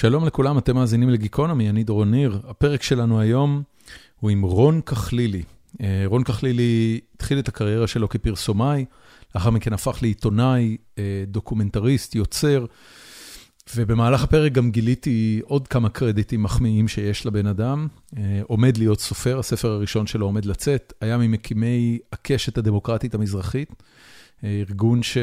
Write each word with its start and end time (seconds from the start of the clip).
שלום 0.00 0.26
לכולם, 0.26 0.58
אתם 0.58 0.74
מאזינים 0.74 1.10
לגיקונומי, 1.10 1.70
אני 1.70 1.84
דורון 1.84 2.10
ניר. 2.10 2.40
הפרק 2.48 2.82
שלנו 2.82 3.20
היום 3.20 3.62
הוא 4.20 4.30
עם 4.30 4.42
רון 4.42 4.80
כחלילי. 4.80 5.42
אה, 5.80 6.02
רון 6.06 6.24
כחלילי 6.24 7.00
התחיל 7.14 7.38
את 7.38 7.48
הקריירה 7.48 7.86
שלו 7.86 8.08
כפרסומאי, 8.08 8.84
לאחר 9.34 9.50
מכן 9.50 9.72
הפך 9.72 9.98
לעיתונאי, 10.02 10.76
אה, 10.98 11.24
דוקומנטריסט, 11.26 12.14
יוצר, 12.14 12.66
ובמהלך 13.76 14.24
הפרק 14.24 14.52
גם 14.52 14.70
גיליתי 14.70 15.40
עוד 15.44 15.68
כמה 15.68 15.88
קרדיטים 15.88 16.42
מחמיאים 16.42 16.88
שיש 16.88 17.26
לבן 17.26 17.46
אדם. 17.46 17.88
אה, 18.16 18.40
עומד 18.46 18.76
להיות 18.76 19.00
סופר, 19.00 19.38
הספר 19.38 19.70
הראשון 19.70 20.06
שלו 20.06 20.26
עומד 20.26 20.44
לצאת, 20.44 20.92
היה 21.00 21.18
ממקימי 21.18 21.98
הקשת 22.12 22.58
הדמוקרטית 22.58 23.14
המזרחית, 23.14 23.82
ארגון 24.44 25.02
ש... 25.02 25.18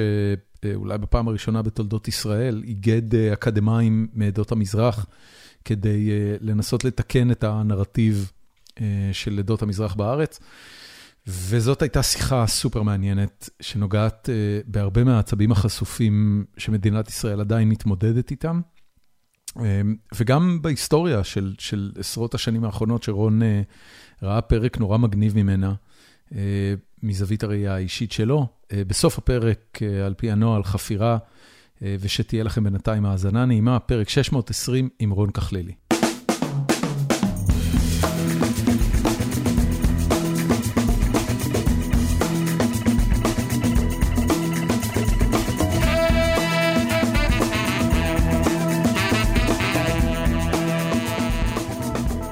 אולי 0.76 0.98
בפעם 0.98 1.28
הראשונה 1.28 1.62
בתולדות 1.62 2.08
ישראל, 2.08 2.64
איגד 2.68 3.16
אקדמאים 3.16 4.08
מעדות 4.14 4.52
המזרח 4.52 5.06
כדי 5.66 6.10
לנסות 6.42 6.84
לתקן 6.84 7.32
את 7.32 7.44
הנרטיב 7.44 8.32
של 9.12 9.40
עדות 9.40 9.62
המזרח 9.62 9.96
בארץ. 9.96 10.40
וזאת 11.28 11.82
הייתה 11.82 12.04
שיחה 12.04 12.48
סופר 12.48 12.82
מעניינת, 12.84 13.50
שנוגעת 13.62 14.30
בהרבה 14.66 15.04
מהעצבים 15.04 15.52
החשופים 15.52 16.46
שמדינת 16.58 17.10
ישראל 17.10 17.40
עדיין 17.40 17.70
מתמודדת 17.70 18.32
איתם. 18.32 18.62
וגם 20.16 20.62
בהיסטוריה 20.62 21.24
של, 21.24 21.56
של 21.60 21.92
עשרות 22.00 22.36
השנים 22.36 22.64
האחרונות, 22.64 23.04
שרון 23.04 23.42
ראה 24.24 24.42
פרק 24.42 24.78
נורא 24.78 24.98
מגניב 24.98 25.36
ממנה, 25.36 25.74
מזווית 27.04 27.44
הראייה 27.44 27.76
האישית 27.76 28.12
שלו. 28.12 28.48
בסוף 28.74 29.18
הפרק, 29.18 29.80
על 30.06 30.14
פי 30.14 30.32
הנוהל, 30.32 30.64
חפירה, 30.64 31.18
ושתהיה 31.82 32.44
לכם 32.44 32.64
בינתיים 32.64 33.06
האזנה 33.06 33.46
נעימה, 33.46 33.80
פרק 33.80 34.10
620 34.10 34.90
עם 35.00 35.12
רון 35.12 35.32
כחלילי. 35.32 35.74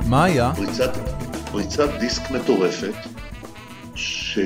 מה 0.09 0.23
היה? 0.23 0.53
פריצת, 0.55 0.97
פריצת 1.51 1.89
דיסק 1.99 2.31
מטורפת, 2.31 2.93
ש... 3.95 4.39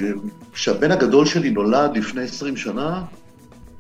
כשהבן 0.54 0.92
הגדול 0.92 1.26
שלי 1.26 1.50
נולד 1.50 1.98
לפני 1.98 2.24
20 2.24 2.58
שנה, 2.58 3.04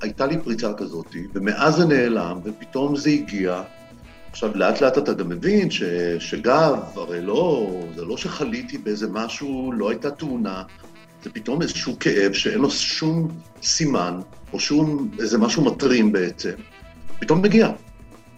הייתה 0.01 0.25
לי 0.25 0.37
פריצה 0.43 0.73
כזאת, 0.73 1.15
ומאז 1.33 1.75
זה 1.75 1.85
נעלם, 1.85 2.37
ופתאום 2.43 2.95
זה 2.95 3.09
הגיע. 3.09 3.61
עכשיו, 4.29 4.51
לאט 4.55 4.81
לאט 4.81 4.97
אתה 4.97 5.13
גם 5.13 5.29
מבין 5.29 5.71
ש... 5.71 5.83
שגב, 6.19 6.79
הרי 6.95 7.21
לא, 7.21 7.71
זה 7.95 8.05
לא 8.05 8.17
שחליתי 8.17 8.77
באיזה 8.77 9.07
משהו, 9.07 9.71
לא 9.71 9.89
הייתה 9.89 10.11
תאונה, 10.11 10.63
זה 11.23 11.29
פתאום 11.29 11.61
איזשהו 11.61 11.99
כאב 11.99 12.33
שאין 12.33 12.59
לו 12.59 12.71
שום 12.71 13.27
סימן, 13.61 14.19
או 14.53 14.59
שום 14.59 15.11
איזה 15.19 15.37
משהו 15.37 15.65
מטרים 15.65 16.11
בעצם, 16.11 16.51
פתאום 17.19 17.41
מגיע. 17.41 17.69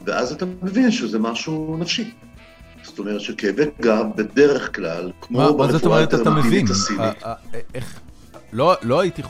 ואז 0.06 0.32
אתה 0.32 0.46
מבין 0.46 0.92
שזה 0.92 1.20
משהו 1.20 1.78
נפשי. 1.80 2.12
זאת 2.84 3.00
אומרת 3.00 3.22
שכאבי 3.22 3.64
גב 3.82 4.06
בדרך 4.16 4.76
כלל, 4.76 5.12
כמו 5.22 5.58
ברפואה 5.58 5.98
האלטרנטיבית 5.98 6.70
הסינית. 6.70 7.24
איך, 7.74 8.00
לא, 8.54 8.74
לא 8.82 9.00
הייתי, 9.00 9.22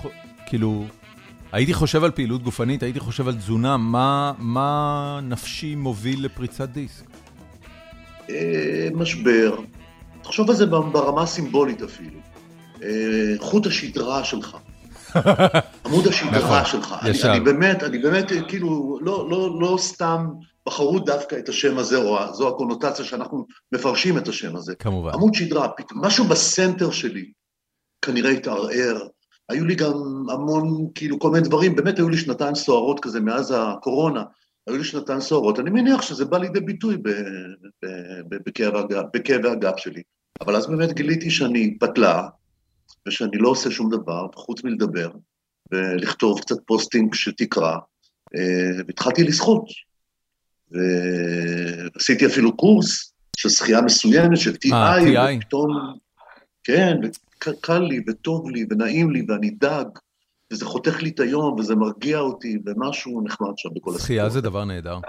כאילו, 0.46 0.86
הייתי 1.52 1.74
חושב 1.74 2.04
על 2.04 2.12
פעילות 2.12 2.44
גופנית, 2.44 2.84
הייתי 2.84 3.00
חושב 3.00 3.28
על 3.28 3.36
תזונה, 3.36 3.78
מה, 3.78 4.34
מה 4.38 5.20
נפשי 5.24 5.76
מוביל 5.76 6.26
לפריצת 6.26 6.70
דיסק? 6.70 7.06
משבר, 8.94 9.56
תחשוב 10.22 10.50
על 10.50 10.56
זה 10.56 10.66
ברמה 10.66 11.22
הסימבולית 11.22 11.82
אפילו. 11.82 12.20
חוט 13.40 13.68
השדרה 13.68 14.24
שלך, 14.24 14.58
עמוד 15.86 16.08
השדרה 16.08 16.66
שלך. 16.66 16.96
ישר. 17.10 17.32
אני 17.32 17.40
באמת, 17.40 17.84
אני 17.84 17.98
באמת, 17.98 18.32
כאילו, 18.48 19.00
לא, 19.02 19.28
לא, 19.30 19.60
לא 19.62 19.78
סתם 19.80 20.28
בחרו 20.66 21.00
דווקא 21.00 21.36
את 21.36 21.50
השם 21.50 21.78
הזה, 21.78 21.98
או 21.98 22.34
זו 22.34 22.48
הקונוטציה 22.48 23.06
שאנחנו 23.06 23.46
מפרשים 23.72 24.18
את 24.18 24.28
השם 24.28 24.56
הזה. 24.56 24.76
כמובן. 24.76 25.14
עמוד 25.14 25.34
שדרה, 25.34 25.68
משהו 25.96 26.26
בסנטר 26.26 26.92
שלי 26.92 27.32
כנראה 28.02 28.32
התערער. 28.32 29.08
היו 29.50 29.66
לי 29.66 29.76
גם 29.76 29.94
המון, 30.30 30.88
כאילו, 30.96 31.20
כל 31.20 31.32
מיני 31.32 31.48
דברים, 31.48 31.76
באמת 31.76 31.98
היו 31.98 32.10
לי 32.10 32.18
שנתיים 32.18 32.56
סוערות 32.56 33.00
כזה 33.00 33.20
מאז 33.20 33.54
הקורונה, 33.58 34.24
היו 34.68 34.78
לי 34.78 34.84
שנתיים 34.84 35.22
סוערות. 35.22 35.60
אני 35.60 35.70
מניח 35.70 36.02
שזה 36.02 36.26
בא 36.26 36.38
לידי 36.38 36.60
ביטוי 36.60 36.98
בכאב 39.14 39.46
הגב 39.46 39.74
שלי. 39.78 40.02
אבל 40.42 40.56
אז 40.56 40.68
באמת 40.68 40.94
גיליתי 40.94 41.30
שאני 41.30 41.78
פתלה, 41.80 42.28
ושאני 43.08 43.38
לא 43.38 43.50
עושה 43.50 43.72
שום 43.72 43.90
דבר, 43.90 44.28
חוץ 44.36 44.64
מלדבר, 44.64 45.10
ולכתוב 45.72 46.42
קצת 46.42 46.56
posting 46.66 47.14
מה 47.14 47.28
שנקרא, 47.28 47.78
והתחלתי 48.88 49.24
לשחות. 49.24 49.66
ועשיתי 50.72 52.26
אפילו 52.26 52.58
קורס 52.58 53.14
של 53.38 53.50
שחייה 53.50 53.82
מסוימת, 53.82 54.38
של 54.38 54.52
TI, 54.52 54.74
ופתאום, 55.38 55.98
כן, 56.64 56.98
וקל 57.48 57.80
לי, 57.80 58.00
וטוב 58.08 58.50
לי, 58.50 58.66
ונעים 58.70 59.12
לי, 59.12 59.26
ואני 59.28 59.50
דג, 59.50 59.86
וזה 60.54 60.66
חותך 60.66 61.02
לי 61.02 61.10
את 61.10 61.20
היום, 61.20 61.60
וזה 61.60 61.76
מרגיע 61.76 62.20
אותי, 62.20 62.58
ומשהו 62.66 63.22
נחמד 63.26 63.54
שם 63.58 63.70
בכל 63.76 63.90
הסיפור. 63.90 64.06
שחייה 64.06 64.30
זה 64.30 64.42
דבר 64.42 64.66
נהדר. 64.66 65.00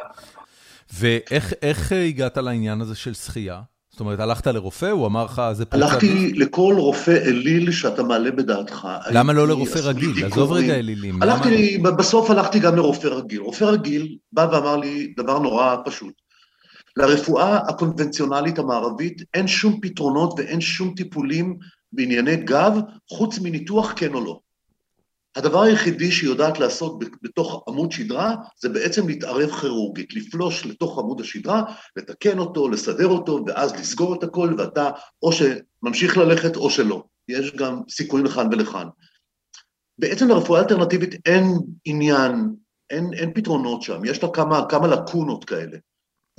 ואיך 0.95 1.93
הגעת 1.93 2.37
לעניין 2.37 2.81
הזה 2.81 2.94
של 2.94 3.15
שחייה? 3.15 3.61
זאת 3.92 4.00
אומרת, 4.00 4.20
הלכת 4.20 4.47
לרופא, 4.47 4.86
הוא 4.86 5.06
אמר 5.06 5.25
לך, 5.25 5.42
זה 5.53 5.64
דיסק? 5.64 5.75
הלכתי 5.75 6.32
לכל 6.32 6.75
רופא 6.78 7.10
אליל 7.10 7.72
שאתה 7.72 8.03
מעלה 8.03 8.30
בדעתך. 8.30 8.88
למה 9.10 9.32
לא 9.32 9.48
לרופא 9.48 9.78
רגיל? 9.78 10.25
עזוב 10.25 10.53
רגע 10.53 10.75
אלילים. 10.75 11.22
הלכתי, 11.22 11.78
בסוף 11.78 12.31
הלכתי 12.31 12.58
גם 12.58 12.76
לרופא 12.76 13.06
רגיל. 13.06 13.41
רופא 13.41 13.64
רגיל 13.64 14.16
בא 14.32 14.48
ואמר 14.52 14.76
לי 14.76 15.14
דבר 15.16 15.38
נורא 15.38 15.76
פשוט. 15.84 16.14
לרפואה 16.97 17.56
הקונבנציונלית 17.56 18.58
המערבית 18.58 19.22
אין 19.34 19.47
שום 19.47 19.81
פתרונות 19.82 20.34
ואין 20.38 20.60
שום 20.60 20.94
טיפולים 20.97 21.56
בענייני 21.92 22.36
גב, 22.36 22.72
חוץ 23.10 23.38
מניתוח 23.38 23.92
כן 23.97 24.14
או 24.14 24.25
לא. 24.25 24.41
הדבר 25.37 25.62
היחידי 25.62 26.12
שהיא 26.12 26.31
יודעת 26.31 26.59
לעשות 26.59 26.98
בתוך 27.22 27.65
עמוד 27.69 27.93
שדרה, 27.93 28.34
זה 28.60 28.69
בעצם 28.69 29.09
להתערב 29.09 29.50
כירורגית, 29.50 30.15
לפלוש 30.15 30.66
לתוך 30.66 30.98
עמוד 30.98 31.20
השדרה, 31.20 31.62
לתקן 31.97 32.38
אותו, 32.38 32.69
לסדר 32.69 33.06
אותו, 33.06 33.44
ואז 33.47 33.72
לסגור 33.72 34.15
את 34.15 34.22
הכל, 34.22 34.54
ואתה 34.59 34.91
או 35.22 35.31
שממשיך 35.32 36.16
ללכת 36.16 36.56
או 36.56 36.70
שלא. 36.70 37.04
יש 37.28 37.53
גם 37.53 37.81
סיכויים 37.88 38.26
לכאן 38.26 38.47
ולכאן. 38.53 38.87
בעצם 39.98 40.28
לרפואה 40.28 40.60
אלטרנטיבית 40.60 41.15
אין 41.26 41.44
עניין, 41.84 42.49
אין, 42.91 43.10
אין 43.14 43.34
פתרונות 43.34 43.82
שם, 43.82 44.04
יש 44.04 44.22
לה 44.22 44.28
כמה, 44.32 44.69
כמה 44.69 44.88
לקונות 44.88 45.44
כאלה. 45.44 45.78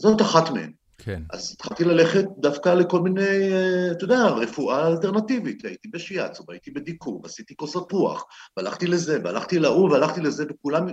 זאת 0.02 0.22
אחת 0.22 0.50
מהן. 0.50 0.74
כן. 1.06 1.24
אז 1.30 1.52
התחלתי 1.56 1.84
ללכת 1.84 2.25
דווקא 2.38 2.69
לכל 2.69 3.00
מיני, 3.00 3.52
אתה 3.91 4.03
יודע, 4.03 4.25
רפואה 4.25 4.88
אלטרנטיבית. 4.88 5.66
הייתי 5.66 5.88
בשיאצו, 5.88 6.44
והייתי 6.47 6.72
בדיקור, 6.72 7.22
ועשיתי 7.24 7.56
כוסות 7.56 7.91
רוח, 7.91 8.25
והלכתי 8.58 8.88
לזה, 8.88 9.19
והלכתי 9.24 9.59
להוא, 9.59 9.92
והלכתי 9.92 10.22
לזה, 10.22 10.46
וכולם 10.50 10.88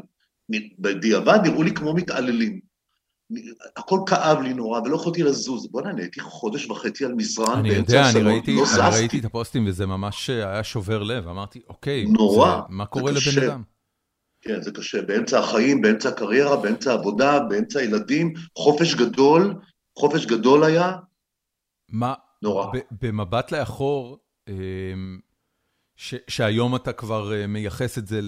בדיעבד 0.78 1.38
נראו 1.44 1.62
לי 1.62 1.75
כמו 1.75 1.94
מתעללים. 1.94 2.60
הכל 3.76 3.99
כאב 4.06 4.41
לי 4.41 4.54
נורא, 4.54 4.81
ולא 4.81 4.97
יכולתי 4.97 5.22
לזוז. 5.22 5.69
בוא'נה, 5.70 5.91
אני 5.91 6.03
הייתי 6.03 6.20
חודש 6.20 6.66
וחצי 6.66 7.04
על 7.04 7.15
מזרן 7.15 7.62
באמצע 7.62 8.00
הסלון, 8.00 8.41
לא 8.47 8.65
זזתי. 8.65 8.81
אני 8.81 8.97
ראיתי 8.97 9.19
את 9.19 9.25
הפוסטים, 9.25 9.66
וזה 9.66 9.87
ממש 9.87 10.31
היה 10.31 10.65
שובר 10.65 11.03
לב. 11.03 11.28
אמרתי, 11.28 11.60
אוקיי, 11.69 12.04
נורא, 12.04 12.50
זה, 12.50 12.60
מה 12.69 12.87
קורה 12.87 13.12
לבן 13.12 13.43
אדם? 13.47 13.62
כן, 14.43 14.62
זה 14.62 14.70
קשה. 14.72 15.03
באמצע 15.03 15.38
החיים, 15.38 15.81
באמצע 15.81 16.09
הקריירה, 16.09 16.56
באמצע 16.56 16.91
העבודה, 16.91 17.41
באמצע 17.41 17.78
הילדים, 17.78 18.32
חופש 18.59 18.94
גדול, 18.94 19.54
חופש 20.00 20.26
גדול 20.26 20.64
היה, 20.64 20.93
מה, 21.88 22.14
נורא. 22.43 22.67
במבט 23.02 23.52
לאחור, 23.52 24.19
ש, 25.97 26.14
שהיום 26.29 26.76
אתה 26.76 26.93
כבר 26.93 27.32
מייחס 27.49 27.99
את 27.99 28.06
זה 28.06 28.20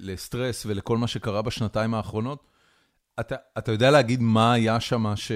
לסטרס 0.00 0.66
ולכל 0.66 0.98
מה 0.98 1.06
שקרה 1.06 1.42
בשנתיים 1.42 1.94
האחרונות, 1.94 2.44
אתה, 3.20 3.34
אתה 3.58 3.72
יודע 3.72 3.90
להגיד 3.90 4.20
מה 4.20 4.52
היה 4.52 4.80
שם 4.80 5.16
ש... 5.16 5.32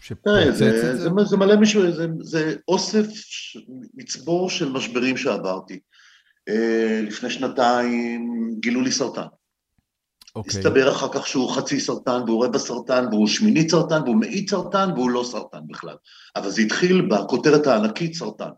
שפוצץ 0.00 0.26
את 0.48 0.56
זה? 0.56 0.96
זה, 0.96 1.24
זה 1.24 1.36
מלא 1.36 1.56
מישהו, 1.56 1.92
זה, 1.92 2.06
זה 2.20 2.56
אוסף, 2.68 3.06
מצבור 3.94 4.50
של 4.50 4.72
משברים 4.72 5.16
שעברתי. 5.16 5.80
לפני 7.02 7.30
שנתיים 7.30 8.54
גילו 8.60 8.80
לי 8.80 8.92
סרטן. 8.92 9.26
אוקיי. 10.36 10.58
הסתבר 10.58 10.92
אחר 10.92 11.08
כך 11.12 11.26
שהוא 11.26 11.50
חצי 11.50 11.80
סרטן, 11.80 12.22
והוא 12.26 12.44
רבע 12.44 12.58
סרטן, 12.58 13.06
והוא 13.10 13.26
שמינית 13.26 13.70
סרטן, 13.70 14.02
והוא 14.02 14.16
מאית 14.16 14.50
סרטן, 14.50 14.90
והוא 14.94 15.10
לא 15.10 15.24
סרטן 15.30 15.58
בכלל. 15.68 15.96
אבל 16.36 16.50
זה 16.50 16.62
התחיל 16.62 17.08
בכותרת 17.10 17.66
הענקית 17.66 18.14
סרטן. 18.14 18.50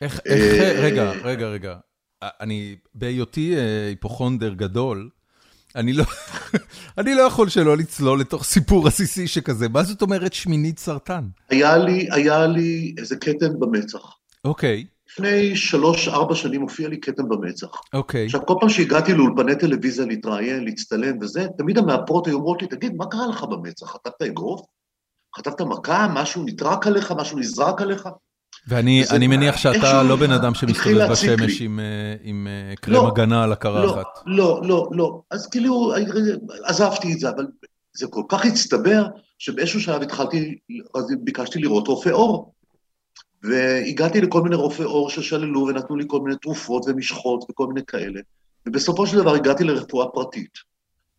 איך, 0.00 0.20
איך, 0.26 0.78
רגע, 0.78 1.12
רגע, 1.24 1.46
רגע. 1.46 1.74
אני, 2.22 2.76
בהיותי 2.94 3.54
היפוכונדר 3.88 4.54
גדול, 4.54 5.08
אני 5.76 5.92
לא, 5.92 6.04
אני 6.98 7.14
לא 7.14 7.22
יכול 7.22 7.48
שלא 7.48 7.76
לצלול 7.76 8.20
לתוך 8.20 8.44
סיפור 8.44 8.86
עסיסי 8.86 9.28
שכזה. 9.28 9.68
מה 9.68 9.82
זאת 9.82 10.02
אומרת 10.02 10.32
שמינית 10.32 10.78
סרטן? 10.78 11.24
היה 11.50 11.76
לי, 11.76 12.08
היה 12.10 12.46
לי 12.46 12.94
איזה 12.98 13.16
כתם 13.16 13.60
במצח. 13.60 14.16
אוקיי. 14.44 14.84
לפני 15.14 15.56
שלוש-ארבע 15.56 16.34
שנים 16.34 16.60
הופיע 16.62 16.88
לי 16.88 17.00
כתם 17.00 17.28
במצח. 17.28 17.68
אוקיי. 17.92 18.24
עכשיו, 18.24 18.46
כל 18.46 18.54
פעם 18.60 18.68
שהגעתי 18.68 19.14
לאולפני 19.14 19.56
טלוויזיה 19.56 20.06
להתראיין, 20.06 20.64
להצטלם 20.64 21.18
וזה, 21.20 21.46
תמיד 21.58 21.78
המאפרות 21.78 22.26
היו 22.26 22.36
אומרות 22.36 22.62
לי, 22.62 22.68
תגיד, 22.68 22.94
מה 22.96 23.06
קרה 23.06 23.26
לך 23.26 23.42
במצח? 23.44 23.86
חטפת 23.86 24.22
אגרוף? 24.22 24.60
חטפת 25.38 25.60
מכה? 25.60 26.06
משהו 26.14 26.42
נטרק 26.46 26.86
עליך? 26.86 27.12
משהו 27.12 27.38
נזרק 27.38 27.82
עליך? 27.82 28.08
ואני 28.68 29.02
וזה- 29.04 29.16
אני 29.16 29.26
מניח 29.26 29.56
שאתה 29.56 30.02
לא 30.02 30.16
בן 30.16 30.30
אדם 30.32 30.54
שמסתובב. 30.54 31.08
בשמש 31.10 31.60
עם, 31.60 31.80
אה, 31.80 32.14
עם 32.22 32.46
אה, 32.50 32.76
קרם 32.76 32.94
לא, 32.94 33.08
הגנה 33.08 33.42
על 33.42 33.48
לא, 33.48 33.52
הקרחת. 33.52 34.06
לא, 34.26 34.60
לא, 34.64 34.88
לא. 34.92 35.20
אז 35.30 35.46
כאילו, 35.46 35.92
עזבתי 36.64 37.12
את 37.12 37.18
זה, 37.20 37.28
אבל 37.30 37.46
זה 37.96 38.06
כל 38.06 38.22
כך 38.28 38.44
הצטבר, 38.44 39.06
שבאיזשהו 39.38 39.80
שלב 39.80 40.02
התחלתי, 40.02 40.58
אז 40.94 41.04
ביקשתי 41.24 41.58
לראות 41.58 41.88
רופא 41.88 42.08
עור. 42.08 42.53
והגעתי 43.44 44.20
לכל 44.20 44.42
מיני 44.42 44.56
רופאי 44.56 44.84
עור 44.84 45.10
ששללו 45.10 45.66
ונתנו 45.66 45.96
לי 45.96 46.04
כל 46.06 46.20
מיני 46.20 46.36
תרופות 46.36 46.84
ומשחות 46.86 47.44
וכל 47.50 47.66
מיני 47.66 47.86
כאלה. 47.86 48.20
ובסופו 48.66 49.06
של 49.06 49.16
דבר 49.16 49.34
הגעתי 49.34 49.64
לרפואה 49.64 50.08
פרטית, 50.08 50.58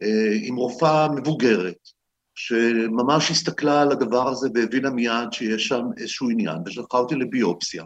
אה, 0.04 0.38
עם 0.42 0.56
רופאה 0.56 1.12
מבוגרת, 1.12 1.90
שממש 2.36 3.32
הסתכלה 3.32 3.82
על 3.82 3.92
הדבר 3.92 4.28
הזה 4.30 4.50
והבינה 4.54 4.90
מיד 4.90 5.32
שיש 5.32 5.68
שם 5.68 5.86
איזשהו 5.98 6.30
עניין, 6.30 6.58
ושלחה 6.66 6.98
אותי 6.98 7.16
לביופסיה. 7.16 7.84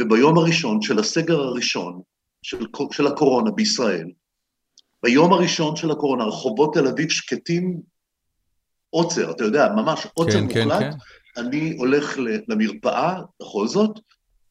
וביום 0.00 0.38
הראשון 0.38 0.82
של 0.82 0.98
הסגר 0.98 1.40
הראשון 1.40 2.00
של, 2.42 2.66
של 2.92 3.06
הקורונה 3.06 3.50
בישראל, 3.50 4.10
ביום 5.02 5.32
הראשון 5.32 5.76
של 5.76 5.90
הקורונה, 5.90 6.24
רחובות 6.24 6.74
תל 6.74 6.86
אביב 6.86 7.10
שקטים, 7.10 7.80
עוצר, 8.90 9.30
אתה 9.30 9.44
יודע, 9.44 9.68
ממש 9.76 10.06
עוצר 10.14 10.32
כן, 10.32 10.54
כן, 10.54 10.68
מוחלט. 10.68 10.80
כן. 10.80 10.90
אני 11.36 11.76
הולך 11.78 12.18
למרפאה, 12.48 13.20
בכל 13.40 13.68
זאת, 13.68 14.00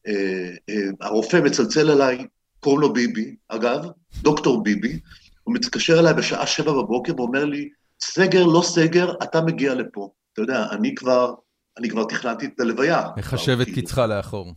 אה, 0.06 0.50
אה, 0.68 0.74
הרופא 1.00 1.36
מצלצל 1.36 1.90
אליי, 1.90 2.26
קוראים 2.60 2.80
לו 2.80 2.92
ביבי, 2.92 3.36
אגב, 3.48 3.84
דוקטור 4.14 4.62
ביבי, 4.62 5.00
הוא 5.44 5.54
מתקשר 5.54 5.98
אליי 5.98 6.14
בשעה 6.14 6.46
שבע 6.46 6.72
בבוקר 6.72 7.12
ואומר 7.16 7.44
לי, 7.44 7.68
סגר, 8.00 8.46
לא 8.46 8.62
סגר, 8.62 9.12
אתה 9.22 9.40
מגיע 9.40 9.74
לפה. 9.74 10.10
אתה 10.32 10.42
יודע, 10.42 10.66
אני 10.70 10.94
כבר, 10.94 11.34
אני 11.78 11.88
כבר 11.88 12.04
תכננתי 12.04 12.46
את 12.46 12.60
הלוויה. 12.60 13.08
מחשב 13.16 13.58
את. 13.60 13.66
קצך 13.74 13.98
לאחור. 13.98 14.52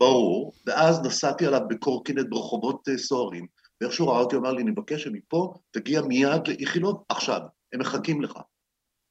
ברור, 0.00 0.52
ואז 0.66 1.00
נסעתי 1.02 1.46
עליו 1.46 1.60
בקורקינט 1.68 2.26
ברחובות 2.28 2.88
אה, 2.88 2.98
סוערים, 2.98 3.46
ואיכשהו 3.80 4.08
ראה 4.08 4.20
אותי, 4.20 4.36
אמר 4.36 4.52
לי, 4.52 4.62
אני 4.62 4.70
מבקש 4.70 5.02
שמפה 5.02 5.54
תגיע 5.70 6.02
מיד 6.02 6.48
לאיכילוב, 6.48 7.02
עכשיו, 7.08 7.40
הם 7.72 7.80
מחכים 7.80 8.22
לך. 8.22 8.38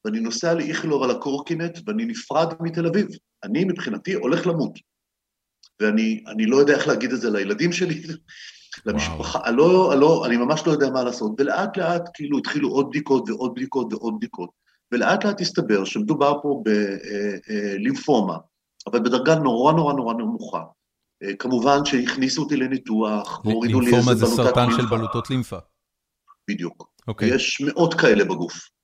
ואני 0.07 0.19
נוסע 0.19 0.53
לאיכילוב 0.53 1.03
על 1.03 1.11
הקורקינט, 1.11 1.79
ואני 1.85 2.05
נפרד 2.05 2.53
מתל 2.59 2.87
אביב. 2.87 3.07
אני, 3.43 3.63
מבחינתי, 3.63 4.13
הולך 4.13 4.47
למות. 4.47 4.79
ואני 5.81 6.23
אני 6.27 6.45
לא 6.45 6.57
יודע 6.57 6.75
איך 6.75 6.87
להגיד 6.87 7.11
את 7.11 7.21
זה 7.21 7.29
לילדים 7.29 7.71
שלי, 7.71 8.01
למשפחה, 8.85 9.39
אני, 9.45 9.57
לא, 9.57 9.93
אני, 9.93 10.01
לא, 10.01 10.25
אני 10.25 10.37
ממש 10.37 10.61
לא 10.67 10.71
יודע 10.71 10.89
מה 10.89 11.03
לעשות. 11.03 11.31
ולאט 11.39 11.77
לאט, 11.77 12.09
כאילו, 12.13 12.37
התחילו 12.37 12.69
עוד 12.69 12.89
בדיקות 12.89 13.29
ועוד 13.29 13.53
בדיקות 13.55 13.93
ועוד 13.93 14.15
בדיקות. 14.17 14.49
ולאט 14.91 15.25
לאט 15.25 15.41
הסתבר 15.41 15.85
שמדובר 15.85 16.39
פה 16.41 16.63
בלימפומה, 17.77 18.37
אבל 18.87 18.99
בדרגה 18.99 19.35
נורא 19.35 19.73
נורא 19.73 19.93
נורא 19.93 20.13
נמוכה. 20.13 20.63
אה, 21.23 21.35
כמובן 21.35 21.85
שהכניסו 21.85 22.43
אותי 22.43 22.55
לניתוח, 22.55 23.41
והורידו 23.45 23.81
לי 23.81 23.87
איזה 23.87 23.97
לימפומה 23.97 24.15
זה 24.15 24.25
בלוטת 24.25 24.43
סרטן 24.43 24.71
של 24.71 24.77
לימפה. 24.77 24.97
בלוטות 24.97 25.29
לימפה. 25.29 25.57
בדיוק. 26.49 26.89
אוקיי, 27.07 27.35
יש 27.35 27.61
מאות 27.61 27.93
כאלה 27.93 28.23
בגוף. 28.23 28.76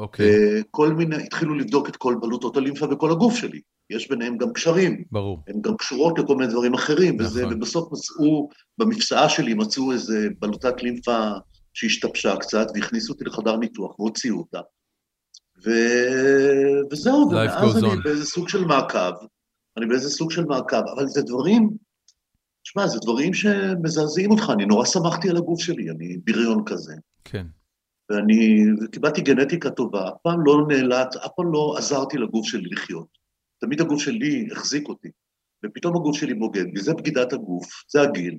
אוקיי, 0.00 0.60
וכל 0.60 0.92
מיני, 0.92 1.16
התחילו 1.16 1.54
לבדוק 1.54 1.88
את 1.88 1.96
כל 1.96 2.14
בלוטות 2.20 2.56
הלימפה 2.56 2.86
בכל 2.86 3.10
הגוף 3.10 3.34
שלי. 3.34 3.60
יש 3.90 4.08
ביניהם 4.08 4.36
גם 4.36 4.52
קשרים, 4.52 5.04
ברור. 5.10 5.42
הן 5.48 5.60
גם 5.60 5.76
קשורות 5.76 6.18
לכל 6.18 6.36
מיני 6.36 6.52
דברים 6.52 6.74
אחרים, 6.74 7.16
וזה, 7.20 7.42
נכון. 7.42 7.54
ובסוף 7.54 7.92
מצאו, 7.92 8.48
במפסעה 8.78 9.28
שלי 9.28 9.54
מצאו 9.54 9.92
איזה 9.92 10.28
בלוטת 10.38 10.82
לימפה 10.82 11.30
שהשתבשה 11.74 12.36
קצת, 12.36 12.66
והכניסו 12.74 13.12
אותי 13.12 13.24
לחדר 13.24 13.56
ניתוח 13.56 14.00
והוציאו 14.00 14.38
אותה. 14.38 14.60
ו... 15.64 15.70
וזהו, 16.92 17.28
ומאז 17.30 17.50
goes 17.50 17.78
אני 17.78 17.92
on. 17.92 18.02
באיזה 18.04 18.24
סוג 18.24 18.48
של 18.48 18.64
מעקב, 18.64 19.12
אני 19.76 19.86
באיזה 19.86 20.10
סוג 20.10 20.30
של 20.30 20.44
מעקב, 20.44 20.82
אבל 20.94 21.06
זה 21.06 21.22
דברים, 21.22 21.70
תשמע, 22.62 22.86
זה 22.86 22.98
דברים 23.02 23.34
שמזעזעים 23.34 24.30
אותך, 24.30 24.50
אני 24.50 24.66
נורא 24.66 24.84
שמחתי 24.84 25.30
על 25.30 25.36
הגוף 25.36 25.60
שלי, 25.60 25.90
אני 25.90 26.16
בריון 26.24 26.62
כזה. 26.66 26.94
כן. 27.24 27.46
ואני 28.10 28.64
קיבלתי 28.92 29.20
גנטיקה 29.20 29.70
טובה, 29.70 30.08
אף 30.08 30.14
פעם 30.22 30.40
לא 30.44 30.66
נאלץ, 30.68 31.16
אף 31.16 31.30
פעם 31.36 31.52
לא 31.52 31.74
עזרתי 31.78 32.18
לגוף 32.18 32.46
שלי 32.46 32.68
לחיות. 32.70 33.06
תמיד 33.60 33.80
הגוף 33.80 34.02
שלי 34.02 34.48
החזיק 34.52 34.88
אותי, 34.88 35.08
ופתאום 35.64 35.96
הגוף 35.96 36.16
שלי 36.16 36.34
בוגד, 36.34 36.64
וזה 36.76 36.94
בגידת 36.94 37.32
הגוף, 37.32 37.84
זה 37.88 38.02
הגיל. 38.02 38.38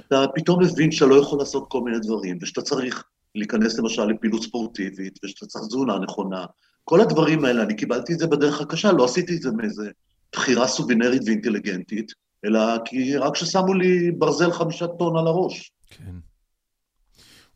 אתה 0.00 0.24
פתאום 0.34 0.62
מבין 0.62 0.92
שאתה 0.92 1.06
לא 1.06 1.14
יכול 1.14 1.38
לעשות 1.38 1.66
כל 1.68 1.80
מיני 1.80 1.98
דברים, 1.98 2.38
ושאתה 2.42 2.62
צריך 2.62 3.04
להיכנס 3.34 3.78
למשל 3.78 4.04
לפעילות 4.04 4.42
ספורטיבית, 4.42 5.18
ושאתה 5.24 5.46
צריך 5.46 5.64
תזונה 5.64 5.98
נכונה. 5.98 6.46
כל 6.84 7.00
הדברים 7.00 7.44
האלה, 7.44 7.62
אני 7.62 7.76
קיבלתי 7.76 8.12
את 8.12 8.18
זה 8.18 8.26
בדרך 8.26 8.60
הקשה, 8.60 8.92
לא 8.92 9.04
עשיתי 9.04 9.36
את 9.36 9.42
זה 9.42 9.50
מאיזה 9.50 9.90
בחירה 10.32 10.66
סובינרית 10.66 11.22
ואינטליגנטית, 11.26 12.12
אלא 12.44 12.60
כי 12.84 13.16
רק 13.16 13.36
ששמו 13.36 13.74
לי 13.74 14.10
ברזל 14.10 14.50
חמישה 14.50 14.86
טון 14.86 15.18
על 15.18 15.26
הראש. 15.26 15.72
כן. 15.90 16.14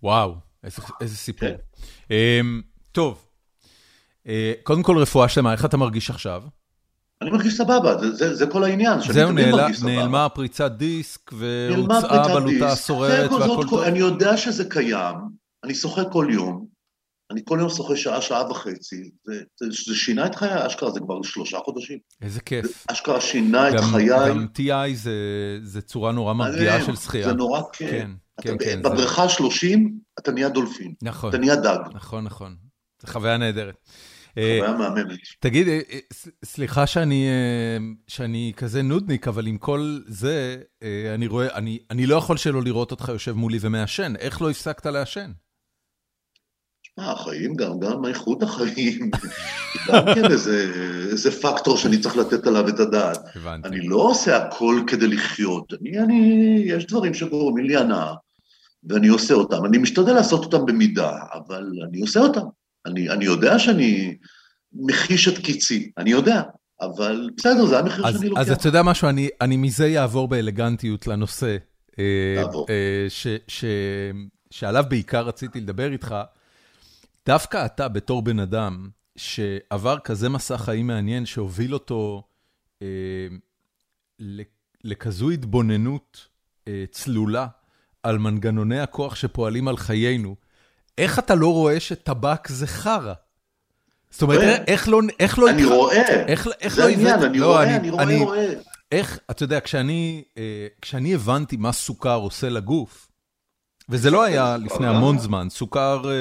וואו, 0.02 0.49
איזה, 0.64 1.16
סיפור. 1.16 1.48
כן. 1.48 1.54
Um, 2.08 2.62
טוב, 2.92 3.26
uh, 4.24 4.28
קודם 4.62 4.82
כל 4.82 4.98
רפואה 4.98 5.28
שלמה, 5.28 5.52
איך 5.52 5.64
אתה 5.64 5.76
מרגיש 5.76 6.10
עכשיו? 6.10 6.42
אני 7.22 7.30
מרגיש 7.30 7.54
סבבה, 7.56 7.98
זה, 8.00 8.14
זה, 8.14 8.34
זה 8.34 8.46
כל 8.46 8.64
העניין. 8.64 8.98
זהו, 9.12 9.32
נעלה. 9.32 9.66
נעלמה 9.84 10.28
פריצת 10.28 10.72
דיסק 10.72 11.32
והוצאה 11.32 12.34
בלוטה. 12.34 12.72
הסוררת 12.72 13.30
זה- 13.30 13.36
והכל 13.36 13.64
טוב. 13.70 13.80
אני 13.82 13.98
יודע 13.98 14.36
שזה 14.36 14.64
קיים, 14.64 15.14
אני 15.64 15.74
שוחה 15.74 16.04
כל 16.04 16.26
יום, 16.30 16.66
אני 17.32 17.40
כל 17.44 17.58
יום 17.60 17.68
שוחה 17.70 17.96
שעה, 17.96 18.22
שעה 18.22 18.50
וחצי, 18.50 19.10
זה, 19.24 19.34
זה, 19.60 19.66
זה 19.86 19.94
שינה 19.96 20.26
את 20.26 20.34
חיי, 20.34 20.66
אשכרה 20.66 20.90
זה 20.90 21.00
כבר 21.00 21.22
שלושה 21.22 21.58
חודשים. 21.64 21.98
איזה 22.22 22.40
כיף. 22.40 22.84
אשכרה 22.88 23.20
שינה 23.20 23.68
את 23.68 23.74
גם, 23.74 23.82
חיי. 23.82 24.08
גם 24.08 24.46
TI 24.58 24.94
זה, 24.94 25.12
זה 25.62 25.80
צורה 25.82 26.12
נורא 26.12 26.32
מרגיעה 26.34 26.84
של 26.84 26.96
שחייה. 26.96 27.28
זה 27.28 27.32
נורא 27.34 27.60
כיף. 27.72 27.90
כן, 27.90 28.10
אתה 28.40 28.48
כן, 28.48 28.64
כן. 28.64 28.82
זה- 28.82 28.88
בבריכה 28.88 29.28
30, 29.28 29.98
אתה 30.18 30.32
נהיה 30.32 30.48
דולפין, 30.48 30.94
נכון, 31.02 31.30
אתה 31.30 31.38
נהיה 31.38 31.56
דג. 31.56 31.78
נכון, 31.94 32.24
נכון. 32.24 32.56
זו 33.02 33.12
חוויה 33.12 33.36
נהדרת. 33.36 33.74
אה, 34.38 34.58
חוויה 34.60 34.78
מהממת. 34.78 35.18
תגיד, 35.40 35.68
אה, 35.68 35.80
אה, 35.92 35.98
סליחה 36.44 36.86
שאני, 36.86 37.28
שאני 38.06 38.52
כזה 38.56 38.82
נודניק, 38.82 39.28
אבל 39.28 39.46
עם 39.46 39.58
כל 39.58 39.98
זה, 40.06 40.56
אני 41.14 41.26
רואה, 41.26 41.54
אני, 41.54 41.78
אני 41.90 42.06
לא 42.06 42.16
יכול 42.16 42.36
שלא 42.36 42.62
לראות 42.62 42.90
אותך 42.90 43.08
יושב 43.08 43.32
מולי 43.32 43.58
ומעשן. 43.60 44.16
איך 44.16 44.42
לא 44.42 44.50
הפסקת 44.50 44.86
לעשן? 44.86 45.30
החיים 46.98 47.54
גם, 47.54 47.80
גם 47.80 48.06
איכות 48.06 48.42
החיים, 48.42 49.10
גם 49.88 50.04
כן 50.14 50.32
איזה, 50.32 50.72
איזה 51.10 51.30
פקטור 51.42 51.76
שאני 51.76 51.98
צריך 51.98 52.16
לתת 52.16 52.46
עליו 52.46 52.68
את 52.68 52.80
הדעת. 52.80 53.18
הבנתי. 53.36 53.68
אני 53.68 53.88
לא 53.88 53.96
עושה 53.96 54.36
הכל 54.36 54.82
כדי 54.86 55.06
לחיות, 55.06 55.72
אני, 55.80 55.98
אני, 55.98 56.14
יש 56.66 56.86
דברים 56.86 57.14
שגורמים 57.14 57.64
לי 57.64 57.76
הנאה, 57.76 58.14
ואני 58.84 59.08
עושה 59.08 59.34
אותם. 59.34 59.64
אני 59.64 59.78
משתדל 59.78 60.12
לעשות 60.12 60.44
אותם 60.44 60.66
במידה, 60.66 61.12
אבל 61.32 61.72
אני 61.88 62.00
עושה 62.00 62.20
אותם. 62.20 62.46
אני, 62.86 63.10
אני 63.10 63.24
יודע 63.24 63.58
שאני 63.58 64.16
מחיש 64.72 65.28
את 65.28 65.38
קיצי, 65.38 65.90
אני 65.98 66.10
יודע, 66.10 66.42
אבל 66.80 67.30
בסדר, 67.36 67.66
זה 67.66 67.78
המחיר 67.78 68.06
אז, 68.06 68.14
שאני 68.14 68.28
לוקח. 68.28 68.40
אז 68.40 68.50
אתה 68.50 68.68
יודע 68.68 68.82
משהו, 68.82 69.08
אני, 69.08 69.28
אני 69.40 69.56
מזה 69.56 70.00
אעבור 70.00 70.28
באלגנטיות 70.28 71.06
לנושא, 71.06 71.56
אה, 71.98 72.42
תעבור. 72.42 72.66
אה, 72.70 73.06
ש, 73.08 73.26
ש, 73.48 73.64
שעליו 74.50 74.84
בעיקר 74.88 75.22
רציתי 75.22 75.60
לדבר 75.60 75.92
איתך. 75.92 76.14
דווקא 77.26 77.66
אתה 77.66 77.88
בתור 77.88 78.22
בן 78.22 78.38
אדם 78.38 78.88
שעבר 79.16 79.98
כזה 79.98 80.28
מסע 80.28 80.58
חיים 80.58 80.86
מעניין, 80.86 81.26
שהוביל 81.26 81.74
אותו 81.74 82.22
אה, 82.82 82.88
לכזו 84.84 85.30
התבוננות 85.30 86.26
אה, 86.68 86.84
צלולה 86.90 87.46
על 88.02 88.18
מנגנוני 88.18 88.80
הכוח 88.80 89.14
שפועלים 89.14 89.68
על 89.68 89.76
חיינו, 89.76 90.36
איך 90.98 91.18
אתה 91.18 91.34
לא 91.34 91.52
רואה 91.52 91.80
שטבק 91.80 92.48
זה 92.48 92.66
חרא? 92.66 93.12
זאת 94.10 94.22
אומרת, 94.22 94.38
רואה. 94.38 94.56
איך 94.66 94.88
לא... 94.88 95.00
איך 95.20 95.38
לא 95.38 95.50
אני 95.50 95.62
התח- 95.62 95.68
רואה, 95.68 96.26
איך, 96.26 96.48
איך 96.60 96.74
זה 96.74 96.82
לא 96.82 96.88
העניין, 96.88 97.22
אני 97.22 97.38
לא, 97.38 97.46
רואה, 97.46 97.76
אני 97.76 97.90
רואה, 97.90 98.18
רואה. 98.24 98.52
איך, 98.92 99.18
אתה 99.30 99.42
יודע, 99.42 99.60
כשאני, 99.60 100.22
אה, 100.38 100.42
כשאני 100.82 101.14
הבנתי 101.14 101.56
מה 101.56 101.72
סוכר 101.72 102.14
עושה 102.16 102.48
לגוף, 102.48 103.08
וזה 103.88 104.10
לא 104.10 104.22
היה 104.22 104.56
סוכר, 104.62 104.74
לפני? 104.74 104.86
המון 104.86 105.18
זמן, 105.18 105.46
סוכר, 105.50 106.02
אה, 106.10 106.14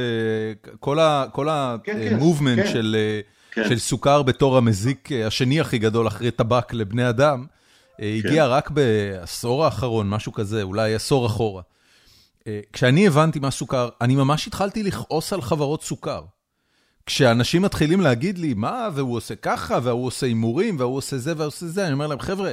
כל 0.80 1.00
ה- 1.00 1.26
כל 1.32 1.48
כן, 1.84 1.94
כן, 2.10 2.16
ה-movement 2.16 2.56
כן. 2.64 2.72
של 2.72 2.96
אה, 3.00 3.20
כן. 3.52 3.70
של 3.70 3.80
סוכר 3.80 4.22
בתור 4.22 4.58
המזיק 4.58 5.12
אה, 5.12 5.28
השני 5.28 5.60
הכי 5.60 5.78
גדול 5.78 6.08
אחרי 6.08 6.32
טבק 6.32 6.74
לבני 6.74 7.10
אדם, 7.10 7.40
אה, 7.42 7.46
כן. 7.46 7.59
הגיע 8.00 8.48
רק 8.48 8.70
בעשור 8.70 9.66
האחרון, 9.66 10.10
משהו 10.10 10.34
כזה, 10.34 10.64
אולי 10.64 10.96
עשור 10.96 11.26
אחורה. 11.26 11.62
כשאני 12.74 13.08
הבנתי 13.08 13.40
מה 13.40 13.52
סוכר, 13.52 13.90
אני 14.02 14.16
ממש 14.16 14.48
התחלתי 14.48 14.84
לכעוס 14.84 15.34
על 15.34 15.42
חברות 15.42 15.84
סוכר. 15.84 16.24
כשאנשים 17.06 17.62
מתחילים 17.62 18.02
להגיד 18.02 18.38
לי, 18.38 18.54
מה, 18.54 18.90
והוא 18.94 19.16
עושה 19.16 19.36
ככה, 19.36 19.80
והוא 19.84 20.06
עושה 20.06 20.26
הימורים, 20.26 20.80
והוא 20.80 20.98
עושה 20.98 21.18
זה 21.18 21.34
והוא 21.38 21.48
עושה 21.48 21.68
זה, 21.68 21.86
אני 21.86 21.94
אומר 21.94 22.08
להם, 22.08 22.20
חבר'ה, 22.20 22.52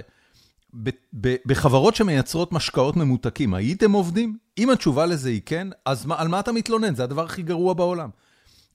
בחברות 1.46 1.94
שמייצרות 1.96 2.52
משקאות 2.52 2.96
ממותקים, 2.96 3.54
הייתם 3.54 3.92
עובדים? 3.92 4.38
אם 4.58 4.70
התשובה 4.70 5.06
לזה 5.06 5.28
היא 5.28 5.40
כן, 5.46 5.68
אז 5.84 6.06
מה, 6.06 6.14
על 6.18 6.28
מה 6.28 6.40
אתה 6.40 6.52
מתלונן? 6.52 6.94
זה 6.94 7.04
הדבר 7.04 7.24
הכי 7.24 7.42
גרוע 7.42 7.74
בעולם. 7.74 8.10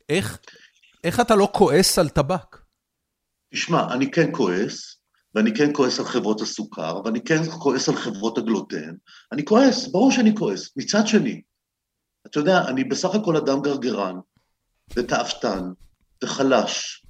איך, 0.09 0.39
איך 1.03 1.19
אתה 1.19 1.35
לא 1.35 1.49
כועס 1.53 1.99
על 1.99 2.09
טבק? 2.09 2.57
תשמע, 3.53 3.93
אני 3.93 4.11
כן 4.11 4.29
כועס, 4.31 4.97
ואני 5.35 5.53
כן 5.53 5.73
כועס 5.73 6.00
על 6.00 6.05
חברות 6.05 6.41
הסוכר, 6.41 7.01
ואני 7.05 7.21
כן 7.21 7.43
כועס 7.43 7.89
על 7.89 7.95
חברות 7.95 8.38
הגלוטן. 8.38 8.93
אני 9.31 9.45
כועס, 9.45 9.88
ברור 9.88 10.11
שאני 10.11 10.35
כועס. 10.35 10.69
מצד 10.77 11.07
שני, 11.07 11.41
אתה 12.27 12.39
יודע, 12.39 12.67
אני 12.67 12.83
בסך 12.83 13.15
הכל 13.15 13.38
אדם 13.38 13.61
גרגרן, 13.61 14.15
ותאוותן, 14.95 15.71
וחלש, 16.23 17.05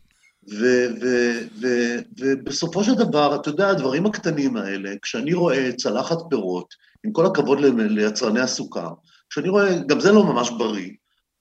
ובסופו 2.18 2.84
של 2.84 2.94
דבר, 2.94 3.36
אתה 3.36 3.50
יודע, 3.50 3.70
הדברים 3.70 4.06
הקטנים 4.06 4.58
האלה, 4.58 4.94
כשאני 5.02 5.34
רואה 5.34 5.72
צלחת 5.78 6.18
פירות, 6.30 6.74
עם 7.06 7.12
כל 7.12 7.26
הכבוד 7.26 7.60
ליצרני 7.60 8.40
הסוכר, 8.40 8.90
כשאני 9.30 9.50
רואה, 9.50 9.80
גם 9.88 10.00
זה 10.00 10.12
לא 10.12 10.24
ממש 10.24 10.50
בריא, 10.50 10.92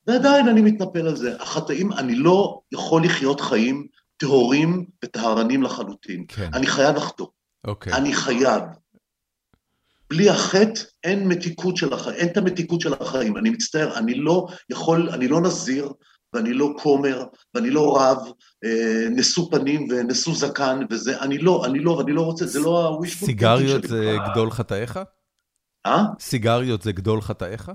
ועדיין 0.06 0.48
אני 0.48 0.60
מתנפל 0.60 1.06
על 1.06 1.16
זה. 1.16 1.36
החטאים, 1.40 1.92
אני 1.92 2.14
לא 2.14 2.60
יכול 2.72 3.04
לחיות 3.04 3.40
חיים 3.40 3.86
טהורים 4.20 4.86
וטהרנים 5.04 5.62
לחלוטין. 5.62 6.24
כן. 6.28 6.50
אני 6.54 6.66
חייב 6.66 6.96
לחטוא. 6.96 7.26
אוקיי. 7.64 7.92
אני 7.92 8.14
חייב. 8.14 8.62
בלי 10.10 10.30
החטא 10.30 10.80
אין 11.04 11.28
מתיקות 11.28 11.76
של 11.76 11.92
החיים, 11.92 12.16
אין 12.16 12.28
את 12.28 12.36
המתיקות 12.36 12.80
של 12.80 12.92
החיים. 13.00 13.36
אני 13.36 13.50
מצטער, 13.50 13.98
אני 13.98 14.14
לא 14.14 14.46
יכול, 14.70 15.10
אני 15.10 15.28
לא 15.28 15.40
נזיר, 15.40 15.92
ואני 16.32 16.52
לא 16.52 16.74
כומר, 16.82 17.24
ואני 17.54 17.70
לא 17.70 17.96
רב, 17.96 18.18
אה, 18.64 19.06
נשוא 19.10 19.50
פנים 19.50 19.88
ונשוא 19.90 20.34
זקן, 20.34 20.80
וזה, 20.90 21.20
אני 21.20 21.38
לא, 21.38 21.66
אני 21.66 21.78
לא, 21.78 21.90
ואני 21.90 22.12
לא 22.12 22.22
רוצה, 22.22 22.46
זה 22.46 22.60
לא 22.60 22.86
הווישפול 22.86 23.26
סיגריות 23.26 23.84
זה 23.84 24.16
גדול 24.32 24.50
חטאיך? 24.50 24.98
אה? 25.86 26.04
סיגריות 26.20 26.82
זה 26.82 26.92
גדול 26.92 27.20
חטאיך? 27.20 27.72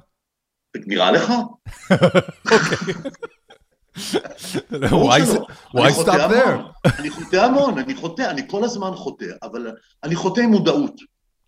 נראה 0.87 1.11
לך? 1.11 1.31
why 5.73 5.91
stop 5.91 6.29
there? 6.31 6.89
אני 6.99 7.09
חוטא 7.09 7.35
המון, 7.35 7.79
אני 7.79 7.95
חוטא, 7.95 8.29
אני 8.29 8.41
כל 8.47 8.63
הזמן 8.63 8.91
חוטא, 8.95 9.25
אבל 9.43 9.71
אני 10.03 10.15
חוטא 10.15 10.41
עם 10.41 10.49
מודעות. 10.49 11.01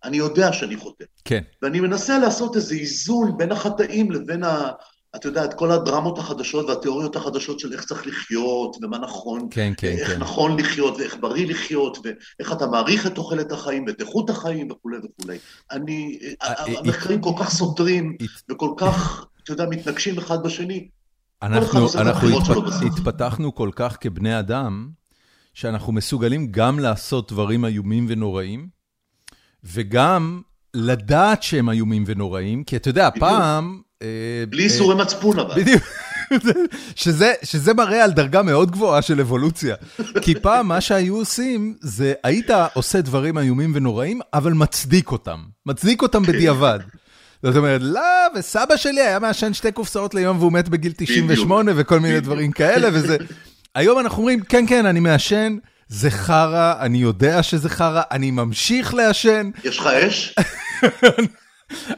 אני 0.04 0.18
יודע 0.18 0.54
שאני 0.54 0.78
חוטא. 0.78 1.06
כן. 1.26 1.42
ואני 1.62 1.80
מנסה 1.80 2.20
לעשות 2.20 2.56
איזה 2.56 2.76
איזון 2.76 3.38
בין 3.38 3.52
החטאים 3.52 4.12
לבין 4.12 4.44
ה... 4.44 4.70
אתה 5.16 5.28
יודע, 5.28 5.46
את 5.46 5.54
כל 5.54 5.72
הדרמות 5.72 6.18
החדשות 6.18 6.70
והתיאוריות 6.70 7.16
החדשות 7.16 7.60
של 7.60 7.74
איך 7.74 7.86
צריך 7.86 8.08
לחיות, 8.08 8.78
ומה 8.82 8.98
נכון, 8.98 9.48
כן, 9.52 9.74
כן, 9.78 9.88
איך 9.88 10.08
כן. 10.08 10.20
נכון 10.20 10.60
לחיות, 10.60 10.98
ואיך 10.98 11.18
בריא 11.20 11.48
לחיות, 11.48 11.98
ואיך 12.04 12.52
אתה 12.52 12.68
מעריך 12.68 13.08
את 13.08 13.16
תוחלת 13.16 13.52
החיים, 13.52 13.86
ואת 13.88 14.02
איכות 14.02 14.30
החיים, 14.30 14.72
וכולי 14.72 14.98
וכולי. 14.98 15.38
אני, 15.72 16.20
אה, 16.42 16.48
אה, 16.48 16.80
המחקרים 16.80 17.22
כל 17.22 17.34
כך 17.40 17.50
סותרים, 17.50 18.18
וכל 18.52 18.74
כך, 18.78 19.26
אתה 19.44 19.52
יודע, 19.52 19.66
מתנגשים 19.66 20.18
אחד 20.18 20.44
בשני. 20.44 20.88
אנחנו, 21.42 21.88
אנחנו 21.96 22.38
התפ... 22.38 22.84
התפתחנו 22.86 23.56
כל 23.56 23.70
כך 23.76 23.98
כבני 24.02 24.40
אדם, 24.40 24.90
שאנחנו 25.54 25.94
מסוגלים 25.94 26.48
גם 26.52 26.80
לעשות 26.80 27.32
דברים 27.32 27.66
איומים 27.66 28.06
ונוראים, 28.10 28.68
וגם 29.64 30.42
לדעת 30.74 31.44
שהם 31.44 31.70
איומים 31.70 32.04
ונוראים, 32.08 32.64
כי 32.64 32.76
אתה 32.76 32.90
יודע, 32.90 33.10
פעם... 33.20 33.82
אה, 34.02 34.08
בלי 34.50 34.64
איסורי 34.64 34.96
אה, 34.96 35.02
מצפון 35.02 35.40
אבל. 35.40 35.62
בדיוק. 35.62 35.84
שזה, 36.96 37.34
שזה 37.44 37.74
מראה 37.74 38.04
על 38.04 38.12
דרגה 38.12 38.42
מאוד 38.42 38.72
גבוהה 38.72 39.02
של 39.02 39.20
אבולוציה. 39.20 39.76
כי 40.22 40.36
פעם 40.36 40.68
מה 40.68 40.82
שהיו 40.82 41.16
עושים, 41.16 41.76
זה 41.82 42.14
היית 42.24 42.50
עושה 42.74 43.02
דברים 43.02 43.38
איומים 43.38 43.72
ונוראים, 43.76 44.20
אבל 44.34 44.54
מצדיק 44.54 45.12
אותם. 45.12 45.40
מצדיק 45.66 46.02
אותם 46.02 46.26
כן. 46.26 46.32
בדיעבד. 46.32 46.80
זאת 47.44 47.56
אומרת, 47.56 47.82
לא, 47.84 48.02
וסבא 48.36 48.78
שלי 48.78 49.02
היה 49.02 49.20
מעשן 49.20 49.54
שתי 49.54 49.72
קופסאות 49.72 50.14
ליום 50.14 50.38
והוא 50.40 50.52
מת 50.52 50.70
בגיל 50.70 50.92
98 50.98 51.72
וכל 51.76 52.00
מיני 52.00 52.20
דברים 52.20 52.52
כאלה, 52.52 52.90
וזה... 52.94 53.18
היום 53.76 54.00
אנחנו 54.00 54.18
אומרים, 54.18 54.40
כן, 54.42 54.66
כן, 54.68 54.86
אני 54.86 55.00
מעשן, 55.00 55.58
זה 55.88 56.12
חרא, 56.12 56.74
אני 56.80 56.98
יודע 56.98 57.44
שזה 57.44 57.70
חרא, 57.70 58.02
אני 58.12 58.32
ממשיך 58.32 58.94
לעשן. 58.94 59.50
יש 59.64 59.80
לך 59.80 59.88
אש? 59.88 60.36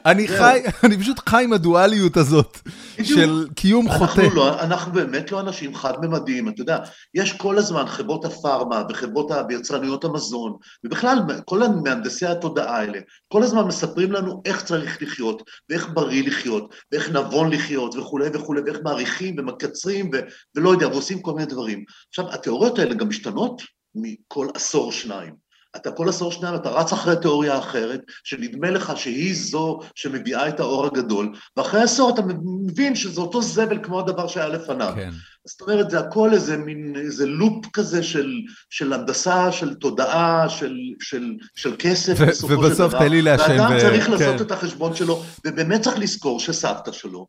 אני 0.05 0.27
חי, 0.27 0.61
אני 0.85 0.97
פשוט 0.97 1.29
חי 1.29 1.43
עם 1.43 1.53
הדואליות 1.53 2.17
הזאת 2.17 2.57
של 3.03 3.47
קיום 3.55 3.89
חוטא. 3.89 4.27
לא, 4.35 4.59
אנחנו 4.59 4.93
באמת 4.93 5.31
לא 5.31 5.39
אנשים 5.39 5.75
חד-ממדיים, 5.75 6.49
אתה 6.49 6.61
יודע, 6.61 6.77
יש 7.13 7.33
כל 7.33 7.57
הזמן 7.57 7.87
חברות 7.87 8.25
הפארמה 8.25 8.83
וחברות 8.89 9.31
ויצרניות 9.49 10.03
המזון, 10.03 10.55
ובכלל 10.83 11.19
כל 11.45 11.63
המהנדסי 11.63 12.25
התודעה 12.25 12.77
האלה, 12.77 12.99
כל 13.27 13.43
הזמן 13.43 13.63
מספרים 13.63 14.11
לנו 14.11 14.41
איך 14.45 14.63
צריך 14.63 15.01
לחיות, 15.01 15.43
ואיך 15.69 15.89
בריא 15.93 16.27
לחיות, 16.27 16.75
ואיך 16.91 17.09
נבון 17.09 17.51
לחיות 17.51 17.95
וכולי 17.95 18.29
וכולי, 18.33 18.61
ואיך 18.61 18.77
מעריכים 18.83 19.35
ומקצרים 19.39 20.11
ולא 20.55 20.69
יודע, 20.69 20.87
ועושים 20.87 21.21
כל 21.21 21.33
מיני 21.33 21.45
דברים. 21.45 21.83
עכשיו, 22.09 22.33
התיאוריות 22.33 22.79
האלה 22.79 22.93
גם 22.93 23.09
משתנות 23.09 23.61
מכל 23.95 24.47
עשור 24.53 24.91
שניים. 24.91 25.48
אתה 25.75 25.91
כל 25.91 26.09
עשור 26.09 26.31
שניים, 26.31 26.55
אתה 26.55 26.69
רץ 26.69 26.93
אחרי 26.93 27.15
תיאוריה 27.21 27.59
אחרת, 27.59 28.01
שנדמה 28.23 28.71
לך 28.71 28.93
שהיא 28.95 29.35
זו 29.35 29.79
שמביאה 29.95 30.49
את 30.49 30.59
האור 30.59 30.85
הגדול, 30.85 31.35
ואחרי 31.57 31.81
עשור 31.81 32.09
אתה 32.13 32.21
מבין 32.63 32.95
שזה 32.95 33.21
אותו 33.21 33.41
זבל 33.41 33.83
כמו 33.83 33.99
הדבר 33.99 34.27
שהיה 34.27 34.47
לפניו. 34.47 34.93
כן. 34.95 35.09
זאת 35.45 35.61
אומרת, 35.61 35.89
זה 35.89 35.99
הכל 35.99 36.33
איזה 36.33 36.57
מין, 36.57 36.95
איזה 36.95 37.25
לופ 37.25 37.65
כזה 37.73 38.03
של, 38.03 38.31
של 38.69 38.93
הנדסה, 38.93 39.51
של 39.51 39.73
תודעה, 39.73 40.49
של, 40.49 40.75
של, 41.01 41.35
של 41.55 41.75
כסף, 41.79 42.15
ו- 42.19 42.25
בסופו 42.25 42.53
של 42.53 42.59
דבר. 42.59 42.67
ובסוף 42.67 42.93
תן 42.93 43.09
לי 43.09 43.21
לעשן. 43.21 43.51
ואדם 43.51 43.75
ו... 43.75 43.79
צריך 43.79 44.05
כן. 44.05 44.11
לעשות 44.11 44.41
את 44.41 44.51
החשבון 44.51 44.95
שלו, 44.95 45.23
ובאמת 45.45 45.81
צריך 45.81 45.99
לזכור 45.99 46.39
שסבתא 46.39 46.91
שלו, 46.91 47.27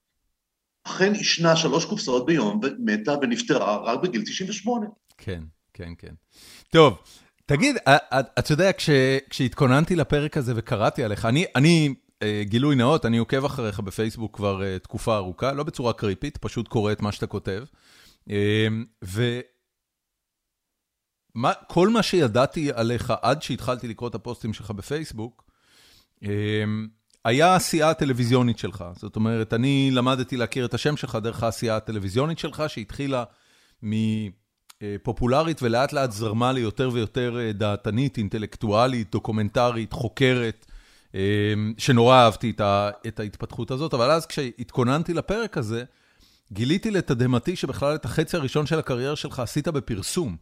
אכן 0.84 1.14
עישנה 1.14 1.56
שלוש 1.56 1.84
קופסאות 1.84 2.26
ביום, 2.26 2.60
ומתה 2.62 3.14
ונפטרה 3.22 3.76
רק 3.76 4.00
בגיל 4.02 4.22
98. 4.22 4.86
כן, 5.18 5.42
כן, 5.74 5.92
כן. 5.98 6.14
טוב. 6.72 6.98
תגיד, 7.50 7.76
אה, 7.88 7.96
אה, 8.12 8.20
אתה 8.20 8.52
יודע, 8.52 8.70
כשהתכוננתי 9.30 9.96
לפרק 9.96 10.36
הזה 10.36 10.52
וקראתי 10.56 11.04
עליך, 11.04 11.24
אני, 11.24 11.44
אני, 11.56 11.94
אה, 12.22 12.42
גילוי 12.44 12.76
נאות, 12.76 13.06
אני 13.06 13.18
עוקב 13.18 13.44
אחריך 13.44 13.80
בפייסבוק 13.80 14.36
כבר 14.36 14.78
תקופה 14.78 15.16
ארוכה, 15.16 15.52
לא 15.52 15.62
בצורה 15.62 15.92
קריפית, 15.92 16.36
פשוט 16.36 16.68
קורא 16.68 16.92
את 16.92 17.02
מה 17.02 17.12
שאתה 17.12 17.26
כותב. 17.26 17.64
וכל 21.34 21.88
מה 21.88 22.02
שידעתי 22.02 22.72
עליך 22.72 23.12
עד 23.22 23.42
שהתחלתי 23.42 23.88
לקרוא 23.88 24.08
את 24.08 24.14
הפוסטים 24.14 24.52
שלך 24.52 24.70
בפייסבוק, 24.70 25.50
היה 27.24 27.46
העשייה 27.46 27.90
הטלוויזיונית 27.90 28.58
שלך. 28.58 28.84
זאת 28.96 29.16
אומרת, 29.16 29.54
אני 29.54 29.90
למדתי 29.92 30.36
להכיר 30.36 30.64
את 30.64 30.74
השם 30.74 30.96
שלך 30.96 31.18
דרך 31.22 31.42
העשייה 31.42 31.76
הטלוויזיונית 31.76 32.38
שלך, 32.38 32.62
שהתחילה 32.68 33.24
מ... 33.84 33.94
פופולרית 35.02 35.62
ולאט 35.62 35.92
לאט 35.92 36.12
זרמה 36.12 36.52
ליותר 36.52 36.90
ויותר 36.92 37.38
אה, 37.40 37.52
דעתנית, 37.52 38.18
אינטלקטואלית, 38.18 39.10
דוקומנטרית, 39.12 39.92
חוקרת, 39.92 40.66
אה, 41.14 41.20
שנורא 41.78 42.16
אהבתי 42.16 42.52
את 43.06 43.20
ההתפתחות 43.20 43.70
הזאת, 43.70 43.94
אבל 43.94 44.10
אז 44.10 44.26
כשהתכוננתי 44.26 45.14
לפרק 45.14 45.58
הזה, 45.58 45.84
גיליתי 46.52 46.90
לתדהמתי 46.90 47.56
שבכלל 47.56 47.94
את 47.94 48.04
החצי 48.04 48.36
הראשון 48.36 48.66
של 48.66 48.78
הקריירה 48.78 49.16
שלך 49.16 49.40
עשית 49.40 49.68
בפרסום. 49.68 50.36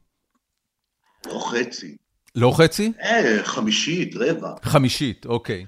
לא 1.27 1.51
חצי. 1.51 1.97
לא 2.35 2.53
חצי? 2.57 2.93
אה, 3.03 3.41
חמישית, 3.45 4.17
רבע. 4.17 4.55
חמישית, 4.63 5.27
אוקיי. 5.27 5.67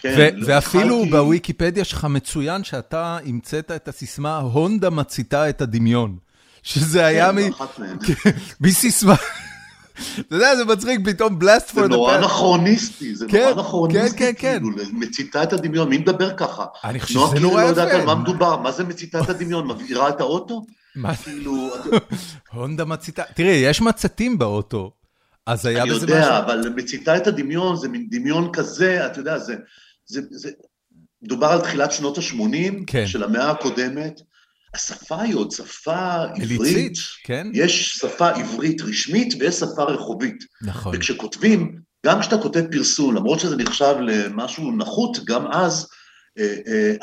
כן, 0.00 0.34
לא 0.36 0.46
ואפילו 0.46 0.96
התחלתי... 0.96 1.10
בוויקיפדיה 1.10 1.84
שלך 1.84 2.04
מצוין 2.04 2.64
שאתה 2.64 3.18
המצאת 3.26 3.70
את 3.70 3.88
הסיסמה, 3.88 4.38
הונדה 4.38 4.90
מציתה 4.90 5.48
את 5.48 5.60
הדמיון. 5.60 6.18
שזה 6.62 7.06
היה 7.06 7.32
מ... 7.32 7.38
כן, 7.52 8.30
מסיסמה. 8.60 9.14
אתה 10.20 10.34
יודע, 10.36 10.56
זה 10.56 10.64
מצחיק, 10.64 11.00
פתאום 11.04 11.38
בלאסט 11.38 11.70
פור 11.70 11.82
דה 11.82 11.88
זה 11.88 11.88
נורא 11.88 12.16
אנכרוניסטי, 12.16 13.14
זה 13.14 13.26
נורא 13.26 13.52
אנכרוניסטי, 13.52 14.18
כן, 14.18 14.32
כן, 14.38 14.58
כאילו, 14.58 14.70
מציתה 14.92 15.42
את 15.42 15.52
הדמיון, 15.52 15.88
מי 15.88 15.98
מדבר 15.98 16.36
ככה? 16.36 16.64
אני 16.84 17.00
חושב 17.00 17.14
שזה 17.14 17.22
נורא 17.22 17.32
יפה. 17.34 17.40
נועה 17.40 17.74
כאילו 17.74 17.76
לא 17.76 17.82
יודעת 17.82 18.00
על 18.00 18.06
מה 18.06 18.14
מדובר, 18.14 18.56
מה 18.56 18.72
זה 18.72 18.84
מציתה 18.84 19.20
את 19.20 19.28
הדמיון, 19.28 19.66
מבעירה 19.66 20.08
את 20.08 20.20
האוטו? 20.20 20.66
מה? 20.96 21.16
כאילו... 21.16 21.70
הונדה 22.52 22.84
מציתה, 22.84 23.22
תראי, 23.34 23.54
יש 23.54 23.80
מצתים 23.80 24.38
באוטו, 24.38 24.92
אז 25.46 25.66
היה 25.66 25.84
בזה 25.84 25.94
משהו... 25.94 26.06
אני 26.06 26.14
יודע, 26.14 26.38
אבל 26.38 26.72
מציתה 26.76 27.16
את 27.16 27.26
הדמיון, 27.26 27.76
זה 27.76 27.88
מין 27.88 28.06
דמיון 28.10 28.50
כזה, 28.52 29.06
אתה 29.06 29.20
יודע, 29.20 29.38
זה... 29.38 29.54
מדובר 31.22 31.46
על 31.46 31.60
תחילת 31.60 31.92
שנות 31.92 32.18
ה-80 32.18 33.06
של 33.06 33.24
המאה 33.24 33.50
הקודמת, 33.50 34.20
השפה 34.74 35.22
היא 35.22 35.34
עוד 35.34 35.50
שפה 35.50 36.22
עברית. 36.22 36.60
אליצית, 36.60 36.98
כן. 37.24 37.46
יש 37.54 37.88
שפה 37.88 38.28
עברית 38.28 38.82
רשמית 38.82 39.34
ויש 39.40 39.54
שפה 39.54 39.82
רחובית. 39.82 40.44
נכון. 40.62 40.96
וכשכותבים, 40.96 41.78
גם 42.06 42.20
כשאתה 42.20 42.38
כותב 42.38 42.62
פרסום, 42.72 43.14
למרות 43.14 43.40
שזה 43.40 43.56
נחשב 43.56 43.94
למשהו 44.00 44.72
נחות, 44.72 45.24
גם 45.24 45.46
אז, 45.52 45.86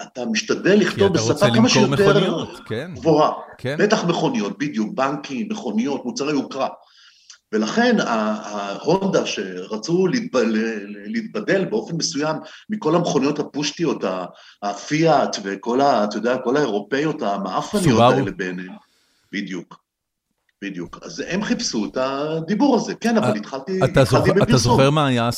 אתה 0.02 0.26
משתדל 0.32 0.74
לכתוב 0.74 1.14
בשפה 1.14 1.54
כמה 1.54 1.70
שיותר 1.70 2.46
כן. 2.66 2.92
גבוהה. 2.96 3.32
כן. 3.58 3.76
בטח 3.80 4.04
מכוניות, 4.04 4.58
בדיוק, 4.58 4.94
בנקים, 4.94 5.48
מכוניות, 5.52 6.06
מוצרי 6.06 6.32
יוקרה. 6.32 6.68
ולכן 7.54 7.96
ההונדה 8.00 9.26
שרצו 9.26 10.08
להתבדל 11.08 11.66
באופן 11.66 11.96
מסוים 11.96 12.36
מכל 12.70 12.96
המכוניות 12.96 13.40
הפושטיות, 13.40 14.04
הפיאט 14.64 15.38
וכל 15.44 15.82
ה... 15.82 16.04
אתה 16.04 16.18
יודע, 16.18 16.38
כל 16.38 16.58
האירופאיות 16.58 17.22
המאפניות 17.22 18.14
האלה 18.14 18.32
ביניהם. 18.32 18.76
בדיוק. 19.34 19.88
בדיוק. 20.64 21.00
אז 21.02 21.24
הם 21.28 21.44
חיפשו 21.44 21.86
את 21.86 21.98
הדיבור 21.98 22.76
הזה, 22.76 22.96
כן, 22.96 23.18
אבל 23.18 23.38
התחלתי 23.38 23.80
בפרסום. 23.80 24.42
אתה 24.42 24.58
זוכר 24.58 24.90
מה 24.90 25.08
היה, 25.08 25.30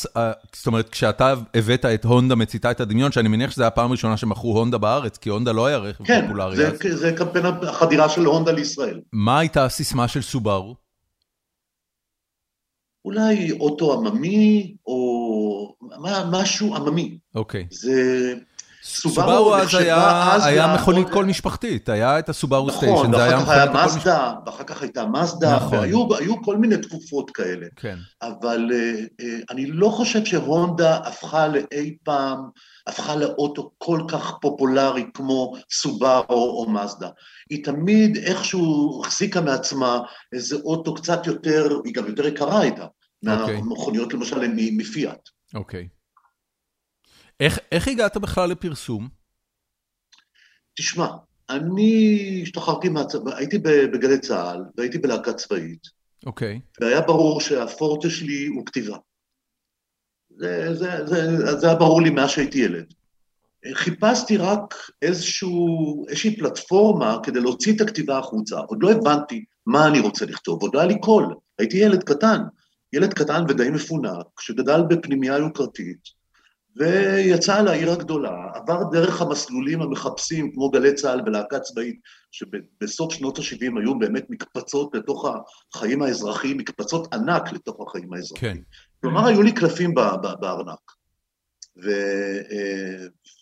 זאת 0.54 0.66
אומרת, 0.66 0.88
כשאתה 0.88 1.34
הבאת 1.54 1.84
את 1.84 2.04
הונדה 2.04 2.34
מציתה 2.34 2.70
את 2.70 2.80
הדמיון, 2.80 3.12
שאני 3.12 3.28
מניח 3.28 3.50
שזו 3.50 3.64
הפעם 3.64 3.88
הראשונה 3.88 4.16
שמכרו 4.16 4.58
הונדה 4.58 4.78
בארץ, 4.78 5.18
כי 5.18 5.28
הונדה 5.28 5.52
לא 5.52 5.66
היה 5.66 5.76
רכב 5.76 6.04
פופולרי. 6.22 6.56
כן, 6.78 6.96
זה 6.96 7.12
קמפיין 7.12 7.46
החדירה 7.46 8.08
של 8.08 8.24
הונדה 8.24 8.52
לישראל. 8.52 9.00
מה 9.12 9.38
הייתה 9.38 9.64
הסיסמה 9.64 10.08
של 10.08 10.22
סובארו? 10.22 10.74
אולי 13.04 13.52
אוטו 13.52 13.92
עממי, 13.92 14.74
או 14.86 15.74
משהו 16.30 16.76
עממי. 16.76 17.18
אוקיי. 17.34 17.66
זה... 17.70 18.34
סובארו 18.82 19.56
אז 19.56 20.46
היה 20.46 20.74
מכונית 20.74 21.08
כל 21.10 21.24
משפחתית, 21.24 21.88
היה 21.88 22.18
את 22.18 22.28
הסובארו 22.28 22.70
סטיישן, 22.70 23.12
זה 23.12 23.24
היה 23.24 23.36
מכונית 23.36 23.68
כל 23.68 23.86
משפחתית. 23.86 24.06
נכון, 24.06 24.06
ואחר 24.06 24.06
כך 24.06 24.08
היה 24.08 24.24
מזדה, 24.24 24.32
ואחר 24.46 24.64
כך 24.64 24.82
הייתה 24.82 25.06
מזדה, 25.06 25.58
והיו 25.70 26.42
כל 26.42 26.56
מיני 26.56 26.76
תקופות 26.76 27.30
כאלה. 27.30 27.66
כן. 27.76 27.98
אבל 28.22 28.70
אני 29.50 29.66
לא 29.66 29.88
חושב 29.88 30.24
שהונדה 30.24 30.96
הפכה 30.96 31.48
לאי 31.48 31.96
פעם, 32.04 32.38
הפכה 32.90 33.16
לאוטו 33.16 33.70
כל 33.78 34.00
כך 34.08 34.32
פופולרי 34.40 35.04
כמו 35.14 35.54
סובארו 35.70 36.64
או 36.64 36.70
מזדה. 36.70 37.08
היא 37.50 37.64
תמיד 37.64 38.16
איכשהו 38.16 39.02
החזיקה 39.04 39.40
מעצמה 39.40 40.00
איזה 40.32 40.56
אוטו 40.56 40.94
קצת 40.94 41.26
יותר, 41.26 41.80
היא 41.84 41.94
גם 41.94 42.06
יותר 42.06 42.26
יקרה 42.26 42.60
הייתה, 42.60 42.86
מהמכוניות 43.22 44.14
למשל 44.14 44.36
מפיאט. 44.56 45.28
אוקיי. 45.54 45.88
איך, 47.40 47.58
איך 47.72 47.88
הגעת 47.88 48.16
בכלל 48.16 48.50
לפרסום? 48.50 49.08
תשמע, 50.74 51.08
אני 51.50 52.40
השתחררתי 52.42 52.88
מהצבא, 52.88 53.36
הייתי 53.36 53.58
בגלי 53.92 54.18
צה"ל 54.18 54.64
והייתי 54.76 54.98
בלהקה 54.98 55.32
צבאית. 55.32 55.86
אוקיי. 56.26 56.60
Okay. 56.64 56.84
והיה 56.84 57.00
ברור 57.00 57.40
שהפורטה 57.40 58.10
שלי 58.10 58.46
הוא 58.46 58.66
כתיבה. 58.66 58.96
זה, 60.40 60.74
זה, 60.74 61.06
זה, 61.06 61.56
זה 61.56 61.66
היה 61.66 61.76
ברור 61.76 62.02
לי 62.02 62.10
מאז 62.10 62.30
שהייתי 62.30 62.58
ילד. 62.58 62.84
חיפשתי 63.74 64.36
רק 64.36 64.74
איזשהו, 65.02 66.06
איזושהי 66.08 66.36
פלטפורמה 66.36 67.18
כדי 67.22 67.40
להוציא 67.40 67.76
את 67.76 67.80
הכתיבה 67.80 68.18
החוצה. 68.18 68.58
עוד 68.58 68.82
לא 68.82 68.90
הבנתי 68.90 69.44
מה 69.66 69.86
אני 69.86 70.00
רוצה 70.00 70.26
לכתוב, 70.26 70.62
עוד 70.62 70.74
לא 70.74 70.80
היה 70.80 70.88
לי 70.88 71.00
קול. 71.00 71.34
הייתי 71.58 71.76
ילד 71.76 72.04
קטן, 72.04 72.40
ילד 72.92 73.14
קטן 73.14 73.44
ודי 73.48 73.70
מפונק, 73.70 74.40
שגדל 74.40 74.82
בפנימייה 74.88 75.38
יוקרתית, 75.38 76.20
ויצא 76.76 77.60
לעיר 77.62 77.90
הגדולה, 77.90 78.46
עבר 78.54 78.82
דרך 78.92 79.22
המסלולים 79.22 79.82
המחפשים, 79.82 80.52
כמו 80.52 80.70
גלי 80.70 80.94
צה"ל 80.94 81.20
ולהקה 81.26 81.60
צבאית, 81.60 82.00
שבסוף 82.30 83.12
שנות 83.12 83.38
ה-70 83.38 83.80
היו 83.80 83.98
באמת 83.98 84.24
מקפצות 84.30 84.94
לתוך 84.94 85.26
החיים 85.74 86.02
האזרחיים, 86.02 86.58
מקפצות 86.58 87.14
ענק 87.14 87.52
לתוך 87.52 87.88
החיים 87.88 88.12
האזרחיים. 88.12 88.54
כן. 88.56 88.62
כלומר, 89.00 89.26
היו 89.26 89.42
לי 89.42 89.52
קלפים 89.52 89.94
בארנק. 90.40 90.92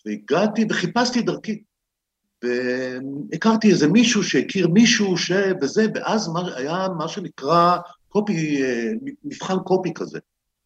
והגעתי 0.05 0.65
וחיפשתי 0.69 1.21
דרכי. 1.21 1.63
והכרתי 2.43 3.71
איזה 3.71 3.87
מישהו 3.87 4.23
שהכיר 4.23 4.67
מישהו 4.67 5.17
ש... 5.17 5.31
וזה, 5.61 5.85
ואז 5.95 6.29
היה 6.55 6.87
מה 6.97 7.07
שנקרא 7.07 7.77
קופי, 8.09 8.61
מבחן 9.23 9.59
קופי 9.65 9.93
כזה. 9.95 10.19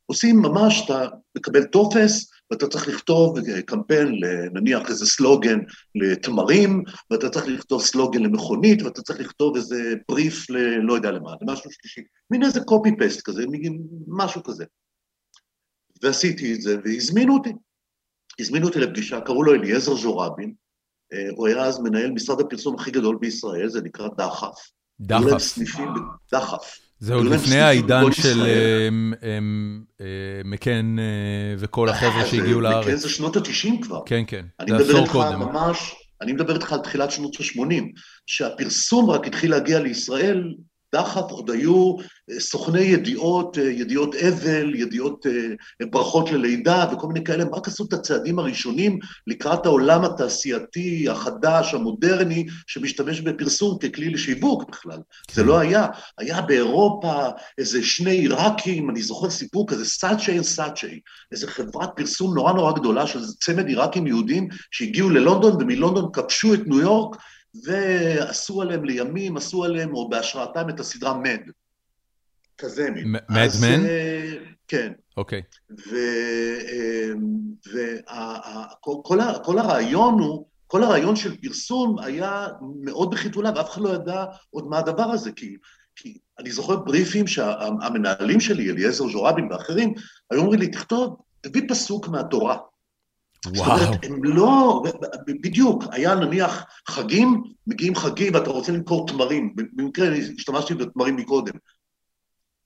עושים 0.05 0.39
ממש, 0.39 0.81
אתה 0.85 1.07
מקבל 1.37 1.63
טופס, 1.63 2.31
ואתה 2.51 2.67
צריך 2.67 2.87
לכתוב 2.87 3.39
קמפיין, 3.65 4.19
נניח 4.53 4.89
איזה 4.89 5.05
סלוגן 5.05 5.59
לתמרים, 5.95 6.83
ואתה 7.11 7.29
צריך 7.29 7.47
לכתוב 7.47 7.81
סלוגן 7.81 8.23
למכונית, 8.23 8.81
ואתה 8.81 9.01
צריך 9.01 9.19
לכתוב 9.19 9.55
איזה 9.55 9.93
בריף 10.09 10.49
ללא 10.49 10.93
יודע 10.93 11.11
למה, 11.11 11.31
למשהו 11.41 11.71
שלישי. 11.71 12.01
מין 12.31 12.43
איזה 12.43 12.59
קופי 12.61 12.89
פסט 12.99 13.21
כזה, 13.21 13.43
משהו 14.07 14.43
כזה. 14.43 14.65
ועשיתי 16.03 16.53
את 16.53 16.61
זה, 16.61 16.77
והזמינו 16.85 17.33
אותי. 17.33 17.51
הזמינו 18.39 18.67
אותי 18.67 18.79
לפגישה, 18.79 19.21
קראו 19.21 19.43
לו 19.43 19.53
אליעזר 19.53 19.95
ז'ורבין, 19.95 20.53
הוא 21.35 21.47
היה 21.47 21.63
אז 21.63 21.79
מנהל 21.79 22.11
משרד 22.11 22.39
הפרסום 22.41 22.75
הכי 22.75 22.91
גדול 22.91 23.17
בישראל, 23.21 23.67
זה 23.67 23.81
נקרא 23.81 24.07
דחף. 24.17 24.55
דחף. 24.99 25.57
דחף. 26.31 26.77
זה 26.99 27.13
עוד 27.13 27.25
לפני 27.25 27.59
העידן 27.59 28.11
של 28.11 28.43
מקן 30.45 30.95
וכל 31.57 31.89
החבר'ה 31.89 32.25
שהגיעו 32.25 32.61
לארץ. 32.61 32.85
מקן 32.87 32.95
זה 32.95 33.09
שנות 33.09 33.35
ה-90 33.35 33.83
כבר. 33.83 33.99
כן, 34.05 34.23
כן, 34.27 34.45
זה 34.69 34.75
עשור 34.77 35.07
קודם. 35.07 35.39
ממש, 35.39 35.95
אני 36.21 36.33
מדבר 36.33 36.55
איתך 36.55 36.73
על 36.73 36.79
תחילת 36.79 37.11
שנות 37.11 37.35
ה-80, 37.39 37.83
שהפרסום 38.25 39.09
רק 39.09 39.27
התחיל 39.27 39.51
להגיע 39.51 39.79
לישראל 39.79 40.53
דחף 40.93 41.31
עוד 41.31 41.51
היו 41.51 41.95
אה, 42.31 42.39
סוכני 42.39 42.81
ידיעות, 42.81 43.57
אה, 43.57 43.63
ידיעות 43.63 44.15
אבל, 44.15 44.75
ידיעות 44.75 45.25
אה, 45.27 45.85
ברכות 45.91 46.31
ללידה 46.31 46.85
וכל 46.91 47.07
מיני 47.07 47.23
כאלה, 47.23 47.43
רק 47.53 47.67
עשו 47.67 47.85
את 47.85 47.93
הצעדים 47.93 48.39
הראשונים 48.39 48.99
לקראת 49.27 49.65
העולם 49.65 50.05
התעשייתי 50.05 51.09
החדש, 51.09 51.73
המודרני, 51.73 52.45
שמשתמש 52.67 53.21
בפרסום 53.21 53.77
ככלי 53.77 54.09
לשיווק 54.09 54.69
בכלל. 54.69 54.97
כן. 55.27 55.33
זה 55.33 55.43
לא 55.43 55.59
היה. 55.59 55.87
היה 56.17 56.41
באירופה 56.41 57.29
איזה 57.57 57.83
שני 57.83 58.11
עיראקים, 58.11 58.89
אני 58.89 59.01
זוכר 59.01 59.29
סיפור 59.29 59.67
כזה, 59.67 59.85
סאצ'י 59.85 60.43
סאצ'י, 60.43 60.99
איזה 61.31 61.47
חברת 61.47 61.89
פרסום 61.95 62.33
נורא 62.33 62.53
נורא 62.53 62.71
גדולה 62.71 63.07
של 63.07 63.19
צמד 63.39 63.67
עיראקים 63.67 64.07
יהודים 64.07 64.47
שהגיעו 64.71 65.09
ללונדון 65.09 65.61
ומלונדון 65.61 66.09
כבשו 66.13 66.53
את 66.53 66.59
ניו 66.65 66.79
יורק 66.79 67.15
ועשו 67.65 68.61
עליהם 68.61 68.83
לימים, 68.83 69.37
עשו 69.37 69.63
עליהם, 69.63 69.93
או 69.93 70.09
בהשראתם, 70.09 70.69
את 70.69 70.79
הסדרה 70.79 71.13
מד. 71.13 71.41
כזה 72.57 72.89
מין. 72.89 73.11
מדמן? 73.11 73.87
כן. 74.67 74.91
אוקיי. 75.17 75.41
וכל 78.93 79.59
הרעיון 79.59 80.19
הוא, 80.19 80.45
כל 80.67 80.83
הרעיון 80.83 81.15
של 81.15 81.37
פרסום 81.37 81.99
היה 81.99 82.47
מאוד 82.81 83.11
בחיתולה, 83.11 83.51
ואף 83.55 83.69
אחד 83.69 83.81
לא 83.81 83.89
ידע 83.89 84.25
עוד 84.49 84.67
מה 84.67 84.79
הדבר 84.79 85.03
הזה, 85.03 85.31
כי, 85.31 85.57
כי 85.95 86.17
אני 86.39 86.51
זוכר 86.51 86.75
בריפים 86.75 87.27
שהמנהלים 87.27 88.39
שלי, 88.39 88.69
אליעזר 88.69 89.07
ז'ורבין 89.07 89.51
ואחרים, 89.51 89.93
היו 90.31 90.41
אומרים 90.41 90.59
לי, 90.59 90.67
תכתוב, 90.67 91.15
תביא 91.41 91.61
פסוק 91.69 92.07
מהתורה. 92.07 92.57
וואו. 93.45 93.77
זאת 93.79 93.87
אומרת, 93.87 94.05
הם 94.05 94.23
לא, 94.23 94.83
בדיוק, 95.27 95.83
היה 95.91 96.15
נניח 96.15 96.65
חגים, 96.89 97.43
מגיעים 97.67 97.95
חגים 97.95 98.33
ואתה 98.33 98.49
רוצה 98.49 98.71
למכור 98.71 99.07
תמרים, 99.07 99.55
במקרה 99.55 100.07
השתמשתי 100.37 100.73
בתמרים 100.73 101.15
מקודם. 101.15 101.53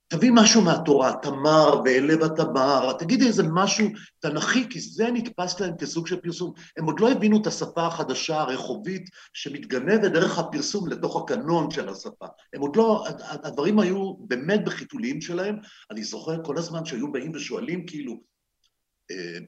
תביא 0.09 0.31
משהו 0.33 0.61
מהתורה, 0.61 1.13
תמר 1.21 1.81
ואלה 1.85 2.17
בתמר, 2.17 2.93
תגיד 2.93 3.21
איזה 3.21 3.43
משהו 3.43 3.87
תנכי, 4.19 4.69
כי 4.69 4.79
זה 4.79 5.11
נתפס 5.11 5.59
להם 5.59 5.77
כסוג 5.77 6.07
של 6.07 6.15
פרסום. 6.15 6.53
הם 6.77 6.85
עוד 6.85 6.99
לא 6.99 7.11
הבינו 7.11 7.41
את 7.41 7.47
השפה 7.47 7.87
החדשה, 7.87 8.41
הרחובית, 8.41 9.09
שמתגנבת 9.33 10.11
דרך 10.11 10.39
הפרסום 10.39 10.87
לתוך 10.87 11.21
הקנון 11.21 11.71
של 11.71 11.89
השפה. 11.89 12.25
הם 12.53 12.61
עוד 12.61 12.75
לא, 12.75 13.05
הדברים 13.29 13.79
היו 13.79 14.13
באמת 14.13 14.65
בחיתולים 14.65 15.21
שלהם. 15.21 15.57
אני 15.91 16.03
זוכר 16.03 16.43
כל 16.43 16.57
הזמן 16.57 16.85
שהיו 16.85 17.11
באים 17.11 17.31
ושואלים 17.35 17.85
כאילו, 17.85 18.19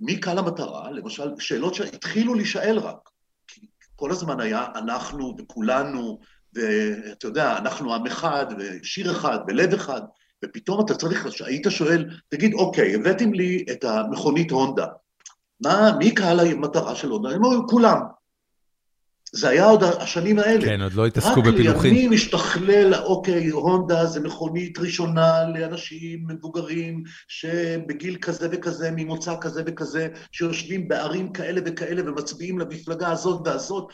מי 0.01 0.19
קהל 0.19 0.37
המטרה? 0.37 0.91
למשל, 0.91 1.31
שאלות 1.39 1.75
שהתחילו 1.75 2.33
להישאל 2.33 2.79
רק. 2.79 3.09
כי 3.47 3.67
כל 3.95 4.11
הזמן 4.11 4.39
היה 4.39 4.65
אנחנו 4.75 5.35
וכולנו, 5.39 6.19
ואתה 6.53 7.27
יודע, 7.27 7.57
אנחנו 7.57 7.95
עם 7.95 8.05
אחד, 8.05 8.45
ושיר 8.57 9.11
אחד, 9.11 9.39
ולב 9.47 9.73
אחד, 9.73 10.01
ופתאום 10.45 10.85
אתה 10.85 10.95
צריך, 10.95 11.27
היית 11.45 11.67
שואל, 11.69 12.09
תגיד, 12.29 12.53
אוקיי, 12.53 12.95
הבאתם 12.95 13.33
לי 13.33 13.65
את 13.71 13.83
המכונית 13.83 14.51
הונדה, 14.51 14.85
מה, 15.61 15.91
מי 15.97 16.13
קהל 16.13 16.39
המטרה 16.39 16.95
של 16.95 17.09
הונדה? 17.09 17.29
הם 17.29 17.45
אמרו, 17.45 17.67
כולם. 17.67 17.99
זה 19.31 19.49
היה 19.49 19.65
עוד 19.65 19.83
השנים 19.83 20.39
האלה. 20.39 20.65
כן, 20.65 20.81
עוד 20.81 20.93
לא 20.93 21.05
התעסקו 21.05 21.41
בפילוחים. 21.41 21.75
רק 21.75 21.83
לימים 21.83 22.13
השתכלל, 22.13 22.95
אוקיי, 22.95 23.49
הונדה 23.49 24.05
זה 24.05 24.19
מכונית 24.19 24.79
ראשונה 24.79 25.49
לאנשים 25.55 26.25
מבוגרים, 26.27 27.03
שבגיל 27.27 28.17
כזה 28.21 28.47
וכזה, 28.51 28.91
ממוצא 28.95 29.35
כזה 29.41 29.63
וכזה, 29.65 30.07
שיושבים 30.31 30.87
בערים 30.87 31.33
כאלה 31.33 31.61
וכאלה 31.65 32.11
ומצביעים 32.11 32.59
למפלגה 32.59 33.11
הזאת 33.11 33.47
והזאת, 33.47 33.87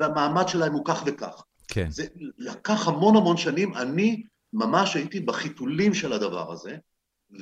והמעמד 0.00 0.48
שלהם 0.48 0.72
הוא 0.72 0.84
כך 0.84 1.02
וכך. 1.06 1.42
כן. 1.68 1.86
זה 1.90 2.04
לקח 2.38 2.88
המון 2.88 3.16
המון 3.16 3.36
שנים, 3.36 3.74
אני 3.74 4.22
ממש 4.52 4.94
הייתי 4.94 5.20
בחיתולים 5.20 5.94
של 5.94 6.12
הדבר 6.12 6.52
הזה, 6.52 6.76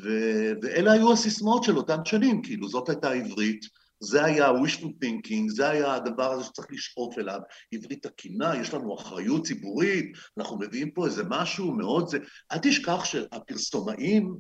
ו- 0.05 0.53
ואלה 0.63 0.93
היו 0.93 1.13
הסיסמאות 1.13 1.65
של 1.65 1.77
אותן 1.77 2.05
שנים, 2.05 2.43
כאילו, 2.43 2.69
זאת 2.69 2.89
הייתה 2.89 3.11
העברית, 3.11 3.65
זה 4.05 4.25
היה 4.25 4.51
wishful 4.51 5.05
thinking, 5.05 5.49
זה 5.49 5.69
היה 5.69 5.95
הדבר 5.95 6.33
הזה 6.33 6.45
שצריך 6.45 6.69
לשאוף 6.71 7.19
אליו. 7.19 7.41
עברית 7.73 8.07
תקינה, 8.07 8.57
יש 8.57 8.75
לנו 8.75 8.95
אחריות 8.95 9.47
ציבורית, 9.47 10.13
אנחנו 10.39 10.59
מביאים 10.59 10.91
פה 10.91 11.07
איזה 11.07 11.23
משהו 11.29 11.73
מאוד 11.73 12.09
זה... 12.09 12.19
אל 12.53 12.59
תשכח 12.63 13.05
שהפרסומאים, 13.05 14.35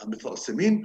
המפרסמים, 0.00 0.82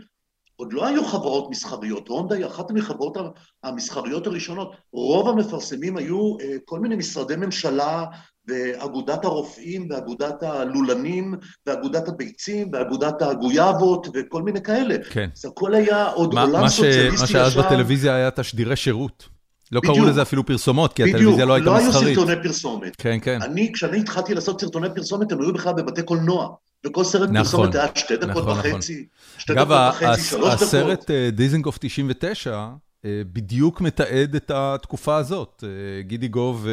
עוד 0.59 0.73
לא 0.73 0.85
היו 0.85 1.05
חברות 1.05 1.49
מסחריות, 1.49 2.07
הונדה 2.07 2.35
היא 2.35 2.45
אחת 2.45 2.71
מחברות 2.71 3.17
המסחריות 3.63 4.27
הראשונות. 4.27 4.75
רוב 4.93 5.27
המפרסמים 5.27 5.97
היו 5.97 6.37
אה, 6.41 6.55
כל 6.65 6.79
מיני 6.79 6.95
משרדי 6.95 7.35
ממשלה 7.35 8.05
ואגודת 8.49 9.25
הרופאים 9.25 9.87
ואגודת 9.89 10.43
הלולנים 10.43 11.33
ואגודת 11.65 12.07
הביצים 12.07 12.69
ואגודת 12.73 13.21
הגויאבות 13.21 14.07
וכל 14.13 14.41
מיני 14.41 14.61
כאלה. 14.61 14.95
כן. 15.09 15.29
זה 15.33 15.47
הכל 15.47 15.73
היה 15.73 16.07
עוד 16.07 16.33
מה, 16.33 16.41
עולם 16.41 16.61
מה 16.61 16.69
סוציאליסטי 16.69 17.25
ישר. 17.25 17.39
מה 17.43 17.49
שאז 17.49 17.55
בטלוויזיה 17.65 18.15
היה 18.15 18.31
תשדירי 18.31 18.75
שירות. 18.75 19.29
לא 19.71 19.81
בדיוק, 19.81 19.95
קראו 19.95 20.07
לזה 20.07 20.21
אפילו 20.21 20.45
פרסומות, 20.45 20.93
כי 20.93 21.03
הטלוויזיה 21.03 21.45
לא 21.45 21.53
הייתה 21.53 21.71
מסחרית. 21.71 21.87
בדיוק, 21.89 22.03
לא 22.03 22.07
היו 22.07 22.15
סרטוני 22.15 22.43
פרסומת. 22.43 22.95
כן, 22.97 23.17
כן. 23.21 23.41
אני, 23.41 23.71
כשאני 23.73 23.99
התחלתי 23.99 24.33
לעשות 24.33 24.61
סרטוני 24.61 24.87
פרסומת, 24.95 25.31
הם 25.31 25.41
היו 25.41 25.53
בכלל 25.53 25.73
בבתי 25.73 26.03
קולנוע. 26.03 26.55
וכל 26.85 27.03
סרט 27.03 27.29
נכון, 27.29 27.43
פרסומת 27.43 27.75
היה 27.75 27.87
שתי 27.95 28.17
דקות 28.17 28.43
נכון, 28.43 28.59
וחצי, 28.59 28.93
נכון. 28.93 29.37
שתי 29.37 29.53
דקות 29.53 29.77
וחצי, 29.89 30.21
שלוש 30.21 30.53
דקות. 30.53 30.61
אגב, 30.63 30.63
הסרט 30.63 31.11
אה, 31.11 31.29
דיזנגוף 31.31 31.77
99 31.81 32.67
אה, 33.05 33.21
בדיוק 33.33 33.81
מתעד 33.81 34.35
את 34.35 34.51
התקופה 34.53 35.17
הזאת. 35.17 35.63
אה, 35.63 36.01
גידי 36.01 36.27
גוב 36.27 36.67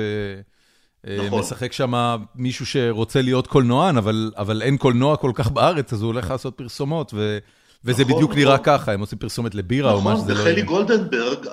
נכון. 1.06 1.40
משחק 1.40 1.72
שם 1.72 2.16
מישהו 2.34 2.66
שרוצה 2.66 3.22
להיות 3.22 3.46
קולנוען, 3.46 3.96
אבל, 3.96 4.32
אבל 4.36 4.62
אין 4.62 4.76
קולנוע 4.76 5.16
כל 5.16 5.30
כך 5.34 5.50
בארץ, 5.50 5.92
אז 5.92 6.02
הוא 6.02 6.06
הולך 6.06 6.30
לעשות 6.30 6.54
פרסומות, 6.56 7.14
ו... 7.14 7.38
וזה 7.84 8.02
נכון, 8.02 8.14
בדיוק 8.14 8.30
נכון. 8.30 8.42
נראה 8.42 8.58
ככה, 8.58 8.92
הם 8.92 9.00
עושים 9.00 9.18
פרסומת 9.18 9.54
לבירה 9.54 9.92
נכון, 9.92 10.06
או 10.06 10.10
מה 10.10 10.16
שזה 10.16 10.34
לא 10.34 10.38
יהיה. 10.38 10.40
נכון, 10.40 10.52
וחלי 10.52 10.62
גולדנברג, 10.62 11.46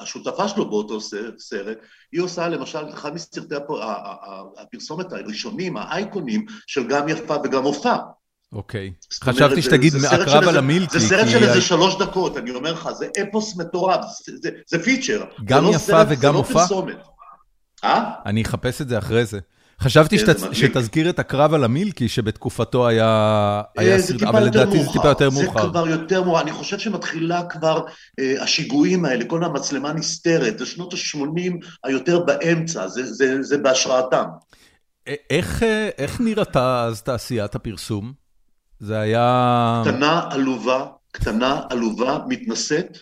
השותפה 0.00 0.48
שלו 0.48 0.70
באותו 0.70 1.00
סרט, 1.38 1.78
היא 2.12 2.20
עושה 2.20 2.48
למשל 2.48 2.78
אחד 2.94 3.14
מסרטי 3.14 3.54
הפרסומת 4.58 5.12
הראשונים, 5.12 5.76
האייקונים, 5.76 6.46
של 6.66 6.88
גם 6.88 7.08
יפה 7.08 7.36
וגם 7.44 7.62
מופע. 7.62 7.96
אוקיי. 8.52 8.92
חשבתי 9.24 9.62
שתגיד 9.62 9.92
הקרב 10.10 10.48
על 10.48 10.56
המילקי. 10.56 10.98
זה 10.98 11.08
סרט 11.08 11.28
של 11.28 11.44
איזה 11.44 11.60
שלוש 11.60 11.96
דקות, 11.98 12.36
אני 12.36 12.50
אומר 12.50 12.72
לך, 12.72 12.88
זה 12.92 13.08
אפוס 13.22 13.56
מטורף, 13.56 14.04
זה 14.66 14.82
פיצ'ר. 14.84 15.24
גם 15.44 15.64
יפה 15.70 16.02
וגם 16.08 16.34
מופע? 16.34 16.52
זה 16.52 16.58
לא 16.58 16.60
פרסומת. 16.60 16.96
אה? 17.84 18.10
אני 18.26 18.42
אחפש 18.42 18.80
את 18.80 18.88
זה 18.88 18.98
אחרי 18.98 19.24
זה. 19.24 19.38
חשבתי 19.80 20.16
שתזכיר 20.52 21.10
את 21.10 21.18
הקרב 21.18 21.54
על 21.54 21.64
המילקי, 21.64 22.08
שבתקופתו 22.08 22.88
היה 22.88 23.62
אה, 23.78 23.98
סרט, 23.98 24.22
אבל 24.22 24.44
לדעתי 24.44 24.82
זה 24.82 24.92
טיפה 24.92 25.08
יותר 25.08 25.30
מאוחר. 25.30 25.62
זה 25.62 25.68
כבר 25.68 25.88
יותר 25.88 26.22
מאוחר, 26.22 26.40
אני 26.40 26.52
חושב 26.52 26.78
שמתחילה 26.78 27.42
כבר 27.48 27.84
אה, 28.20 28.42
השיגועים 28.42 29.04
האלה, 29.04 29.24
כל 29.24 29.44
המצלמה 29.44 29.92
נסתרת, 29.92 30.58
זה 30.58 30.66
שנות 30.66 30.94
ה-80 30.94 31.66
היותר 31.84 32.20
באמצע, 32.20 32.86
זה 33.40 33.58
בהשראתם. 33.58 34.24
איך 35.98 36.20
נראתה 36.20 36.84
אז 36.84 37.02
תעשיית 37.02 37.54
הפרסום? 37.54 38.12
זה 38.80 38.98
היה... 38.98 39.82
קטנה, 39.84 40.28
עלובה, 40.30 40.86
קטנה, 41.12 41.60
עלובה, 41.70 42.18
מתנשאת, 42.28 42.98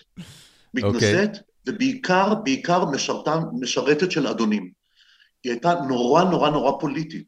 מתנשאת, 0.73 1.35
okay. 1.35 1.52
ובעיקר, 1.67 2.33
בעיקר 2.35 2.85
משרתת 3.61 4.11
של 4.11 4.27
אדונים. 4.27 4.71
היא 5.43 5.51
הייתה 5.51 5.73
נורא 5.87 6.23
נורא 6.23 6.49
נורא 6.49 6.71
פוליטית. 6.79 7.27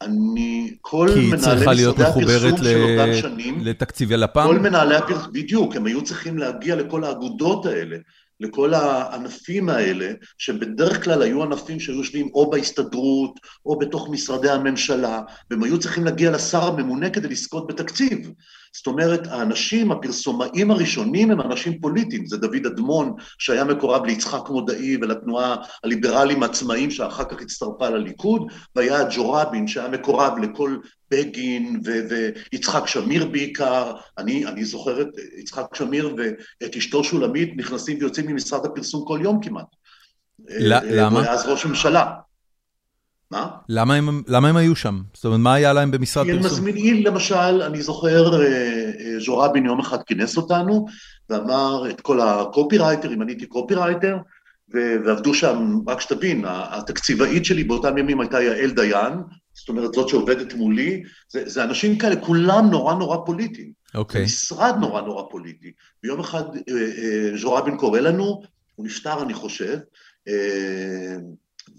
אני, 0.00 0.76
כל 0.80 1.08
מנהלי 1.16 1.66
משרדי 1.66 1.84
הפרסום 1.86 2.22
של 2.64 2.82
אותן 2.82 3.14
שנים, 3.20 3.58
לתקציבי 3.60 4.16
לפ"ם? 4.16 4.46
כל 4.46 4.58
מנהלי 4.58 4.96
הפרסום, 4.96 5.32
בדיוק, 5.32 5.76
הם 5.76 5.86
היו 5.86 6.04
צריכים 6.04 6.38
להגיע 6.38 6.76
לכל 6.76 7.04
האגודות 7.04 7.66
האלה, 7.66 7.96
לכל 8.40 8.74
הענפים 8.74 9.68
האלה, 9.68 10.12
שבדרך 10.38 11.04
כלל 11.04 11.22
היו 11.22 11.42
ענפים 11.42 11.80
שהיו 11.80 11.96
יושבים 11.96 12.28
או 12.34 12.50
בהסתדרות, 12.50 13.40
או 13.66 13.78
בתוך 13.78 14.08
משרדי 14.10 14.50
הממשלה, 14.50 15.20
והם 15.50 15.62
היו 15.62 15.78
צריכים 15.78 16.04
להגיע 16.04 16.30
לשר 16.30 16.62
הממונה 16.62 17.10
כדי 17.10 17.28
לזכות 17.28 17.66
בתקציב. 17.66 18.30
זאת 18.76 18.86
אומרת, 18.86 19.26
האנשים, 19.26 19.92
הפרסומאים 19.92 20.70
הראשונים 20.70 21.30
הם 21.30 21.40
אנשים 21.40 21.78
פוליטיים, 21.80 22.26
זה 22.26 22.36
דוד 22.36 22.66
אדמון, 22.66 23.14
שהיה 23.38 23.64
מקורב 23.64 24.04
ליצחק 24.04 24.48
מודעי 24.48 24.96
ולתנועה 24.96 25.56
הליברליים 25.84 26.42
העצמאיים, 26.42 26.90
שאחר 26.90 27.24
כך 27.24 27.42
הצטרפה 27.42 27.88
לליכוד, 27.88 28.42
והיה 28.76 29.04
ג'ו 29.10 29.32
רבין, 29.32 29.68
שהיה 29.68 29.88
מקורב 29.88 30.38
לכל 30.38 30.76
בגין 31.10 31.80
ויצחק 32.52 32.86
שמיר 32.86 33.26
בעיקר, 33.26 33.92
אני, 34.18 34.46
אני 34.46 34.64
זוכר 34.64 35.02
את 35.02 35.08
יצחק 35.38 35.74
שמיר 35.74 36.16
ואת 36.16 36.76
אשתו 36.76 37.04
שולמית 37.04 37.52
נכנסים 37.56 37.98
ויוצאים 38.00 38.26
ממשרד 38.26 38.66
הפרסום 38.66 39.04
כל 39.06 39.18
יום 39.22 39.40
כמעט. 39.42 39.66
למה? 40.48 41.18
הוא 41.18 41.20
היה 41.20 41.32
אז 41.32 41.46
ראש 41.46 41.66
ממשלה. 41.66 42.12
מה? 43.30 43.48
למה 43.68 43.94
הם, 43.94 44.22
למה 44.28 44.48
הם 44.48 44.56
היו 44.56 44.76
שם? 44.76 45.02
זאת 45.14 45.24
אומרת, 45.24 45.40
מה 45.40 45.54
היה 45.54 45.72
להם 45.72 45.90
במשרד 45.90 46.26
פרסום? 46.26 46.38
הם 46.38 46.46
מזמינים, 46.46 47.02
למשל, 47.02 47.62
אני 47.62 47.82
זוכר, 47.82 48.42
אה, 48.42 48.46
אה, 49.00 49.20
ז'ורבין 49.24 49.66
יום 49.66 49.80
אחד 49.80 50.02
כינס 50.02 50.36
אותנו, 50.36 50.86
ואמר 51.30 51.90
את 51.90 52.00
כל 52.00 52.20
הקופירייטרים, 52.20 53.22
אני 53.22 53.32
הייתי 53.32 53.46
קופירייטר, 53.46 54.16
ועבדו 54.68 55.34
שם, 55.34 55.78
רק 55.86 56.00
שתבין, 56.00 56.44
התקציבאית 56.48 57.44
שלי 57.44 57.64
באותם 57.64 57.98
ימים 57.98 58.20
הייתה 58.20 58.42
יעל 58.42 58.70
דיין, 58.70 59.12
זאת 59.54 59.68
אומרת, 59.68 59.94
זאת 59.94 60.08
שעובדת 60.08 60.54
מולי, 60.54 61.02
זה, 61.28 61.42
זה 61.46 61.64
אנשים 61.64 61.98
כאלה, 61.98 62.16
כולם 62.16 62.70
נורא 62.70 62.94
נורא 62.94 63.16
פוליטיים. 63.26 63.72
אוקיי. 63.94 64.22
Okay. 64.22 64.26
זה 64.28 64.32
משרד 64.34 64.74
נורא 64.80 65.00
נורא 65.00 65.22
פוליטי. 65.30 65.72
ויום 66.04 66.20
אחד 66.20 66.42
אה, 66.56 67.36
ז'ורבין 67.36 67.76
קורא 67.76 68.00
לנו, 68.00 68.42
הוא 68.74 68.86
נפטר, 68.86 69.22
אני 69.22 69.34
חושב, 69.34 69.78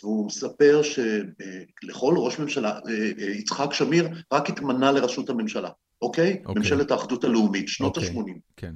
והוא 0.04 0.26
מספר 0.26 0.82
שלכל 0.84 2.14
ראש 2.18 2.40
ממשלה, 2.40 2.70
אה, 2.70 3.12
אה, 3.20 3.30
יצחק 3.30 3.74
שמיר 3.74 4.08
רק 4.34 4.50
התמנה 4.50 4.92
לראשות 4.92 5.30
הממשלה, 5.30 5.70
אוקיי? 6.02 6.42
אוקיי. 6.46 6.60
ממשלת 6.60 6.92
האחדות 6.92 7.24
הלאומית, 7.24 7.68
שנות 7.68 7.98
ה-80. 7.98 8.18
אוקיי, 8.18 8.34
כן. 8.56 8.74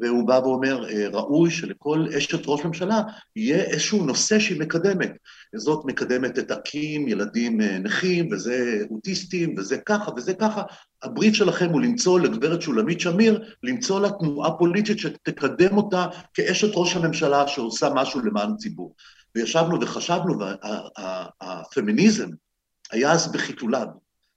והוא 0.00 0.28
בא 0.28 0.40
ואומר, 0.44 0.88
אה, 0.90 1.08
ראוי 1.08 1.50
שלכל 1.50 2.06
אשת 2.18 2.42
ראש 2.46 2.64
ממשלה 2.64 3.02
יהיה 3.36 3.62
איזשהו 3.62 4.04
נושא 4.04 4.38
שהיא 4.38 4.60
מקדמת. 4.60 5.12
זאת 5.56 5.84
מקדמת 5.84 6.38
את 6.38 6.50
אקים, 6.50 7.08
ילדים 7.08 7.60
נכים, 7.60 8.32
וזה 8.32 8.84
אוטיסטים, 8.90 9.54
וזה 9.58 9.78
ככה, 9.78 10.10
וזה 10.16 10.34
ככה. 10.34 10.62
הבריף 11.02 11.34
שלכם 11.34 11.68
הוא 11.70 11.80
למצוא 11.80 12.20
לגברת 12.20 12.62
שולמית 12.62 13.00
שמיר, 13.00 13.44
למצוא 13.62 14.00
לה 14.00 14.08
תנועה 14.20 14.50
פוליטית 14.58 14.98
שתקדם 14.98 15.76
אותה 15.76 16.06
כאשת 16.34 16.68
ראש 16.74 16.96
הממשלה 16.96 17.48
שעושה 17.48 17.88
משהו 17.94 18.20
למען 18.20 18.52
הציבור. 18.52 18.94
וישבנו 19.34 19.80
וחשבנו, 19.80 20.38
והפמיניזם 20.38 22.28
היה 22.92 23.12
אז 23.12 23.32
בחיתוליו. 23.32 23.86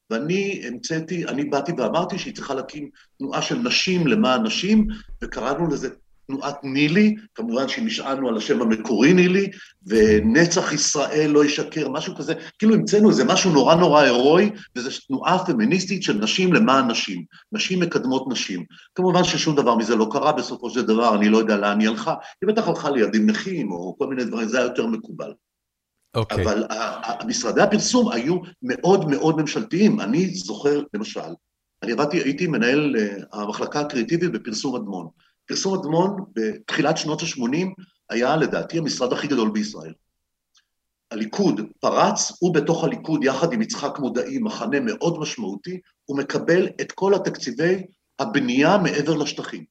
ואני 0.09 0.61
המצאתי, 0.67 1.25
אני 1.25 1.45
באתי 1.45 1.71
ואמרתי 1.71 2.19
שהיא 2.19 2.35
צריכה 2.35 2.53
להקים 2.53 2.89
תנועה 3.17 3.41
של 3.41 3.55
נשים 3.55 4.07
למען 4.07 4.45
נשים, 4.45 4.87
וקראנו 5.23 5.67
לזה 5.67 5.89
תנועת 6.27 6.63
נילי, 6.63 7.15
כמובן 7.35 7.67
שנשענו 7.67 8.29
על 8.29 8.37
השם 8.37 8.61
המקורי 8.61 9.13
נילי, 9.13 9.49
ונצח 9.85 10.73
ישראל 10.73 11.29
לא 11.29 11.45
ישקר, 11.45 11.89
משהו 11.89 12.15
כזה, 12.15 12.33
כאילו 12.59 12.75
המצאנו 12.75 13.09
איזה 13.09 13.23
משהו 13.23 13.51
נורא 13.51 13.75
נורא 13.75 14.01
הירואי, 14.01 14.49
וזו 14.75 14.89
תנועה 15.07 15.45
פמיניסטית 15.45 16.03
של 16.03 16.13
נשים 16.13 16.53
למען 16.53 16.91
נשים, 16.91 17.23
נשים 17.51 17.79
מקדמות 17.79 18.25
נשים. 18.29 18.65
כמובן 18.95 19.23
ששום 19.23 19.55
דבר 19.55 19.75
מזה 19.75 19.95
לא 19.95 20.07
קרה 20.11 20.31
בסופו 20.31 20.69
של 20.69 20.85
דבר, 20.85 21.15
אני 21.15 21.29
לא 21.29 21.37
יודע 21.37 21.57
לאן 21.57 21.79
היא 21.79 21.89
הלכה, 21.89 22.13
היא 22.41 22.47
בטח 22.47 22.67
הלכה 22.67 22.89
לילדים 22.89 23.29
נכים, 23.29 23.71
או 23.71 23.95
כל 23.97 24.07
מיני 24.07 24.23
דברים, 24.23 24.47
זה 24.47 24.57
היה 24.57 24.65
יותר 24.65 24.85
מקובל. 24.85 25.33
אוקיי. 26.15 26.37
Okay. 26.37 26.41
אבל 26.41 26.63
משרדי 27.27 27.61
הפרסום 27.61 28.11
היו 28.11 28.37
מאוד 28.61 29.09
מאוד 29.09 29.41
ממשלתיים. 29.41 30.01
אני 30.01 30.27
זוכר, 30.29 30.81
למשל, 30.93 31.29
אני 31.83 31.91
עבדתי, 31.91 32.17
הייתי 32.17 32.47
מנהל 32.47 32.95
אה, 32.99 33.17
המחלקה 33.33 33.79
הקריאיטיבית 33.79 34.31
בפרסום 34.31 34.75
אדמון. 34.75 35.07
פרסום 35.47 35.79
אדמון 35.79 36.23
בתחילת 36.33 36.97
שנות 36.97 37.21
ה-80 37.21 37.83
היה 38.09 38.35
לדעתי 38.35 38.77
המשרד 38.77 39.13
הכי 39.13 39.27
גדול 39.27 39.51
בישראל. 39.51 39.93
הליכוד 41.11 41.61
פרץ, 41.79 42.31
הוא 42.39 42.53
בתוך 42.53 42.83
הליכוד 42.83 43.23
יחד 43.23 43.53
עם 43.53 43.61
יצחק 43.61 43.99
מודעי, 43.99 44.37
מחנה 44.39 44.79
מאוד 44.79 45.19
משמעותי, 45.19 45.79
הוא 46.05 46.17
מקבל 46.17 46.67
את 46.81 46.91
כל 46.91 47.13
התקציבי 47.13 47.83
הבנייה 48.19 48.77
מעבר 48.77 49.15
לשטחים. 49.15 49.63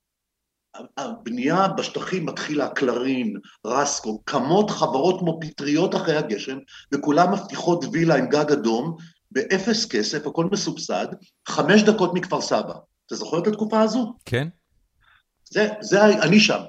הבנייה 0.97 1.69
בשטחים 1.69 2.27
מתחילה, 2.27 2.69
קלרין, 2.69 3.37
רסקו, 3.67 4.23
קמות 4.25 4.71
חברות 4.71 5.21
כמו 5.21 5.41
פטריות 5.41 5.95
אחרי 5.95 6.17
הגשם, 6.17 6.59
וכולן 6.95 7.31
מבטיחות 7.33 7.85
וילה 7.93 8.17
עם 8.17 8.27
גג 8.29 8.53
אדום, 8.53 8.97
באפס 9.31 9.87
כסף, 9.87 10.27
הכל 10.27 10.49
מסובסד, 10.53 11.07
חמש 11.49 11.83
דקות 11.83 12.15
מכפר 12.15 12.41
סבא. 12.41 12.75
אתה 13.07 13.15
זוכר 13.15 13.39
את 13.39 13.47
התקופה 13.47 13.81
הזו? 13.81 14.15
כן. 14.25 14.49
זה, 15.51 15.69
זה, 15.81 16.23
אני 16.23 16.41
שם. 16.41 16.61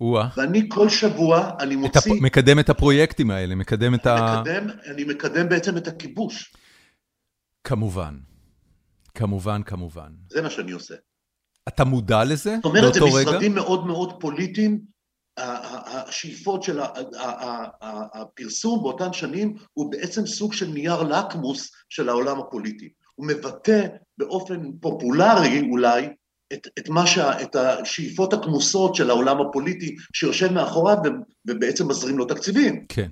וואה. 0.00 0.28
ואני 0.36 0.68
כל 0.68 0.88
שבוע, 0.88 1.50
אני 1.60 1.76
מוציא... 1.76 2.12
הפ... 2.12 2.20
מקדם 2.20 2.58
את 2.58 2.68
הפרויקטים 2.68 3.30
האלה, 3.30 3.54
מקדם 3.54 3.94
את 3.94 4.06
ה... 4.06 4.40
מקדם, 4.40 4.66
אני 4.86 5.04
מקדם 5.04 5.48
בעצם 5.48 5.76
את 5.76 5.88
הכיבוש. 5.88 6.54
כמובן. 7.64 8.18
כמובן, 9.14 9.62
כמובן. 9.62 10.12
זה 10.30 10.42
מה 10.42 10.50
שאני 10.50 10.72
עושה. 10.72 10.94
אתה 11.68 11.84
מודע 11.84 12.24
לזה 12.24 12.56
זאת 12.56 12.64
אומרת, 12.64 12.94
זה 12.94 13.00
משרדים 13.00 13.52
רגע? 13.52 13.62
מאוד 13.62 13.86
מאוד 13.86 14.20
פוליטיים, 14.20 14.80
השאיפות 15.36 16.62
של 16.62 16.80
הפרסום 18.14 18.82
באותן 18.82 19.12
שנים 19.12 19.54
הוא 19.72 19.92
בעצם 19.92 20.26
סוג 20.26 20.52
של 20.52 20.66
נייר 20.66 21.02
לקמוס 21.02 21.72
של 21.88 22.08
העולם 22.08 22.40
הפוליטי. 22.40 22.88
הוא 23.14 23.26
מבטא 23.26 23.86
באופן 24.18 24.72
פופולרי 24.80 25.60
אולי 25.70 26.08
את, 26.52 26.68
את, 26.78 26.88
ש, 27.06 27.18
את 27.18 27.56
השאיפות 27.56 28.32
הכמוסות 28.32 28.94
של 28.94 29.10
העולם 29.10 29.40
הפוליטי 29.40 29.96
שיושב 30.12 30.52
מאחוריו 30.52 30.96
ובעצם 31.46 31.88
מזרים 31.88 32.18
לו 32.18 32.24
תקציבים. 32.24 32.84
כן. 32.88 33.08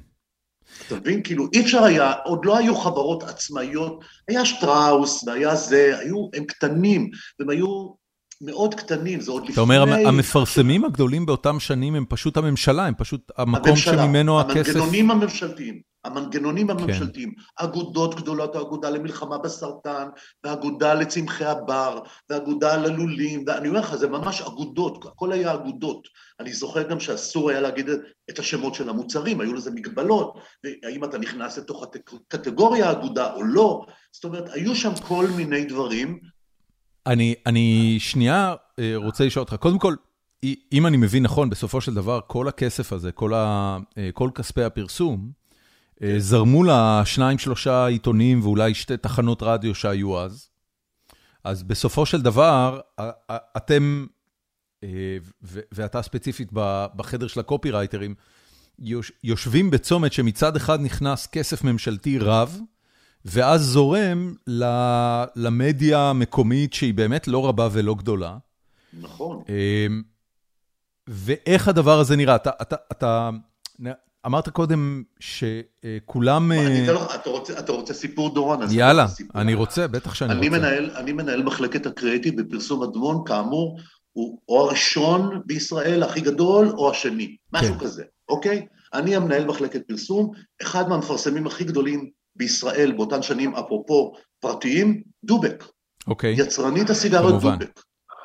אתה 0.86 0.94
מבין? 0.94 1.22
כאילו 1.22 1.48
אי 1.52 1.60
אפשר 1.60 1.84
היה, 1.84 2.12
עוד 2.24 2.44
לא 2.44 2.58
היו 2.58 2.76
חברות 2.76 3.22
עצמאיות, 3.22 4.04
היה 4.28 4.44
שטראוס 4.44 5.24
והיה 5.26 5.54
זה, 5.54 5.98
היו, 5.98 6.28
הם 6.34 6.44
קטנים, 6.44 7.10
והם 7.38 7.50
היו 7.50 7.94
מאוד 8.40 8.74
קטנים, 8.74 9.20
זה 9.20 9.30
עוד 9.30 9.42
לפני... 9.42 9.54
אתה 9.54 9.60
אומר, 9.60 10.06
המפרסמים 10.06 10.84
הגדולים 10.84 11.26
באותם 11.26 11.60
שנים 11.60 11.94
הם 11.94 12.04
פשוט 12.08 12.36
הממשלה, 12.36 12.86
הם 12.86 12.94
פשוט 12.98 13.30
המקום 13.36 13.68
הממשלה, 13.68 14.04
שממנו 14.04 14.40
הכסף... 14.40 14.68
המנגנונים 14.68 15.10
הממשלתיים, 15.10 15.93
המנגנונים 16.04 16.66
כן. 16.66 16.78
הממשלתיים, 16.78 17.34
כן. 17.34 17.64
אגודות 17.64 18.14
גדולות, 18.14 18.56
האגודה 18.56 18.90
למלחמה 18.90 19.38
בסרטן, 19.38 20.08
והאגודה 20.44 20.94
לצמחי 20.94 21.44
הבר, 21.44 22.00
והאגודה 22.30 22.76
ללולים, 22.76 23.44
ואני 23.46 23.68
אומר 23.68 23.80
לך, 23.80 23.94
זה 23.96 24.08
ממש 24.08 24.40
אגודות, 24.40 25.04
הכל 25.06 25.32
היה 25.32 25.54
אגודות. 25.54 26.08
אני 26.40 26.52
זוכר 26.52 26.82
גם 26.82 27.00
שאסור 27.00 27.50
היה 27.50 27.60
להגיד 27.60 27.90
את 28.30 28.38
השמות 28.38 28.74
של 28.74 28.88
המוצרים, 28.88 29.40
היו 29.40 29.54
לזה 29.54 29.70
מגבלות, 29.70 30.38
והאם 30.64 31.04
אתה 31.04 31.18
נכנס 31.18 31.58
לתוך 31.58 31.84
הקטגוריה 31.84 32.88
האגודה 32.88 33.32
או 33.32 33.42
לא, 33.42 33.86
זאת 34.12 34.24
אומרת, 34.24 34.48
היו 34.52 34.76
שם 34.76 34.92
כל 35.08 35.26
מיני 35.36 35.64
דברים, 35.64 36.18
אני 37.06 37.34
אני 37.46 37.96
שנייה 38.00 38.54
אה, 38.78 38.92
רוצה 38.96 39.24
לשאול 39.24 39.42
אותך, 39.42 39.54
קודם 39.54 39.78
כל, 39.78 39.94
אם 40.72 40.86
אני 40.86 40.96
מבין 40.96 41.22
נכון, 41.22 41.50
בסופו 41.50 41.80
של 41.80 41.94
דבר, 41.94 42.20
כל 42.26 42.48
הכסף 42.48 42.92
הזה, 42.92 43.12
כל 43.12 43.34
ה, 43.34 43.78
אה, 43.98 44.10
כל 44.12 44.30
כספי 44.34 44.62
הפרסום, 44.62 45.30
אה. 46.02 46.14
זרמו 46.18 46.64
לשניים, 46.64 47.38
שלושה 47.38 47.86
עיתונים 47.86 48.40
ואולי 48.42 48.74
שתי 48.74 48.96
תחנות 48.96 49.42
רדיו 49.42 49.74
שהיו 49.74 50.20
אז. 50.20 50.48
אז 51.44 51.62
בסופו 51.62 52.06
של 52.06 52.22
דבר, 52.22 52.80
אתם, 53.56 54.06
ואתה 55.72 56.02
ספציפית 56.02 56.48
בחדר 56.96 57.26
של 57.26 57.40
הקופירייטרים, 57.40 58.14
יושבים 59.24 59.70
בצומת 59.70 60.12
שמצד 60.12 60.56
אחד 60.56 60.80
נכנס 60.80 61.26
כסף 61.26 61.64
ממשלתי 61.64 62.18
רב, 62.18 62.60
ואז 63.24 63.62
זורם 63.62 64.34
למדיה 65.36 65.98
המקומית 65.98 66.72
שהיא 66.72 66.94
באמת 66.94 67.28
לא 67.28 67.48
רבה 67.48 67.68
ולא 67.72 67.94
גדולה. 67.94 68.36
נכון. 69.00 69.42
אמ, 69.48 70.02
ואיך 71.06 71.68
הדבר 71.68 71.98
הזה 71.98 72.16
נראה? 72.16 72.36
אתה, 72.36 72.50
אתה, 72.62 72.76
אתה 72.92 73.30
אמרת 74.26 74.48
קודם 74.48 75.02
שכולם... 75.20 76.52
לך, 76.92 77.14
אתה 77.58 77.72
רוצה, 77.72 77.94
סיפור 77.94 78.34
דורון? 78.34 78.60
יאללה, 78.70 79.06
אני 79.34 79.54
רוצה, 79.54 79.88
בטח 79.88 80.14
שאני 80.14 80.32
אני 80.32 80.48
רוצה. 80.48 80.58
מנהל, 80.58 80.90
אני 80.96 81.12
מנהל 81.12 81.42
מחלקת 81.42 81.86
הקריאיטיב 81.86 82.40
בפרסום 82.40 82.82
אדמון, 82.82 83.22
כאמור, 83.26 83.78
הוא 84.12 84.38
או 84.48 84.60
הראשון 84.60 85.40
בישראל 85.46 86.02
הכי 86.02 86.20
גדול, 86.20 86.68
או 86.68 86.90
השני, 86.90 87.36
משהו 87.52 87.74
כן. 87.74 87.80
כזה, 87.80 88.04
אוקיי? 88.28 88.66
אני 88.94 89.16
המנהל 89.16 89.44
מחלקת 89.44 89.88
פרסום, 89.88 90.30
אחד 90.62 90.88
מהמפרסמים 90.88 91.46
הכי 91.46 91.64
גדולים 91.64 92.10
בישראל 92.36 92.92
באותן 92.92 93.22
שנים, 93.22 93.54
אפרופו 93.54 94.12
פרטיים, 94.40 95.02
דובק. 95.24 95.64
אוקיי. 96.06 96.34
יצרנית 96.38 96.90
הסיגריות 96.90 97.42
דובק. 97.42 97.80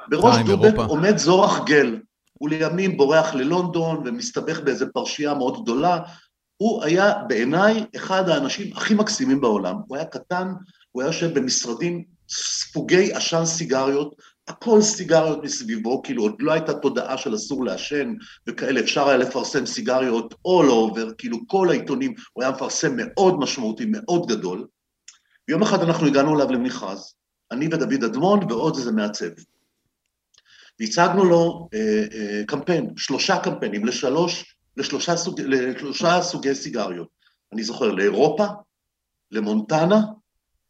בראש 0.09 0.35
דובק 0.45 0.65
אירופה. 0.65 0.85
עומד 0.85 1.17
זורח 1.17 1.59
גל. 1.65 1.99
הוא 2.39 2.49
לימים 2.49 2.97
בורח 2.97 3.33
ללונדון 3.33 4.03
ומסתבך 4.05 4.59
באיזו 4.59 4.85
פרשייה 4.93 5.33
מאוד 5.33 5.61
גדולה. 5.61 5.99
הוא 6.57 6.83
היה 6.83 7.13
בעיניי 7.27 7.85
אחד 7.95 8.29
האנשים 8.29 8.73
הכי 8.77 8.93
מקסימים 8.93 9.41
בעולם. 9.41 9.75
הוא 9.87 9.97
היה 9.97 10.05
קטן, 10.05 10.53
הוא 10.91 11.01
היה 11.01 11.09
יושב 11.09 11.39
במשרדים 11.39 12.03
ספוגי 12.29 13.13
עשן 13.13 13.45
סיגריות, 13.45 14.15
הכל 14.47 14.81
סיגריות 14.81 15.43
מסביבו, 15.43 16.01
כאילו 16.03 16.23
עוד 16.23 16.35
לא 16.39 16.51
הייתה 16.51 16.73
תודעה 16.73 17.17
של 17.17 17.35
אסור 17.35 17.65
לעשן 17.65 18.13
וכאלה, 18.47 18.79
אפשר 18.79 19.07
היה 19.07 19.17
לפרסם 19.17 19.65
סיגריות 19.65 20.33
all 20.33 20.69
over, 20.69 21.13
כאילו 21.17 21.37
כל 21.47 21.69
העיתונים, 21.69 22.13
הוא 22.33 22.43
היה 22.43 22.51
מפרסם 22.51 22.91
מאוד 22.95 23.39
משמעותי, 23.39 23.85
מאוד 23.87 24.27
גדול. 24.27 24.67
ויום 25.47 25.61
אחד 25.61 25.81
אנחנו 25.81 26.07
הגענו 26.07 26.35
אליו 26.35 26.51
למכרז, 26.51 27.13
אני 27.51 27.67
ודוד 27.67 28.03
אדמון 28.03 28.39
ועוד 28.49 28.75
איזה 28.75 28.91
מעצב. 28.91 29.29
והצגנו 30.79 31.25
לו 31.25 31.69
אה, 31.73 32.05
אה, 32.13 32.41
קמפיין, 32.47 32.93
שלושה 32.97 33.39
קמפיינים, 33.39 33.85
לשלוש, 33.85 34.55
לשלושה, 34.77 35.17
סוג, 35.17 35.41
לשלושה 35.41 36.21
סוגי 36.21 36.55
סיגריות. 36.55 37.07
אני 37.53 37.63
זוכר, 37.63 37.91
לאירופה, 37.91 38.45
למונטנה 39.31 40.01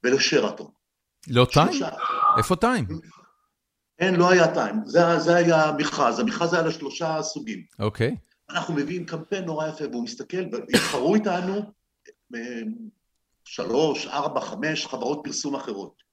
ולשרתון. 0.03 0.71
לא 1.27 1.47
טיים? 1.53 1.69
איפה 2.37 2.55
טיים? 2.55 2.85
אין, 3.99 4.15
לא 4.15 4.29
היה 4.29 4.53
טיים, 4.53 4.75
זה, 4.85 5.19
זה 5.19 5.35
היה 5.35 5.65
המכרז, 5.65 6.19
המכרז 6.19 6.53
היה 6.53 6.63
לשלושה 6.63 7.21
סוגים. 7.21 7.63
אוקיי. 7.79 8.09
Okay. 8.09 8.53
אנחנו 8.53 8.73
מביאים 8.73 9.05
קמפיין 9.05 9.45
נורא 9.45 9.67
יפה, 9.67 9.85
והוא 9.91 10.03
מסתכל, 10.03 10.43
והתחרו 10.51 11.15
איתנו 11.15 11.61
אה, 12.35 12.61
שלוש, 13.45 14.07
ארבע, 14.07 14.41
חמש 14.41 14.85
חברות 14.85 15.21
פרסום 15.23 15.55
אחרות. 15.55 16.08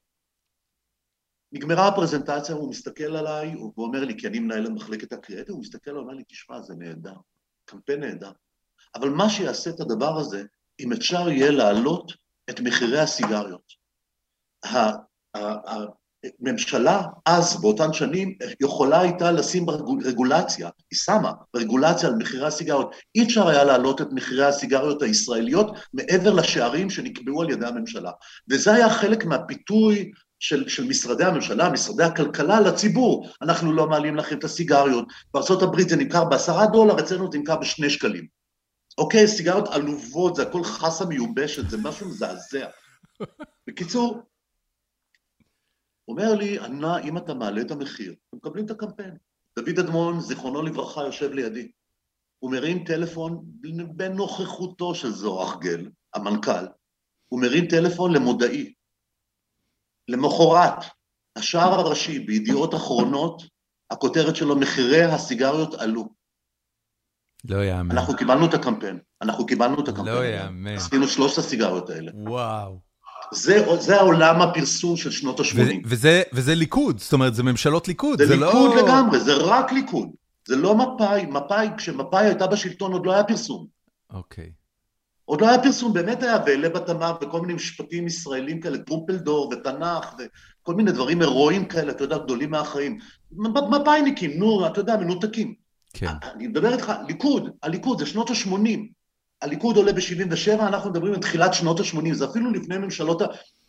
נגמרה 1.57 1.89
הפרזנטציה, 1.89 2.55
הוא 2.55 2.71
מסתכל 2.71 3.17
עליי, 3.17 3.53
הוא 3.53 3.73
אומר 3.79 4.05
לי, 4.05 4.19
כי 4.19 4.27
אני 4.27 4.39
מנהל 4.39 4.61
למחלקת 4.61 5.13
הקריאטר, 5.13 5.53
הוא 5.53 5.61
מסתכל 5.61 5.91
עליי, 5.91 6.03
אומר 6.03 6.15
לי, 6.15 6.23
תשמע, 6.29 6.61
זה 6.61 6.75
נהדר, 6.75 7.15
קמפיין 7.65 8.01
נהדר. 8.01 8.31
אבל 8.95 9.09
מה 9.09 9.31
שיעשה 9.31 9.71
את 9.71 9.81
הדבר 9.81 10.19
הזה, 10.19 10.43
אם 10.81 10.93
אפשר 10.93 11.29
יהיה 11.29 11.51
להעלות 11.51 12.13
את 12.51 12.61
מחירי 12.61 12.99
הסיגריות. 12.99 13.73
ממשלה 16.41 17.03
אז, 17.27 17.61
באותן 17.61 17.93
שנים, 17.93 18.39
יכולה 18.61 19.01
הייתה 19.01 19.33
לשים 19.33 19.67
רגולציה, 20.05 20.71
היא 20.91 20.99
שמה 20.99 21.33
רגולציה 21.57 22.09
על 22.09 22.15
מחירי 22.15 22.47
הסיגריות. 22.47 22.95
אי 23.15 23.25
אפשר 23.25 23.49
היה 23.49 23.65
להעלות 23.65 24.01
את 24.01 24.09
מחירי 24.13 24.45
הסיגריות 24.45 25.03
הישראליות 25.03 25.77
מעבר 25.93 26.33
לשערים 26.33 26.91
שנקבעו 26.91 27.43
על 27.43 27.51
ידי 27.51 27.67
הממשלה. 27.67 28.11
וזה 28.51 28.75
היה 28.75 28.91
חלק 28.91 29.25
מהפיתוי 29.25 30.11
של, 30.39 30.69
של 30.69 30.85
משרדי 30.85 31.25
הממשלה, 31.25 31.71
משרדי 31.71 32.03
הכלכלה 32.03 32.61
לציבור. 32.61 33.29
אנחנו 33.43 33.73
לא 33.73 33.87
מעלים 33.87 34.17
לכם 34.17 34.39
את 34.39 34.45
הסיגריות. 34.45 35.09
בארה"ב 35.35 35.89
זה 35.89 35.97
נמכר 35.97 36.25
בעשרה 36.25 36.67
דולר, 36.67 37.01
אצלנו 37.01 37.33
זה 37.33 37.39
נמכר 37.39 37.57
בשני 37.57 37.91
שקלים. 37.91 38.27
אוקיי, 38.99 39.29
סיגריות 39.29 39.69
עלובות, 39.69 40.37
זה 40.37 40.43
הכל 40.43 40.65
חסה 40.65 41.05
מיובשת, 41.05 41.71
זה 41.71 41.77
משהו 41.77 42.09
מזעזע. 42.09 42.67
בקיצור, 43.67 44.23
אומר 46.09 46.35
לי, 46.35 46.59
ענה, 46.59 46.99
אם 46.99 47.17
אתה 47.17 47.35
מעלה 47.35 47.61
את 47.61 47.71
המחיר, 47.71 48.15
הם 48.33 48.39
מקבלים 48.39 48.65
את 48.65 48.71
הקמפיין. 48.71 49.17
דוד 49.59 49.79
אדמון, 49.79 50.21
זיכרונו 50.21 50.63
לברכה, 50.63 51.01
יושב 51.01 51.33
לידי. 51.33 51.71
הוא 52.39 52.53
מרים 52.53 52.85
טלפון 52.85 53.45
בנוכחותו 53.97 54.95
של 54.95 55.11
זורח 55.11 55.59
גל, 55.61 55.91
המנכ"ל, 56.15 56.67
הוא 57.29 57.41
מרים 57.41 57.67
טלפון 57.67 58.13
למודעי. 58.13 58.76
למחרת, 60.09 60.85
השער 61.37 61.81
הראשי 61.81 62.19
בידיעות 62.19 62.75
אחרונות, 62.75 63.43
הכותרת 63.91 64.37
שלו, 64.37 64.57
מחירי 64.57 65.03
הסיגריות 65.03 65.75
עלו. 65.75 66.09
לא 67.45 67.65
יאמן. 67.65 67.91
אנחנו 67.91 68.17
קיבלנו 68.17 68.47
את 68.47 68.55
הקמפיין, 68.55 68.99
אנחנו 69.23 69.47
קיבלנו 69.47 69.81
את 69.81 69.89
הקמפיין. 69.89 70.17
לא 70.17 70.25
יאמן. 70.25 70.77
עשינו 70.77 71.09
שלושת 71.09 71.39
הסיגריות 71.39 71.91
האלה. 71.91 72.13
וואו. 72.15 72.81
זה, 73.33 73.65
זה 73.81 73.97
העולם 73.97 74.43
הפרסום 74.43 74.97
של 74.97 75.11
שנות 75.11 75.41
ה-80. 75.41 75.83
וזה, 75.85 76.23
וזה 76.33 76.55
ליכוד, 76.55 76.99
זאת 76.99 77.13
אומרת, 77.13 77.35
זה 77.35 77.43
ממשלות 77.43 77.89
ליכוד, 77.89 78.19
זה, 78.19 78.27
זה 78.27 78.37
לא... 78.37 78.53
זה 78.53 78.59
ליכוד 78.59 78.85
לגמרי, 78.85 79.21
זה 79.21 79.35
רק 79.35 79.73
ליכוד. 79.73 80.09
זה 80.49 80.57
לא 80.57 80.75
מפא"י, 80.75 81.27
מפא"י, 81.27 81.69
כשמפא"י 81.77 82.27
הייתה 82.27 82.47
בשלטון 82.47 82.93
עוד 82.93 83.07
לא 83.07 83.13
היה 83.13 83.25
פרסום. 83.25 83.67
אוקיי. 84.11 84.51
עוד 85.27 85.41
לא 85.41 85.49
היה 85.49 85.63
פרסום, 85.63 85.93
באמת 85.93 86.23
היה 86.23 86.39
בלב 86.39 86.77
התמר 86.77 87.17
וכל 87.21 87.41
מיני 87.41 87.55
משפטים 87.55 88.07
ישראלים 88.07 88.61
כאלה, 88.61 88.79
טרומפלדור 88.79 89.53
ותנ"ך 89.53 90.15
וכל 90.19 90.75
מיני 90.75 90.93
דברים 90.93 91.21
הירואיים 91.21 91.65
כאלה, 91.65 91.93
אתה 91.93 92.05
יודע, 92.05 92.19
גדולים 92.19 92.51
מהחיים. 92.51 92.99
מפא"יניקים, 93.33 94.39
נו, 94.39 94.67
אתה 94.67 94.81
יודע, 94.81 94.97
מנותקים. 94.97 95.55
כן. 95.93 96.07
אני 96.35 96.47
מדבר 96.47 96.73
איתך, 96.73 96.93
ליכוד, 97.07 97.51
הליכוד, 97.63 97.99
זה 97.99 98.07
שנות 98.07 98.31
ה-80. 98.31 98.79
הליכוד 99.43 99.77
עולה 99.77 99.93
ב-77, 99.93 100.53
אנחנו 100.61 100.91
מדברים 100.91 101.13
על 101.15 101.21
תחילת 101.21 101.55
שנות 101.55 101.81
ה-80, 101.81 102.15
זה 102.15 102.25
אפילו 102.25 102.51
לפני 102.51 102.79
ממשלות, 102.79 103.23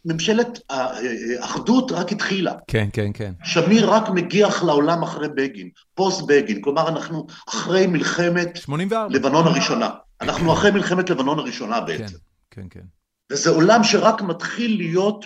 ממשלת 0.05 0.59
האחדות 0.69 1.91
רק 1.91 2.11
התחילה. 2.11 2.53
כן, 2.67 2.87
כן, 2.93 3.11
כן. 3.13 3.33
שמיר 3.43 3.89
רק 3.89 4.09
מגיח 4.09 4.63
לעולם 4.63 5.03
אחרי 5.03 5.29
בגין, 5.29 5.69
פוסט 5.93 6.21
בגין, 6.27 6.61
כלומר 6.61 6.89
אנחנו 6.89 7.27
אחרי 7.49 7.87
מלחמת 7.87 8.55
84. 8.57 9.15
לבנון 9.15 9.47
הראשונה. 9.47 9.89
אנחנו 10.21 10.53
אחרי 10.53 10.71
מלחמת 10.71 11.09
לבנון 11.09 11.39
הראשונה 11.39 11.81
בעצם. 11.81 12.17
כן, 12.51 12.61
כן, 12.61 12.67
כן. 12.69 12.85
וזה 13.31 13.49
עולם 13.49 13.83
שרק 13.83 14.21
מתחיל 14.21 14.77
להיות 14.77 15.25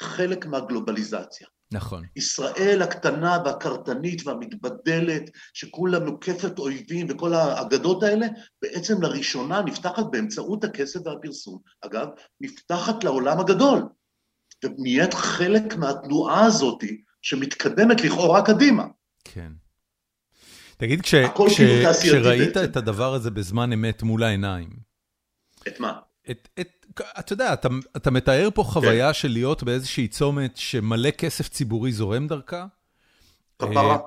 חלק 0.00 0.46
מהגלובליזציה. 0.46 1.46
נכון. 1.72 2.04
ישראל 2.16 2.82
הקטנה 2.82 3.38
והקרטנית 3.44 4.26
והמתבדלת, 4.26 5.30
שכולה 5.54 5.98
מוקפת 5.98 6.58
אויבים 6.58 7.06
וכל 7.10 7.34
האגדות 7.34 8.02
האלה, 8.02 8.26
בעצם 8.62 9.02
לראשונה 9.02 9.62
נפתחת 9.62 10.04
באמצעות 10.10 10.64
הכסף 10.64 11.00
והפרסום. 11.06 11.58
אגב, 11.80 12.08
נפתחת 12.40 13.04
לעולם 13.04 13.40
הגדול, 13.40 13.82
ונהיית 14.64 15.14
חלק 15.14 15.76
מהתנועה 15.76 16.44
הזאת 16.44 16.84
שמתקדמת 17.22 18.00
לכאורה 18.00 18.44
קדימה. 18.44 18.86
כן. 19.24 19.52
תגיד, 20.76 21.00
כש, 21.00 21.14
כש, 21.14 21.56
כאילו 21.56 21.82
תעשייתי 21.82 22.20
כשראית. 22.20 22.56
את 22.56 22.76
הדבר 22.76 23.14
הזה 23.14 23.30
בזמן 23.30 23.72
אמת 23.72 24.02
מול 24.02 24.22
העיניים, 24.22 24.70
את 25.68 25.80
מה? 25.80 25.92
את, 26.30 26.48
את, 26.60 26.81
אתה 27.00 27.32
יודע, 27.32 27.52
אתה, 27.52 27.68
אתה 27.96 28.10
מתאר 28.10 28.48
פה 28.54 28.64
כן. 28.64 28.70
חוויה 28.70 29.12
של 29.14 29.28
להיות 29.28 29.62
באיזושהי 29.62 30.08
צומת 30.08 30.56
שמלא 30.56 31.10
כסף 31.10 31.48
ציבורי 31.48 31.92
זורם 31.92 32.26
דרכה? 32.26 32.66
כפרה. 33.58 33.92
אה, 33.94 33.98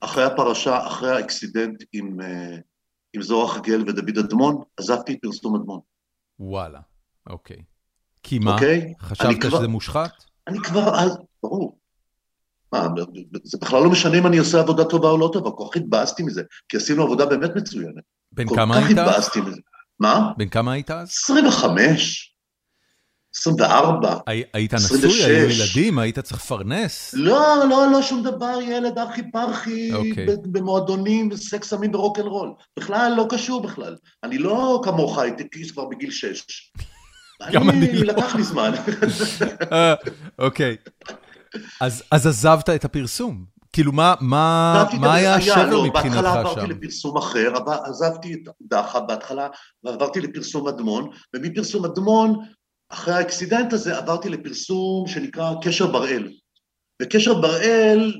אחרי 0.00 0.24
הפרשה, 0.24 0.86
אחרי 0.86 1.10
האקסידנט 1.16 1.82
עם, 1.92 2.20
אה, 2.20 2.56
עם 3.12 3.22
זוהר 3.22 3.48
חגל 3.48 3.80
ודוד 3.88 4.18
אדמון, 4.18 4.62
עזבתי 4.76 5.12
את 5.12 5.18
פרסום 5.22 5.56
אדמון, 5.56 5.80
וואלה, 6.38 6.80
אוקיי. 7.26 7.56
כי 8.22 8.38
מה? 8.38 8.54
אוקיי? 8.54 8.94
חשבת 9.00 9.40
כבר- 9.40 9.58
שזה 9.58 9.68
מושחת? 9.68 10.24
אני 10.48 10.58
כבר 10.60 11.00
אז, 11.00 11.16
ברור. 11.42 11.78
מה, 12.72 12.86
זה 13.44 13.58
בכלל 13.60 13.82
לא 13.82 13.90
משנה 13.90 14.18
אם 14.18 14.26
אני 14.26 14.38
עושה 14.38 14.60
עבודה 14.60 14.84
טובה 14.84 15.08
או 15.08 15.18
לא 15.18 15.30
טובה, 15.32 15.50
כל 15.50 15.64
כך 15.70 15.76
התבאסתי 15.76 16.22
מזה, 16.22 16.42
כי 16.68 16.76
עשינו 16.76 17.02
עבודה 17.02 17.26
באמת 17.26 17.50
מצוינת. 17.56 18.04
בן 18.32 18.48
כל 18.48 18.54
כמה 18.56 18.74
כך 18.74 18.86
היית? 18.86 18.98
התבאסתי 18.98 19.40
מזה. 19.40 19.60
מה? 20.00 20.30
בן 20.36 20.48
כמה 20.48 20.72
היית 20.72 20.90
אז? 20.90 21.08
25, 21.08 22.34
24. 23.36 24.16
הי- 24.26 24.42
היית 24.52 24.74
26. 24.74 25.04
נשוי? 25.04 25.24
היו 25.36 25.48
ילדים? 25.50 25.98
היית 25.98 26.18
צריך 26.18 26.40
לפרנס? 26.40 27.14
לא, 27.14 27.64
לא, 27.70 27.86
לא 27.92 28.02
שום 28.02 28.22
דבר, 28.22 28.58
ילד 28.62 28.98
ארכי 28.98 29.22
פרחי, 29.32 29.92
אוקיי. 29.94 30.26
ב- 30.26 30.58
במועדונים, 30.58 31.36
סקס 31.36 31.68
סמים 31.68 31.94
ורוקנרול. 31.94 32.52
בכלל, 32.78 33.12
לא 33.16 33.26
קשור 33.30 33.62
בכלל. 33.62 33.96
אני 34.24 34.38
לא 34.38 34.80
כמוך, 34.84 35.18
הייתי 35.18 35.44
איש 35.54 35.70
כבר 35.72 35.84
בגיל 35.84 36.10
6. 36.10 36.72
גם 37.52 37.70
אני 37.70 37.92
לא. 37.92 38.12
לקח 38.14 38.34
לי 38.34 38.42
זמן. 38.42 38.72
אה, 39.72 39.94
אוקיי. 40.38 40.76
אז 41.80 42.02
אז 42.10 42.26
עזבת 42.26 42.70
את 42.70 42.84
הפרסום. 42.84 43.44
כאילו, 43.72 43.92
מה- 43.92 44.14
מה 44.20 44.84
מה 45.00 45.14
היה 45.14 45.34
השבר 45.34 45.70
לא, 45.70 45.82
בהתחלה 45.82 45.86
מבחינתך 45.88 46.26
עברתי 46.26 46.60
שם? 46.60 46.66
לפרסום 46.70 47.16
אחר, 47.16 47.52
עזבתי 47.84 48.34
את 48.34 48.48
דחה 48.62 49.00
בהתחלה, 49.00 49.48
ועברתי 49.84 50.20
לפרסום 50.20 50.68
אדמון, 50.68 51.10
ומפרסום 51.34 51.84
אדמון, 51.84 52.38
אחרי 52.88 53.14
ה 53.14 53.20
accident 53.20 53.72
הזה, 53.72 53.98
עברתי 53.98 54.28
לפרסום 54.28 55.06
שנקרא 55.06 55.52
קשר 55.62 55.86
בראל. 55.86 56.32
וקשר 57.02 57.34
בראל 57.34 58.14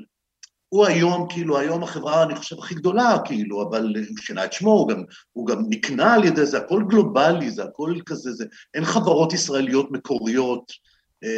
הוא 0.68 0.86
היום, 0.86 1.26
כאילו, 1.30 1.58
היום 1.58 1.82
החברה, 1.82 2.22
אני 2.22 2.36
חושב, 2.36 2.58
הכי 2.58 2.74
גדולה, 2.74 3.16
כאילו, 3.24 3.68
אבל 3.68 3.94
הוא 4.08 4.16
שינה 4.18 4.44
את 4.44 4.52
שמו, 4.52 4.70
הוא 4.70 4.88
גם, 4.88 5.02
הוא 5.32 5.46
גם 5.46 5.62
נקנה 5.68 6.14
על 6.14 6.24
ידי 6.24 6.46
זה, 6.46 6.58
הכל 6.58 6.82
גלובלי, 6.88 7.50
זה 7.50 7.64
הכל 7.64 7.94
כזה, 8.06 8.32
זה, 8.32 8.44
אין 8.74 8.84
חברות 8.84 9.32
ישראליות 9.32 9.90
מקוריות, 9.90 10.72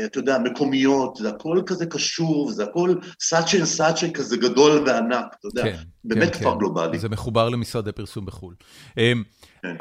אתה 0.05 0.19
יודע, 0.19 0.39
מקומיות, 0.39 1.17
זה 1.17 1.29
הכל 1.29 1.63
כזה 1.67 1.87
קשור, 1.87 2.51
זה 2.51 2.65
הכל 2.65 2.95
Saatchi & 3.21 3.65
Saatchi 3.65 4.11
כזה 4.13 4.37
גדול 4.37 4.85
וענק, 4.87 5.37
אתה 5.39 5.47
יודע, 5.49 5.63
כן, 5.63 5.77
באמת 6.05 6.33
כן, 6.33 6.39
כבר 6.41 6.53
כן. 6.53 6.59
גלובלי. 6.59 6.99
זה 6.99 7.09
מחובר 7.09 7.49
למשרדי 7.49 7.93
פרסום 7.93 8.27
בחו"ל. 8.27 8.55
אמ, 8.99 9.23
כן. 9.63 9.77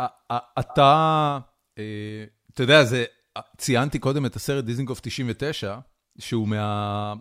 אתה, 0.60 1.40
אה, 1.78 2.24
אתה 2.54 2.64
יודע, 2.64 2.84
זה, 2.84 3.04
ציינתי 3.58 4.00
קודם 4.00 4.26
את 4.26 4.36
הסרט 4.36 4.64
דיזנגוף 4.64 5.00
99, 5.00 5.78
שהוא 6.20 6.48
מה- 6.48 7.14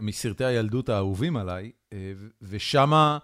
מסרטי 0.00 0.44
הילדות 0.44 0.88
האהובים 0.88 1.36
עליי, 1.36 1.70
אה, 1.92 1.98
ושמה 2.42 3.18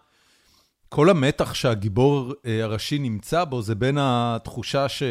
כל 0.89 1.11
המתח 1.11 1.55
שהגיבור 1.55 2.33
אה, 2.47 2.65
הראשי 2.65 2.99
נמצא 2.99 3.45
בו, 3.45 3.63
זה 3.63 3.75
בין 3.75 3.99
התחושה 4.01 4.89
ש... 4.89 5.03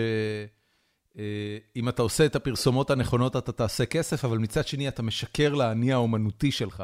אה, 1.20 1.58
אם 1.76 1.90
אתה 1.90 2.02
עושה 2.02 2.26
את 2.26 2.36
הפרסומות 2.36 2.92
הנכונות, 2.92 3.36
אתה 3.36 3.52
תעשה 3.52 3.86
כסף, 3.86 4.26
אבל 4.26 4.38
מצד 4.38 4.68
שני 4.68 4.88
אתה 4.88 5.04
משקר 5.04 5.54
לאני 5.54 5.94
האומנותי 5.94 6.52
שלך. 6.52 6.84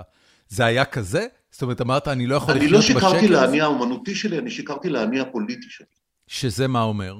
זה 0.49 0.65
היה 0.65 0.85
כזה? 0.85 1.27
זאת 1.51 1.61
אומרת, 1.61 1.81
אמרת, 1.81 2.07
אני 2.07 2.27
לא 2.27 2.35
יכול 2.35 2.53
אני 2.53 2.59
לחיות 2.59 2.71
לא 2.73 2.79
בשקר 2.79 2.99
שיקרתי 2.99 3.25
הזה? 3.25 3.33
לאני 3.33 3.61
האומנותי 3.61 4.15
שלי, 4.15 4.37
אני 4.39 4.51
שיקרתי 4.51 4.89
לאני 4.89 5.19
הפוליטי 5.19 5.69
שלי. 5.69 5.87
שזה 6.27 6.67
מה 6.67 6.81
אומר? 6.83 7.15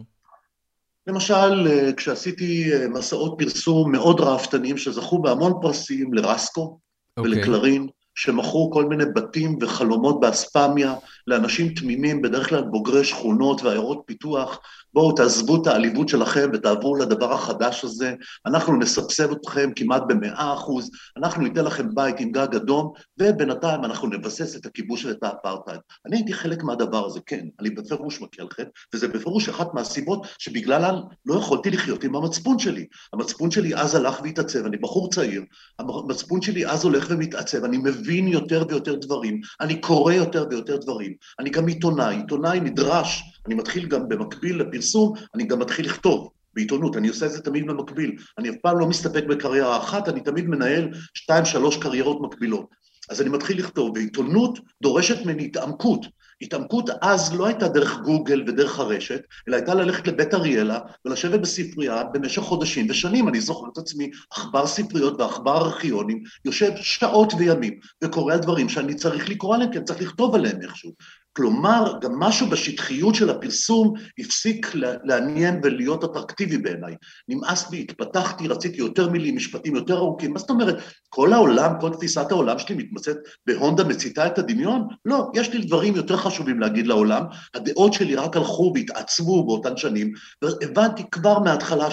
למשל, 1.07 1.67
אה, 1.67 1.93
כשעשיתי 1.97 2.73
אה, 2.73 2.87
מסעות 2.87 3.35
פרסום 3.37 3.91
מאוד 3.91 4.19
ראוותניים 4.19 4.77
שזכו 4.77 5.21
בהמון 5.21 5.53
פרסים 5.61 6.13
לרסקו 6.13 6.79
אוקיי. 7.17 7.31
ולקלרין, 7.31 7.87
שמכרו 8.15 8.71
כל 8.71 8.85
מיני 8.85 9.05
בתים 9.15 9.57
וחלומות 9.61 10.19
באספמיה 10.19 10.95
לאנשים 11.29 11.73
תמימים, 11.73 12.21
בדרך 12.21 12.49
כלל 12.49 12.61
בוגרי 12.61 13.03
שכונות 13.03 13.61
ועיירות 13.61 14.01
פיתוח. 14.05 14.59
בואו 14.93 15.11
תעזבו 15.11 15.61
את 15.61 15.67
העליבות 15.67 16.09
שלכם 16.09 16.49
ותעברו 16.53 16.95
לדבר 16.95 17.33
החדש 17.33 17.83
הזה, 17.83 18.13
אנחנו 18.45 18.79
נסבסב 18.79 19.31
אתכם 19.31 19.69
כמעט 19.75 20.03
במאה 20.07 20.53
אחוז, 20.53 20.91
אנחנו 21.17 21.43
ניתן 21.43 21.65
לכם 21.65 21.95
בית 21.95 22.19
עם 22.19 22.31
גג 22.31 22.55
אדום, 22.55 22.93
ובינתיים 23.19 23.85
אנחנו 23.85 24.07
נבסס 24.07 24.55
את 24.55 24.65
הכיבוש 24.65 25.05
ואת 25.05 25.23
האפרטהייד. 25.23 25.79
אני 26.05 26.17
הייתי 26.17 26.33
חלק 26.33 26.63
מהדבר 26.63 27.05
הזה, 27.05 27.19
כן, 27.25 27.45
אני 27.59 27.69
בפירוש 27.69 28.21
מכה 28.21 28.43
לכם, 28.43 28.63
וזה 28.93 29.07
בפירוש 29.07 29.49
אחת 29.49 29.73
מהסיבות 29.73 30.27
שבגללן 30.37 30.95
לא 31.25 31.35
יכולתי 31.35 31.69
לחיות 31.69 32.03
עם 32.03 32.15
המצפון 32.15 32.59
שלי. 32.59 32.85
המצפון 33.13 33.51
שלי 33.51 33.75
אז 33.75 33.95
הלך 33.95 34.21
והתעצב, 34.23 34.65
אני 34.65 34.77
בחור 34.77 35.09
צעיר, 35.09 35.43
המצפון 35.79 36.41
שלי 36.41 36.67
אז 36.67 36.83
הולך 36.83 37.07
ומתעצב, 37.09 37.63
אני 37.63 37.77
מבין 37.77 38.27
יותר 38.27 38.63
ויותר 38.69 38.95
דברים, 38.95 39.41
אני 39.61 39.81
קורא 39.81 40.13
יותר 40.13 40.45
ויותר 40.49 40.77
דברים, 40.77 41.13
אני 41.39 41.49
גם 41.49 41.67
עיתונאי, 41.67 42.15
עיתונאי 42.15 42.59
נדרש, 42.59 43.23
אני 43.45 43.55
מתחיל 43.55 43.87
גם 43.87 44.09
במקביל 44.09 44.61
לפרסום, 44.61 45.13
אני 45.35 45.43
גם 45.43 45.59
מתחיל 45.59 45.85
לכתוב. 45.85 46.29
בעיתונות, 46.53 46.97
אני 46.97 47.07
עושה 47.07 47.25
את 47.25 47.31
זה 47.31 47.41
תמיד 47.41 47.67
במקביל. 47.67 48.15
אני 48.37 48.49
אף 48.49 48.55
פעם 48.61 48.79
לא 48.79 48.87
מסתפק 48.87 49.23
בקריירה 49.29 49.77
אחת, 49.77 50.09
אני 50.09 50.21
תמיד 50.21 50.45
מנהל 50.45 50.89
שתיים, 51.13 51.45
שלוש 51.45 51.77
קריירות 51.77 52.21
מקבילות. 52.21 52.65
אז 53.09 53.21
אני 53.21 53.29
מתחיל 53.29 53.59
לכתוב, 53.59 53.91
ועיתונות 53.95 54.59
דורשת 54.81 55.25
ממני 55.25 55.45
התעמקות. 55.45 56.05
התעמקות 56.41 56.89
אז 57.01 57.33
לא 57.33 57.45
הייתה 57.45 57.67
דרך 57.67 57.99
גוגל 57.99 58.43
ודרך 58.47 58.79
הרשת, 58.79 59.21
אלא 59.47 59.55
הייתה 59.55 59.73
ללכת 59.73 60.07
לבית 60.07 60.33
אריאלה 60.33 60.79
ולשבת 61.05 61.39
בספרייה 61.39 62.03
במשך 62.03 62.41
חודשים 62.41 62.87
ושנים. 62.89 63.27
אני 63.27 63.41
זוכר 63.41 63.67
את 63.73 63.77
עצמי 63.77 64.11
עכבר 64.31 64.67
ספריות 64.67 65.19
ועכבר 65.19 65.57
ארכיונים, 65.57 66.23
יושב 66.45 66.71
שעות 66.75 67.33
וימים 67.37 67.79
וקורא 68.03 68.33
על 68.33 68.39
דברים 68.39 68.69
שאני 68.69 68.95
צריך 68.95 69.29
לקרוא 69.29 69.55
עליהם, 69.55 69.71
כי 69.71 69.77
אני 69.77 69.85
צריך 69.85 70.01
לכתוב 70.01 70.35
עליהם 70.35 70.61
איכשהו. 70.61 70.93
כלומר, 71.39 71.93
גם 72.01 72.19
משהו 72.19 72.47
בשטחיות 72.47 73.15
של 73.15 73.29
הפרסום 73.29 73.93
הפסיק 74.19 74.71
לעניין 75.03 75.59
ולהיות 75.63 76.03
אטרקטיבי 76.03 76.57
בעיניי. 76.57 76.95
נמאס 77.27 77.71
לי, 77.71 77.79
התפתחתי, 77.79 78.47
רציתי 78.47 78.77
יותר 78.77 79.09
מילים, 79.09 79.35
משפטים 79.35 79.75
יותר 79.75 79.97
ארוכים. 79.97 80.33
מה 80.33 80.39
זאת 80.39 80.49
אומרת? 80.49 80.75
כל 81.09 81.33
העולם, 81.33 81.73
כל 81.81 81.89
תפיסת 81.89 82.31
העולם 82.31 82.59
שלי 82.59 82.75
מתמצאת 82.75 83.17
בהונדה 83.45 83.83
מציתה 83.83 84.27
את 84.27 84.37
הדמיון? 84.37 84.87
לא, 85.05 85.27
יש 85.33 85.53
לי 85.53 85.65
דברים 85.65 85.95
יותר 85.95 86.17
חשובים 86.17 86.59
להגיד 86.59 86.87
לעולם. 86.87 87.23
הדעות 87.55 87.93
שלי 87.93 88.15
רק 88.15 88.35
הלכו 88.35 88.71
והתעצבו 88.75 89.45
באותן 89.45 89.77
שנים, 89.77 90.11
והבנתי 90.41 91.03
כבר 91.11 91.39
מההתחלה 91.39 91.91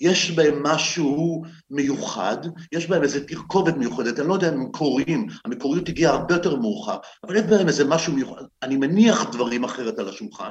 שיש 0.00 0.30
בהם 0.30 0.62
משהו 0.62 1.42
מיוחד, 1.70 2.36
יש 2.72 2.86
בהם 2.86 3.02
איזו 3.02 3.18
תרכובת 3.28 3.76
מיוחדת, 3.76 4.20
אני 4.20 4.28
לא 4.28 4.34
יודע 4.34 4.48
אם 4.48 4.60
הם 4.60 4.72
קוראים, 4.72 5.26
המקוריות 5.44 5.88
הגיעה 5.88 6.14
הרבה 6.14 6.34
יותר 6.34 6.56
מאוחר, 6.56 6.96
אבל 7.24 7.36
יש 7.36 7.42
בהם 7.42 7.68
איזה 7.68 7.84
משהו 7.84 8.12
מיוחד. 8.12 8.42
אני 8.62 8.76
מניח 8.76 9.24
דברים 9.32 9.64
אחרת 9.64 9.98
על 9.98 10.08
השולחן, 10.08 10.50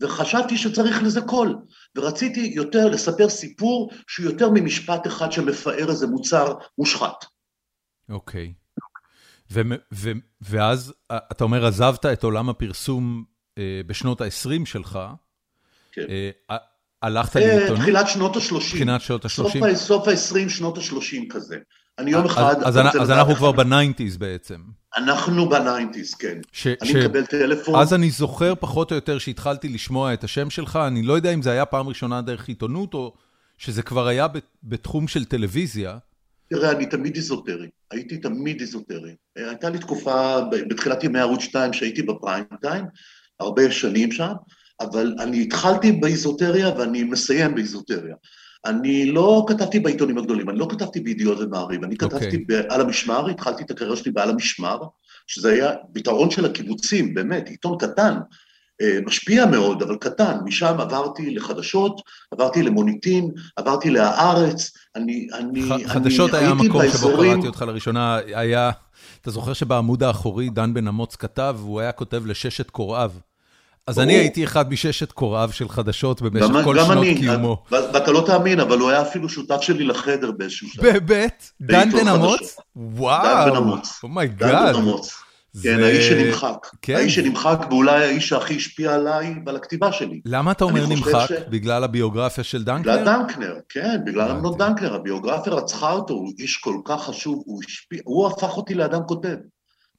וחשבתי 0.00 0.58
שצריך 0.58 1.02
לזה 1.02 1.20
קול, 1.20 1.56
ורציתי 1.96 2.52
יותר 2.54 2.88
לספר 2.88 3.28
סיפור 3.28 3.90
שהוא 4.06 4.26
יותר 4.26 4.50
ממשפט 4.50 5.06
אחד 5.06 5.32
שמפאר 5.32 5.90
איזה 5.90 6.06
מוצר 6.06 6.54
מושחת. 6.78 7.24
אוקיי. 8.08 8.52
ואז 10.40 10.94
אתה 11.08 11.44
אומר, 11.44 11.66
עזבת 11.66 12.06
את 12.06 12.24
עולם 12.24 12.48
הפרסום 12.48 13.24
בשנות 13.86 14.20
ה-20 14.20 14.64
שלך, 14.64 14.98
כן. 15.92 16.02
הלכת 17.02 17.36
לעיתונות? 17.36 17.80
תחילת 17.80 18.08
שנות 18.08 18.36
ה-30. 18.36 18.60
תחילת 18.60 19.00
שנות 19.00 19.24
ה-30. 19.24 19.74
סוף 19.74 20.08
ה-20, 20.08 20.48
שנות 20.48 20.78
ה-30 20.78 21.16
כזה. 21.30 21.56
אני 21.98 22.10
יום 22.10 22.24
אחד... 22.24 22.62
אז 22.62 23.10
אנחנו 23.10 23.34
כבר 23.34 23.52
ב 23.52 23.59
nineties 23.59 24.16
בעצם. 24.16 24.60
אנחנו 24.96 25.48
ב 25.48 25.55
nineties, 25.55 26.14
כן. 26.14 26.38
ש, 26.52 26.66
אני 26.66 26.90
ש... 26.90 26.94
מקבל 26.96 27.26
טלפון. 27.26 27.80
אז 27.80 27.94
אני 27.94 28.10
זוכר 28.10 28.54
פחות 28.60 28.90
או 28.90 28.96
יותר 28.96 29.18
שהתחלתי 29.18 29.68
לשמוע 29.68 30.14
את 30.14 30.24
השם 30.24 30.50
שלך, 30.50 30.78
אני 30.86 31.02
לא 31.02 31.12
יודע 31.12 31.34
אם 31.34 31.42
זה 31.42 31.50
היה 31.50 31.64
פעם 31.64 31.88
ראשונה 31.88 32.22
דרך 32.22 32.48
עיתונות, 32.48 32.94
או 32.94 33.14
שזה 33.58 33.82
כבר 33.82 34.06
היה 34.06 34.26
בתחום 34.64 35.08
של 35.08 35.24
טלוויזיה. 35.24 35.98
תראה, 36.50 36.70
אני 36.70 36.86
תמיד 36.86 37.16
איזוטרי, 37.16 37.68
הייתי 37.90 38.16
תמיד 38.16 38.60
איזוטרי. 38.60 39.14
הייתה 39.36 39.70
לי 39.70 39.78
תקופה 39.78 40.40
בתחילת 40.68 41.04
ימי 41.04 41.18
ערוץ 41.18 41.40
2 41.40 41.72
שהייתי 41.72 42.02
בפריים 42.02 42.44
טיים, 42.60 42.84
הרבה 43.40 43.70
שנים 43.72 44.12
שם, 44.12 44.32
אבל 44.80 45.14
אני 45.20 45.42
התחלתי 45.42 45.92
באיזוטריה 45.92 46.70
ואני 46.78 47.04
מסיים 47.04 47.54
באיזוטריה. 47.54 48.14
אני 48.66 49.06
לא 49.12 49.44
כתבתי 49.48 49.80
בעיתונים 49.80 50.18
הגדולים, 50.18 50.50
אני 50.50 50.58
לא 50.58 50.66
כתבתי 50.70 51.00
בידיעות 51.00 51.38
ומעריב, 51.40 51.84
אני 51.84 51.94
אוקיי. 52.02 52.08
כתבתי 52.20 52.38
ב- 52.48 52.62
על 52.68 52.80
המשמר, 52.80 53.28
התחלתי 53.28 53.62
את 53.62 53.70
הקריירה 53.70 53.96
שלי 53.96 54.10
בעל 54.12 54.30
המשמר, 54.30 54.78
שזה 55.26 55.52
היה 55.52 55.70
פתרון 55.94 56.30
של 56.30 56.44
הקיבוצים, 56.44 57.14
באמת, 57.14 57.48
עיתון 57.48 57.78
קטן, 57.78 58.14
אה, 58.82 58.98
משפיע 59.06 59.46
מאוד, 59.46 59.82
אבל 59.82 59.96
קטן. 59.96 60.36
משם 60.44 60.74
עברתי 60.80 61.30
לחדשות, 61.34 62.00
עברתי 62.30 62.62
למוניטין, 62.62 63.30
עברתי 63.56 63.90
להארץ, 63.90 64.72
אני, 64.96 65.28
אני, 65.34 65.62
ח- 65.68 65.72
אני 65.72 65.88
חדשות 65.88 66.34
היה 66.34 66.48
המקום 66.48 66.68
שבו 66.68 66.78
באזורים- 66.78 67.32
קראתי 67.32 67.46
אותך 67.46 67.62
לראשונה, 67.62 68.16
היה, 68.34 68.70
אתה 69.20 69.30
זוכר 69.30 69.52
שבעמוד 69.52 70.02
האחורי 70.02 70.50
דן 70.50 70.74
בן 70.74 70.88
אמוץ 70.88 71.16
כתב, 71.16 71.56
והוא 71.58 71.80
היה 71.80 71.92
כותב 71.92 72.26
לששת 72.26 72.70
קוראיו. 72.70 73.10
אז. 73.86 73.98
אני 73.98 74.12
הייתי 74.12 74.44
אחד 74.44 74.70
מששת 74.70 75.12
קוראיו 75.12 75.52
של 75.52 75.68
חדשות 75.68 76.22
במשך 76.22 76.46
כל 76.64 76.78
שנות 76.78 76.90
אני, 76.98 77.14
קיומו. 77.18 77.62
ואתה 77.70 78.12
לא 78.12 78.24
תאמין, 78.26 78.60
אבל 78.60 78.78
הוא 78.78 78.90
היה 78.90 79.02
אפילו 79.02 79.28
שותף 79.28 79.60
שלי 79.60 79.84
לחדר 79.84 80.30
באיזשהו 80.30 80.68
שלב. 80.68 80.84
באמת? 80.84 81.50
דן 81.60 81.90
בן. 81.90 82.08
אמוץ? 82.08 82.56
דן 82.56 82.62
וואו. 82.76 83.50
בן 83.50 83.56
אמוץ. 83.56 84.00
Oh 84.02 84.14
my 84.14 84.26
God. 84.26 84.50
דן 84.50 84.72
בן 84.72 84.78
אמוץ. 84.78 85.14
כן, 85.62 85.82
האיש 85.82 86.08
שנמחק. 86.08 86.66
כן. 86.82 86.96
האיש 86.96 87.14
שנמחק, 87.14 87.58
ואולי 87.70 88.04
האיש 88.04 88.28
שהכי 88.28 88.56
השפיע 88.56 88.94
עליי 88.94 89.34
ועל 89.46 89.56
הכתיבה 89.56 89.92
שלי. 89.92 90.20
למה 90.24 90.52
אתה 90.52 90.64
אומר 90.64 90.86
נמחק? 90.86 91.28
בגלל 91.48 91.84
הביוגרפיה 91.84 92.44
של 92.44 92.58
בגלל 92.62 92.76
דנקנר? 92.76 93.04
דנקנר, 93.04 93.54
כן, 93.68 94.00
בגלל. 94.06 94.30
אמנון 94.30 94.58
דנקנר, 94.58 94.94
הביוגרפיה 94.94 95.52
רצחה 95.52 95.92
אותו, 95.92 96.14
הוא 96.14 96.32
איש 96.38 96.56
כל 96.56 96.76
כך 96.84 97.02
חשוב, 97.02 97.44
הוא 98.04 98.26
הפך 98.26 98.56
אותי 98.56 98.74
לאדם 98.74 99.00
כותב. 99.08 99.36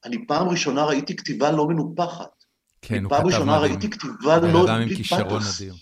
אני 0.06 0.28
פעם 0.28 0.50
ראשונה 0.50 0.84
ראיתי 0.84 1.16
כתיבה 1.16 1.52
לא 1.52 1.68
מנופחת. 1.68 2.37
כן, 2.82 3.04
הוא 3.04 3.10
פעם 3.10 3.20
כתב 3.20 3.28
ראשונה 3.28 3.58
מדהים. 3.58 3.72
ראיתי 3.72 3.90
כתיבה 3.90 4.40
בן 4.40 4.52
לא... 4.52 4.66
אדם 4.66 4.82
עם 4.82 4.90
כישרון. 4.90 5.42
אדיר. 5.56 5.74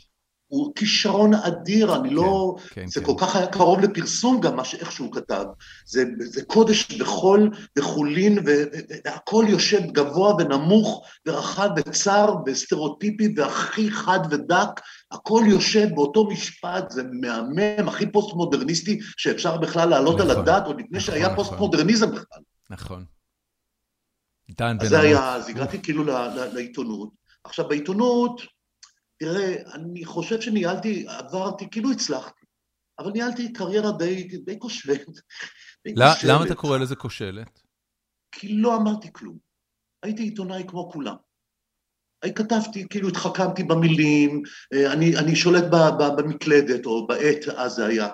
הוא 0.47 0.75
כישרון 0.75 1.33
אדיר, 1.33 1.95
אני 1.95 2.09
לא... 2.09 2.55
כן, 2.69 2.87
זה 2.87 2.99
כן. 2.99 3.05
כל 3.05 3.13
כך 3.17 3.35
היה 3.35 3.47
קרוב 3.47 3.79
לפרסום 3.79 4.41
גם, 4.41 4.55
מה 4.55 4.65
שאיך 4.65 4.91
שהוא 4.91 5.13
כתב. 5.13 5.45
זה, 5.85 6.03
זה 6.19 6.45
קודש 6.45 6.91
בחול, 6.91 7.49
בחולין, 7.77 8.39
ו- 8.39 8.41
ו- 8.45 8.93
והכל 9.05 9.45
יושב 9.49 9.81
גבוה 9.91 10.35
ונמוך, 10.35 11.05
ורחב 11.27 11.69
וצר, 11.77 12.35
וסטריאוטיפי, 12.45 13.33
והכי 13.37 13.91
חד 13.91 14.19
ודק, 14.31 14.81
הכל 15.11 15.43
יושב 15.47 15.87
באותו 15.95 16.27
משפט, 16.29 16.91
זה 16.91 17.03
מהמם, 17.21 17.87
הכי 17.87 18.11
פוסט-מודרניסטי 18.11 18.99
שאפשר 19.17 19.57
בכלל 19.57 19.89
להעלות 19.89 20.19
על 20.19 20.27
נכון, 20.27 20.41
הדעת, 20.41 20.67
עוד 20.67 20.75
לפני 20.79 20.97
נכון, 20.97 21.13
שהיה 21.13 21.25
נכון. 21.25 21.35
פוסט-מודרניזם 21.35 22.11
בכלל. 22.11 22.39
נכון. 22.69 23.05
דן 24.49 24.77
בן 24.77 24.85
אז 24.85 24.89
זה 24.89 24.99
היה. 24.99 25.35
אז 25.35 25.49
הגעתי 25.49 25.81
כאילו 25.81 26.03
לעיתונות. 26.53 27.09
עכשיו, 27.43 27.67
בעיתונות, 27.67 28.41
תראה, 29.19 29.55
אני 29.73 30.05
חושב 30.05 30.41
שניהלתי, 30.41 31.05
עברתי, 31.07 31.69
כאילו 31.71 31.91
הצלחתי, 31.91 32.45
אבל 32.99 33.11
ניהלתי 33.11 33.53
קריירה 33.53 33.91
די, 33.91 34.23
די 34.23 34.59
כושלת. 34.59 35.07
למה 36.23 36.45
אתה 36.45 36.55
קורא 36.55 36.77
לזה 36.77 36.95
כושלת? 36.95 37.61
כי 38.31 38.57
לא 38.57 38.75
אמרתי 38.75 39.07
כלום. 39.13 39.37
הייתי 40.03 40.23
עיתונאי 40.23 40.63
כמו 40.67 40.91
כולם. 40.91 41.15
כתבתי, 42.35 42.87
כאילו 42.89 43.09
התחכמתי 43.09 43.63
במילים, 43.63 44.43
אה, 44.73 44.93
אני, 44.93 45.17
אני 45.17 45.35
שולט 45.35 45.63
ב, 45.63 45.75
ב, 45.75 46.17
במקלדת, 46.17 46.85
או 46.85 47.07
בעט, 47.07 47.47
אז 47.55 47.71
זה 47.71 47.85
היה, 47.85 48.07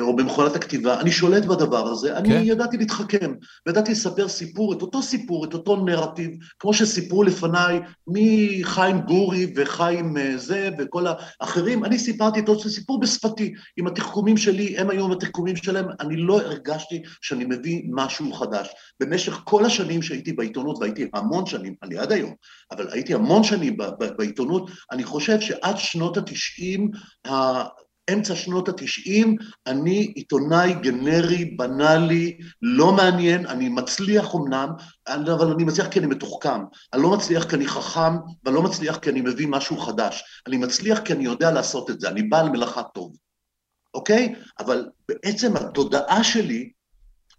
או 0.00 0.16
במכונת 0.16 0.56
הכתיבה, 0.56 1.00
אני 1.00 1.12
שולט 1.12 1.44
בדבר 1.44 1.88
הזה, 1.88 2.16
אני 2.16 2.28
כן. 2.28 2.42
ידעתי 2.44 2.76
להתחכם, 2.76 3.32
וידעתי 3.66 3.92
לספר 3.92 4.28
סיפור, 4.28 4.72
את 4.72 4.82
אותו 4.82 5.02
סיפור, 5.02 5.44
את 5.44 5.54
אותו 5.54 5.76
נרטיב, 5.76 6.30
כמו 6.58 6.74
שסיפרו 6.74 7.22
לפניי 7.22 7.80
מחיים 8.06 9.00
גורי 9.00 9.52
וחיים 9.56 10.16
אה, 10.16 10.32
זה 10.36 10.70
וכל 10.78 11.04
האחרים, 11.40 11.84
אני 11.84 11.98
סיפרתי 11.98 12.40
את 12.40 12.48
אותו 12.48 12.68
סיפור 12.68 13.00
בשפתי, 13.00 13.54
עם 13.76 13.86
התחכומים 13.86 14.36
שלי, 14.36 14.78
הם 14.78 14.90
היו 14.90 15.04
עם 15.04 15.12
התחכומים 15.12 15.56
שלהם, 15.56 15.86
אני 16.00 16.16
לא 16.16 16.40
הרגשתי 16.40 17.02
שאני 17.22 17.44
מביא 17.44 17.82
משהו 17.90 18.32
חדש. 18.32 18.68
במשך 19.00 19.40
כל 19.44 19.64
השנים 19.64 20.02
שהייתי 20.02 20.32
בעיתונות, 20.32 20.78
והייתי 20.78 21.08
המון 21.14 21.46
שנים, 21.46 21.74
אני 21.82 21.98
עד 21.98 22.12
היום, 22.12 22.34
אבל 22.70 22.88
הייתי 22.90 23.14
המון 23.14 23.44
שנים 23.44 23.76
בעיתונות, 24.18 24.70
אני 24.92 25.04
חושב 25.04 25.40
שעד 25.40 25.76
שנות 25.78 26.16
התשעים, 26.16 26.90
אמצע 28.10 28.36
שנות 28.36 28.68
התשעים, 28.68 29.36
אני 29.66 30.12
עיתונאי 30.14 30.74
גנרי, 30.74 31.44
בנאלי, 31.44 32.38
לא 32.62 32.92
מעניין, 32.92 33.46
אני 33.46 33.68
מצליח 33.68 34.34
אמנם, 34.34 34.68
אבל 35.08 35.52
אני 35.52 35.64
מצליח 35.64 35.88
כי 35.88 35.98
אני 35.98 36.06
מתוחכם. 36.06 36.60
אני 36.92 37.02
לא 37.02 37.10
מצליח 37.10 37.50
כי 37.50 37.56
אני 37.56 37.66
חכם, 37.66 38.16
ואני 38.44 38.56
לא 38.56 38.62
מצליח 38.62 38.98
כי 38.98 39.10
אני 39.10 39.20
מביא 39.20 39.46
משהו 39.48 39.78
חדש. 39.78 40.42
אני 40.46 40.56
מצליח 40.56 41.00
כי 41.00 41.12
אני 41.12 41.24
יודע 41.24 41.50
לעשות 41.50 41.90
את 41.90 42.00
זה, 42.00 42.08
אני 42.08 42.22
בעל 42.22 42.48
מלאכה 42.48 42.82
טוב, 42.82 43.16
אוקיי? 43.94 44.34
אבל 44.58 44.88
בעצם 45.08 45.56
התודעה 45.56 46.24
שלי, 46.24 46.70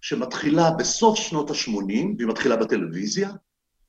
שמתחילה 0.01 0.71
בסוף 0.71 1.19
שנות 1.19 1.51
ה-80, 1.51 1.87
והיא 2.17 2.27
מתחילה 2.27 2.55
בטלוויזיה, 2.55 3.31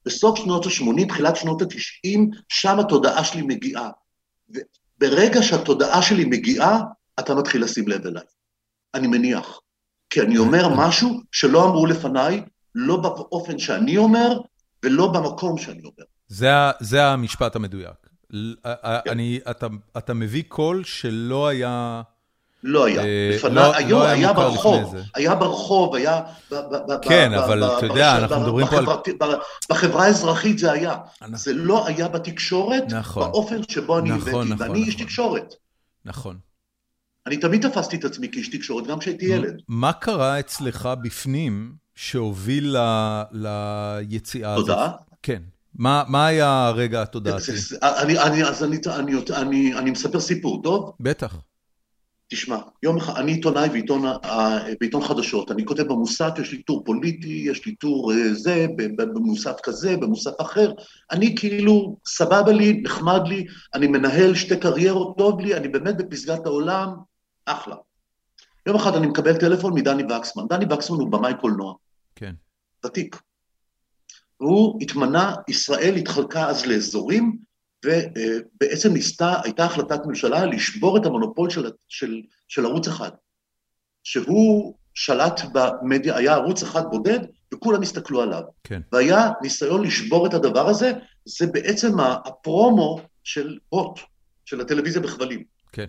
בסוף 0.06 0.38
שנות 0.38 0.66
ה-80, 0.66 1.08
תחילת 1.08 1.36
שנות 1.36 1.62
ה-90, 1.62 2.18
שם 2.48 2.80
התודעה 2.80 3.24
שלי 3.24 3.42
מגיעה. 3.42 3.90
וברגע 4.98 5.42
שהתודעה 5.42 6.02
שלי 6.02 6.24
מגיעה, 6.24 6.80
אתה 7.20 7.34
מתחיל 7.34 7.64
לשים 7.64 7.88
לב 7.88 8.06
אליי. 8.06 8.22
אני 8.94 9.06
מניח. 9.06 9.58
כי 10.10 10.20
אני 10.20 10.38
אומר 10.38 10.68
משהו 10.76 11.20
שלא 11.32 11.64
אמרו 11.64 11.86
לפניי, 11.86 12.42
לא 12.74 12.96
באופן 12.96 13.58
שאני 13.58 13.96
אומר, 13.96 14.38
ולא 14.84 15.12
במקום 15.12 15.58
שאני 15.58 15.80
אומר. 15.84 16.04
זה 16.28 16.48
זה 16.80 17.04
המשפט 17.06 17.56
המדויק. 17.56 17.94
כן. 18.32 19.10
אני- 19.10 19.40
אתה- 19.50 19.66
אתה 19.98 20.14
מביא 20.14 20.42
קול 20.48 20.84
שלא 20.84 21.48
היה... 21.48 22.02
לא 22.66 22.84
היה. 22.84 23.02
אה, 23.02 23.30
לפני, 23.34 23.54
לא- 23.54 23.74
היום 23.76 24.00
לא 24.02 24.06
היה 24.06 24.32
ברחוב. 24.32 24.94
היה 25.14 25.34
ברחוב, 25.34 25.94
היה... 25.94 26.20
כן, 27.02 27.32
אבל 27.32 27.64
אתה 27.64 27.86
יודע, 27.86 28.16
אנחנו 28.18 28.40
מדברים 28.40 28.66
פה 28.66 28.76
על- 28.78 28.86
בחברה 29.70 30.04
האזרחית 30.04 30.58
זה 30.58 30.72
היה. 30.72 30.96
אנחנו- 31.22 31.36
זה 31.38 31.52
לא 31.52 31.86
היה 31.86 32.08
בתקשורת, 32.08 32.84
נכון. 32.92 33.22
באופן 33.30 33.60
שבו 33.68 33.98
אני 33.98 34.10
נכון, 34.10 34.22
הבאתי, 34.28 34.48
נכון, 34.54 34.68
ואני 34.68 34.84
איש 34.84 34.94
נכון. 34.94 35.06
תקשורת. 35.06 35.54
נכון. 36.04 36.36
אני 37.26 37.36
תמיד 37.36 37.68
תפסתי 37.68 37.96
את 37.96 38.04
עצמי 38.04 38.28
כאיש 38.32 38.48
תקשורת, 38.56 38.86
גם 38.86 38.98
כשהייתי 38.98 39.24
ילד. 39.24 39.60
מה 39.68 39.92
קרה 39.92 40.40
אצלך 40.40 40.88
בפנים 41.02 41.72
שהוביל 41.94 42.76
ליציאה 43.32 44.54
הזאת? 44.54 44.66
תודעה? 44.66 44.90
כן. 45.22 45.42
מה 45.74 46.02
מה 46.08 46.26
היה 46.26 46.66
הרגע 46.66 47.02
התודעתי? 47.02 47.52
אני, 47.82 48.18
אני, 48.18 48.44
אז 48.44 48.64
אני, 48.64 48.76
אני, 48.98 49.12
אני, 49.36 49.74
אני 49.78 49.90
מספר 49.90 50.20
סיפור, 50.20 50.62
טוב? 50.62 50.92
בטח. 51.00 51.36
תשמע, 52.28 52.58
יום 52.82 52.96
אחד, 52.96 53.16
אני 53.16 53.32
עיתונאי 53.32 53.68
בעיתון, 53.68 54.04
ה- 54.04 54.58
בעיתון 54.80 55.02
חדשות, 55.02 55.50
אני 55.50 55.64
כותב 55.64 55.82
במוסד, 55.82 56.30
יש 56.40 56.52
לי 56.52 56.62
טור 56.62 56.84
פוליטי, 56.84 57.44
יש 57.46 57.66
לי 57.66 57.74
טור 57.74 58.12
אה, 58.12 58.34
זה, 58.34 58.66
במוסד 58.96 59.52
כזה, 59.62 59.96
במוסד 59.96 60.30
אחר, 60.40 60.72
אני 61.10 61.36
כאילו, 61.36 61.96
סבבה 62.06 62.52
לי, 62.52 62.80
נחמד 62.82 63.20
לי, 63.26 63.46
אני 63.74 63.86
מנהל 63.86 64.34
שתי 64.34 64.56
קריירות, 64.56 65.18
טוב 65.18 65.40
לי, 65.40 65.56
אני 65.56 65.68
באמת 65.68 65.96
בפסגת 65.96 66.46
העולם, 66.46 66.88
אחלה. 67.46 67.76
יום 68.66 68.76
אחד 68.76 68.94
אני 68.94 69.06
מקבל 69.06 69.36
טלפון 69.36 69.74
מדני 69.74 70.02
וקסמן, 70.04 70.44
דני 70.48 70.64
וקסמן 70.74 70.96
הוא 70.96 71.12
במאי 71.12 71.32
קולנוע, 71.40 71.74
כן. 72.14 72.34
ותיק. 72.86 73.20
והוא 74.40 74.78
התמנה, 74.82 75.34
ישראל 75.48 75.96
התחלקה 75.96 76.48
אז 76.48 76.66
לאזורים, 76.66 77.36
ובעצם 77.84 78.92
ניסתה, 78.92 79.34
הייתה 79.44 79.64
החלטת 79.64 80.00
ממשלה 80.06 80.46
לשבור 80.46 80.96
את 80.96 81.06
המונופול 81.06 81.50
של, 81.50 81.70
של, 81.88 82.22
של 82.48 82.66
ערוץ 82.66 82.88
אחד, 82.88 83.10
שהוא 84.04 84.74
שלט 84.94 85.40
במדיה, 85.52 86.16
היה 86.16 86.34
ערוץ 86.34 86.62
אחד 86.62 86.82
בודד, 86.90 87.18
וכולם 87.54 87.82
הסתכלו 87.82 88.22
עליו. 88.22 88.42
כן. 88.64 88.80
והיה 88.92 89.30
ניסיון 89.42 89.82
לשבור 89.82 90.26
את 90.26 90.34
הדבר 90.34 90.68
הזה, 90.68 90.92
זה 91.24 91.46
בעצם 91.46 92.00
הפרומו 92.00 93.00
של 93.24 93.58
הוט, 93.68 94.00
של 94.44 94.60
הטלוויזיה 94.60 95.02
בכבלים. 95.02 95.44
כן. 95.72 95.86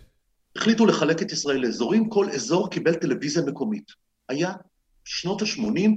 החליטו 0.56 0.86
לחלק 0.86 1.22
את 1.22 1.32
ישראל 1.32 1.58
לאזורים, 1.58 2.10
כל 2.10 2.30
אזור 2.30 2.70
קיבל 2.70 2.94
טלוויזיה 2.94 3.44
מקומית. 3.44 3.92
היה 4.30 4.54
שנות 5.06 5.42
ה-80, 5.42 5.90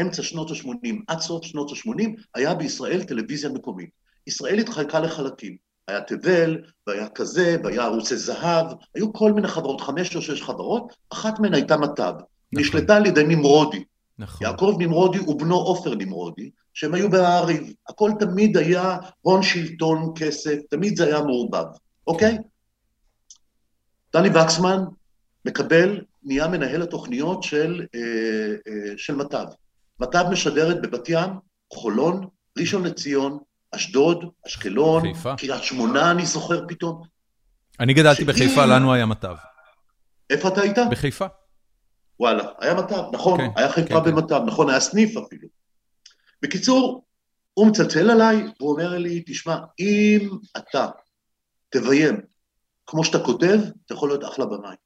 אמצע 0.00 0.22
שנות 0.22 0.50
ה-80 0.50 0.94
עד 1.06 1.20
סוף 1.20 1.44
שנות 1.44 1.70
ה-80, 1.70 2.02
היה 2.34 2.54
בישראל 2.54 3.04
טלוויזיה 3.04 3.50
מקומית. 3.50 3.90
ישראל 4.28 4.58
התחלקה 4.58 5.00
לחלקים. 5.00 5.56
היה 5.88 6.00
תבל, 6.00 6.58
והיה 6.86 7.08
כזה, 7.08 7.56
והיה 7.64 7.84
ערוצי 7.84 8.16
זהב, 8.16 8.66
היו 8.94 9.12
כל 9.12 9.32
מיני 9.32 9.48
חברות, 9.48 9.80
חמש 9.80 10.16
או 10.16 10.22
שש 10.22 10.42
חברות, 10.42 10.96
אחת 11.10 11.40
מהן 11.40 11.54
הייתה 11.54 11.76
מט"ב. 11.76 12.12
נשלטה 12.52 12.96
על 12.96 13.06
ידי 13.06 13.24
נמרודי. 13.24 13.84
נכון. 14.18 14.46
יעקב 14.46 14.76
נמרודי 14.78 15.18
ובנו 15.18 15.56
עופר 15.56 15.94
נמרודי, 15.94 16.50
שהם 16.74 16.94
היו 16.94 17.10
בהעריב. 17.10 17.72
הכל 17.88 18.10
תמיד 18.18 18.56
היה 18.56 18.98
הון 19.20 19.42
שלטון, 19.42 20.12
כסף, 20.16 20.56
תמיד 20.70 20.96
זה 20.96 21.04
היה 21.04 21.22
מעורבב, 21.22 21.64
אוקיי? 22.06 22.38
דני 24.12 24.28
וקסמן 24.28 24.84
מקבל, 25.44 26.00
נהיה 26.22 26.48
מנהל 26.48 26.82
התוכניות 26.82 27.42
של, 27.42 27.86
אה, 27.94 28.00
אה, 28.68 28.92
של 28.96 29.16
מט"ב. 29.16 29.46
מט"ב 30.00 30.24
משדרת 30.32 30.82
בבת 30.82 31.08
ים, 31.08 31.30
חולון, 31.72 32.26
ראשון 32.58 32.86
לציון, 32.86 33.38
אשדוד, 33.74 34.24
אשקלון. 34.46 35.02
קריית 35.38 35.62
שמונה, 35.62 36.10
אני 36.10 36.26
זוכר 36.26 36.64
פתאום. 36.68 37.02
אני 37.80 37.94
גדלתי 37.94 38.20
שאם- 38.22 38.26
בחיפה, 38.28 38.66
לנו 38.66 38.92
היה 38.94 39.06
מטב. 39.06 39.34
איפה 40.30 40.48
אתה 40.48 40.60
היית? 40.60 40.76
בחיפה. 40.90 41.26
וואלה, 42.20 42.44
היה 42.60 42.74
מט"ב, 42.74 43.02
נכון, 43.12 43.38
כן, 43.40 43.48
היה 43.56 43.72
חיפה 43.72 43.88
כן, 43.88 44.04
כן. 44.04 44.10
במט"ב, 44.16 44.40
נכון, 44.46 44.70
היה 44.70 44.80
סניף 44.80 45.16
אפילו. 45.16 45.48
בקיצור, 46.42 47.04
הוא 47.54 47.66
מצלצל 47.66 48.10
עליי, 48.10 48.36
והוא 48.60 48.72
אומר 48.72 48.98
לי, 48.98 49.22
תשמע, 49.26 49.58
אם 49.78 50.28
אתה 50.56 50.86
תביים 51.70 52.20
כמו 52.86 53.04
שאתה 53.04 53.18
כותב, 53.24 53.58
אתה 53.86 53.94
יכול 53.94 54.08
להיות 54.08 54.24
אחלה 54.24 54.46
במאי. 54.46 54.76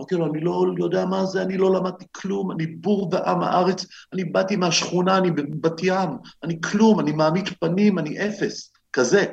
אמרתי 0.00 0.14
לו, 0.14 0.26
אני 0.26 0.40
לא 0.40 0.84
יודע 0.84 1.04
מה 1.04 1.26
זה, 1.26 1.42
אני 1.42 1.56
לא 1.56 1.74
למדתי 1.74 2.04
כלום, 2.12 2.50
אני 2.50 2.66
בור 2.66 3.08
ועם 3.12 3.42
הארץ, 3.42 3.86
אני 4.12 4.24
באתי 4.24 4.56
מהשכונה, 4.56 5.18
אני 5.18 5.30
בבת 5.30 5.80
ים, 5.82 6.08
אני 6.42 6.60
כלום, 6.60 7.00
אני 7.00 7.12
מעמיד 7.12 7.48
פנים, 7.60 7.98
אני 7.98 8.28
אפס, 8.28 8.72
כזה. 8.92 9.24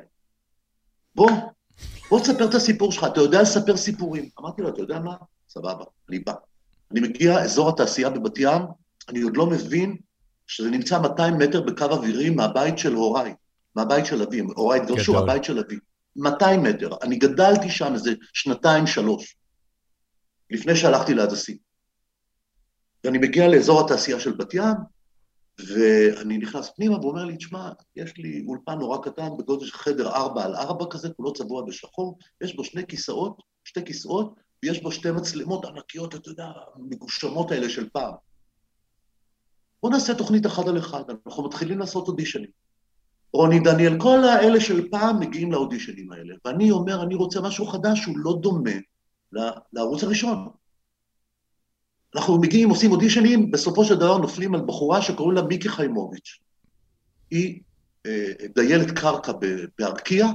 בוא, 1.15 1.31
בוא 2.09 2.19
תספר 2.19 2.49
את 2.49 2.55
הסיפור 2.55 2.91
שלך, 2.91 3.03
אתה 3.03 3.21
יודע 3.21 3.41
לספר 3.41 3.77
סיפורים. 3.77 4.29
אמרתי 4.39 4.61
לו, 4.61 4.69
אתה 4.69 4.81
יודע 4.81 4.99
מה? 4.99 5.15
סבבה, 5.49 5.83
אני 6.09 6.19
בא. 6.19 6.33
אני 6.91 6.99
מגיע, 6.99 7.39
אזור 7.39 7.69
התעשייה 7.69 8.09
בבת 8.09 8.37
ים, 8.37 8.61
אני 9.09 9.21
עוד 9.21 9.37
לא 9.37 9.45
מבין 9.45 9.97
שזה 10.47 10.69
נמצא 10.69 10.99
200 10.99 11.37
מטר 11.37 11.61
בקו 11.61 11.85
אווירי 11.85 12.29
מהבית 12.29 12.77
של 12.77 12.93
הוריי, 12.93 13.33
מהבית 13.75 14.05
של 14.05 14.21
אבי, 14.21 14.39
הוריי 14.39 14.81
התגרשו. 14.81 15.19
הבית 15.19 15.43
של 15.43 15.59
אבי. 15.59 15.75
200 16.15 16.63
מטר. 16.63 16.89
אני 17.03 17.15
גדלתי 17.15 17.69
שם 17.69 17.93
איזה 17.93 18.13
שנתיים, 18.33 18.87
שלוש, 18.87 19.35
לפני 20.49 20.75
שהלכתי 20.75 21.13
להדסים. 21.13 21.57
ואני 23.03 23.17
מגיע 23.17 23.47
לאזור 23.47 23.85
התעשייה 23.85 24.19
של 24.19 24.31
בת 24.31 24.53
ים, 24.53 24.75
ואני 25.59 26.37
נכנס 26.37 26.69
פנימה 26.75 26.99
ואומר 26.99 27.25
לי, 27.25 27.37
תשמע, 27.37 27.69
יש 27.95 28.17
לי 28.17 28.45
אולפן 28.47 28.77
נורא 28.79 28.97
קטן 28.97 29.29
בגודל 29.37 29.65
של 29.65 29.77
חדר 29.77 30.09
ארבע 30.09 30.43
על 30.43 30.55
ארבע 30.55 30.85
כזה, 30.89 31.09
כולו 31.09 31.33
צבוע 31.33 31.65
בשחור, 31.65 32.17
יש 32.41 32.55
בו 32.55 32.63
שני 32.63 32.87
כיסאות, 32.87 33.41
שתי 33.63 33.85
כיסאות, 33.85 34.35
ויש 34.63 34.83
בו 34.83 34.91
שתי 34.91 35.11
מצלמות 35.11 35.65
ענקיות, 35.65 36.15
אתה 36.15 36.29
יודע, 36.29 36.47
המגושמות 36.75 37.51
האלה 37.51 37.69
של 37.69 37.89
פעם. 37.89 38.13
בוא 39.83 39.89
נעשה 39.91 40.15
תוכנית 40.15 40.45
אחד 40.45 40.67
על 40.67 40.77
אחד, 40.77 41.03
אנחנו 41.27 41.43
מתחילים 41.43 41.79
לעשות 41.79 42.07
אודישנים. 42.07 42.49
רוני 43.33 43.59
דניאל, 43.59 43.99
כל 43.99 44.23
האלה 44.23 44.61
של 44.61 44.89
פעם 44.89 45.19
מגיעים 45.19 45.51
לאודישנים 45.51 46.11
האלה, 46.11 46.35
ואני 46.45 46.71
אומר, 46.71 47.03
אני 47.03 47.15
רוצה 47.15 47.41
משהו 47.41 47.67
חדש 47.67 47.99
שהוא 47.99 48.17
לא 48.17 48.37
דומה 48.41 48.71
לערוץ 49.73 50.03
הראשון. 50.03 50.49
אנחנו 52.15 52.37
מגיעים, 52.41 52.69
עושים 52.69 52.91
אודישנים, 52.91 53.51
בסופו 53.51 53.85
של 53.85 53.95
דבר 53.95 54.17
נופלים 54.17 54.55
על 54.55 54.61
בחורה 54.61 55.01
שקוראים 55.01 55.35
לה 55.35 55.41
מיקי 55.41 55.69
חיימוביץ'. 55.69 56.39
היא 57.31 57.59
אה, 58.05 58.31
דיילת 58.55 58.91
קרקע 58.91 59.31
בארקיע, 59.79 60.27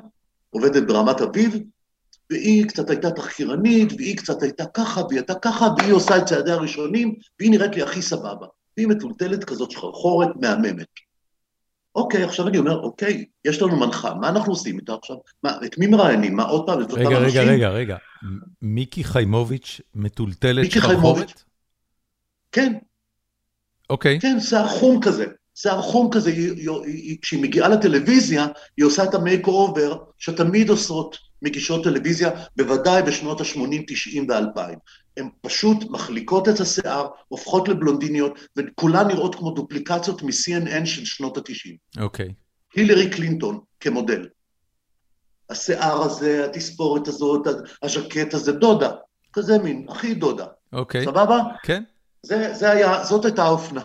עובדת 0.51 0.82
ברמת 0.86 1.20
אביב, 1.20 1.57
והיא 2.30 2.68
קצת 2.68 2.90
הייתה 2.90 3.11
תחקירנית, 3.11 3.93
והיא 3.93 4.16
קצת 4.16 4.43
הייתה 4.43 4.66
ככה, 4.66 5.01
והיא 5.01 5.18
הייתה 5.18 5.34
ככה, 5.34 5.68
והיא 5.78 5.93
עושה 5.93 6.18
את 6.18 6.24
צעדיה 6.24 6.55
הראשונים, 6.55 7.14
והיא 7.40 7.51
נראית 7.51 7.74
לי 7.74 7.82
הכי 7.82 8.03
סבבה. 8.03 8.47
והיא 8.76 8.88
מטולטלת 8.88 9.45
כזאת 9.45 9.70
שחרחורת, 9.70 10.28
מהממת. 10.40 10.86
אוקיי, 11.95 12.24
עכשיו 12.24 12.49
אני 12.49 12.59
אומר, 12.59 12.80
אוקיי, 12.80 13.24
יש 13.45 13.62
לנו 13.62 13.76
מנחה, 13.76 14.14
מה 14.14 14.28
אנחנו 14.28 14.53
עושים 14.53 14.78
איתה 14.78 14.95
עכשיו? 14.95 15.16
מה, 15.43 15.57
את 15.64 15.78
מי 15.78 15.86
מראיינים? 15.86 16.36
מה, 16.36 16.43
עוד 16.43 16.66
פעם, 16.66 16.82
את 16.82 16.90
אותם 16.90 17.01
רגע, 17.01 17.09
רגע, 17.09 17.24
אנשים? 17.24 17.43
רגע, 17.43 17.68
רגע. 17.68 17.97
מ- 18.22 18.38
מיקי 18.62 19.05
חיימוביץ' 19.05 19.80
מטולטלת? 19.95 20.72
חיימוביץ'. 20.72 21.45
כן, 22.53 22.72
אוקיי. 23.90 24.20
כן, 24.20 24.40
שיער 24.40 24.68
חום 24.68 25.01
כזה. 25.03 25.26
שיער 25.55 25.82
חום 25.82 26.11
כזה, 26.12 26.30
היא, 26.30 26.53
היא, 26.53 26.70
היא, 26.84 27.18
כשהיא 27.22 27.43
מגיעה 27.43 27.68
לטלוויזיה, 27.68 28.47
היא 28.76 28.86
עושה 28.86 29.05
את 29.05 29.14
ה 29.14 29.46
makeover 29.46 29.98
שתמיד 30.18 30.70
עושות 30.70 31.31
מגישות 31.43 31.84
טלוויזיה, 31.84 32.30
בוודאי 32.57 33.03
בשנות 33.03 33.40
ה-80, 33.40 33.84
90 33.86 34.26
ו-2000. 34.30 34.76
הן 35.16 35.28
פשוט 35.40 35.90
מחליקות 35.90 36.49
את 36.49 36.61
השיער, 36.61 37.09
הופכות 37.28 37.68
לבלונדיניות, 37.68 38.38
וכולן 38.57 39.09
נראות 39.09 39.34
כמו 39.34 39.51
דופליקציות 39.51 40.22
מ-CNN 40.22 40.86
של 40.86 41.05
שנות 41.05 41.36
ה-90. 41.36 42.03
אוקיי. 42.03 42.28
הילרי 42.74 43.11
קלינטון 43.11 43.61
כמודל. 43.80 44.28
השיער 45.51 46.03
הזה, 46.03 46.45
התספורת 46.45 47.09
הזאת, 47.09 47.47
הז'קט 47.82 48.34
הזה, 48.34 48.53
דודה. 48.53 48.90
כזה 49.32 49.59
מין, 49.59 49.86
הכי 49.88 50.14
דודה. 50.14 50.47
אוקיי. 50.72 51.05
סבבה? 51.05 51.38
כן. 51.62 51.82
זה, 52.22 52.55
זה 52.55 52.70
היה, 52.70 53.05
זאת 53.05 53.24
הייתה 53.24 53.43
האופנה. 53.43 53.82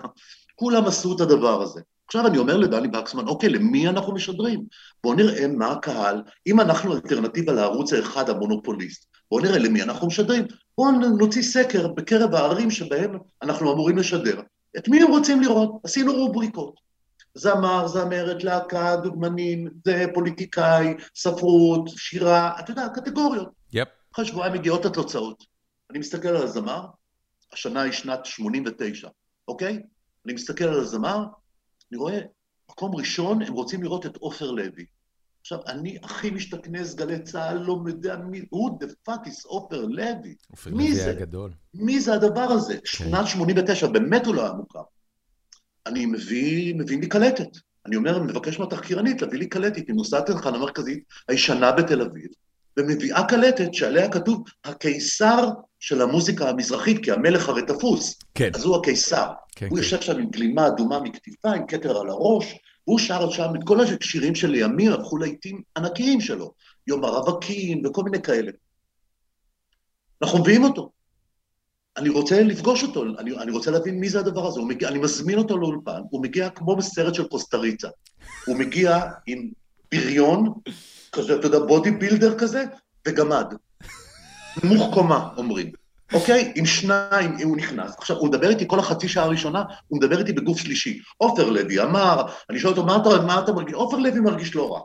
כולם 0.56 0.86
עשו 0.86 1.16
את 1.16 1.22
הדבר 1.22 1.62
הזה. 1.62 1.82
עכשיו 2.08 2.28
אני 2.28 2.38
אומר 2.38 2.58
לדני 2.58 2.88
בקסמן, 2.88 3.28
אוקיי, 3.28 3.50
למי 3.50 3.88
אנחנו 3.88 4.14
משדרים? 4.14 4.66
בואו 5.04 5.16
נראה 5.16 5.48
מה 5.48 5.72
הקהל, 5.72 6.24
אם 6.48 6.60
אנחנו 6.60 6.94
אלטרנטיבה 6.94 7.54
לערוץ 7.54 7.94
האחד 7.94 8.30
המונופוליסט, 8.30 9.06
בואו 9.32 9.44
נראה 9.44 9.58
למי 9.58 9.84
אנחנו 9.84 10.08
משדרים. 10.08 10.46
בואו 10.78 10.92
נוציא 10.92 11.42
סקר 11.42 11.88
בקרב 11.88 12.36
הערים 12.36 12.72
שבהם 12.72 13.18
אנחנו 13.42 13.74
אמורים 13.74 13.98
לשדר. 13.98 14.42
את 14.78 14.88
מי 14.88 15.02
הם 15.02 15.12
רוצים 15.12 15.42
לראות? 15.42 15.72
עשינו 15.84 16.14
רובריקות. 16.14 16.80
זמר, 17.36 17.88
זמרת, 17.88 18.44
להקה, 18.44 18.96
דוגמנים, 19.04 19.68
זה 19.86 20.06
פוליטיקאי, 20.14 20.94
ספרות, 21.16 21.90
שירה, 21.98 22.60
אתה 22.60 22.72
יודע, 22.72 22.88
קטגוריות. 22.96 23.50
יפ. 23.74 23.88
אחרי 24.14 24.26
שבועיים 24.26 24.54
מגיעות 24.54 24.86
התוצאות. 24.86 25.44
אני 25.90 26.00
מסתכל 26.00 26.28
על 26.28 26.44
הזמר, 26.44 26.86
השנה 27.54 27.82
היא 27.82 27.92
שנת 27.92 28.26
89, 28.26 29.08
אוקיי? 29.48 29.80
אני 30.26 30.34
מסתכל 30.34 30.64
על 30.64 30.80
הזמר, 30.80 31.26
אני 31.92 32.00
רואה, 32.00 32.20
מקום 32.72 32.96
ראשון, 32.96 33.42
הם 33.42 33.54
רוצים 33.54 33.84
לראות 33.84 34.06
את 34.06 34.18
עופר 34.18 34.52
לוי. 34.52 34.86
עכשיו, 35.42 35.60
אני 35.68 35.98
הכי 36.04 36.30
משתכנז 36.30 36.96
גלי 36.96 37.20
צה"ל, 37.20 37.58
לא 37.58 37.84
יודע 37.88 38.18
מי, 38.18 38.42
who 38.50 38.80
the 38.80 38.88
fuck 39.04 39.32
is 39.32 39.46
עופר 39.46 39.86
לוי. 39.86 40.36
מי 40.66 40.72
לוי 40.72 40.96
זה? 40.96 41.04
היה 41.04 41.14
גדול. 41.14 41.52
מי 41.74 42.00
זה 42.00 42.14
הדבר 42.14 42.42
הזה? 42.42 42.78
שנת 42.84 43.28
89, 43.28 43.88
באמת 43.88 44.26
הוא 44.26 44.36
לא 44.36 44.42
היה 44.42 44.54
מוכר. 44.54 44.84
אני 45.86 46.06
מביא, 46.06 46.76
מביא 46.76 47.00
לי 47.00 47.08
קלטת. 47.08 47.58
אני 47.86 47.96
אומר, 47.96 48.24
מבקש 48.24 48.60
מהתחקירנית 48.60 49.22
להביא 49.22 49.40
לי 49.40 49.48
קלטת, 49.48 49.88
היא 49.88 49.96
נוסעת 49.96 50.30
לתחנה 50.30 50.58
המרכזית 50.58 51.04
הישנה 51.28 51.72
בתל 51.72 52.02
אביב, 52.02 52.28
ומביאה 52.78 53.28
קלטת 53.28 53.74
שעליה 53.74 54.10
כתוב 54.10 54.44
הקיסר 54.64 55.50
של 55.80 56.02
המוזיקה 56.02 56.50
המזרחית, 56.50 57.04
כי 57.04 57.12
המלך 57.12 57.50
הרי 57.50 57.62
תפוס, 57.62 58.20
כן. 58.36 58.50
אז 58.54 58.66
הוא 58.66 58.76
הקיסר. 58.76 59.28
כן, 59.56 59.66
הוא 59.66 59.78
כן. 59.78 59.84
יושב 59.84 60.02
שם 60.02 60.18
עם 60.18 60.30
גלימה 60.30 60.68
אדומה 60.68 61.00
מכתיפה, 61.00 61.52
עם 61.52 61.68
כתר 61.68 61.98
על 61.98 62.10
הראש, 62.10 62.56
והוא 62.88 63.00
שר 63.00 63.30
שם 63.30 63.50
את 63.56 63.64
כל 63.64 63.78
השירים 63.82 64.36
שלימים 64.36 64.94
הפכו 64.94 65.18
לעיתים 65.18 65.62
ענקיים 65.78 66.22
שלו, 66.22 66.54
יום 66.88 67.04
הרווקים 67.04 67.86
וכל 67.86 68.04
מיני 68.04 68.22
כאלה. 68.22 68.52
אנחנו 70.22 70.40
מביאים 70.40 70.64
אותו. 70.64 70.92
אני 71.98 72.10
רוצה 72.10 72.44
לפגוש 72.44 72.84
אותו, 72.84 73.04
אני, 73.20 73.38
אני 73.38 73.52
רוצה 73.52 73.72
להבין 73.72 74.00
מי 74.00 74.10
זה 74.10 74.20
הדבר 74.20 74.48
הזה. 74.48 74.62
מגיע, 74.62 74.90
אני 74.90 75.00
מזמין 75.00 75.38
אותו 75.38 75.58
לאולפן, 75.58 76.02
הוא 76.10 76.24
מגיע 76.24 76.50
כמו 76.50 76.76
בסרט 76.76 77.16
של 77.16 77.28
קוסטריצה. 77.28 77.88
הוא 78.46 78.58
מגיע 78.58 79.02
עם 79.28 79.50
בריון, 79.92 80.54
כזה, 81.18 81.36
אתה 81.36 81.48
יודע, 81.48 81.60
בודי 81.60 81.92
בילדר 81.92 82.40
כזה, 82.40 82.64
וגמד. 83.08 83.54
נמוך 84.64 84.94
קומה, 84.94 85.30
אומרים. 85.38 85.72
אוקיי? 86.14 86.54
עם 86.56 86.66
שניים, 86.66 87.38
אם 87.40 87.48
הוא 87.48 87.58
נכנס. 87.58 87.96
עכשיו, 87.98 88.18
הוא 88.18 88.28
מדבר 88.28 88.50
איתי 88.50 88.66
כל 88.68 88.80
החצי 88.80 89.08
שעה 89.08 89.24
הראשונה, 89.24 89.64
הוא 89.88 90.00
מדבר 90.00 90.20
איתי 90.20 90.34
בגוף 90.34 90.58
שלישי. 90.58 91.00
עופר 91.18 91.50
לוי 91.50 91.82
אמר, 91.82 92.26
אני 92.50 92.60
שואל 92.60 92.74
אותו, 92.74 92.86
מה 92.86 92.96
אתה, 92.96 93.26
מה 93.26 93.40
אתה 93.40 93.54
מרגיש? 93.54 93.74
עופר 93.74 93.98
לוי 93.98 94.20
מרגיש 94.20 94.56
לא 94.56 94.74
רע. 94.74 94.82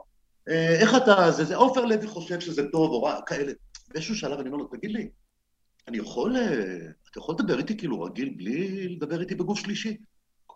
אה, 0.48 0.76
איך 0.80 0.94
אתה, 0.94 1.30
זה, 1.30 1.44
זה, 1.44 1.56
עופר 1.56 1.84
לוי 1.84 2.06
חושב 2.06 2.40
שזה 2.40 2.62
טוב 2.72 2.90
או 2.90 3.02
רע, 3.02 3.20
כאלה. 3.26 3.52
באיזשהו 3.90 4.16
שלב 4.16 4.40
אני 4.40 4.48
אומר 4.48 4.58
לו, 4.58 4.66
תגיד 4.66 4.90
לי, 4.90 5.08
אני 5.88 5.98
יכול, 5.98 6.36
אה, 6.36 6.76
אתה 7.10 7.18
יכול 7.18 7.34
לדבר 7.38 7.58
איתי 7.58 7.76
כאילו 7.76 8.02
רגיל 8.02 8.34
בלי 8.36 8.88
לדבר 8.88 9.20
איתי 9.20 9.34
בגוף 9.34 9.58
שלישי? 9.58 9.96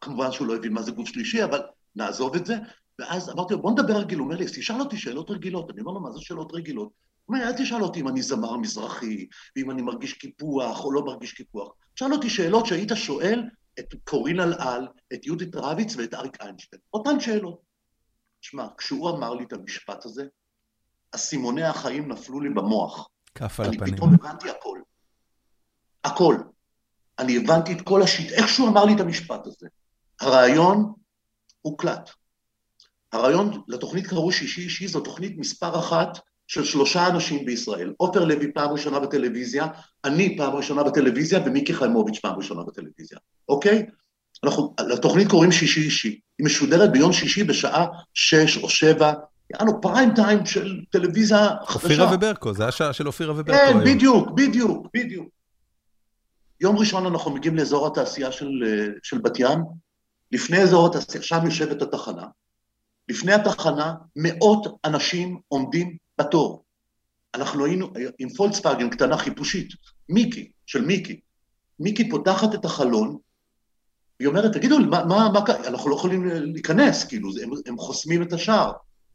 כמובן 0.01 0.33
שהוא 0.33 0.47
לא 0.47 0.57
הבין 0.57 0.73
מה 0.73 0.83
זה 0.83 0.91
גוף 0.91 1.09
שלישי, 1.09 1.45
אבל 1.45 1.61
נעזוב 1.97 2.35
את 2.35 2.47
זה. 2.47 2.55
ואז 2.99 3.31
אמרתי 3.31 3.55
לו, 3.55 3.63
בוא 3.63 3.71
נדבר 3.71 3.97
רגיל. 3.97 4.19
הוא 4.19 4.25
אומר 4.25 4.37
לי, 4.37 4.45
אז 4.45 4.53
תשאל 4.53 4.81
אותי 4.81 4.97
שאלות 4.97 5.31
רגילות. 5.31 5.71
אני 5.71 5.81
אומר 5.81 5.93
לו, 5.93 6.01
מה 6.01 6.11
זה 6.11 6.21
שאלות 6.21 6.55
רגילות? 6.55 6.89
הוא 7.25 7.37
אומר, 7.37 7.47
אל 7.49 7.53
תשאל 7.53 7.83
אותי 7.83 8.01
אם 8.01 8.09
אני 8.09 8.23
זמר 8.23 8.57
מזרחי, 8.57 9.27
ואם 9.57 9.71
אני 9.71 9.83
מרגיש 9.83 10.13
קיפוח 10.13 10.85
או 10.85 10.93
לא 10.93 11.05
מרגיש 11.05 11.33
קיפוח. 11.33 11.73
שאל 11.95 12.13
אותי 12.13 12.31
שאלות 12.31 12.67
שהיית 12.67 12.91
שואל 12.95 13.43
את 13.79 13.95
קורין 14.05 14.41
אלעל, 14.41 14.89
את 15.13 15.27
יהודית 15.27 15.55
רביץ 15.55 15.97
ואת 15.97 16.15
אריק 16.15 16.41
איינשטיין. 16.41 16.83
אותן 16.93 17.21
שאלות. 17.21 17.61
שמע, 18.41 18.67
כשהוא 18.79 19.11
אמר 19.11 19.35
לי 19.35 19.45
את 19.45 19.53
המשפט 19.53 20.05
הזה, 20.05 20.25
אסימוני 21.13 21.65
החיים 21.65 22.13
נפלו 22.13 22.41
לי 22.41 22.49
במוח. 22.49 23.09
כף 23.35 23.61
על 23.61 23.67
אני 23.67 23.77
הפנים. 23.77 23.97
פתאום 23.97 24.15
הבנתי 24.15 24.51
הכל. 24.51 24.79
הכל. 26.05 26.37
אני 27.19 27.37
הבנתי 27.37 27.73
את 27.73 27.81
כל 27.81 28.03
השיט, 28.03 28.33
איך 28.33 28.49
שהוא 28.49 28.69
אמר 28.69 28.85
לי 28.85 28.95
את 28.95 29.01
המשפט 29.01 29.47
הזה. 29.47 29.67
הרעיון 30.21 30.93
הוקלט. 31.63 32.11
הרעיון, 33.13 33.63
לתוכנית 33.69 34.07
קראו 34.07 34.33
שישי 34.33 34.61
אישי, 34.61 34.89
זו 34.89 35.01
תוכנית 35.01 35.39
מספר 35.39 35.79
אחת 35.79 36.19
של 36.47 36.65
שלושה 36.65 37.07
אנשים 37.07 37.45
בישראל. 37.45 37.93
עופר 37.97 38.25
לוי 38.25 38.53
פעם 38.53 38.71
ראשונה 38.71 39.01
בטלוויזיה, 39.01 39.67
אני 40.05 40.37
פעם 40.37 40.53
ראשונה 40.53 40.83
בטלוויזיה, 40.83 41.41
ומיקי 41.47 41.75
חיימוביץ' 41.75 42.19
פעם 42.19 42.37
ראשונה 42.37 42.63
בטלוויזיה, 42.63 43.19
אוקיי? 43.49 43.87
אנחנו, 44.45 44.75
לתוכנית 44.89 45.29
קוראים 45.29 45.53
שישי 45.53 45.81
אישי. 45.81 46.21
היא 46.39 46.47
משודרת 46.47 46.93
ביום 46.93 47.13
שישי 47.13 47.45
בשעה 47.45 47.87
שש 48.15 48.57
או 48.57 48.69
שבע, 48.69 49.13
יענו 49.51 49.81
פריים 49.81 50.15
טיים 50.15 50.47
של 50.47 50.81
טלוויזיה 50.91 51.49
חדשה. 51.67 51.75
אופירה 51.75 52.15
וברקו, 52.15 52.55
זה 52.55 52.67
השעה 52.67 52.93
של 52.93 53.07
אופירה 53.07 53.33
וברקו 53.33 53.59
כן, 53.59 53.67
היום. 53.69 53.85
בדיוק, 53.85 54.31
בדיוק, 54.31 54.87
בדיוק. 54.95 55.29
יום 56.61 56.79
ראשון 56.79 57.07
אנחנו 57.07 57.31
מגיעים 57.31 57.57
לאזור 57.57 57.87
התעשייה 57.87 58.33
של, 58.33 58.49
של 59.03 59.19
בת 59.19 59.41
ים, 59.41 59.59
לפני 60.33 60.59
אזור 60.59 60.87
התעשייה, 60.87 61.23
שם 61.23 61.45
יושבת 61.45 61.83
התחנה, 61.83 62.27
לפני 63.09 63.33
התחנה 63.33 63.95
מאות 64.17 64.67
אנשים 64.85 65.41
עומדים 65.49 65.97
בתור. 66.21 66.65
אנחנו 67.35 67.65
היינו 67.65 67.93
עם 68.19 68.29
פולקסווגן 68.29 68.91
קטנה 68.91 69.17
חיפושית, 69.17 69.69
מיקי, 70.09 70.51
של 70.67 70.85
מיקי. 70.85 71.21
מיקי 71.81 72.11
פותחת 72.11 72.55
את 72.55 72.65
החלון, 72.65 73.19
היא 74.19 74.29
אומרת, 74.29 74.53
תגידו, 74.53 74.79
מה, 74.79 75.05
מה, 75.05 75.29
מה, 75.33 75.41
אנחנו 75.67 75.91
לא 75.91 75.95
יכולים 75.95 76.25
להיכנס, 76.27 77.05
כאילו, 77.05 77.31
הם, 77.43 77.51
הם 77.67 77.79
חוסמים 77.79 78.23
את 78.23 78.33
השער. 78.33 78.73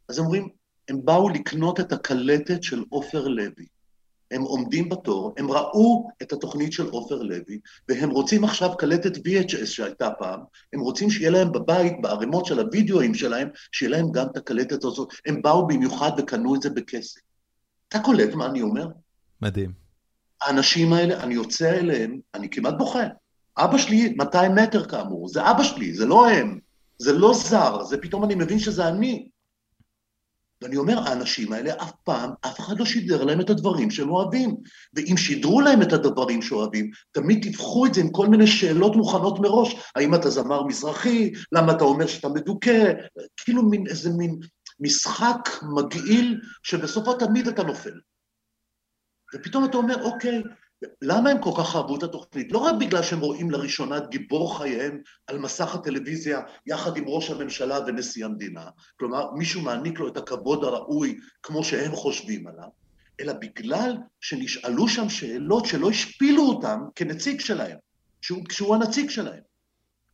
אז 0.08 0.18
הם 0.18 0.24
אומרים, 0.24 0.48
הם 0.88 1.04
באו 1.04 1.28
לקנות 1.28 1.80
את 1.80 1.92
הקלטת 1.92 2.62
של 2.62 2.84
עופר 2.88 3.28
לוי. 3.28 3.66
הם 4.32 4.42
עומדים 4.42 4.88
בתור, 4.88 5.34
הם 5.36 5.50
ראו 5.50 6.08
את 6.22 6.32
התוכנית 6.32 6.72
של 6.72 6.86
עופר 6.88 7.22
לוי, 7.22 7.58
והם 7.88 8.10
רוצים 8.10 8.44
עכשיו 8.44 8.76
קלטת 8.76 9.16
VHS 9.16 9.66
שהייתה 9.66 10.10
פעם, 10.18 10.40
הם 10.72 10.80
רוצים 10.80 11.10
שיהיה 11.10 11.30
להם 11.30 11.52
בבית, 11.52 11.92
בערימות 12.00 12.46
של 12.46 12.58
הוידאוים 12.58 13.14
שלהם, 13.14 13.48
שיהיה 13.72 13.90
להם 13.90 14.12
גם 14.12 14.26
את 14.32 14.36
הקלטת 14.36 14.84
הזאת. 14.84 15.12
הם 15.26 15.42
באו 15.42 15.66
במיוחד 15.66 16.10
וקנו 16.18 16.54
את 16.54 16.62
זה 16.62 16.70
בכסף. 16.70 17.20
אתה 17.88 17.98
קולט 17.98 18.34
מה 18.34 18.46
אני 18.46 18.62
אומר? 18.62 18.88
מדהים. 19.42 19.72
האנשים 20.42 20.92
האלה, 20.92 21.22
אני 21.22 21.34
יוצא 21.34 21.70
אליהם, 21.70 22.18
אני 22.34 22.50
כמעט 22.50 22.74
בוכה. 22.78 23.04
אבא 23.58 23.78
שלי 23.78 24.14
200 24.16 24.54
מטר 24.54 24.84
כאמור, 24.84 25.28
זה 25.28 25.50
אבא 25.50 25.62
שלי, 25.62 25.94
זה 25.94 26.06
לא 26.06 26.28
הם, 26.28 26.58
זה 26.98 27.12
לא 27.12 27.34
זר, 27.34 27.84
זה 27.84 27.98
פתאום 27.98 28.24
אני 28.24 28.34
מבין 28.34 28.58
שזה 28.58 28.88
אני. 28.88 29.28
ואני 30.62 30.76
אומר, 30.76 30.98
האנשים 30.98 31.52
האלה 31.52 31.72
אף 31.82 31.92
פעם, 32.04 32.30
אף 32.40 32.60
אחד 32.60 32.78
לא 32.78 32.84
שידר 32.84 33.24
להם 33.24 33.40
את 33.40 33.50
הדברים 33.50 33.90
שהם 33.90 34.10
אוהבים. 34.10 34.56
ואם 34.94 35.16
שידרו 35.16 35.60
להם 35.60 35.82
את 35.82 35.92
הדברים 35.92 36.42
שאוהבים, 36.42 36.90
תמיד 37.12 37.52
תפחו 37.52 37.86
את 37.86 37.94
זה 37.94 38.00
עם 38.00 38.10
כל 38.10 38.28
מיני 38.28 38.46
שאלות 38.46 38.96
מוכנות 38.96 39.40
מראש. 39.40 39.74
האם 39.96 40.14
אתה 40.14 40.30
זמר 40.30 40.62
מזרחי? 40.62 41.32
למה 41.52 41.72
אתה 41.72 41.84
אומר 41.84 42.06
שאתה 42.06 42.28
מדוכא? 42.28 42.92
כאילו 43.36 43.62
מין 43.62 43.86
איזה 43.86 44.10
מין 44.10 44.38
משחק 44.80 45.48
מגעיל, 45.76 46.40
שבסופו 46.62 47.14
תמיד 47.14 47.48
אתה 47.48 47.62
נופל. 47.62 48.00
ופתאום 49.34 49.64
אתה 49.64 49.76
אומר, 49.76 50.02
אוקיי, 50.02 50.42
למה 51.02 51.30
הם 51.30 51.38
כל 51.40 51.50
כך 51.58 51.76
אהבו 51.76 51.96
את 51.96 52.02
התוכנית? 52.02 52.52
לא 52.52 52.58
רק 52.58 52.74
בגלל 52.80 53.02
שהם 53.02 53.20
רואים 53.20 53.50
לראשונה 53.50 53.98
את 53.98 54.10
גיבור 54.10 54.58
חייהם 54.58 55.00
על 55.26 55.38
מסך 55.38 55.74
הטלוויזיה 55.74 56.40
יחד 56.66 56.96
עם 56.96 57.04
ראש 57.06 57.30
הממשלה 57.30 57.78
ונשיא 57.86 58.24
המדינה, 58.24 58.64
כלומר 58.98 59.30
מישהו 59.30 59.60
מעניק 59.60 60.00
לו 60.00 60.08
את 60.08 60.16
הכבוד 60.16 60.64
הראוי 60.64 61.18
כמו 61.42 61.64
שהם 61.64 61.92
חושבים 61.92 62.46
עליו, 62.46 62.68
אלא 63.20 63.32
בגלל 63.32 63.96
שנשאלו 64.20 64.88
שם 64.88 65.08
שאלות 65.08 65.66
שלא 65.66 65.90
השפילו 65.90 66.42
אותם 66.42 66.80
כנציג 66.94 67.40
שלהם, 67.40 67.76
שהוא, 68.20 68.42
שהוא 68.50 68.74
הנציג 68.74 69.10
שלהם. 69.10 69.42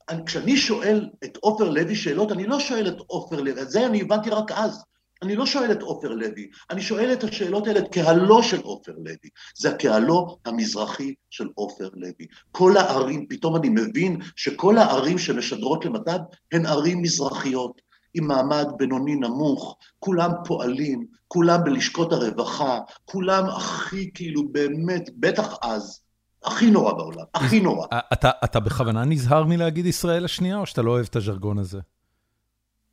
אני, 0.08 0.24
כשאני 0.26 0.56
שואל 0.56 1.08
את 1.24 1.36
עופר 1.36 1.70
לוי 1.70 1.96
שאלות, 1.96 2.32
אני 2.32 2.46
לא 2.46 2.60
שואל 2.60 2.88
את 2.88 2.98
עופר 3.06 3.40
לוי, 3.40 3.62
את 3.62 3.70
זה 3.70 3.86
אני 3.86 4.00
הבנתי 4.00 4.30
רק 4.30 4.52
אז. 4.52 4.84
אני 5.22 5.36
לא 5.36 5.46
שואל 5.46 5.72
את 5.72 5.82
עופר 5.82 6.08
לוי, 6.08 6.48
אני 6.70 6.82
שואל 6.82 7.12
את 7.12 7.24
השאלות 7.24 7.66
האלה, 7.66 7.78
את 7.78 7.88
קהלו 7.92 8.42
של 8.42 8.60
עופר 8.60 8.92
לוי. 8.96 9.28
זה 9.56 9.70
הקהלו 9.70 10.38
המזרחי 10.44 11.14
של 11.30 11.48
עופר 11.54 11.88
לוי. 11.94 12.26
כל 12.52 12.76
הערים, 12.76 13.26
פתאום 13.28 13.56
אני 13.56 13.68
מבין 13.68 14.20
שכל 14.36 14.78
הערים 14.78 15.18
שמשדרות 15.18 15.84
למדד 15.84 16.20
הן 16.52 16.66
ערים 16.66 17.02
מזרחיות, 17.02 17.80
עם 18.14 18.26
מעמד 18.26 18.66
בינוני 18.76 19.14
נמוך, 19.14 19.76
כולם 19.98 20.30
פועלים, 20.44 21.06
כולם 21.28 21.64
בלשכות 21.64 22.12
הרווחה, 22.12 22.78
כולם 23.04 23.44
הכי 23.44 24.10
כאילו 24.14 24.48
באמת, 24.48 25.10
בטח 25.16 25.54
אז, 25.62 26.00
הכי 26.44 26.70
נורא 26.70 26.92
בעולם, 26.92 27.24
הכי 27.34 27.60
נורא. 27.60 27.86
אתה, 28.12 28.30
אתה 28.44 28.60
בכוונה 28.60 29.04
נזהר 29.04 29.44
מלהגיד 29.44 29.86
ישראל 29.86 30.24
השנייה, 30.24 30.58
או 30.58 30.66
שאתה 30.66 30.82
לא 30.82 30.90
אוהב 30.90 31.06
את 31.10 31.16
הז'רגון 31.16 31.58
הזה? 31.58 31.80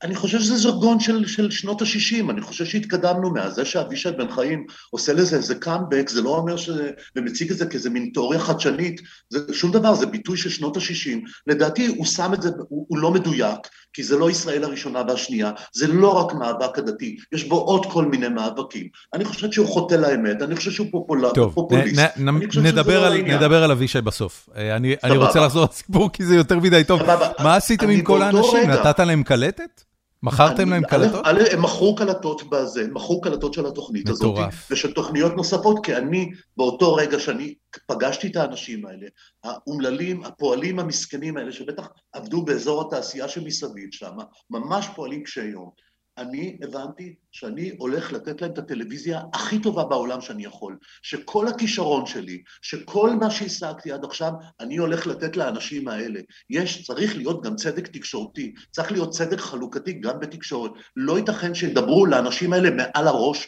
אני 0.05 0.15
חושב 0.15 0.39
שזה 0.39 0.57
ז'רגון 0.57 0.99
של, 0.99 1.27
של 1.27 1.51
שנות 1.51 1.81
ה-60, 1.81 2.29
אני 2.31 2.41
חושב 2.41 2.65
שהתקדמנו 2.65 3.33
מאז. 3.33 3.53
זה 3.55 3.65
שאבישי 3.65 4.11
בן 4.11 4.31
חיים 4.31 4.65
עושה 4.89 5.13
לזה 5.13 5.37
איזה 5.37 5.55
קאמבק, 5.55 6.09
זה 6.09 6.21
לא 6.21 6.29
אומר 6.29 6.57
ש... 6.57 6.69
ומציג 7.15 7.51
את 7.51 7.57
זה 7.57 7.65
כאיזה 7.65 7.89
מין 7.89 8.09
תיאוריה 8.13 8.39
חדשנית, 8.39 9.01
זה 9.29 9.53
שום 9.53 9.71
דבר, 9.71 9.95
זה 9.95 10.05
ביטוי 10.05 10.37
של 10.37 10.49
שנות 10.49 10.77
ה-60. 10.77 11.29
לדעתי 11.47 11.87
הוא 11.87 12.05
שם 12.05 12.33
את 12.33 12.41
זה, 12.41 12.49
הוא, 12.69 12.85
הוא 12.89 12.97
לא 12.97 13.11
מדויק, 13.11 13.59
כי 13.93 14.03
זה 14.03 14.17
לא 14.17 14.29
ישראל 14.29 14.63
הראשונה 14.63 15.01
והשנייה, 15.07 15.51
זה 15.73 15.87
לא 15.87 16.09
רק 16.09 16.33
מאבק 16.33 16.77
הדתי, 16.77 17.17
יש 17.31 17.43
בו 17.43 17.55
עוד 17.55 17.85
כל 17.85 18.05
מיני 18.05 18.27
מאבקים. 18.27 18.87
אני 19.13 19.25
חושב 19.25 19.51
שהוא 19.51 19.67
חוטא 19.67 19.95
לאמת, 19.95 20.41
אני 20.41 20.55
חושב 20.55 20.71
שהוא 20.71 20.87
פופול... 20.91 21.25
טוב, 21.33 21.53
פופוליסט. 21.53 21.99
נ, 22.17 22.29
נ, 22.29 22.39
נדבר, 22.63 23.01
לא 23.01 23.07
על, 23.07 23.21
נדבר 23.21 23.63
על 23.63 23.71
אבישי 23.71 24.01
בסוף. 24.01 24.49
אה, 24.55 24.75
אני, 24.75 24.95
אני 25.03 25.17
רוצה 25.17 25.39
לחזור 25.39 25.67
לסיפור 25.71 26.09
כי 26.13 26.25
זה 26.25 26.35
יותר 26.35 26.59
מדי 26.59 26.83
טוב. 26.83 27.01
מה 27.39 27.55
עשיתם 27.55 27.89
עם 27.89 28.01
כל 28.01 28.21
האנשים? 28.21 28.69
נתת 28.69 28.99
להם 28.99 29.23
קלטת? 29.23 29.85
מכרתם 30.25 30.69
להם 30.69 30.83
קלטות? 30.83 31.25
הם 31.51 31.61
מכרו 31.61 31.95
קלטות 31.95 32.49
בזה, 32.49 32.87
מכרו 32.87 33.21
קלטות 33.21 33.53
של 33.53 33.65
התוכנית 33.65 34.09
הזאת. 34.09 34.31
מטורף. 34.31 34.67
ושל 34.71 34.93
תוכניות 34.93 35.35
נוספות, 35.35 35.85
כי 35.85 35.95
אני, 35.95 36.31
באותו 36.57 36.95
רגע 36.95 37.19
שאני 37.19 37.55
פגשתי 37.87 38.27
את 38.27 38.35
האנשים 38.35 38.85
האלה, 38.85 39.07
האומללים, 39.43 40.23
הפועלים 40.23 40.79
המסכנים 40.79 41.37
האלה, 41.37 41.51
שבטח 41.51 41.87
עבדו 42.13 42.45
באזור 42.45 42.81
התעשייה 42.81 43.27
שמסביב 43.27 43.89
שם, 43.91 44.15
ממש 44.49 44.87
פועלים 44.95 45.23
קשי 45.23 45.45
יום. 45.45 45.69
אני 46.17 46.57
הבנתי 46.63 47.15
שאני 47.35 47.71
הולך 47.77 48.13
לתת 48.13 48.41
להם 48.41 48.51
את 48.51 48.57
הטלוויזיה 48.57 49.21
הכי 49.33 49.59
טובה 49.59 49.83
בעולם 49.83 50.21
שאני 50.21 50.45
יכול, 50.45 50.77
שכל 51.01 51.47
הכישרון 51.47 52.05
שלי, 52.05 52.41
שכל 52.61 53.15
מה 53.15 53.31
שהשגתי 53.31 53.91
עד 53.91 54.05
עכשיו, 54.05 54.31
אני 54.59 54.77
הולך 54.77 55.07
לתת 55.07 55.37
לאנשים 55.37 55.87
האלה. 55.87 56.19
יש, 56.49 56.83
צריך 56.87 57.17
להיות 57.17 57.43
גם 57.43 57.55
צדק 57.55 57.87
תקשורתי, 57.87 58.53
צריך 58.71 58.91
להיות 58.91 59.09
צדק 59.09 59.39
חלוקתי 59.39 59.93
גם 59.93 60.19
בתקשורת. 60.19 60.71
לא 60.95 61.17
ייתכן 61.17 61.53
שידברו 61.53 62.05
לאנשים 62.05 62.53
האלה 62.53 62.69
מעל 62.71 63.07
הראש, 63.07 63.47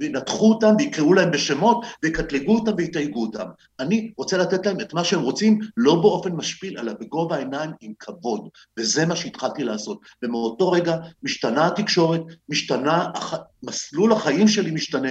וינתחו 0.00 0.52
אותם, 0.52 0.74
ויקראו 0.78 1.14
להם 1.14 1.30
בשמות, 1.30 1.84
ויקטלגו 2.02 2.54
אותם 2.54 2.72
ויתייגו 2.76 3.22
אותם. 3.22 3.46
אני 3.80 4.12
רוצה 4.16 4.36
לתת 4.36 4.66
להם 4.66 4.80
את 4.80 4.94
מה 4.94 5.04
שהם 5.04 5.20
רוצים, 5.20 5.58
לא 5.76 5.94
באופן 5.94 6.32
משפיל, 6.32 6.78
אלא 6.78 6.92
בגובה 7.00 7.36
העיניים 7.36 7.70
עם 7.80 7.92
כבוד, 7.98 8.48
וזה 8.78 9.06
מה 9.06 9.16
שהתחלתי 9.16 9.64
לעשות. 9.64 10.00
ומאותו 10.22 10.70
רגע 10.70 10.96
משתנה 11.22 11.66
התקשורת, 11.66 12.20
משתנה 12.48 13.06
מסלול 13.62 14.12
החיים 14.12 14.48
שלי 14.48 14.70
משתנה, 14.70 15.08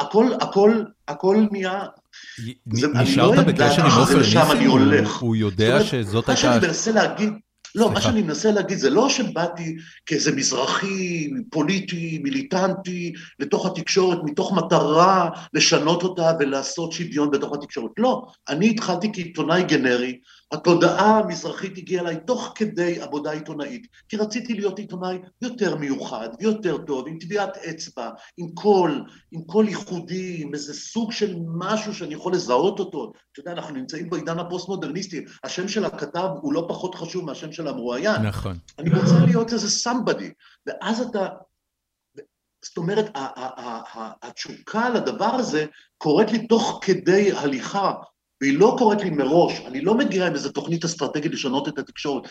הכל, 0.00 0.26
הכל, 0.40 0.82
הכל 1.08 1.46
נהיה... 1.52 1.82
נשארת 2.66 3.36
לא 3.36 3.42
בקשר 3.42 3.86
עם 3.86 3.98
עופר 3.98 4.18
ניסים? 4.18 4.40
הוא 5.20 5.36
יודע 5.36 5.84
שזאת 5.84 6.28
הייתה... 6.28 6.48
מה 6.48 6.60
שאני 6.60 6.66
מנסה 6.66 6.92
להגיד, 6.92 7.32
לא, 7.74 7.90
מה 7.90 8.00
שאני 8.00 8.22
מנסה 8.22 8.50
להגיד 8.50 8.78
זה 8.78 8.90
לא 8.90 9.08
שבאתי 9.08 9.76
כאיזה 10.06 10.36
מזרחי, 10.36 11.30
פוליטי, 11.50 12.20
מיליטנטי, 12.22 13.12
לתוך 13.38 13.66
התקשורת, 13.66 14.18
מתוך 14.24 14.52
מטרה 14.52 15.30
לשנות 15.54 16.02
אותה 16.02 16.32
ולעשות 16.38 16.92
שוויון 16.92 17.30
בתוך 17.30 17.54
התקשורת. 17.54 17.90
לא, 17.98 18.26
אני 18.48 18.70
התחלתי 18.70 19.10
כעיתונאי 19.12 19.62
גנרי, 19.62 20.18
התודעה 20.52 21.18
המזרחית 21.18 21.78
הגיעה 21.78 22.02
אליי 22.02 22.16
תוך 22.26 22.52
כדי 22.54 23.00
עבודה 23.00 23.30
עיתונאית, 23.30 23.86
כי 24.08 24.16
רציתי 24.16 24.54
להיות 24.54 24.78
עיתונאי 24.78 25.18
יותר 25.42 25.76
מיוחד 25.76 26.28
ויותר 26.40 26.78
טוב, 26.78 27.08
עם 27.08 27.18
טביעת 27.18 27.56
אצבע, 27.56 28.10
עם 28.36 28.50
קול, 28.54 29.04
עם 29.32 29.42
קול 29.42 29.68
ייחודי, 29.68 30.42
עם 30.42 30.54
איזה 30.54 30.74
סוג 30.74 31.12
של 31.12 31.36
משהו 31.58 31.94
שאני 31.94 32.14
יכול 32.14 32.32
לזהות 32.32 32.78
אותו. 32.78 33.12
אתה 33.32 33.40
יודע, 33.40 33.52
אנחנו 33.52 33.74
נמצאים 33.74 34.10
בעידן 34.10 34.38
הפוסט-מודרניסטי, 34.38 35.24
השם 35.44 35.68
של 35.68 35.84
הכתב 35.84 36.28
הוא 36.40 36.52
לא 36.52 36.66
פחות 36.68 36.94
חשוב 36.94 37.24
מהשם 37.24 37.52
של 37.52 37.68
המרואיין. 37.68 38.22
נכון. 38.22 38.58
אני 38.78 38.90
רוצה 38.90 39.24
להיות 39.26 39.52
איזה 39.52 39.90
somebody, 39.90 40.30
ואז 40.66 41.00
אתה... 41.00 41.28
זאת 42.64 42.76
אומרת, 42.76 43.10
התשוקה 44.22 44.88
לדבר 44.88 45.24
הזה 45.34 45.66
קורית 45.98 46.30
לי 46.30 46.46
תוך 46.46 46.80
כדי 46.82 47.32
הליכה 47.32 47.92
והיא 48.40 48.58
לא 48.58 48.76
קורית 48.78 49.02
לי 49.02 49.10
מראש, 49.10 49.60
אני 49.66 49.80
לא 49.80 49.94
מגיע 49.94 50.26
עם 50.26 50.34
איזו 50.34 50.50
תוכנית 50.50 50.84
אסטרטגית 50.84 51.32
לשנות 51.32 51.68
את 51.68 51.78
התקשורת. 51.78 52.22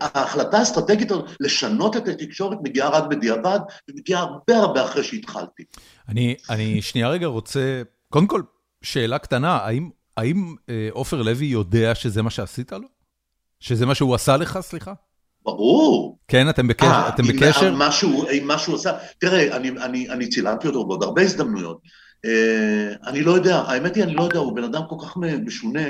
ההחלטה 0.00 0.58
האסטרטגית 0.58 1.12
לשנות 1.40 1.96
את 1.96 2.08
התקשורת 2.08 2.58
מגיעה 2.62 2.88
רק 2.88 3.04
בדיעבד, 3.10 3.60
ומגיעה 3.90 4.22
הרבה 4.22 4.56
הרבה 4.56 4.84
אחרי 4.84 5.04
שהתחלתי. 5.04 5.64
אני, 6.08 6.34
אני 6.50 6.82
שנייה 6.82 7.08
רגע 7.08 7.26
רוצה, 7.26 7.82
קודם 8.08 8.26
כל, 8.26 8.42
שאלה 8.82 9.18
קטנה, 9.18 9.56
האם, 9.56 9.90
האם 10.16 10.54
אה, 10.68 10.88
עופר 10.92 11.22
לוי 11.22 11.46
יודע 11.46 11.94
שזה 11.94 12.22
מה 12.22 12.30
שעשית 12.30 12.72
לו? 12.72 12.88
שזה 13.60 13.86
מה 13.86 13.94
שהוא 13.94 14.14
עשה 14.14 14.36
לך, 14.36 14.58
סליחה? 14.60 14.92
ברור. 15.44 16.18
כן, 16.28 16.48
אתם 16.48 16.68
בקשר? 16.68 17.06
아, 17.06 17.08
אתם 17.08 17.22
בקשר? 17.22 17.66
עם 18.32 18.46
מה 18.46 18.58
שהוא 18.58 18.74
עשה, 18.74 18.92
תראה, 19.18 19.56
אני, 19.56 19.70
אני, 19.70 20.10
אני 20.10 20.28
צילמתי 20.28 20.66
אותו 20.66 20.86
בעוד 20.86 21.02
הרבה 21.02 21.22
הזדמנויות. 21.22 21.80
אה, 22.24 22.94
אני 23.06 23.22
לא 23.22 23.32
יודע, 23.32 23.56
האמת 23.56 23.96
היא, 23.96 24.04
אני 24.04 24.14
לא 24.14 24.22
יודע, 24.22 24.38
הוא 24.38 24.56
בן 24.56 24.64
אדם 24.64 24.82
כל 24.88 24.96
כך 25.02 25.16
משונה, 25.16 25.86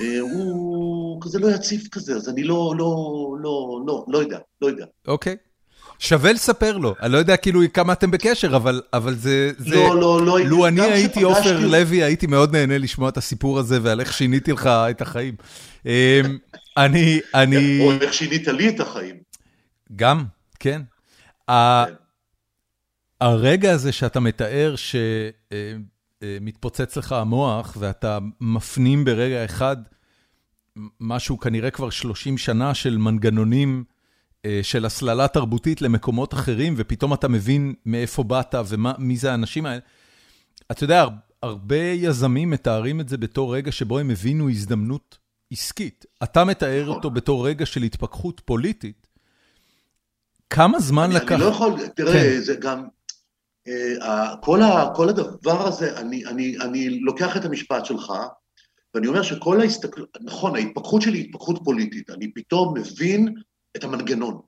אה, 0.00 0.20
הוא 0.20 1.22
כזה 1.22 1.38
לא 1.38 1.48
יציב 1.48 1.88
כזה, 1.92 2.16
אז 2.16 2.28
אני 2.28 2.44
לא, 2.44 2.74
לא, 2.78 2.96
לא, 3.42 3.82
לא, 3.86 4.04
לא 4.08 4.18
יודע, 4.18 4.38
לא 4.62 4.66
יודע. 4.66 4.86
אוקיי. 5.08 5.36
שווה 5.98 6.32
לספר 6.32 6.76
לו, 6.78 6.94
אני 7.02 7.12
לא 7.12 7.18
יודע 7.18 7.36
כאילו 7.36 7.60
כמה 7.74 7.92
אתם 7.92 8.10
בקשר, 8.10 8.56
אבל 8.92 9.14
זה... 9.14 9.50
לא, 9.66 10.00
לא, 10.00 10.26
לא. 10.26 10.38
לו 10.40 10.66
אני 10.66 10.80
הייתי 10.80 11.22
עופר 11.22 11.66
לוי, 11.66 12.02
הייתי 12.02 12.26
מאוד 12.26 12.56
נהנה 12.56 12.78
לשמוע 12.78 13.08
את 13.08 13.16
הסיפור 13.16 13.58
הזה 13.58 13.78
ועל 13.82 14.00
איך 14.00 14.12
שיניתי 14.12 14.52
לך 14.52 14.66
את 14.66 15.00
החיים. 15.00 15.34
אמ, 15.86 15.90
אני, 16.76 17.20
אני... 17.34 17.80
או 17.80 17.92
איך 17.92 18.14
שינית 18.14 18.48
לי 18.48 18.68
את 18.68 18.80
החיים. 18.80 19.16
גם, 19.96 20.24
כן. 20.60 20.82
הרגע 23.20 23.72
הזה 23.72 23.92
שאתה 23.92 24.20
מתאר 24.20 24.74
שמתפוצץ 26.22 26.96
לך 26.96 27.12
המוח 27.12 27.76
ואתה 27.80 28.18
מפנים 28.40 29.04
ברגע 29.04 29.44
אחד 29.44 29.76
משהו 31.00 31.38
כנראה 31.38 31.70
כבר 31.70 31.90
30 31.90 32.38
שנה 32.38 32.74
של 32.74 32.96
מנגנונים 32.96 33.84
אה, 34.44 34.60
של 34.62 34.84
הסללה 34.84 35.28
תרבותית 35.28 35.82
למקומות 35.82 36.34
אחרים, 36.34 36.74
ופתאום 36.76 37.14
אתה 37.14 37.28
מבין 37.28 37.74
מאיפה 37.86 38.22
באת 38.22 38.54
ומי 38.68 39.16
זה 39.16 39.30
האנשים 39.30 39.66
האלה. 39.66 39.80
אתה 40.70 40.84
יודע, 40.84 41.06
הרבה 41.42 41.76
יזמים 41.76 42.50
מתארים 42.50 43.00
את 43.00 43.08
זה 43.08 43.16
בתור 43.16 43.54
רגע 43.54 43.72
שבו 43.72 43.98
הם 43.98 44.10
הבינו 44.10 44.50
הזדמנות 44.50 45.18
עסקית. 45.50 46.04
אתה 46.22 46.44
מתאר. 46.44 46.88
אותו 46.88 47.10
בתור 47.10 47.48
רגע 47.48 47.66
של 47.66 47.82
התפכחות 47.82 48.40
פוליטית. 48.44 49.06
כמה 50.50 50.80
זמן 50.80 51.04
אני, 51.04 51.14
לקח... 51.14 51.32
אני 51.32 51.40
לא 51.40 51.46
יכול, 51.46 51.72
תראה, 51.96 52.12
כן. 52.12 52.40
זה 52.40 52.54
גם... 52.54 52.84
Uh, 53.68 54.04
כל, 54.40 54.62
ה, 54.62 54.90
כל 54.94 55.08
הדבר 55.08 55.68
הזה, 55.68 55.98
אני, 55.98 56.26
אני, 56.26 56.56
אני 56.60 57.00
לוקח 57.00 57.36
את 57.36 57.44
המשפט 57.44 57.84
שלך, 57.84 58.12
ואני 58.94 59.06
אומר 59.06 59.22
שכל 59.22 59.60
ההסתכלות, 59.60 60.16
נכון, 60.20 60.56
ההתפכחות 60.56 61.02
שלי 61.02 61.18
היא 61.18 61.24
התפכחות 61.24 61.60
פוליטית, 61.64 62.10
אני 62.10 62.32
פתאום 62.32 62.78
מבין 62.78 63.34
את 63.76 63.84
המנגנון. 63.84 64.40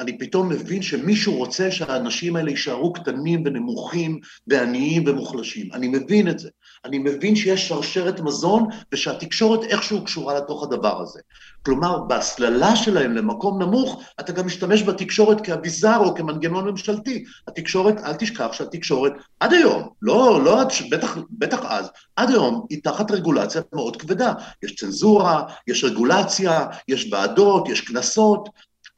אני 0.00 0.18
פתאום 0.18 0.48
מבין 0.48 0.82
שמישהו 0.82 1.36
רוצה 1.36 1.70
שהאנשים 1.70 2.36
האלה 2.36 2.50
יישארו 2.50 2.92
קטנים 2.92 3.42
ונמוכים 3.46 4.20
ועניים 4.46 5.04
ומוחלשים. 5.06 5.72
אני 5.72 5.88
מבין 5.88 6.28
את 6.28 6.38
זה. 6.38 6.50
אני 6.84 6.98
מבין 6.98 7.36
שיש 7.36 7.68
שרשרת 7.68 8.20
מזון 8.20 8.68
ושהתקשורת 8.92 9.64
איכשהו 9.64 10.04
קשורה 10.04 10.34
לתוך 10.34 10.62
הדבר 10.62 11.00
הזה. 11.00 11.20
כלומר, 11.62 11.98
בהסללה 11.98 12.76
שלהם 12.76 13.12
למקום 13.12 13.62
נמוך, 13.62 14.02
אתה 14.20 14.32
גם 14.32 14.46
משתמש 14.46 14.82
בתקשורת 14.82 15.40
כאביזר 15.40 15.96
או 15.96 16.14
כמנגנון 16.14 16.68
ממשלתי. 16.68 17.24
התקשורת, 17.48 18.00
אל 18.04 18.14
תשכח 18.14 18.52
שהתקשורת, 18.52 19.12
עד 19.40 19.52
היום, 19.52 19.88
לא, 20.02 20.44
לא, 20.44 20.62
בטח, 20.90 21.16
בטח 21.30 21.58
אז, 21.64 21.90
עד 22.16 22.30
היום 22.30 22.66
היא 22.70 22.80
תחת 22.82 23.10
רגולציה 23.10 23.60
מאוד 23.72 23.96
כבדה. 23.96 24.32
יש 24.62 24.74
צנזורה, 24.74 25.42
יש 25.66 25.84
רגולציה, 25.84 26.66
יש 26.88 27.12
ועדות, 27.12 27.68
יש 27.68 27.80
קנסות. 27.80 28.48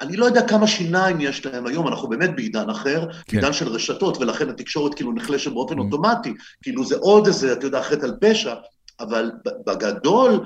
אני 0.01 0.17
לא 0.17 0.25
יודע 0.25 0.49
כמה 0.49 0.67
שיניים 0.67 1.21
יש 1.21 1.47
להם 1.47 1.67
היום, 1.67 1.89
אנחנו 1.89 2.09
באמת 2.09 2.37
בעידן 2.37 2.71
אחר, 2.71 3.07
כן. 3.27 3.37
בעידן 3.37 3.53
של 3.53 3.69
רשתות, 3.69 4.17
ולכן 4.17 4.49
התקשורת 4.49 4.95
כאילו 4.95 5.13
נחלשת 5.13 5.53
באופן 5.53 5.79
mm. 5.79 5.81
אוטומטי, 5.81 6.35
כאילו 6.63 6.85
זה 6.85 6.97
עוד 6.97 7.27
איזה, 7.27 7.53
אתה 7.53 7.67
יודע, 7.67 7.83
חטא 7.83 8.05
על 8.05 8.15
פשע, 8.21 8.55
אבל 9.01 9.31
בגדול, 9.67 10.41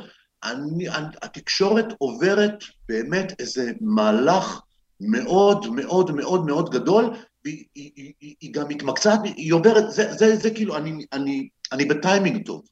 אני, 0.44 0.86
התקשורת 1.22 1.86
עוברת 1.98 2.64
באמת 2.88 3.32
איזה 3.38 3.72
מהלך 3.80 4.60
מאוד 5.00 5.66
מאוד 5.70 6.10
מאוד 6.10 6.46
מאוד 6.46 6.70
גדול, 6.70 7.10
והיא 7.44 7.64
היא, 7.74 8.12
היא, 8.20 8.34
היא 8.40 8.54
גם 8.54 8.68
מתמקצעת, 8.68 9.20
היא 9.24 9.52
עוברת, 9.52 9.90
זה, 9.90 10.12
זה, 10.12 10.36
זה 10.36 10.50
כאילו, 10.50 10.76
אני, 10.76 11.04
אני, 11.12 11.48
אני 11.72 11.84
בטיימינג 11.84 12.46
טוב. 12.46 12.62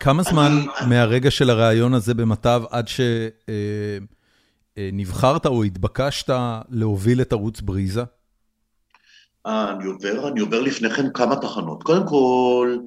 כמה 0.00 0.22
זמן 0.22 0.52
אני, 0.80 0.88
מהרגע 0.88 1.30
של 1.30 1.50
הרעיון 1.50 1.94
הזה 1.94 2.14
במטב 2.14 2.62
עד 2.70 2.88
ש... 2.88 3.00
אה, 3.48 3.98
נבחרת 4.76 5.46
או 5.46 5.62
התבקשת 5.62 6.34
להוביל 6.70 7.20
את 7.20 7.32
ערוץ 7.32 7.60
בריזה? 7.60 8.02
אה, 9.46 9.72
אני 9.72 9.84
עובר, 9.84 10.28
אני 10.28 10.40
עובר 10.40 10.60
לפני 10.60 10.90
כן 10.90 11.12
כמה 11.12 11.36
תחנות. 11.36 11.82
קודם 11.82 12.06
כל, 12.06 12.78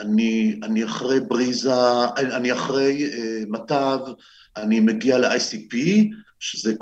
אני, 0.00 0.60
אני 0.62 0.84
אחרי 0.84 1.20
בריזה, 1.20 1.72
אני 2.16 2.52
אחרי 2.52 3.10
uh, 3.10 3.50
מטב, 3.50 3.98
אני 4.56 4.80
מגיע 4.80 5.18
ל-ICP, 5.18 5.76
שזה 6.40 6.74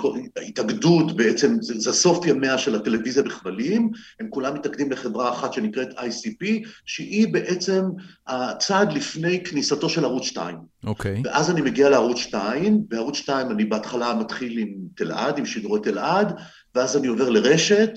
התאגדות 0.47 1.15
בעצם, 1.15 1.57
זה, 1.61 1.73
זה 1.77 1.93
סוף 1.93 2.25
ימיה 2.25 2.57
של 2.57 2.75
הטלוויזיה 2.75 3.23
בכבלים, 3.23 3.91
הם 4.19 4.27
כולם 4.29 4.53
מתאגדים 4.53 4.91
לחברה 4.91 5.31
אחת 5.31 5.53
שנקראת 5.53 5.89
ICP, 5.97 6.67
שהיא 6.85 7.33
בעצם 7.33 7.83
הצעד 8.27 8.93
לפני 8.93 9.43
כניסתו 9.43 9.89
של 9.89 10.05
ערוץ 10.05 10.23
2. 10.23 10.57
אוקיי. 10.83 11.15
Okay. 11.17 11.27
ואז 11.27 11.51
אני 11.51 11.61
מגיע 11.61 11.89
לערוץ 11.89 12.17
2, 12.17 12.81
בערוץ 12.87 13.17
2 13.17 13.51
אני 13.51 13.65
בהתחלה 13.65 14.13
מתחיל 14.13 14.57
עם 14.57 14.69
תלעד, 14.95 15.37
עם 15.37 15.45
שידורי 15.45 15.79
תלעד, 15.83 16.33
ואז 16.75 16.97
אני 16.97 17.07
עובר 17.07 17.29
לרשת, 17.29 17.91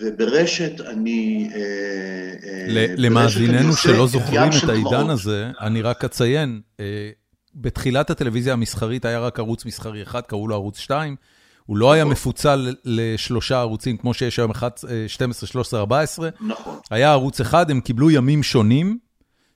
וברשת 0.00 0.80
אני... 0.80 1.50
אה, 1.54 1.60
אה, 2.48 2.94
למאזיננו 2.96 3.72
שלא 3.72 4.06
זוכרים 4.06 4.50
את 4.64 4.68
העידן 4.68 5.10
הזה, 5.10 5.50
אני 5.60 5.82
רק 5.82 6.04
אציין, 6.04 6.60
אה, 6.80 7.10
בתחילת 7.56 8.10
הטלוויזיה 8.10 8.52
המסחרית 8.52 9.04
היה 9.04 9.20
רק 9.20 9.38
ערוץ 9.38 9.64
מסחרי 9.64 10.02
אחד, 10.02 10.20
קראו 10.20 10.48
לו 10.48 10.54
ערוץ 10.54 10.78
2. 10.78 11.16
הוא 11.66 11.76
לא 11.76 11.92
היה 11.92 12.04
נכון. 12.04 12.12
מפוצל 12.12 12.74
לשלושה 12.84 13.60
ערוצים 13.60 13.96
כמו 13.96 14.14
שיש 14.14 14.38
היום 14.38 14.52
12, 15.06 15.48
13, 15.48 15.80
14. 15.80 16.28
נכון. 16.40 16.78
היה 16.90 17.12
ערוץ 17.12 17.40
אחד, 17.40 17.70
הם 17.70 17.80
קיבלו 17.80 18.10
ימים 18.10 18.42
שונים. 18.42 18.98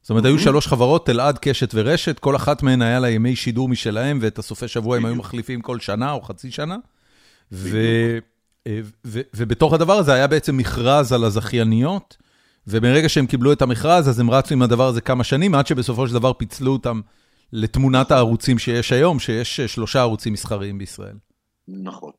זאת 0.03 0.11
אומרת, 0.11 0.25
היו 0.25 0.39
שלוש 0.39 0.67
חברות, 0.67 1.07
תלעד, 1.07 1.39
קשת 1.39 1.71
ורשת, 1.75 2.19
כל 2.19 2.37
אחת 2.37 2.63
מהן 2.63 2.83
היה 2.83 3.01
לה 3.01 3.11
ימי 3.11 3.37
שידור 3.37 3.69
משלהם, 3.69 4.19
ואת 4.23 4.39
הסופי 4.39 4.69
שבוע 4.69 4.97
הם 4.97 5.05
היו 5.07 5.15
מחליפים 5.15 5.61
כל 5.61 5.81
שנה 5.81 6.13
או 6.13 6.23
חצי 6.23 6.51
שנה. 6.51 6.77
ובתוך 9.35 9.73
הדבר 9.73 9.93
הזה 9.93 10.15
היה 10.15 10.27
בעצם 10.27 10.57
מכרז 10.57 11.13
על 11.13 11.25
הזכייניות, 11.25 12.17
ומרגע 12.67 13.09
שהם 13.09 13.27
קיבלו 13.27 13.53
את 13.53 13.63
המכרז, 13.63 14.09
אז 14.09 14.21
הם 14.21 14.31
רצו 14.31 14.55
עם 14.55 14.63
הדבר 14.63 14.87
הזה 14.87 15.01
כמה 15.01 15.25
שנים, 15.25 15.55
עד 15.55 15.67
שבסופו 15.67 16.09
של 16.09 16.15
דבר 16.15 16.33
פיצלו 16.33 16.73
אותם 16.73 17.01
לתמונת 17.53 18.11
הערוצים 18.11 18.59
שיש 18.59 18.93
היום, 18.93 19.19
שיש 19.19 19.61
שלושה 19.61 20.01
ערוצים 20.01 20.33
מסחריים 20.33 20.79
בישראל. 20.79 21.17
נכון. 21.69 22.13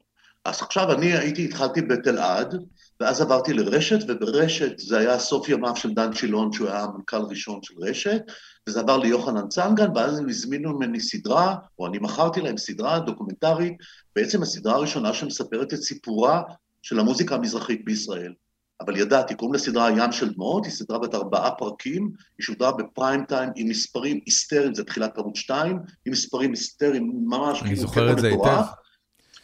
אז 0.46 0.62
עכשיו 0.62 0.92
אני 0.92 1.18
הייתי, 1.18 1.46
התחלתי 1.46 1.82
בתלעד, 1.82 2.56
ואז 3.00 3.22
עברתי 3.22 3.54
לרשת, 3.54 4.00
וברשת 4.08 4.80
זה 4.80 4.98
היה 4.98 5.20
סוף 5.20 5.50
ימיו 5.50 5.76
של 5.76 5.94
דן 5.94 6.14
שילון, 6.14 6.54
שהוא 6.54 6.68
היה 6.68 6.84
המנכ"ל 6.84 7.22
ראשון 7.30 7.60
של 7.64 7.74
רשת, 7.80 8.22
וזה 8.70 8.80
עבר 8.80 8.98
ליוחנן 8.98 9.48
צנגן, 9.48 9.88
ואז 9.96 10.20
הם 10.20 10.30
הזמינו 10.30 10.74
ממני 10.74 11.00
סדרה, 11.00 11.56
או 11.80 11.88
אני 11.88 11.98
מכרתי 11.98 12.42
להם 12.42 12.58
סדרה 12.58 13.00
דוקומנטרית, 13.00 13.74
בעצם 14.16 14.42
הסדרה 14.42 14.76
הראשונה 14.76 15.14
שמספרת 15.14 15.74
את 15.74 15.80
סיפורה 15.82 16.42
של 16.82 17.00
המוזיקה 17.00 17.36
המזרחית 17.36 17.86
בישראל. 17.86 18.34
אבל 18.86 18.98
ידעתי, 18.98 19.36
קוראים 19.36 19.54
לסדרה 19.54 19.92
ים 19.92 20.12
של 20.12 20.34
דמעות, 20.34 20.66
היא 20.66 20.74
סדרה 20.74 21.00
בת 21.00 21.16
ארבעה 21.16 21.52
פרקים, 21.52 22.12
היא 22.38 22.44
שודרה 22.44 22.72
בפריים 22.72 23.26
טיים 23.26 23.50
עם 23.56 23.70
מספרים 23.70 24.20
היסטריים, 24.26 24.74
זה 24.74 24.84
תחילת 24.84 25.18
ערוץ 25.18 25.38
2, 25.38 25.80
עם 26.06 26.12
מספרים 26.12 26.50
היסטריים 26.50 27.12
ממש, 27.26 27.62
אני 27.62 27.70
כאילו 27.70 27.82
זוכר 27.82 28.12
את 28.12 28.20
זה 28.20 28.28
היטב. 28.28 28.62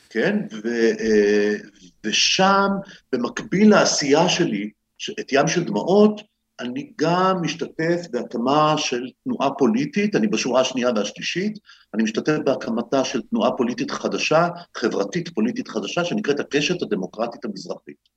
כן, 0.10 0.38
ו, 0.64 0.68
אה, 1.00 1.56
ושם, 2.04 2.70
במקביל 3.12 3.70
לעשייה 3.70 4.30
שלי, 4.30 4.70
את 5.20 5.32
ים 5.32 5.48
של 5.48 5.64
דמעות, 5.64 6.22
אני 6.60 6.92
גם 6.96 7.42
משתתף 7.42 8.02
בהקמה 8.12 8.76
של 8.78 9.04
תנועה 9.24 9.50
פוליטית, 9.52 10.16
אני 10.16 10.28
בשורה 10.28 10.62
השנייה 10.62 10.90
והשלישית, 10.96 11.60
אני 11.94 12.04
משתתף 12.04 12.38
בהקמתה 12.46 13.04
של 13.04 13.22
תנועה 13.22 13.52
פוליטית 13.52 13.92
חדשה, 13.92 14.48
חברתית 14.78 15.30
פוליטית 15.30 15.68
חדשה, 15.68 16.06
שנקראת 16.06 16.40
הקשת 16.40 16.82
הדמוקרטית 16.82 17.46
המזרחית. 17.46 18.17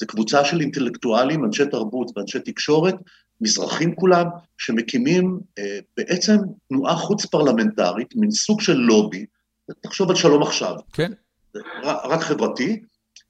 זו 0.00 0.06
קבוצה 0.06 0.44
של 0.44 0.60
אינטלקטואלים, 0.60 1.44
אנשי 1.44 1.66
תרבות 1.66 2.10
ואנשי 2.16 2.40
תקשורת, 2.40 2.94
מזרחים 3.40 3.94
כולם, 3.94 4.26
שמקימים 4.58 5.40
אה, 5.58 5.78
בעצם 5.96 6.36
תנועה 6.68 6.96
חוץ-פרלמנטרית, 6.96 8.16
מין 8.16 8.30
סוג 8.30 8.60
של 8.60 8.76
לובי, 8.76 9.26
תחשוב 9.80 10.10
על 10.10 10.16
שלום 10.16 10.42
עכשיו. 10.42 10.74
כן. 10.92 11.12
רק 11.84 12.20
חברתי, 12.20 12.80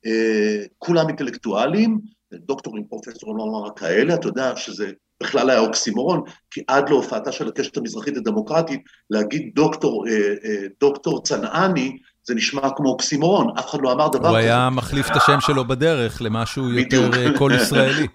אה, 0.07 0.65
כולם 0.79 1.09
אינטלקטואלים, 1.09 1.99
דוקטורים, 2.35 2.85
פרופסורים, 2.85 3.37
לא 3.37 3.43
אמר 3.43 3.71
כאלה, 3.77 4.15
אתה 4.15 4.29
יודע 4.29 4.57
שזה 4.57 4.93
בכלל 5.23 5.51
היה 5.51 5.59
אוקסימורון, 5.59 6.23
כי 6.51 6.61
עד 6.67 6.89
להופעתה 6.89 7.33
של 7.33 7.49
הקשת 7.49 7.77
המזרחית 7.77 8.17
הדמוקרטית, 8.17 8.81
להגיד 9.11 9.51
דוקטור, 9.55 10.09
אה, 10.09 10.35
אה, 10.45 10.67
דוקטור 10.81 11.23
צנעני, 11.23 11.99
זה 12.29 12.35
נשמע 12.35 12.61
כמו 12.77 12.89
אוקסימורון, 12.89 13.59
אף 13.59 13.71
אחד 13.71 13.79
לא 13.83 13.93
אמר 13.93 14.09
דבר 14.09 14.19
כזה. 14.19 14.29
הוא 14.29 14.37
היה 14.37 14.71
מחליף 14.71 15.11
את 15.11 15.17
השם 15.17 15.41
שלו 15.41 15.65
בדרך 15.65 16.23
למשהו 16.23 16.73
יותר 16.73 17.11
אה, 17.13 17.39
קול 17.39 17.55
ישראלי. 17.61 18.07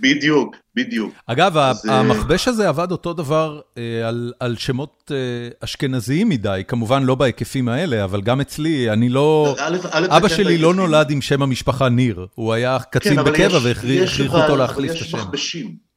בדיוק, 0.00 0.56
בדיוק. 0.74 1.14
אגב, 1.26 1.56
אז... 1.56 1.86
המכבש 1.88 2.48
הזה 2.48 2.68
עבד 2.68 2.90
אותו 2.92 3.12
דבר 3.12 3.60
על, 4.04 4.32
על 4.40 4.56
שמות 4.56 5.12
אשכנזיים 5.60 6.28
מדי, 6.28 6.62
כמובן 6.68 7.02
לא 7.02 7.14
בהיקפים 7.14 7.68
האלה, 7.68 8.04
אבל 8.04 8.20
גם 8.20 8.40
אצלי, 8.40 8.90
אני 8.90 9.08
לא... 9.08 9.56
אבא 9.92 10.28
שלי 10.28 10.58
לא 10.58 10.74
נולד 10.74 11.10
עם 11.10 11.20
שם 11.20 11.42
המשפחה 11.42 11.88
ניר, 11.88 12.26
הוא 12.34 12.52
היה 12.52 12.78
קצין 12.90 13.16
כן, 13.16 13.24
בקבע 13.24 13.58
והכריחו 13.62 14.36
אותו 14.36 14.56
להחליף 14.56 14.90
את 14.90 14.96
השם. 14.96 15.18
יש 15.18 15.24
מכבשים. 15.24 15.87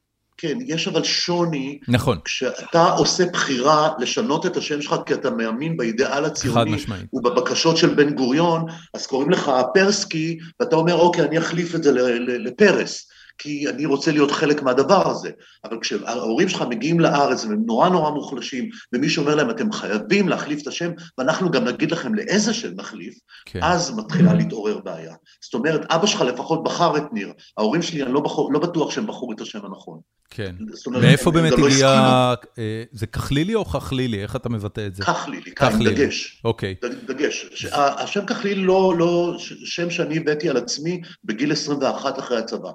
כן, 0.42 0.58
יש 0.66 0.88
אבל 0.88 1.04
שוני. 1.04 1.78
נכון. 1.88 2.18
כשאתה 2.24 2.90
עושה 2.90 3.26
בחירה 3.26 3.90
לשנות 3.98 4.46
את 4.46 4.56
השם 4.56 4.82
שלך 4.82 4.96
כי 5.06 5.14
אתה 5.14 5.30
מאמין 5.30 5.76
באידיאל 5.76 6.24
הציוני. 6.24 6.54
חד 6.60 6.68
משמעית. 6.68 7.06
ובבקשות 7.12 7.76
של 7.76 7.94
בן 7.94 8.14
גוריון, 8.14 8.64
אז 8.94 9.06
קוראים 9.06 9.30
לך 9.30 9.50
פרסקי, 9.74 10.38
ואתה 10.60 10.76
אומר, 10.76 10.94
אוקיי, 10.94 11.24
אני 11.24 11.38
אחליף 11.38 11.74
את 11.74 11.82
זה 11.82 11.92
לפרס. 12.38 13.08
כי 13.38 13.68
אני 13.68 13.86
רוצה 13.86 14.12
להיות 14.12 14.30
חלק 14.30 14.62
מהדבר 14.62 15.10
הזה. 15.10 15.30
אבל 15.64 15.78
כשההורים 15.80 16.48
שלך 16.48 16.62
מגיעים 16.62 17.00
לארץ 17.00 17.44
והם 17.44 17.62
נורא 17.66 17.88
נורא 17.88 18.10
מוחלשים, 18.10 18.70
ומישהו 18.92 19.22
אומר 19.22 19.34
להם, 19.34 19.50
אתם 19.50 19.72
חייבים 19.72 20.28
להחליף 20.28 20.62
את 20.62 20.66
השם, 20.66 20.90
ואנחנו 21.18 21.50
גם 21.50 21.64
נגיד 21.64 21.90
לכם 21.90 22.14
לאיזה 22.14 22.54
שם 22.54 22.70
נחליף, 22.76 23.14
כן. 23.44 23.60
אז 23.62 23.96
מתחילה 23.96 24.34
להתעורר 24.34 24.78
בעיה. 24.78 25.14
זאת 25.40 25.54
אומרת, 25.54 25.92
אבא 25.92 26.06
שלך 26.06 26.20
לפחות 26.20 26.64
בחר 26.64 26.96
את 26.96 27.12
ניר, 27.12 27.32
ההורים 27.58 27.82
שלי, 27.82 28.02
אני 28.02 28.12
לא, 28.12 28.20
בחור, 28.20 28.52
לא 28.52 28.58
בטוח 28.58 28.90
שהם 28.90 29.06
בחרו 29.06 29.32
את 29.32 29.40
השם 29.40 29.64
הנכון. 29.64 30.00
כן. 30.34 30.54
מאיפה 30.92 31.30
באמת 31.30 31.52
לא 31.52 31.68
הגיע, 31.68 32.34
לא 32.56 32.64
זה 32.92 33.06
כחלילי 33.06 33.54
או 33.54 33.64
כחלילי? 33.64 34.22
איך 34.22 34.36
אתה 34.36 34.48
מבטא 34.48 34.86
את 34.86 34.94
זה? 34.94 35.04
כחלילי, 35.04 35.52
כאן, 35.54 35.84
דגש. 35.84 36.42
אוקיי. 36.44 36.74
דגש. 37.06 37.64
השם 37.72 38.26
כחלילי 38.26 38.64
לא, 38.64 38.94
לא 38.98 39.36
שם 39.64 39.90
שאני 39.90 40.16
הבאתי 40.16 40.48
על 40.48 40.56
עצמי 40.56 41.00
בגיל 41.24 41.52
21 41.52 42.18
אחרי 42.18 42.38
הצבא. 42.38 42.70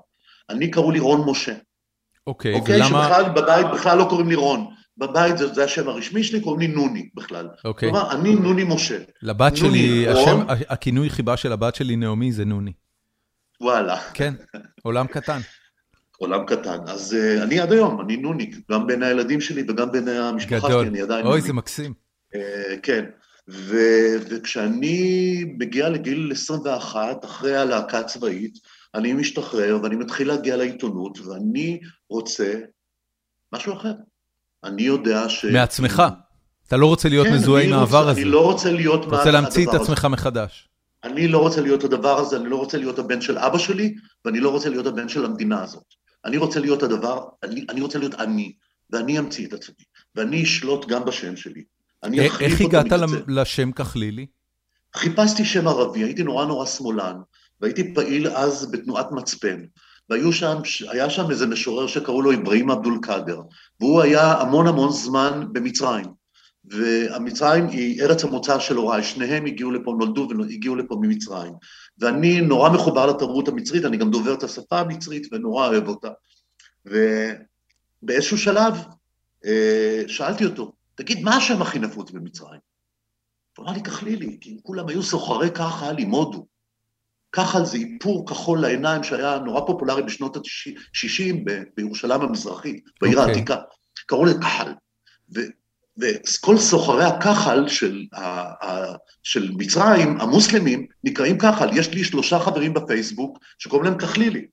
אני 0.49 0.71
קראו 0.71 0.91
לי 0.91 0.99
רון 0.99 1.29
משה. 1.29 1.53
אוקיי, 2.27 2.55
okay, 2.55 2.61
ולמה... 2.65 2.87
שבכלל 2.87 3.29
בבית 3.29 3.65
בכלל 3.73 3.97
לא 3.97 4.05
קוראים 4.09 4.29
לי 4.29 4.35
רון. 4.35 4.67
בבית 4.97 5.37
זה, 5.37 5.53
זה 5.53 5.63
השם 5.63 5.89
הרשמי 5.89 6.23
שלי, 6.23 6.41
קוראים 6.41 6.59
לי 6.59 6.67
נוני 6.67 7.09
בכלל. 7.15 7.49
אוקיי. 7.65 7.89
כלומר, 7.89 8.11
אני 8.11 8.35
נוני 8.35 8.63
משה. 8.63 8.97
לבת 9.21 9.53
נוני, 9.61 9.77
שלי, 9.77 10.07
השם, 10.07 10.39
הכינוי 10.69 11.09
חיבה 11.09 11.37
של 11.37 11.51
הבת 11.51 11.75
שלי, 11.75 11.95
נעמי, 11.95 12.31
זה 12.31 12.45
נוני. 12.45 12.71
וואלה. 13.61 13.97
כן, 14.13 14.33
עולם 14.83 15.07
קטן. 15.07 15.39
עולם 16.17 16.45
קטן. 16.45 16.77
אז 16.87 17.15
uh, 17.19 17.43
אני 17.43 17.59
עד 17.59 17.71
היום, 17.71 18.01
אני 18.01 18.17
נוני, 18.17 18.51
גם 18.71 18.87
בין 18.87 19.03
הילדים 19.03 19.41
שלי 19.41 19.63
וגם 19.67 19.91
בין 19.91 20.07
המשפחה 20.07 20.67
גדול. 20.67 20.85
שלי, 20.85 20.89
אני 20.89 21.01
עדיין 21.01 21.19
אוי, 21.19 21.29
נוני. 21.29 21.41
אוי, 21.41 21.41
זה 21.41 21.53
מקסים. 21.53 21.93
Uh, 22.35 22.37
כן. 22.83 23.05
ו, 23.49 23.77
וכשאני 24.29 25.43
מגיע 25.57 25.89
לגיל 25.89 26.29
21, 26.31 27.25
אחרי 27.25 27.57
הלהקה 27.57 27.99
הצבאית, 27.99 28.59
אני 28.95 29.13
משתחרר 29.13 29.79
ואני 29.83 29.95
מתחיל 29.95 30.27
להגיע 30.27 30.57
לעיתונות, 30.57 31.19
ואני 31.19 31.79
רוצה 32.09 32.53
משהו 33.53 33.73
אחר. 33.73 33.93
אני 34.63 34.83
יודע 34.83 35.29
ש... 35.29 35.45
מעצמך. 35.45 36.03
אתה 36.67 36.77
לא 36.77 36.85
רוצה 36.85 37.09
להיות 37.09 37.27
כן, 37.27 37.33
מזוהה 37.33 37.63
עם 37.63 37.73
העבר 37.73 38.09
הזה. 38.09 38.21
אני 38.21 38.29
לא 38.29 38.45
רוצה 38.45 38.71
להיות... 38.71 39.07
אתה 39.07 39.15
רוצה 39.15 39.31
להמציא 39.31 39.67
את 39.69 39.73
עצמך 39.73 40.05
הזה. 40.05 40.07
מחדש. 40.07 40.69
אני 41.03 41.27
לא 41.27 41.37
רוצה 41.37 41.61
להיות 41.61 41.83
הדבר 41.83 42.19
הזה, 42.19 42.37
אני 42.37 42.49
לא 42.49 42.55
רוצה 42.55 42.77
להיות 42.77 42.99
הבן 42.99 43.21
של 43.21 43.37
אבא 43.37 43.57
שלי, 43.57 43.95
ואני 44.25 44.39
לא 44.39 44.49
רוצה 44.49 44.69
להיות 44.69 44.85
הבן 44.85 45.09
של 45.09 45.25
המדינה 45.25 45.63
הזאת. 45.63 45.83
אני 46.25 46.37
רוצה 46.37 46.59
להיות 46.59 46.83
הדבר, 46.83 47.25
אני, 47.43 47.65
אני 47.69 47.81
רוצה 47.81 47.99
להיות 47.99 48.13
אני, 48.13 48.53
ואני 48.89 49.19
אמציא 49.19 49.47
את 49.47 49.53
עצמי, 49.53 49.85
ואני 50.15 50.43
אשלוט 50.43 50.87
גם 50.87 51.05
בשם 51.05 51.35
שלי. 51.35 51.63
איך 52.13 52.61
הגעת 52.61 52.85
לשם 53.27 53.71
כחלילי? 53.71 54.25
חיפשתי 54.95 55.45
שם 55.45 55.67
ערבי, 55.67 56.03
הייתי 56.03 56.23
נורא 56.23 56.45
נורא 56.45 56.65
שמאלן, 56.65 57.15
והייתי 57.61 57.93
פעיל 57.93 58.27
אז 58.27 58.71
בתנועת 58.71 59.11
מצפן. 59.11 59.63
והיו 60.09 60.33
שם, 60.33 60.57
היה 60.89 61.09
שם 61.09 61.31
איזה 61.31 61.47
משורר 61.47 61.87
שקראו 61.87 62.21
לו 62.21 62.33
אברהים 62.33 62.71
אבדול 62.71 62.99
קאדר, 63.01 63.41
והוא 63.79 64.01
היה 64.01 64.33
המון 64.33 64.67
המון 64.67 64.91
זמן 64.91 65.47
במצרים. 65.51 66.05
והמצרים 66.65 67.67
היא 67.67 68.01
ארץ 68.01 68.23
המוצא 68.23 68.59
של 68.59 68.75
הוריי, 68.75 69.03
שניהם 69.03 69.45
הגיעו 69.45 69.71
לפה, 69.71 69.95
נולדו 69.99 70.27
והגיעו 70.39 70.75
לפה 70.75 70.97
ממצרים. 71.01 71.53
ואני 71.99 72.41
נורא 72.41 72.69
מחובר 72.69 73.05
לתרבות 73.05 73.47
המצרית, 73.47 73.85
אני 73.85 73.97
גם 73.97 74.11
דובר 74.11 74.33
את 74.33 74.43
השפה 74.43 74.79
המצרית 74.79 75.27
ונורא 75.31 75.67
אוהב 75.67 75.87
אותה. 75.87 76.09
ובאיזשהו 76.85 78.37
שלב 78.37 78.73
אה, 79.45 80.03
שאלתי 80.07 80.45
אותו, 80.45 80.73
תגיד, 80.95 81.23
מה 81.23 81.35
השם 81.35 81.61
הכי 81.61 81.79
נפוץ 81.79 82.11
במצרים? 82.11 82.59
הוא 83.57 83.65
אמר 83.65 83.73
לי, 83.73 83.83
כחלילי, 83.83 84.37
כי 84.41 84.57
כולם 84.63 84.87
היו 84.87 85.03
סוחרי 85.03 85.49
עם 85.97 86.09
הודו. 86.09 86.45
כחל 87.31 87.65
זה 87.65 87.77
איפור 87.77 88.27
כחול 88.27 88.61
לעיניים 88.61 89.03
שהיה 89.03 89.39
נורא 89.39 89.61
פופולרי 89.67 90.03
בשנות 90.03 90.37
ה-60 90.37 91.35
בירושלים 91.77 92.21
המזרחית, 92.21 92.89
בעיר 93.01 93.17
okay. 93.17 93.21
אוקיי. 93.21 93.33
העתיקה. 93.33 93.55
קראו 94.05 94.25
לזה 94.25 94.39
כחל. 94.39 94.71
וכל 95.99 96.57
סוחרי 96.57 97.05
הכחל 97.05 97.67
של, 97.67 98.05
של 99.23 99.51
מצרים, 99.57 100.21
המוסלמים, 100.21 100.87
נקראים 101.03 101.37
כחל. 101.37 101.77
יש 101.77 101.93
לי 101.93 102.03
שלושה 102.03 102.39
חברים 102.39 102.73
בפייסבוק 102.73 103.39
שקוראים 103.57 103.85
להם 103.85 103.97
כחלילי. 103.97 104.47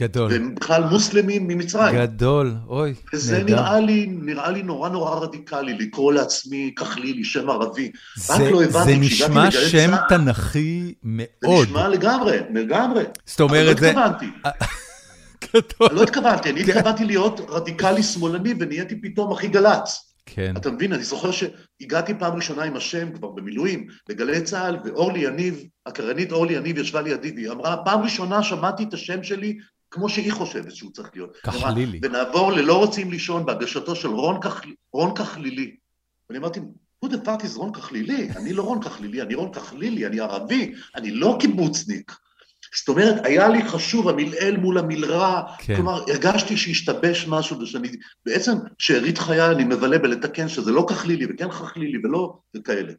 גדול. 0.00 0.32
והם 0.32 0.54
בכלל 0.54 0.84
מוסלמים 0.84 1.48
ממצרים. 1.48 1.96
גדול, 1.96 2.54
אוי, 2.66 2.88
נהדר. 2.88 3.00
וזה 3.14 3.42
נראה 3.44 3.80
לי, 3.80 4.06
נראה 4.06 4.50
לי 4.50 4.62
נורא 4.62 4.88
נורא 4.88 5.20
רדיקלי, 5.20 5.74
לקרוא 5.74 6.12
לעצמי 6.12 6.72
כחלילי, 6.76 7.24
שם 7.24 7.50
ערבי. 7.50 7.92
זה, 8.16 8.32
רק 8.32 8.40
לא 8.40 8.62
הבנתי, 8.62 8.92
זה 8.92 8.96
נשמע 8.96 9.50
שם 9.50 9.90
צע... 9.90 10.06
תנכי 10.08 10.94
מאוד. 11.02 11.28
זה 11.42 11.62
נשמע 11.62 11.88
לגמרי, 11.88 12.38
לגמרי. 12.54 13.04
זאת 13.26 13.40
אומרת, 13.40 13.78
זה... 13.78 13.90
אבל 13.90 14.00
לא 14.00 14.06
התכוונתי. 14.06 14.26
גדול. 15.54 15.88
לא 15.92 16.02
התכוונתי, 16.02 16.50
אני 16.50 16.64
כן. 16.64 16.70
התכוונתי 16.70 17.04
להיות 17.04 17.40
רדיקלי 17.48 18.02
שמאלני 18.02 18.54
ונהייתי 18.60 19.00
פתאום 19.00 19.32
הכי 19.32 19.48
גל"צ. 19.48 20.10
כן. 20.26 20.54
אתה 20.56 20.70
מבין, 20.70 20.92
אני 20.92 21.04
זוכר 21.04 21.30
שהגעתי 21.30 22.14
פעם 22.18 22.34
ראשונה 22.34 22.62
עם 22.62 22.76
השם, 22.76 23.12
כבר 23.12 23.28
במילואים, 23.28 23.86
לגלי 24.08 24.40
צה"ל, 24.40 24.76
ואורלי 24.84 25.20
יניב, 25.20 25.64
הקרנית 25.86 26.32
אורלי 26.32 26.54
יניב 26.54 26.78
ישבה 26.78 27.02
לידי, 27.02 27.32
והיא 27.34 27.50
אמרה, 27.50 27.76
פעם 27.84 28.02
ראשונה 28.02 28.42
שמעתי 28.42 28.82
את 28.82 28.94
השם 28.94 29.22
שלי 29.22 29.58
כמו 29.90 30.08
שהיא 30.08 30.32
חושבת 30.32 30.74
שהוא 30.74 30.90
צריך 30.92 31.10
להיות. 31.14 31.36
כחלילי. 31.36 32.00
ונעבור 32.02 32.52
ללא 32.52 32.78
רוצים 32.78 33.10
לישון 33.10 33.46
בהגשתו 33.46 33.96
של 33.96 34.08
רון, 34.08 34.40
כח... 34.40 34.60
רון 34.92 35.14
כחלילי. 35.14 35.76
ואני 36.28 36.38
אמרתי, 36.38 36.60
who 37.04 37.08
the 37.08 37.26
fuck 37.26 37.42
is 37.42 37.56
רון 37.56 37.72
כחלילי? 37.72 38.28
אני 38.36 38.52
לא 38.52 38.62
רון 38.62 38.82
כחלילי, 38.82 39.22
אני 39.22 39.34
רון 39.34 39.52
כחלילי, 39.52 40.06
אני 40.06 40.20
ערבי, 40.20 40.72
אני 40.96 41.10
לא 41.10 41.36
קיבוצניק. 41.40 42.12
זאת 42.78 42.88
אומרת, 42.88 43.24
היה 43.24 43.48
לי 43.48 43.68
חשוב 43.68 44.08
המלעיל 44.08 44.56
מול 44.56 44.78
המלרע, 44.78 45.42
כן. 45.58 45.76
כלומר, 45.76 46.02
הרגשתי 46.08 46.56
שהשתבש 46.56 47.26
משהו, 47.28 47.60
ושאני, 47.60 47.88
בעצם, 48.26 48.52
שארית 48.78 49.18
חיי 49.18 49.46
אני 49.46 49.64
מבלה 49.64 49.98
בלתקן 49.98 50.48
שזה 50.48 50.72
לא 50.72 50.86
כחלילי 50.88 51.26
וכן 51.30 51.50
כחלילי 51.50 51.98
ולא, 52.04 52.38
וכאלה. 52.56 52.92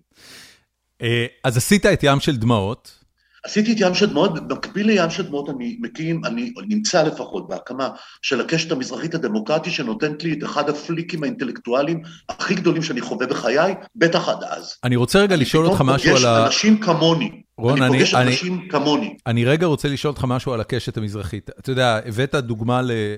אה, 1.01 1.25
אז 1.43 1.57
עשית 1.57 1.85
את 1.85 1.99
ים 2.03 2.19
של 2.19 2.37
דמעות. 2.37 3.00
עשיתי 3.43 3.73
את 3.73 3.77
ים 3.79 3.93
של 3.93 4.05
דמעות, 4.05 4.47
במקביל 4.47 4.87
לים 4.87 5.09
של 5.09 5.23
דמעות 5.23 5.49
אני 5.49 5.77
מקים, 5.81 6.25
אני 6.25 6.53
נמצא 6.67 7.03
לפחות 7.03 7.47
בהקמה 7.47 7.89
של 8.21 8.41
הקשת 8.41 8.71
המזרחית 8.71 9.15
הדמוקרטי, 9.15 9.71
שנותנת 9.71 10.23
לי 10.23 10.33
את 10.33 10.43
אחד 10.43 10.69
הפליקים 10.69 11.23
האינטלקטואליים 11.23 12.01
הכי 12.29 12.55
גדולים 12.55 12.83
שאני 12.83 13.01
חווה 13.01 13.27
בחיי, 13.27 13.73
בטח 13.95 14.29
עד 14.29 14.43
אז. 14.43 14.75
אני 14.83 14.95
רוצה 14.95 15.19
רגע 15.19 15.35
לשאול 15.35 15.65
אותך 15.65 15.81
משהו 15.85 16.15
על 16.15 16.25
ה... 16.25 16.37
אני 16.37 16.43
פוגש 16.43 16.47
אנשים 16.47 16.77
כמוני. 16.77 17.41
רון, 17.57 17.81
אני 17.81 17.97
פוגש 17.97 18.13
אנשים 18.13 18.67
כמוני. 18.69 19.15
אני 19.27 19.45
רגע 19.45 19.65
רוצה 19.65 19.87
לשאול 19.87 20.11
אותך 20.11 20.25
משהו 20.27 20.53
על 20.53 20.61
הקשת 20.61 20.97
המזרחית. 20.97 21.49
אתה 21.59 21.71
יודע, 21.71 21.99
הבאת 22.05 22.35
דוגמה 22.35 22.81
אה, 22.89 23.15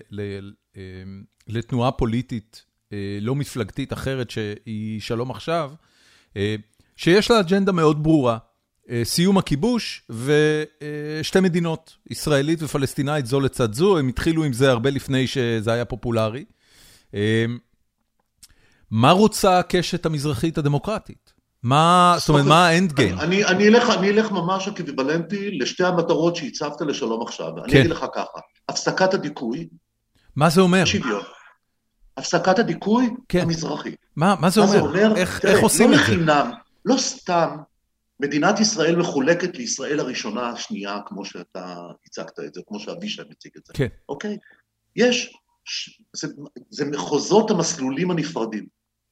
לתנועה 1.48 1.92
פוליטית 1.92 2.66
אה, 2.94 3.18
לא 3.22 3.36
מפלגתית 3.36 3.94
אחרת, 3.94 4.30
שהיא 4.30 5.02
שלום 5.02 5.32
עכשיו, 5.32 5.72
אה, 6.38 6.56
שיש 6.96 7.32
לה 7.32 7.40
אג'נדה 7.40 7.72
מאוד 7.72 8.04
ברורה. 8.04 8.38
אה, 8.90 9.02
סיום 9.04 9.38
הכיבוש 9.38 10.08
ושתי 10.10 11.40
מדינות, 11.40 11.96
ישראלית 12.10 12.64
ופלסטינאית 12.64 13.26
זו 13.26 13.40
לצד 13.40 13.74
זו, 13.74 13.98
הם 13.98 14.08
התחילו 14.08 14.44
עם 14.44 14.54
זה 14.54 14.72
הרבה 14.72 14.90
לפני 14.90 15.28
שזה 15.28 15.74
היה 15.74 15.86
פופולרי. 15.86 16.46
אה, 17.14 17.46
מה 18.92 19.12
רוצה 19.12 19.60
הקשת 19.60 20.06
המזרחית 20.06 20.58
הדמוקרטית? 20.58 21.34
מה, 21.64 22.16
זאת 22.20 22.30
אומרת, 22.30 22.46
מה 22.46 22.68
האנד 22.68 22.94
גיים? 22.94 23.20
אני, 23.20 23.46
אני, 23.46 23.68
אלך, 23.68 23.90
אני 23.90 24.10
אלך 24.10 24.32
ממש 24.32 24.68
אקוויבלנטי 24.68 25.52
לשתי 25.52 25.84
המטרות 25.84 26.36
שהצבת 26.36 26.82
לשלום 26.82 27.22
עכשיו. 27.22 27.52
כן. 27.56 27.62
אני 27.64 27.80
אגיד 27.80 27.92
לך 27.92 28.06
ככה, 28.14 28.40
הפסקת 28.70 29.14
הדיכוי. 29.14 29.68
מה 30.36 30.50
זה 30.50 30.62
אומר? 30.62 30.86
שוויון. 30.86 31.22
הפסקת 32.18 32.60
הדיכוי 32.60 33.10
כן. 33.30 33.42
המזרחי. 33.42 33.96
מה, 34.16 34.36
מה 34.40 34.50
זה 34.50 34.62
מה 34.62 34.68
אומר? 34.68 34.80
זה 34.80 34.86
אומר? 34.88 35.16
איך, 35.16 35.40
תראה, 35.40 35.54
איך 35.54 35.62
עושים 35.64 35.92
לא 35.92 35.96
את 35.96 36.00
זה? 36.06 36.12
לא 36.12 36.18
לחינם, 36.18 36.52
לא 36.86 36.98
סתם 36.98 37.50
מדינת 38.20 38.60
ישראל 38.60 38.96
מחולקת 38.96 39.58
לישראל 39.58 40.00
הראשונה, 40.00 40.50
השנייה, 40.50 41.00
כמו 41.06 41.26
שאתה 41.26 41.78
הצגת 42.06 42.40
את 42.40 42.54
זה, 42.54 42.62
כמו 42.68 42.80
שאבישי 42.80 43.22
מציג 43.30 43.52
את 43.58 43.66
זה. 43.66 43.74
כן. 43.74 43.88
אוקיי? 44.10 44.38
יש, 44.96 45.38
זה, 46.16 46.28
זה 46.70 46.86
מחוזות 46.86 47.52
המסלולים 47.52 48.12
הנפרדים. 48.12 48.66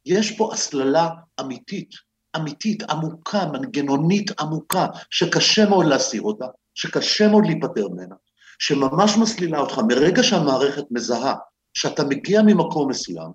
יש 0.06 0.38
פה 0.38 0.54
הסללה 0.54 1.10
אמיתית, 1.40 1.90
אמיתית, 2.36 2.84
עמוקה, 2.84 3.46
מנגנונית 3.46 4.40
עמוקה, 4.40 4.88
שקשה 5.10 5.70
מאוד 5.70 5.86
להסיר 5.86 6.22
אותה, 6.22 6.46
שקשה 6.76 7.28
מאוד 7.28 7.46
להיפטר 7.46 7.88
ממנה, 7.88 8.16
שממש 8.60 9.18
מסלילה 9.18 9.60
אותך. 9.60 9.80
מרגע 9.88 10.24
שהמערכת 10.24 10.84
מזהה 10.92 11.36
שאתה 11.74 12.04
מגיע 12.04 12.42
ממקום 12.42 12.90
מסוים, 12.90 13.32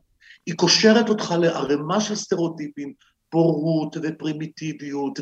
היא 0.47 0.55
קושרת 0.55 1.09
אותך 1.09 1.35
לערימה 1.41 2.01
של 2.01 2.15
סטריאוטיפים, 2.15 2.93
בורות 3.37 3.97
ופרימיטיביות 4.03 5.19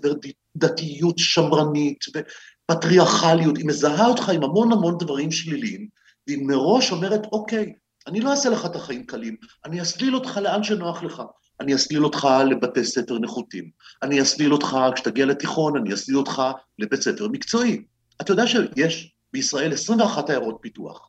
ודתיות 0.56 1.18
שמרנית 1.18 2.04
ופטריארכליות, 2.08 3.56
היא 3.56 3.66
מזהה 3.66 4.06
אותך 4.06 4.28
עם 4.28 4.44
המון 4.44 4.72
המון 4.72 4.98
דברים 4.98 5.30
שליליים, 5.30 5.88
והיא 6.26 6.46
מראש 6.46 6.92
אומרת, 6.92 7.20
אוקיי, 7.32 7.72
אני 8.06 8.20
לא 8.20 8.30
אעשה 8.30 8.50
לך 8.50 8.66
את 8.66 8.76
החיים 8.76 9.06
קלים, 9.06 9.36
אני 9.64 9.82
אסליל 9.82 10.14
אותך 10.14 10.36
לאן 10.42 10.62
שנוח 10.62 11.02
לך. 11.02 11.22
אני 11.60 11.74
אסליל 11.74 12.04
אותך 12.04 12.28
לבתי 12.50 12.84
ספר 12.84 13.18
נחותים. 13.18 13.70
אני 14.02 14.22
אסליל 14.22 14.52
אותך, 14.52 14.76
כשתגיע 14.94 15.26
לתיכון, 15.26 15.76
אני 15.76 15.94
אסליל 15.94 16.18
אותך 16.18 16.42
לבית 16.78 17.02
ספר 17.02 17.28
מקצועי. 17.28 17.84
אתה 18.20 18.32
יודע 18.32 18.46
שיש 18.46 19.14
בישראל 19.32 19.72
21 19.72 20.30
עיירות 20.30 20.58
פיתוח. 20.60 21.08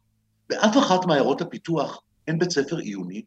באף 0.49 0.77
אחת 0.77 1.05
מעיירות 1.05 1.41
הפיתוח 1.41 2.01
אין 2.27 2.39
בית 2.39 2.51
ספר 2.51 2.77
עיוני. 2.77 3.21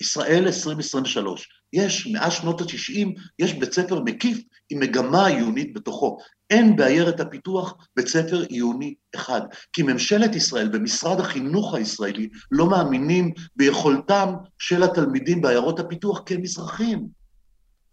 ישראל 0.00 0.46
2023, 0.46 1.61
יש, 1.72 2.06
מאז 2.06 2.32
שנות 2.32 2.60
ה-90, 2.60 3.08
יש 3.38 3.54
בית 3.54 3.72
ספר 3.72 4.00
מקיף 4.00 4.38
עם 4.70 4.80
מגמה 4.80 5.26
עיונית 5.26 5.74
בתוכו. 5.74 6.18
אין 6.50 6.76
בעיירת 6.76 7.20
הפיתוח 7.20 7.74
בית 7.96 8.08
ספר 8.08 8.40
עיוני 8.40 8.94
אחד, 9.14 9.40
כי 9.72 9.82
ממשלת 9.82 10.34
ישראל 10.34 10.70
ומשרד 10.72 11.20
החינוך 11.20 11.74
הישראלי 11.74 12.28
לא 12.50 12.70
מאמינים 12.70 13.32
ביכולתם 13.56 14.34
של 14.58 14.82
התלמידים 14.82 15.40
בעיירות 15.40 15.80
הפיתוח 15.80 16.22
כמזרחים. 16.26 17.06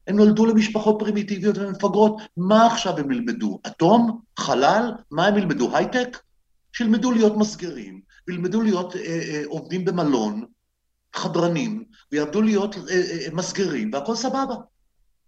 הם 0.07 0.15
נולדו 0.15 0.45
למשפחות 0.45 0.95
פרימיטיביות 0.99 1.57
ומפגרות, 1.57 2.21
מה 2.37 2.65
עכשיו 2.65 2.97
הם 2.97 3.11
ילמדו? 3.11 3.59
אטום? 3.67 4.19
חלל? 4.39 4.91
מה 5.11 5.25
הם 5.25 5.37
ילמדו? 5.37 5.77
הייטק? 5.77 6.17
שילמדו 6.73 7.11
להיות 7.11 7.37
מסגרים, 7.37 8.01
וילמדו 8.27 8.61
להיות 8.61 8.95
אה, 8.95 9.01
אה, 9.01 9.41
עובדים 9.47 9.85
במלון, 9.85 10.45
חדרנים, 11.15 11.83
ויעבדו 12.11 12.41
להיות 12.41 12.75
אה, 12.75 12.81
אה, 12.91 13.27
מסגרים, 13.33 13.89
והכל 13.93 14.15
סבבה. 14.15 14.55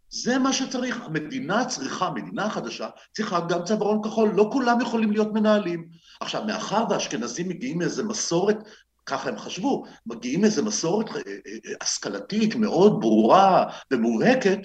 זה 0.10 0.40
מה 0.40 0.54
שצריך. 0.54 1.02
המדינה 1.02 1.66
צריכה, 1.66 2.08
המדינה 2.08 2.46
החדשה, 2.46 2.90
צריכה 3.12 3.40
גם 3.50 3.64
צווארון 3.64 4.02
כחול. 4.04 4.32
לא 4.36 4.50
כולם 4.54 4.82
יכולים 4.82 5.12
להיות 5.12 5.34
מנהלים. 5.34 5.88
עכשיו, 6.20 6.46
מאחר 6.46 6.86
והאשכנזים 6.90 7.50
מגיעים 7.50 7.78
מאיזה 7.78 8.04
מסורת, 8.04 8.58
ככה 9.06 9.30
הם 9.30 9.38
חשבו, 9.38 9.84
מגיעים 10.06 10.42
מאיזה 10.42 10.62
מסורת 10.62 11.10
אה, 11.16 11.22
השכלתית 11.82 12.56
מאוד 12.56 13.00
ברורה 13.00 13.66
ומובהקת, 13.92 14.60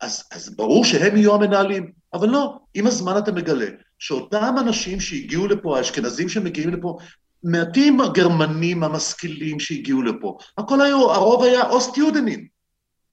אז, 0.00 0.24
אז 0.32 0.56
ברור 0.56 0.84
שהם 0.84 1.16
יהיו 1.16 1.34
המנהלים. 1.34 1.92
אבל 2.14 2.28
לא, 2.28 2.58
עם 2.74 2.86
הזמן 2.86 3.18
אתה 3.18 3.32
מגלה 3.32 3.66
שאותם 3.98 4.54
אנשים 4.60 5.00
שהגיעו 5.00 5.46
לפה, 5.46 5.78
האשכנזים 5.78 6.28
שמגיעים 6.28 6.70
לפה, 6.70 6.98
מעטים 7.42 8.00
הגרמנים 8.00 8.84
המשכילים 8.84 9.60
שהגיעו 9.60 10.02
לפה. 10.02 10.38
הכל 10.58 10.80
היו, 10.80 11.12
הרוב 11.12 11.42
היה 11.42 11.68
אוסט-יודנים, 11.68 12.46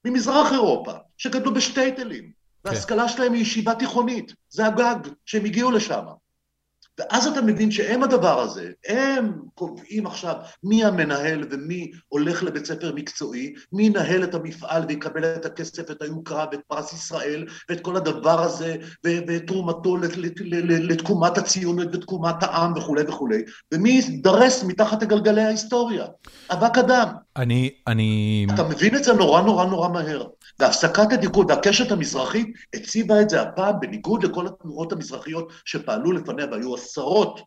ממזרח 0.06 0.52
אירופה. 0.52 0.92
שגדלו 1.18 1.54
בשטייטלים, 1.54 2.24
כן. 2.24 2.30
וההשכלה 2.70 3.10
שלהם 3.10 3.34
היא 3.34 3.42
ישיבה 3.42 3.76
תיכונית, 3.76 4.34
זה 4.50 4.66
הגג 4.66 4.96
שהם 5.26 5.46
הגיעו 5.46 5.72
לשם. 5.72 6.04
ואז 7.00 7.28
אתה 7.28 7.42
מבין 7.42 7.72
שהם 7.72 8.04
הדבר 8.04 8.40
הזה, 8.40 8.72
הם 8.88 9.32
קובעים 9.56 10.08
עכשיו 10.08 10.36
מי 10.64 10.86
המנהל 10.86 11.44
ומי 11.52 11.92
הולך 12.08 12.44
לבית 12.44 12.66
ספר 12.66 12.94
מקצועי, 12.96 13.54
מי 13.74 13.84
ינהל 13.84 14.24
את 14.24 14.36
המפעל 14.36 14.84
ויקבל 14.88 15.26
את 15.26 15.46
הכסף, 15.46 15.92
את 15.92 16.02
היוקרה 16.02 16.46
ואת 16.52 16.60
פרס 16.68 16.94
ישראל 16.94 17.46
ואת 17.70 17.82
כל 17.82 17.96
הדבר 17.96 18.42
הזה 18.42 18.76
ותרומתו 19.06 19.98
לתקומת 20.66 21.38
הציונות 21.38 21.88
ותקומת 21.96 22.44
העם 22.44 22.74
וכולי 22.78 23.04
וכולי, 23.08 23.42
ומי 23.74 23.90
ידרס 23.90 24.64
מתחת 24.64 25.04
לגלגלי 25.04 25.42
ההיסטוריה. 25.42 26.06
אבק 26.52 26.78
אדם. 26.78 27.08
אני, 27.38 27.72
אני... 27.88 28.48
אתה 28.54 28.64
מבין 28.64 28.96
את 28.96 29.04
זה 29.04 29.14
נורא 29.14 29.42
נורא 29.42 29.66
נורא 29.66 29.90
מהר. 29.90 30.28
והפסקת 30.60 31.12
הדיכוי 31.12 31.46
והקשת 31.50 31.92
המזרחית 31.92 32.48
הציבה 32.76 33.22
את 33.22 33.30
זה 33.30 33.42
הפעם 33.42 33.80
בניגוד 33.80 34.24
לכל 34.24 34.48
התנועות 34.48 34.92
המזרחיות 34.92 35.52
שפעלו 35.66 36.12
לפניה 36.12 36.46
והיו 36.52 36.76
עשרות, 36.76 37.40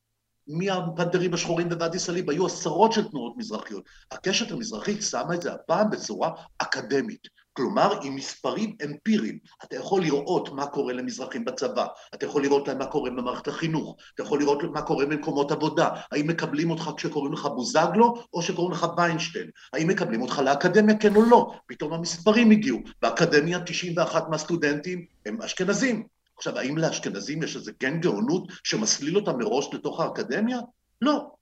מהפנתרים 0.46 1.34
השחורים 1.34 1.68
בוואדי 1.68 1.98
סאליב, 1.98 2.30
היו 2.30 2.46
עשרות 2.46 2.92
של 2.92 3.08
תנועות 3.08 3.34
מזרחיות. 3.36 3.84
הקשת 4.10 4.52
המזרחית 4.52 5.02
שמה 5.02 5.34
את 5.34 5.42
זה 5.42 5.52
הפעם 5.52 5.90
בצורה 5.90 6.30
אקדמית. 6.58 7.28
כלומר, 7.52 7.98
עם 8.02 8.14
מספרים 8.14 8.76
אמפיריים. 8.84 9.38
אתה 9.64 9.76
יכול 9.76 10.02
לראות 10.02 10.52
מה 10.52 10.66
קורה 10.66 10.92
למזרחים 10.92 11.44
בצבא, 11.44 11.86
אתה 12.14 12.26
יכול 12.26 12.42
לראות 12.42 12.68
מה 12.68 12.86
קורה 12.86 13.10
במערכת 13.10 13.48
החינוך, 13.48 13.96
אתה 14.14 14.22
יכול 14.22 14.40
לראות 14.40 14.62
מה 14.64 14.82
קורה 14.82 15.06
במקומות 15.06 15.52
עבודה, 15.52 15.88
האם 16.12 16.26
מקבלים 16.26 16.70
אותך 16.70 16.90
כשקוראים 16.96 17.32
לך 17.32 17.46
בוזגלו 17.46 18.14
או 18.34 18.42
שקוראים 18.42 18.72
לך 18.72 18.86
ויינשטיין, 18.96 19.50
האם 19.72 19.88
מקבלים 19.88 20.22
אותך 20.22 20.38
לאקדמיה 20.38 20.98
כן 20.98 21.16
או 21.16 21.22
לא, 21.22 21.54
פתאום 21.66 21.92
המספרים 21.92 22.50
הגיעו, 22.50 22.78
באקדמיה 23.02 23.60
91 23.60 24.28
מהסטודנטים 24.28 25.04
הם 25.26 25.42
אשכנזים. 25.42 26.06
עכשיו, 26.36 26.58
האם 26.58 26.78
לאשכנזים 26.78 27.42
יש 27.42 27.56
איזה 27.56 27.72
גן 27.80 28.00
גאונות 28.00 28.48
שמסליל 28.64 29.16
אותם 29.16 29.38
מראש 29.38 29.68
לתוך 29.74 30.00
האקדמיה? 30.00 30.58
לא. 31.00 31.39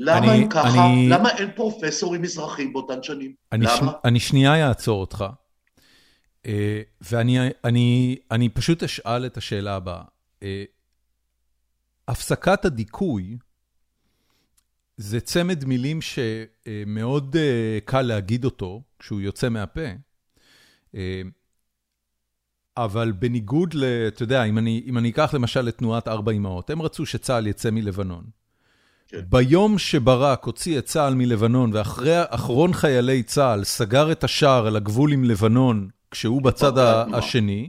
למה 0.00 0.18
אני, 0.18 0.42
הם 0.42 0.48
ככה? 0.48 0.86
אני... 0.86 1.08
למה 1.08 1.30
אין 1.30 1.50
פרופסורים 1.56 2.22
מזרחים 2.22 2.72
באותן 2.72 3.02
שנים? 3.02 3.34
אני 3.52 3.64
למה? 3.64 3.92
ש... 3.92 3.94
אני 4.04 4.20
שנייה 4.20 4.68
אעצור 4.68 5.00
אותך, 5.00 5.24
אה, 6.46 6.82
ואני 7.00 7.38
אני, 7.64 8.16
אני 8.30 8.48
פשוט 8.48 8.82
אשאל 8.82 9.26
את 9.26 9.36
השאלה 9.36 9.76
הבאה. 9.76 10.02
אה, 10.42 10.64
הפסקת 12.08 12.64
הדיכוי 12.64 13.36
זה 14.96 15.20
צמד 15.20 15.64
מילים 15.64 15.98
שמאוד 16.02 17.36
אה, 17.36 17.78
קל 17.84 18.02
להגיד 18.02 18.44
אותו 18.44 18.82
כשהוא 18.98 19.20
יוצא 19.20 19.48
מהפה. 19.48 19.88
אבל 22.76 23.12
בניגוד 23.12 23.74
ל... 23.74 23.84
אתה 24.08 24.22
יודע, 24.22 24.44
אם 24.44 24.58
אני, 24.58 24.82
אם 24.86 24.98
אני 24.98 25.10
אקח 25.10 25.34
למשל 25.34 25.68
את 25.68 25.78
תנועת 25.78 26.08
ארבע 26.08 26.32
אמהות, 26.32 26.70
הם 26.70 26.82
רצו 26.82 27.06
שצה"ל 27.06 27.46
יצא 27.46 27.70
מלבנון. 27.70 28.41
כן. 29.12 29.20
ביום 29.28 29.78
שברק 29.78 30.44
הוציא 30.44 30.78
את 30.78 30.84
צה"ל 30.84 31.14
מלבנון, 31.14 31.70
ואחרי 31.74 32.16
אחרון 32.28 32.72
חיילי 32.72 33.22
צה"ל 33.22 33.64
סגר 33.64 34.12
את 34.12 34.24
השער 34.24 34.66
על 34.66 34.76
הגבול 34.76 35.12
עם 35.12 35.24
לבנון, 35.24 35.88
כשהוא 36.10 36.42
בצד 36.42 36.78
השני, 37.12 37.68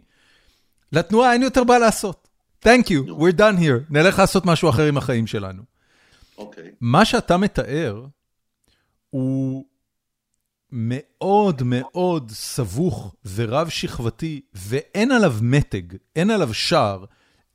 לתנועה 0.91 1.34
אין 1.34 1.44
יותר 1.44 1.64
מה 1.64 1.80
לעשות. 1.80 2.28
Thank 2.66 2.88
you, 2.88 3.10
we're 3.10 3.38
done 3.38 3.60
here, 3.60 3.84
נלך 3.89 4.20
לעשות 4.20 4.46
משהו 4.46 4.70
אחר 4.70 4.88
עם 4.88 4.98
החיים 4.98 5.28
שלנו. 5.28 5.64
אוקיי. 6.38 6.72
מה 6.82 7.06
שאתה 7.06 7.38
מתאר 7.38 8.06
הוא 9.10 9.66
מאוד 10.72 11.64
מאוד 11.64 12.32
סבוך 12.32 13.16
ורב 13.36 13.70
שכבתי, 13.70 14.41
ואין 14.54 15.12
עליו 15.12 15.36
מתג, 15.41 15.84
אין 16.16 16.30
עליו 16.30 16.54
שער. 16.54 17.06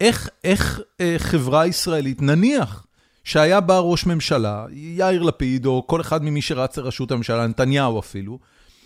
איך, 0.00 0.28
איך 0.44 0.80
אה, 1.00 1.14
חברה 1.18 1.66
ישראלית, 1.66 2.22
נניח 2.22 2.86
שהיה 3.28 3.60
בא 3.60 3.78
ראש 3.78 4.06
ממשלה, 4.06 4.66
יאיר 4.72 5.22
לפיד, 5.22 5.66
או 5.66 5.84
כל 5.86 6.00
אחד 6.00 6.24
ממי 6.24 6.42
שרץ 6.42 6.76
לראשות 6.76 7.10
הממשלה, 7.10 7.46
נתניהו 7.46 8.00
אפילו, 8.00 8.32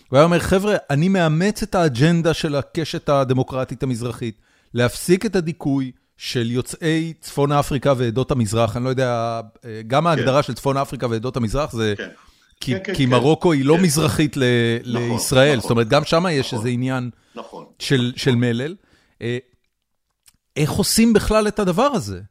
הוא 0.09 0.17
היה 0.17 0.23
אומר, 0.23 0.39
חבר'ה, 0.39 0.75
אני 0.89 1.09
מאמץ 1.09 1.63
את 1.63 1.75
האג'נדה 1.75 2.33
של 2.33 2.55
הקשת 2.55 3.09
הדמוקרטית 3.09 3.83
המזרחית, 3.83 4.37
להפסיק 4.73 5.25
את 5.25 5.35
הדיכוי 5.35 5.91
של 6.17 6.51
יוצאי 6.51 7.13
צפון 7.21 7.51
אפריקה 7.51 7.93
ועדות 7.97 8.31
המזרח, 8.31 8.77
אני 8.77 8.85
לא 8.85 8.89
יודע, 8.89 9.41
אה, 9.65 9.81
גם 9.87 10.07
ההגדרה 10.07 10.41
כן. 10.41 10.47
של 10.47 10.53
צפון 10.53 10.77
אפריקה 10.77 11.07
ועדות 11.09 11.37
המזרח 11.37 11.71
זה... 11.71 11.93
כן. 11.97 12.09
כי, 12.61 12.73
כן, 12.73 12.79
כן, 12.83 12.93
כי 12.93 13.05
כן. 13.05 13.11
מרוקו 13.11 13.51
היא 13.51 13.65
לא 13.65 13.75
כן. 13.77 13.83
מזרחית 13.83 14.37
ל, 14.37 14.43
נכון, 14.85 15.09
לישראל, 15.09 15.57
נכון, 15.57 15.61
זאת 15.61 15.71
אומרת, 15.71 15.87
גם 15.87 16.03
שם 16.03 16.25
יש 16.31 16.47
נכון, 16.47 16.59
איזה 16.59 16.69
עניין 16.69 17.09
נכון, 17.35 17.65
של, 17.79 17.95
נכון. 17.95 18.11
של 18.17 18.35
מלל. 18.35 18.75
אה, 19.21 19.37
איך 20.57 20.71
עושים 20.71 21.13
בכלל 21.13 21.47
את 21.47 21.59
הדבר 21.59 21.83
הזה? 21.93 22.21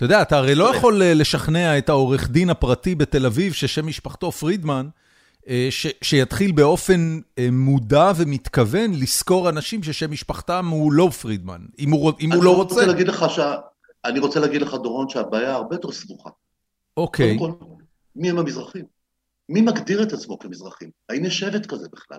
אתה 0.00 0.06
יודע, 0.06 0.22
אתה 0.22 0.36
הרי 0.36 0.54
לא 0.54 0.76
יכול 0.76 1.02
אה, 1.02 1.14
לשכנע 1.14 1.78
את 1.78 1.88
העורך 1.88 2.30
דין 2.30 2.50
הפרטי 2.50 2.94
בתל 2.94 3.26
אביב, 3.26 3.52
ששם 3.52 3.86
משפחתו 3.86 4.32
פרידמן, 4.32 4.88
אה, 5.48 5.68
ש, 5.70 5.86
שיתחיל 6.02 6.52
באופן 6.52 7.20
מודע 7.52 8.12
ומתכוון 8.16 8.90
לשכור 8.94 9.48
אנשים 9.48 9.82
ששם 9.82 10.10
משפחתם 10.10 10.66
הוא 10.66 10.92
לא 10.92 11.08
פרידמן, 11.22 11.60
אם 11.78 11.90
הוא, 11.90 12.12
אם 12.20 12.32
הוא 12.32 12.44
לא 12.44 12.56
רוצה. 12.56 12.74
רוצה 12.74 12.86
להגיד 12.86 13.08
לך 13.08 13.24
ש... 13.30 13.40
אני 14.04 14.18
רוצה 14.18 14.40
להגיד 14.40 14.62
לך, 14.62 14.74
דורון, 14.74 15.08
שהבעיה 15.08 15.54
הרבה 15.54 15.74
יותר 15.74 15.92
סבוכה. 15.92 16.30
אוקיי. 16.96 17.38
קודם 17.38 17.54
כל, 17.54 17.64
מי 18.16 18.30
הם 18.30 18.38
המזרחים? 18.38 18.84
מי 19.48 19.60
מגדיר 19.60 20.02
את 20.02 20.12
עצמו 20.12 20.38
כמזרחים? 20.38 20.90
האם 21.08 21.24
יש 21.24 21.38
שבט 21.38 21.66
כזה 21.66 21.88
בכלל? 21.92 22.18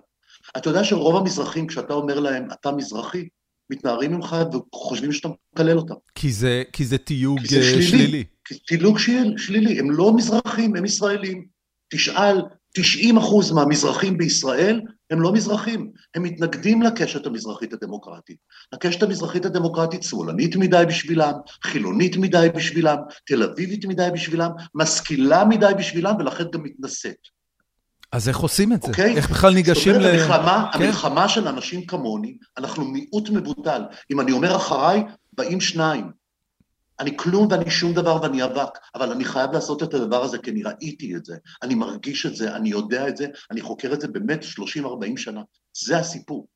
אתה 0.57 0.69
יודע 0.69 0.83
שרוב 0.83 1.15
המזרחים, 1.15 1.67
כשאתה 1.67 1.93
אומר 1.93 2.19
להם, 2.19 2.47
אתה 2.51 2.71
מזרחי, 2.71 3.27
מתנערים 3.71 4.13
ממך 4.13 4.35
וחושבים 4.73 5.11
שאתה 5.11 5.29
מקלל 5.53 5.77
אותם. 5.77 5.93
כי 6.15 6.31
זה, 6.31 6.63
כי 6.73 6.85
זה 6.85 6.97
תיוג 6.97 7.39
כי 7.39 7.47
זה 7.47 7.55
אה, 7.55 7.63
שלילי. 7.63 7.87
שלילי. 7.87 8.23
כי 8.45 8.55
תיוג 8.77 8.97
שלילי, 9.37 9.79
הם 9.79 9.91
לא 9.91 10.15
מזרחים, 10.15 10.75
הם 10.75 10.85
ישראלים. 10.85 11.45
תשאל 11.93 12.41
90 12.73 13.17
אחוז 13.17 13.51
מהמזרחים 13.51 14.17
בישראל 14.17 14.81
הם 15.11 15.21
לא 15.21 15.33
מזרחים, 15.33 15.91
הם 16.15 16.23
מתנגדים 16.23 16.81
לקשת 16.81 17.25
המזרחית 17.25 17.73
הדמוקרטית. 17.73 18.37
הקשת 18.73 19.03
המזרחית 19.03 19.45
הדמוקרטית 19.45 20.03
שמאלנית 20.03 20.55
מדי 20.55 20.83
בשבילם, 20.87 21.33
חילונית 21.63 22.17
מדי 22.17 22.47
בשבילם, 22.55 22.97
תל 23.25 23.43
אביבית 23.43 23.85
מדי 23.85 24.09
בשבילם, 24.13 24.49
משכילה 24.75 25.45
מדי 25.45 25.71
בשבילם, 25.77 26.15
ולכן 26.19 26.43
גם 26.53 26.63
מתנשאת. 26.63 27.40
אז 28.11 28.29
איך 28.29 28.37
עושים 28.37 28.73
את 28.73 28.81
זה? 28.81 28.87
Okay? 28.87 28.91
אוקיי? 28.91 29.15
איך 29.15 29.29
בכלל 29.29 29.53
ניגשים 29.53 29.95
ל... 29.95 30.05
המלחמה, 30.05 30.69
כן? 30.73 30.83
המלחמה 30.83 31.29
של 31.29 31.47
אנשים 31.47 31.85
כמוני, 31.85 32.37
אנחנו 32.57 32.85
מיעוט 32.85 33.29
מבוטל. 33.29 33.81
אם 34.11 34.19
אני 34.19 34.31
אומר 34.31 34.55
אחריי, 34.55 35.03
באים 35.33 35.61
שניים. 35.61 36.11
אני 36.99 37.17
כלום 37.17 37.47
ואני 37.51 37.71
שום 37.71 37.93
דבר 37.93 38.21
ואני 38.21 38.43
אבק, 38.43 38.69
אבל 38.95 39.11
אני 39.11 39.25
חייב 39.25 39.51
לעשות 39.51 39.83
את 39.83 39.93
הדבר 39.93 40.23
הזה 40.23 40.37
כי 40.37 40.51
אני 40.51 40.63
ראיתי 40.63 41.15
את 41.15 41.25
זה, 41.25 41.35
אני 41.63 41.75
מרגיש 41.75 42.25
את 42.25 42.35
זה, 42.35 42.55
אני 42.55 42.69
יודע 42.69 43.07
את 43.07 43.17
זה, 43.17 43.27
אני 43.51 43.61
חוקר 43.61 43.93
את 43.93 44.01
זה 44.01 44.07
באמת 44.07 44.43
30-40 44.43 44.85
שנה. 45.17 45.41
זה 45.85 45.97
הסיפור. 45.97 46.47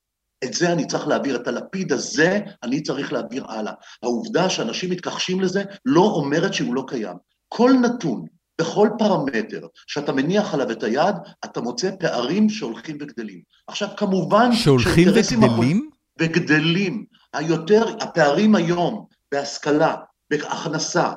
את 0.44 0.54
זה 0.54 0.72
אני 0.72 0.88
צריך 0.88 1.08
להעביר, 1.08 1.36
את 1.36 1.48
הלפיד 1.48 1.92
הזה 1.92 2.40
אני 2.64 2.84
צריך 2.84 3.14
להעביר 3.14 3.52
הלאה. 3.52 3.74
העובדה 4.04 4.50
שאנשים 4.50 4.90
מתכחשים 4.90 5.42
לזה 5.42 5.64
לא 5.86 6.02
אומרת 6.02 6.54
שהוא 6.54 6.76
לא 6.76 6.84
קיים. 6.88 7.18
כל 7.48 7.72
נתון, 7.82 8.26
בכל 8.62 8.90
פרמטר 8.98 9.68
שאתה 9.88 10.12
מניח 10.12 10.54
עליו 10.54 10.72
את 10.72 10.84
היד, 10.84 11.16
אתה 11.46 11.62
מוצא 11.62 11.92
פערים 12.00 12.50
שהולכים 12.50 12.98
וגדלים. 13.02 13.42
עכשיו, 13.68 13.88
כמובן... 13.98 14.54
שהולכים 14.54 15.08
וגדלים? 15.14 15.90
וגדלים. 16.20 17.06
היותר, 17.34 17.86
הפערים 18.02 18.56
היום 18.56 19.06
בהשכלה, 19.32 19.96
בהכנסה, 20.30 21.12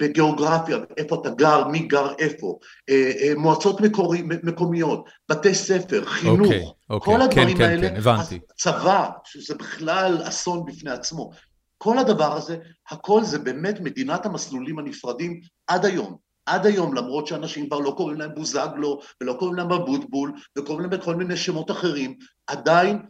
בגיאוגרפיה, 0.00 0.78
איפה 0.96 1.20
אתה 1.20 1.30
גר, 1.30 1.68
מי 1.68 1.78
גר 1.78 2.12
איפה, 2.18 2.58
אה, 2.88 3.12
אה, 3.20 3.32
מועצות 3.36 3.80
מקורי, 3.80 4.22
מקומיות, 4.42 5.08
בתי 5.28 5.54
ספר, 5.54 6.04
חינוך, 6.04 6.38
okay, 6.38 6.42
אוקיי, 6.44 6.64
okay. 6.64 6.90
אוקיי. 6.90 7.14
כל 7.14 7.22
הדברים 7.22 7.56
כן, 7.56 7.64
האלה, 7.64 7.88
כן, 7.88 8.00
כן. 8.30 8.38
צבא, 8.56 9.08
שזה 9.24 9.54
בכלל 9.54 10.22
אסון 10.28 10.64
בפני 10.66 10.90
עצמו, 10.90 11.30
כל 11.78 11.98
הדבר 11.98 12.36
הזה, 12.36 12.56
הכל 12.90 13.24
זה 13.24 13.38
באמת 13.38 13.80
מדינת 13.80 14.26
המסלולים 14.26 14.78
הנפרדים 14.78 15.40
עד 15.66 15.84
היום. 15.84 16.25
עד 16.46 16.66
היום, 16.66 16.94
למרות 16.94 17.26
שאנשים 17.26 17.66
כבר 17.66 17.78
לא 17.78 17.94
קוראים 17.96 18.18
להם 18.20 18.34
בוזגלו, 18.34 19.00
ולא 19.20 19.32
קוראים 19.32 19.56
להם 19.56 19.72
אבוטבול, 19.72 20.32
וקוראים 20.58 20.80
להם 20.80 21.00
בכל 21.00 21.14
מיני 21.14 21.36
שמות 21.36 21.70
אחרים, 21.70 22.16
עדיין 22.46 23.02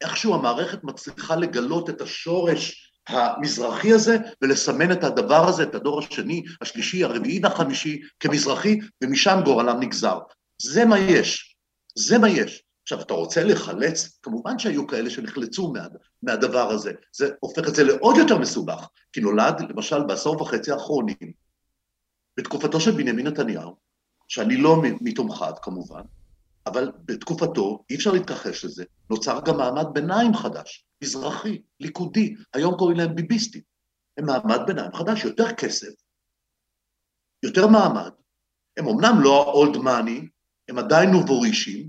איכשהו 0.00 0.34
המערכת 0.34 0.84
מצליחה 0.84 1.36
לגלות 1.36 1.90
את 1.90 2.00
השורש 2.00 2.92
המזרחי 3.08 3.92
הזה, 3.92 4.16
ולסמן 4.42 4.92
את 4.92 5.04
הדבר 5.04 5.48
הזה, 5.48 5.62
את 5.62 5.74
הדור 5.74 5.98
השני, 5.98 6.42
השלישי, 6.60 7.04
הרביעי 7.04 7.40
והחמישי, 7.42 8.00
כמזרחי, 8.20 8.78
ומשם 9.04 9.40
גורלם 9.44 9.80
נגזר. 9.80 10.18
זה 10.62 10.84
מה 10.84 10.98
יש. 10.98 11.56
זה 11.98 12.18
מה 12.18 12.28
יש. 12.28 12.62
עכשיו, 12.82 13.00
אתה 13.00 13.14
רוצה 13.14 13.44
לחלץ? 13.44 14.18
כמובן 14.22 14.58
שהיו 14.58 14.86
כאלה 14.86 15.10
שנחלצו 15.10 15.72
מה, 15.72 15.86
מהדבר 16.22 16.70
הזה. 16.70 16.92
זה 17.16 17.30
הופך 17.40 17.68
את 17.68 17.74
זה 17.74 17.84
לעוד 17.84 18.16
יותר 18.16 18.38
מסובך, 18.38 18.88
כי 19.12 19.20
נולד, 19.20 19.60
למשל, 19.70 20.02
בעשור 20.02 20.42
וחצי 20.42 20.72
האחרונים, 20.72 21.47
בתקופתו 22.38 22.80
של 22.80 22.90
בנימין 22.90 23.26
נתניהו, 23.26 23.76
שאני 24.28 24.56
לא 24.56 24.82
מתומכיו 25.00 25.52
כמובן, 25.62 26.00
אבל 26.66 26.92
בתקופתו, 27.04 27.84
אי 27.90 27.96
אפשר 27.96 28.12
להתכחש 28.12 28.64
לזה, 28.64 28.84
נוצר 29.10 29.40
גם 29.44 29.56
מעמד 29.56 29.86
ביניים 29.92 30.34
חדש, 30.34 30.86
מזרחי, 31.02 31.62
ליכודי, 31.80 32.34
היום 32.54 32.74
קוראים 32.78 32.96
להם 32.96 33.14
ביביסטים. 33.14 33.62
הם 34.18 34.26
מעמד 34.26 34.60
ביניים 34.66 34.92
חדש, 34.94 35.24
יותר 35.24 35.52
כסף, 35.52 35.92
יותר 37.42 37.66
מעמד. 37.66 38.10
הם 38.76 38.88
אמנם 38.88 39.20
לא 39.22 39.42
ה-old 39.42 39.76
money, 39.76 40.26
הם 40.68 40.78
עדיין 40.78 41.10
נובורישים, 41.10 41.88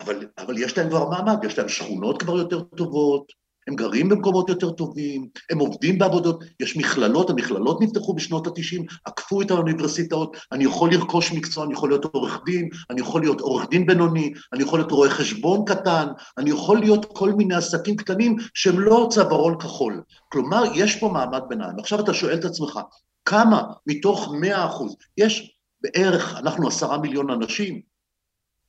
אבל, 0.00 0.28
אבל 0.38 0.58
יש 0.58 0.78
להם 0.78 0.88
כבר 0.88 1.08
מעמד, 1.08 1.44
יש 1.44 1.58
להם 1.58 1.68
שכונות 1.68 2.22
כבר 2.22 2.36
יותר 2.36 2.62
טובות, 2.62 3.32
הם 3.68 3.74
גרים 3.76 4.08
במקומות 4.08 4.48
יותר 4.48 4.70
טובים, 4.70 5.28
הם 5.50 5.58
עובדים 5.58 5.98
בעבודות, 5.98 6.44
יש 6.60 6.76
מכללות, 6.76 7.30
המכללות 7.30 7.80
נפתחו 7.82 8.14
בשנות 8.14 8.46
ה-90, 8.46 8.82
עקפו 9.04 9.42
את 9.42 9.50
האוניברסיטאות, 9.50 10.36
אני 10.52 10.64
יכול 10.64 10.92
לרכוש 10.92 11.32
מקצוע, 11.32 11.64
אני 11.64 11.72
יכול 11.72 11.90
להיות 11.90 12.04
עורך 12.04 12.40
דין, 12.46 12.68
אני 12.90 13.00
יכול 13.00 13.20
להיות 13.20 13.40
עורך 13.40 13.68
דין 13.70 13.86
בינוני, 13.86 14.32
אני 14.52 14.62
יכול 14.62 14.78
להיות 14.78 14.92
רואה 14.92 15.10
חשבון 15.10 15.64
קטן, 15.66 16.06
אני 16.38 16.50
יכול 16.50 16.78
להיות 16.78 17.06
כל 17.12 17.32
מיני 17.32 17.54
עסקים 17.54 17.96
קטנים 17.96 18.36
שהם 18.54 18.80
לא 18.80 19.08
צווארון 19.10 19.58
כחול. 19.58 20.02
כלומר, 20.28 20.62
יש 20.74 20.96
פה 20.96 21.08
מעמד 21.08 21.42
ביניים. 21.48 21.78
עכשיו 21.78 22.00
אתה 22.00 22.14
שואל 22.14 22.34
את 22.34 22.44
עצמך, 22.44 22.80
כמה 23.24 23.62
מתוך 23.86 24.34
100 24.40 24.66
אחוז, 24.66 24.96
יש 25.16 25.56
בערך, 25.80 26.36
אנחנו 26.38 26.68
עשרה 26.68 26.98
מיליון 26.98 27.30
אנשים, 27.30 27.80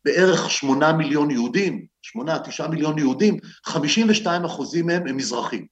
בערך 0.06 0.52
שמונה 0.52 0.94
מיליון 0.94 1.32
יהודים, 1.32 1.86
שמונה, 2.12 2.40
תשעה 2.40 2.68
מיליון 2.68 2.98
יהודים, 2.98 3.38
52 3.66 4.46
אחוזים 4.46 4.86
מהם 4.86 5.08
הם 5.08 5.18
מזרחים. 5.18 5.66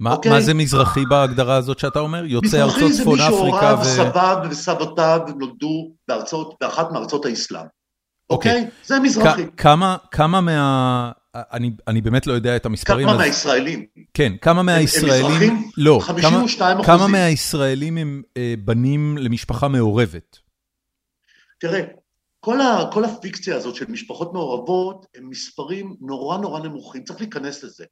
מה, 0.00 0.12
אוקיי? 0.12 0.32
מה 0.32 0.40
זה 0.40 0.54
מזרחי 0.54 1.06
בהגדרה 1.06 1.56
הזאת 1.56 1.78
שאתה 1.78 1.98
אומר? 1.98 2.24
יוצאי 2.24 2.62
ארצות 2.62 2.92
צפון 2.92 3.20
אפריקה 3.20 3.74
ו... 3.76 3.80
מזרחי 3.80 3.84
זה 3.84 4.02
מי 4.02 4.08
שהוריו, 4.08 4.12
סביו 4.12 4.36
וסבותיו 4.50 5.20
נולדו 5.38 5.92
בארצות, 6.08 6.54
באחת 6.60 6.92
מארצות 6.92 7.24
האסלאם. 7.24 7.66
אוקיי? 8.30 8.52
אוקיי? 8.52 8.70
זה 8.84 9.00
מזרחי. 9.00 9.42
כמה, 9.56 9.96
כמה 10.10 10.40
מה... 10.40 11.10
אני, 11.34 11.70
אני 11.88 12.00
באמת 12.00 12.26
לא 12.26 12.32
יודע 12.32 12.56
את 12.56 12.66
המספרים. 12.66 13.06
כמה 13.06 13.14
אז... 13.14 13.20
מהישראלים? 13.20 13.86
כן, 14.14 14.32
כמה 14.40 14.62
מהישראלים... 14.62 15.24
הם 15.24 15.32
מזרחים? 15.32 15.70
לא. 15.76 15.98
52 16.02 16.76
כמה, 16.76 16.86
כמה 16.86 17.06
מהישראלים 17.06 17.98
הם 17.98 18.22
אה, 18.36 18.54
בנים 18.64 19.18
למשפחה 19.18 19.68
מעורבת? 19.68 20.38
תראה, 21.60 21.80
כל, 22.46 22.60
ה, 22.60 22.90
כל 22.92 23.04
הפיקציה 23.04 23.56
הזאת 23.56 23.74
של 23.74 23.84
משפחות 23.88 24.32
מעורבות 24.32 25.06
הם 25.14 25.30
מספרים 25.30 25.96
נורא 26.00 26.38
נורא 26.38 26.60
נמוכים, 26.60 27.04
צריך 27.04 27.20
להיכנס 27.20 27.64
לזה. 27.64 27.84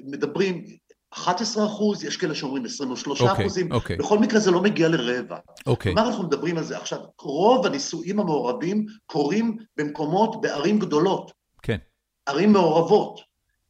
מדברים 0.00 0.64
11 1.10 1.66
אחוז, 1.66 2.04
יש 2.04 2.16
כאלה 2.16 2.34
שאומרים 2.34 2.64
23 2.64 3.20
okay, 3.20 3.24
אוקיי, 3.24 3.44
אחוזים, 3.44 3.72
okay. 3.72 3.74
אוקיי. 3.74 3.96
בכל 3.96 4.18
מקרה 4.18 4.40
זה 4.40 4.50
לא 4.50 4.62
מגיע 4.62 4.88
לרבע. 4.88 5.36
אוקיי. 5.66 5.94
כלומר, 5.94 6.08
אנחנו 6.08 6.24
מדברים 6.24 6.58
על 6.58 6.64
זה. 6.64 6.78
עכשיו, 6.78 6.98
רוב 7.20 7.66
הנישואים 7.66 8.20
המעורבים 8.20 8.86
קורים 9.06 9.56
במקומות, 9.76 10.40
בערים 10.40 10.78
גדולות. 10.78 11.32
כן. 11.62 11.78
ערים 12.26 12.52
מעורבות. 12.52 13.20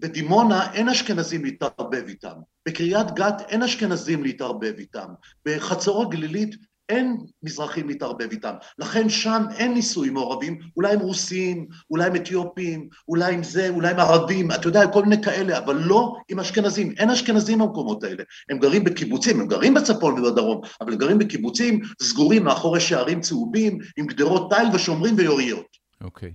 בדימונה 0.01 0.73
אין 0.73 0.89
אשכנזים 0.89 1.45
להתערבב 1.45 2.05
איתם, 2.09 2.35
בקריית 2.69 3.11
גת 3.11 3.43
אין 3.49 3.63
אשכנזים 3.63 4.23
להתערבב 4.23 4.75
איתם, 4.79 5.09
בחצור 5.47 6.03
הגלילית 6.03 6.55
אין 6.89 7.17
מזרחים 7.43 7.89
להתערבב 7.89 8.31
איתם, 8.31 8.55
לכן 8.79 9.09
שם 9.09 9.45
אין 9.57 9.75
נישואים 9.75 10.15
מעורבים, 10.15 10.59
אולי 10.77 10.93
הם 10.93 11.01
רוסים, 11.01 11.67
אולי 11.91 12.05
הם 12.05 12.17
אתיופים, 12.17 12.89
אולי 13.09 13.35
הם 13.35 13.43
זה, 13.43 13.69
אולי 13.69 13.89
הם 13.89 13.99
ערבים, 13.99 14.53
אתה 14.53 14.69
יודע, 14.69 14.87
כל 14.87 15.03
מיני 15.03 15.23
כאלה, 15.23 15.59
אבל 15.59 15.77
לא 15.77 16.17
עם 16.29 16.41
אשכנזים, 16.41 16.95
אין 16.99 17.11
אשכנזים 17.11 17.59
במקומות 17.59 18.05
האלה. 18.05 18.23
הם 18.51 18.59
גרים 18.59 18.85
בקיבוצים, 18.85 19.41
הם 19.41 19.49
גרים 19.49 19.75
בצפון 19.75 20.19
ובדרום, 20.19 20.61
אבל 20.81 20.93
הם 20.93 20.99
גרים 20.99 21.19
בקיבוצים 21.19 21.81
סגורים 22.03 22.45
מאחורי 22.45 22.81
שערים 22.81 23.21
צהובים, 23.21 23.79
עם 23.97 24.07
גדרות 24.07 24.53
תיל 24.55 24.69
ושומרים 24.75 25.15
ויוריות. 25.19 25.67
אוקיי. 26.01 26.35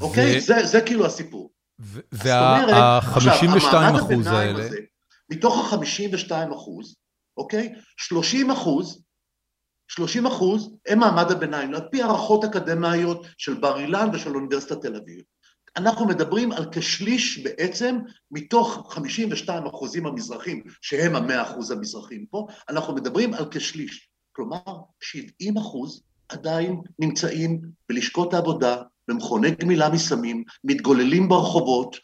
אוקיי? 0.00 0.40
זה, 0.40 0.66
זה 0.66 0.80
כאילו 0.80 1.06
הסיפור. 1.06 1.50
וה-52 2.12 3.74
אחוז 3.98 4.26
האלה... 4.26 4.68
מתוך 5.30 5.72
ה-52 5.72 6.54
אחוז, 6.54 6.96
אוקיי? 7.36 7.74
30 7.96 8.50
אחוז 8.50 9.02
30 9.88 10.26
אחוז 10.26 10.70
הם 10.88 10.98
מעמד 10.98 11.30
הביניים, 11.30 11.74
על 11.74 11.80
פי 11.90 12.02
הערכות 12.02 12.44
אקדמיות 12.44 13.26
של 13.38 13.54
בר 13.54 13.78
אילן 13.78 14.08
ושל 14.12 14.34
אוניברסיטת 14.34 14.80
תל 14.82 14.96
אביב. 14.96 15.22
אנחנו 15.76 16.06
מדברים 16.06 16.52
על 16.52 16.66
כשליש 16.72 17.38
בעצם 17.38 17.98
מתוך 18.30 18.94
52 18.94 19.66
אחוזים 19.66 20.06
המזרחים, 20.06 20.62
שהם 20.82 21.16
המאה 21.16 21.42
אחוז 21.42 21.70
המזרחים 21.70 22.26
פה, 22.30 22.46
אנחנו 22.68 22.94
מדברים 22.94 23.34
על 23.34 23.44
כשליש. 23.50 24.08
כלומר, 24.32 24.58
70 25.00 25.56
אחוז 25.56 26.02
עדיין 26.28 26.80
נמצאים 26.98 27.60
בלשכות 27.88 28.34
העבודה, 28.34 28.82
במכוני 29.08 29.50
גמילה 29.50 29.88
מסמים, 29.90 30.44
מתגוללים 30.64 31.28
ברחובות, 31.28 31.96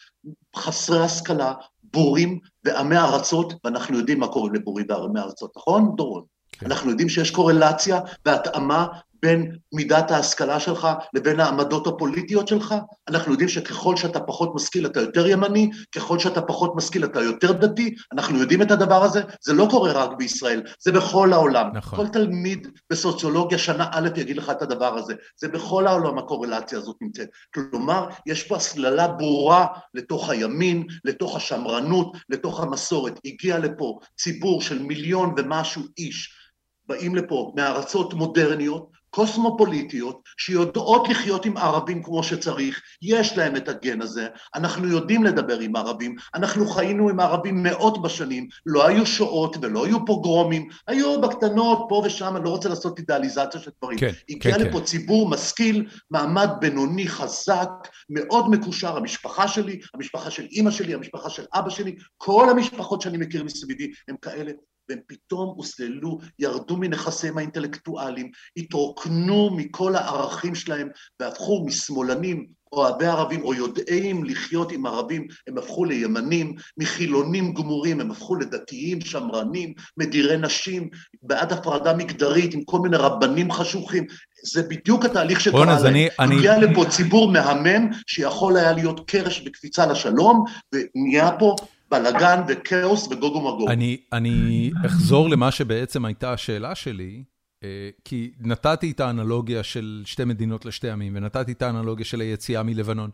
חסרי 0.56 1.04
השכלה, 1.04 1.54
בורים 1.82 2.38
ועמי 2.64 2.96
ארצות, 2.96 3.52
ואנחנו 3.64 3.98
יודעים 3.98 4.20
מה 4.20 4.28
קורה 4.28 4.50
לבורים 4.54 4.86
ועמי 4.88 5.20
ארצות, 5.20 5.56
נכון, 5.56 5.92
דורון? 5.96 6.33
כן. 6.58 6.66
אנחנו 6.66 6.90
יודעים 6.90 7.08
שיש 7.08 7.30
קורלציה 7.30 8.00
והתאמה 8.26 8.86
בין 9.24 9.56
מידת 9.72 10.10
ההשכלה 10.10 10.60
שלך 10.60 10.88
לבין 11.14 11.40
העמדות 11.40 11.86
הפוליטיות 11.86 12.48
שלך. 12.48 12.74
אנחנו 13.08 13.32
יודעים 13.32 13.48
שככל 13.48 13.96
שאתה 13.96 14.20
פחות 14.20 14.54
משכיל 14.54 14.86
אתה 14.86 15.00
יותר 15.00 15.26
ימני, 15.26 15.70
ככל 15.94 16.18
שאתה 16.18 16.42
פחות 16.42 16.76
משכיל 16.76 17.04
אתה 17.04 17.20
יותר 17.22 17.52
דתי, 17.52 17.94
אנחנו 18.12 18.38
יודעים 18.38 18.62
את 18.62 18.70
הדבר 18.70 19.02
הזה, 19.02 19.22
זה 19.44 19.52
לא 19.52 19.68
קורה 19.70 19.92
רק 19.92 20.10
בישראל, 20.18 20.62
זה 20.78 20.92
בכל 20.92 21.32
העולם. 21.32 21.66
נכון. 21.74 21.98
כל 21.98 22.08
תלמיד 22.08 22.68
בסוציולוגיה 22.90 23.58
שנה 23.58 23.86
א' 23.92 24.08
יגיד 24.16 24.36
לך 24.36 24.50
את 24.50 24.62
הדבר 24.62 24.98
הזה, 24.98 25.14
זה 25.36 25.48
בכל 25.48 25.86
העולם 25.86 26.18
הקורלציה 26.18 26.78
הזאת 26.78 26.96
נמצאת. 27.00 27.28
כלומר, 27.54 28.08
יש 28.26 28.42
פה 28.42 28.56
הסללה 28.56 29.08
ברורה 29.08 29.66
לתוך 29.94 30.30
הימין, 30.30 30.86
לתוך 31.04 31.36
השמרנות, 31.36 32.16
לתוך 32.28 32.60
המסורת. 32.60 33.20
הגיע 33.24 33.58
לפה 33.58 33.98
ציבור 34.16 34.62
של 34.62 34.82
מיליון 34.82 35.34
ומשהו 35.36 35.82
איש, 35.98 36.43
באים 36.86 37.14
לפה 37.14 37.52
מארצות 37.56 38.14
מודרניות, 38.14 38.94
קוסמופוליטיות, 39.14 40.20
שיודעות 40.36 41.08
לחיות 41.08 41.46
עם 41.46 41.56
ערבים 41.56 42.02
כמו 42.02 42.22
שצריך, 42.22 42.82
יש 43.02 43.38
להם 43.38 43.56
את 43.56 43.68
הגן 43.68 44.02
הזה, 44.02 44.28
אנחנו 44.54 44.88
יודעים 44.88 45.24
לדבר 45.24 45.60
עם 45.60 45.76
ערבים, 45.76 46.14
אנחנו 46.34 46.66
חיינו 46.66 47.08
עם 47.08 47.20
ערבים 47.20 47.62
מאות 47.62 48.02
בשנים, 48.02 48.48
לא 48.66 48.86
היו 48.86 49.06
שואות 49.06 49.56
ולא 49.62 49.86
היו 49.86 50.06
פוגרומים, 50.06 50.68
היו 50.86 51.20
בקטנות 51.20 51.86
פה 51.88 52.02
ושם, 52.06 52.36
אני 52.36 52.44
לא 52.44 52.50
רוצה 52.50 52.68
לעשות 52.68 52.98
אידאליזציה 52.98 53.60
של 53.60 53.70
דברים. 53.78 53.98
כן, 53.98 54.10
הגיע 54.28 54.54
כן, 54.54 54.60
לפה 54.60 54.78
כן. 54.78 54.84
ציבור 54.84 55.28
משכיל, 55.28 55.88
מעמד 56.10 56.48
בינוני 56.60 57.08
חזק, 57.08 57.70
מאוד 58.10 58.50
מקושר, 58.50 58.96
המשפחה 58.96 59.48
שלי, 59.48 59.80
המשפחה 59.94 60.30
של 60.30 60.44
אימא 60.44 60.70
שלי, 60.70 60.94
המשפחה 60.94 61.30
של 61.30 61.44
אבא 61.54 61.70
שלי, 61.70 61.96
כל 62.16 62.50
המשפחות 62.50 63.00
שאני 63.00 63.18
מכיר 63.18 63.44
מסביבי 63.44 63.92
הם 64.08 64.16
כאלה. 64.22 64.52
והם 64.88 64.98
פתאום 65.06 65.54
הוסללו, 65.56 66.18
ירדו 66.38 66.76
מנכסיהם 66.76 67.38
האינטלקטואליים, 67.38 68.30
התרוקנו 68.56 69.50
מכל 69.56 69.96
הערכים 69.96 70.54
שלהם 70.54 70.88
והפכו 71.20 71.64
משמאלנים 71.66 72.46
אוהבי 72.74 73.06
ערבים 73.06 73.42
או 73.42 73.54
יודעים 73.54 74.24
לחיות 74.24 74.72
עם 74.72 74.86
ערבים, 74.86 75.26
הם 75.46 75.58
הפכו 75.58 75.84
לימנים, 75.84 76.54
מחילונים 76.78 77.54
גמורים, 77.54 78.00
הם 78.00 78.10
הפכו 78.10 78.36
לדתיים, 78.36 79.00
שמרנים, 79.00 79.72
מדירי 79.96 80.36
נשים, 80.36 80.88
בעד 81.22 81.52
הפרדה 81.52 81.94
מגדרית, 81.94 82.54
עם 82.54 82.64
כל 82.64 82.78
מיני 82.78 82.96
רבנים 82.96 83.52
חשוכים. 83.52 84.06
זה 84.52 84.62
בדיוק 84.62 85.04
התהליך 85.04 85.40
שקרה 85.40 85.64
להם. 85.64 85.86
אני... 85.86 86.08
הגיע 86.18 86.54
אני... 86.56 86.66
לפה 86.66 86.84
ציבור 86.90 87.32
מהמם, 87.32 87.90
שיכול 88.06 88.56
היה 88.56 88.72
להיות 88.72 89.10
קרש 89.10 89.40
בקפיצה 89.40 89.86
לשלום, 89.86 90.44
ונהיה 90.74 91.30
פה 91.38 91.56
בלאגן 91.90 92.42
וכאוס 92.48 93.08
וגוגו 93.10 93.40
מגוג. 93.40 93.70
אני, 93.70 93.96
אני 94.12 94.70
אחזור 94.86 95.28
למה 95.28 95.50
שבעצם 95.50 96.04
הייתה 96.04 96.32
השאלה 96.32 96.74
שלי, 96.74 97.24
אה, 97.64 97.90
כי 98.04 98.30
נתתי 98.40 98.90
את 98.90 99.00
האנלוגיה 99.00 99.62
של 99.62 100.02
שתי 100.06 100.24
מדינות 100.24 100.64
לשתי 100.64 100.90
עמים, 100.90 101.12
ונתתי 101.16 101.52
את 101.52 101.62
האנלוגיה 101.62 102.04
של 102.04 102.20
היציאה 102.20 102.62
מלבנון. 102.62 103.10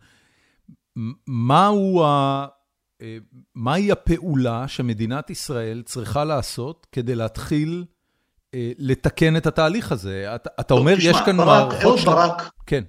מהו 1.26 2.04
ה... 2.04 2.46
אה, 3.02 3.18
מהי 3.54 3.92
הפעולה 3.92 4.68
שמדינת 4.68 5.30
ישראל 5.30 5.82
צריכה 5.84 6.24
לעשות 6.24 6.86
כדי 6.92 7.14
להתחיל 7.14 7.84
אה, 8.54 8.72
לתקן 8.78 9.36
את 9.36 9.46
התהליך 9.46 9.92
הזה? 9.92 10.34
אתה, 10.34 10.50
אתה 10.60 10.74
אומר, 10.74 10.94
יש 10.98 11.16
כאן 11.26 11.36
מערכות... 11.36 11.82
אהוד 11.82 11.98
ברק, 11.98 12.50
כן. 12.66 12.84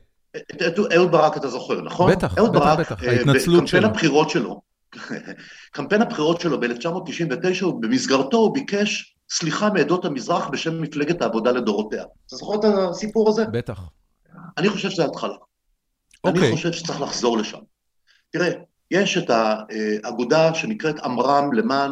אהוד 0.96 1.12
ברק 1.12 1.38
אתה 1.38 1.48
זוכר, 1.48 1.82
נכון? 1.82 2.12
בטח, 2.12 2.34
בטח, 2.34 2.80
בטח, 2.80 3.04
ההתנצלות 3.04 3.46
שלו. 3.46 3.58
בקמפיין 3.58 3.84
הבחירות 3.84 4.30
שלו, 4.30 4.62
קמפיין 5.72 6.02
הבחירות 6.02 6.42
שלו 6.42 6.60
ב-1999, 6.60 7.66
במסגרתו 7.82 8.38
הוא 8.38 8.54
ביקש 8.54 9.16
סליחה 9.30 9.70
מעדות 9.70 10.06
המזרח 10.06 10.48
בשם 10.48 10.82
מפלגת 10.82 11.22
העבודה 11.22 11.52
לדורותיה. 11.52 12.04
אתה 12.28 12.36
זוכר 12.36 12.60
את 12.60 12.66
הסיפור 12.66 13.30
הזה? 13.30 13.46
בטח. 13.46 13.82
אני 14.58 14.70
חושב 14.70 14.90
שזה 14.90 15.06
התחלה. 15.06 15.34
Okay. 15.34 16.30
אני 16.30 16.40
אוקיי. 16.40 16.56
חושב 16.56 16.72
שצריך 16.72 17.02
לחזור 17.02 17.38
לשם. 17.38 17.60
תראה, 18.32 18.50
יש 18.92 19.18
את 19.18 19.30
האגודה 19.30 20.54
שנקראת 20.54 21.00
עמרם 21.00 21.54
למען 21.54 21.92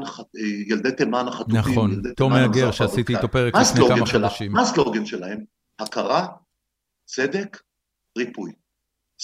ילדי 0.67 0.91
תימן 0.91 1.27
החטופים. 1.27 1.57
נכון, 1.57 2.01
תום 2.15 2.33
מהגר 2.33 2.71
שעשיתי 2.71 3.15
איתו 3.15 3.31
פרק 3.31 3.55
לפני 3.55 3.87
כמה 3.87 4.05
חודשים. 4.05 4.51
מה 4.51 4.61
הסלוגן 4.61 5.05
שלהם? 5.05 5.43
הכרה, 5.79 6.27
צדק, 7.05 7.61
ריפוי. 8.17 8.51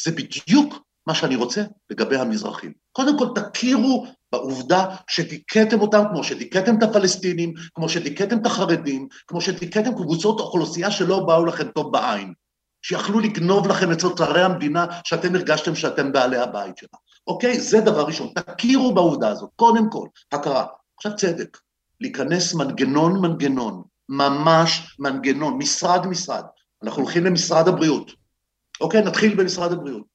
זה 0.04 0.12
בדיוק 0.12 0.85
מה 1.08 1.16
שאני 1.16 1.36
רוצה 1.36 1.64
לגבי 1.90 2.18
המזרחים. 2.18 2.74
קודם 2.92 3.20
כל 3.20 3.28
תכירו 3.36 4.06
בעובדה 4.32 4.86
שדיכאתם 5.08 5.82
אותם 5.82 6.04
כמו 6.12 6.24
שדיכאתם 6.24 6.78
את 6.78 6.84
הפלסטינים, 6.84 7.54
כמו 7.76 7.90
שדיכאתם 7.90 8.38
את 8.38 8.46
החרדים, 8.46 9.08
כמו 9.28 9.42
שדיכאתם 9.42 9.94
קבוצות 9.96 10.40
אוכלוסייה 10.40 10.92
שלא 10.92 11.20
באו 11.20 11.46
לכם 11.46 11.68
טוב 11.68 11.92
בעין, 11.92 12.34
שיכלו 12.82 13.20
לגנוב 13.20 13.68
לכם 13.68 13.92
את 13.92 14.00
תוצרי 14.00 14.44
המדינה 14.44 14.86
שאתם 15.04 15.36
הרגשתם 15.36 15.76
שאתם 15.76 16.12
בעלי 16.12 16.38
הבית 16.38 16.78
שלה. 16.78 17.00
אוקיי? 17.28 17.60
זה 17.60 17.82
דבר 17.82 18.06
ראשון. 18.06 18.28
תכירו 18.36 18.94
בעובדה 18.94 19.30
הזאת, 19.30 19.50
קודם 19.56 19.90
כל, 19.90 20.08
הכרה. 20.32 20.66
עכשיו 20.98 21.16
צדק, 21.16 21.58
להיכנס 22.02 22.54
מנגנון 22.54 23.22
מנגנון, 23.22 23.84
ממש 24.10 24.98
מנגנון, 25.00 25.58
משרד 25.58 26.08
משרד. 26.08 26.44
אנחנו 26.84 27.02
הולכים 27.02 27.26
למשרד 27.26 27.68
הבריאות. 27.68 28.12
אוקיי? 28.82 29.02
נתחיל 29.02 29.36
במשרד 29.36 29.72
הבריאות. 29.72 30.15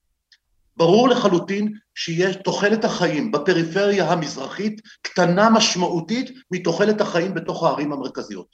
ברור 0.81 1.09
לחלוטין 1.09 1.73
שיש 1.95 2.37
תוחלת 2.37 2.85
החיים 2.85 3.33
בפריפריה 3.33 4.13
המזרחית 4.13 4.81
קטנה 5.03 5.51
משמעותית 5.51 6.31
מתוחלת 6.51 7.01
החיים 7.01 7.35
בתוך 7.35 7.63
הערים 7.63 7.93
המרכזיות. 7.93 8.47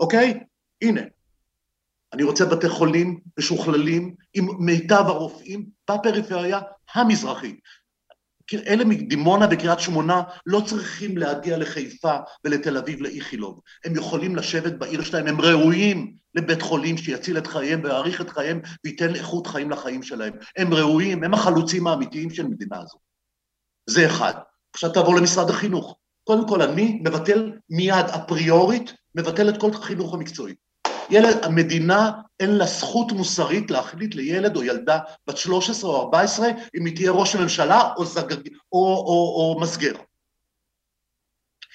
אוקיי? 0.00 0.40
הנה, 0.82 1.00
אני 2.12 2.22
רוצה 2.22 2.44
בתי 2.44 2.68
חולים 2.68 3.20
משוכללים 3.38 4.14
עם 4.34 4.46
מיטב 4.58 5.04
הרופאים 5.06 5.66
בפריפריה 5.90 6.60
המזרחית. 6.94 7.60
אלה 8.54 8.84
מדימונה 8.84 9.46
וקריית 9.50 9.80
שמונה 9.80 10.22
לא 10.46 10.62
צריכים 10.66 11.18
להגיע 11.18 11.58
לחיפה 11.58 12.16
ולתל 12.44 12.76
אביב 12.76 13.00
לאיכילוב. 13.00 13.60
הם 13.84 13.96
יכולים 13.96 14.36
לשבת 14.36 14.72
בעיר 14.72 15.02
שלהם, 15.02 15.26
הם 15.26 15.40
ראויים 15.40 16.14
לבית 16.34 16.62
חולים 16.62 16.96
שיציל 16.96 17.38
את 17.38 17.46
חייהם 17.46 17.80
ויאריך 17.84 18.20
את 18.20 18.30
חייהם 18.30 18.60
וייתן 18.84 19.14
איכות 19.14 19.46
חיים 19.46 19.70
לחיים 19.70 20.02
שלהם. 20.02 20.32
הם 20.56 20.74
ראויים, 20.74 21.24
הם 21.24 21.34
החלוצים 21.34 21.86
האמיתיים 21.86 22.30
של 22.30 22.46
מדינה 22.46 22.78
הזו. 22.78 22.98
זה 23.86 24.06
אחד. 24.06 24.34
עכשיו 24.72 24.92
תעבור 24.92 25.16
למשרד 25.16 25.50
החינוך. 25.50 25.96
קודם 26.24 26.48
כל, 26.48 26.62
אני 26.62 27.00
מבטל 27.04 27.52
מיד, 27.70 28.06
אפריורית, 28.06 28.92
מבטל 29.14 29.48
את 29.48 29.60
כל 29.60 29.70
החינוך 29.70 30.14
המקצועי. 30.14 30.54
ילד, 31.10 31.44
המדינה 31.44 32.10
אין 32.40 32.50
לה 32.50 32.66
זכות 32.66 33.12
מוסרית 33.12 33.70
להחליט 33.70 34.14
לילד 34.14 34.56
או 34.56 34.64
ילדה 34.64 34.98
בת 35.26 35.36
13 35.36 35.90
או 35.90 36.00
14 36.00 36.48
אם 36.48 36.86
היא 36.86 36.96
תהיה 36.96 37.10
ראש 37.10 37.34
הממשלה 37.34 37.92
או, 37.96 38.04
זג... 38.04 38.32
או, 38.72 38.78
או, 38.78 39.54
או 39.54 39.60
מסגר. 39.60 39.94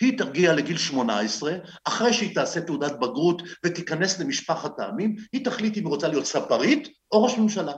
היא 0.02 0.18
תגיע 0.18 0.54
לגיל 0.54 0.78
18, 0.78 1.54
אחרי 1.86 2.14
שהיא 2.14 2.36
תעשה 2.36 2.62
תעודת 2.62 2.92
בגרות 3.00 3.42
ותיכנס 3.66 4.20
למשפחת 4.20 4.80
העמים, 4.80 5.16
היא 5.34 5.46
תחליט 5.46 5.78
אם 5.78 5.84
היא 5.86 5.90
רוצה 5.90 6.08
להיות 6.08 6.26
ספרית 6.26 6.88
או 7.12 7.24
ראש 7.24 7.38
ממשלה. 7.38 7.74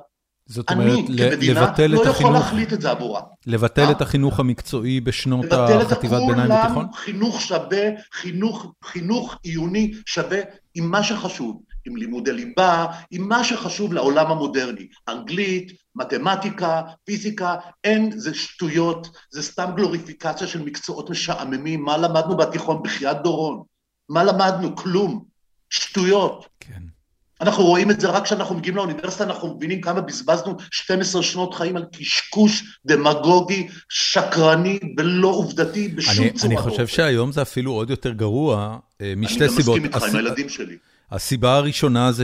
זאת 0.47 0.69
אומרת, 0.71 0.87
אני 0.87 1.17
כמדינה 1.31 1.73
לא 1.87 1.95
יכול 1.95 2.07
החינוך, 2.07 2.33
להחליט 2.33 2.73
את 2.73 2.81
זה 2.81 2.91
עבורה. 2.91 3.21
לבטל 3.45 3.81
אה? 3.81 3.91
את 3.91 4.01
החינוך 4.01 4.39
המקצועי 4.39 5.01
בשנות 5.01 5.45
החטיבת 5.51 6.21
ביניים 6.27 6.51
ותיכון? 6.51 6.83
לבטל 6.83 6.89
את 6.89 6.95
חינוך 6.95 7.41
שווה, 7.41 7.89
חינוך, 8.13 8.73
חינוך 8.83 9.37
עיוני 9.43 9.93
שווה 10.05 10.39
עם 10.75 10.91
מה 10.91 11.03
שחשוב, 11.03 11.61
עם 11.85 11.95
לימודי 11.95 12.31
ליבה, 12.31 12.85
עם 13.11 13.29
מה 13.29 13.43
שחשוב 13.43 13.93
לעולם 13.93 14.31
המודרני. 14.31 14.87
אנגלית, 15.07 15.71
מתמטיקה, 15.95 16.81
פיזיקה, 17.03 17.55
אין, 17.83 18.19
זה 18.19 18.33
שטויות, 18.33 19.07
זה 19.31 19.43
סתם 19.43 19.71
גלוריפיקציה 19.75 20.47
של 20.47 20.63
מקצועות 20.63 21.09
משעממים. 21.09 21.83
מה 21.83 21.97
למדנו 21.97 22.37
בתיכון? 22.37 22.83
בחייאת 22.83 23.21
דורון. 23.23 23.63
מה 24.09 24.23
למדנו? 24.23 24.75
כלום. 24.75 25.25
שטויות. 25.69 26.45
כן. 26.59 26.94
אנחנו 27.41 27.63
רואים 27.63 27.91
את 27.91 27.99
זה 27.99 28.07
רק 28.09 28.23
כשאנחנו 28.23 28.55
מגיעים 28.55 28.77
לאוניברסיטה, 28.77 29.23
אנחנו 29.23 29.55
מבינים 29.55 29.81
כמה 29.81 30.01
בזבזנו 30.01 30.57
12 30.71 31.23
שנות 31.23 31.53
חיים 31.53 31.77
על 31.77 31.85
קשקוש 31.97 32.79
דמגוגי, 32.85 33.67
שקרני 33.89 34.79
ולא 34.97 35.27
עובדתי 35.27 35.87
בשום 35.87 36.25
אני, 36.25 36.33
צורה. 36.33 36.53
אני 36.53 36.61
חושב 36.61 36.81
אופן. 36.81 36.93
שהיום 36.93 37.31
זה 37.31 37.41
אפילו 37.41 37.71
עוד 37.71 37.89
יותר 37.89 38.11
גרוע, 38.11 38.77
אה, 39.01 39.13
משתי 39.17 39.49
סיבות. 39.49 39.77
אני 39.77 39.87
גם 39.87 39.89
מסכים 39.89 40.03
איתך. 40.03 40.03
עם 40.03 40.15
הילדים 40.15 40.49
שלי. 40.49 40.77
הסיבה 41.11 41.55
הראשונה 41.55 42.11
זה 42.11 42.23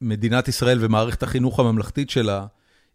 שמדינת 0.00 0.48
ישראל 0.48 0.78
ומערכת 0.80 1.22
החינוך 1.22 1.60
הממלכתית 1.60 2.10
שלה, 2.10 2.46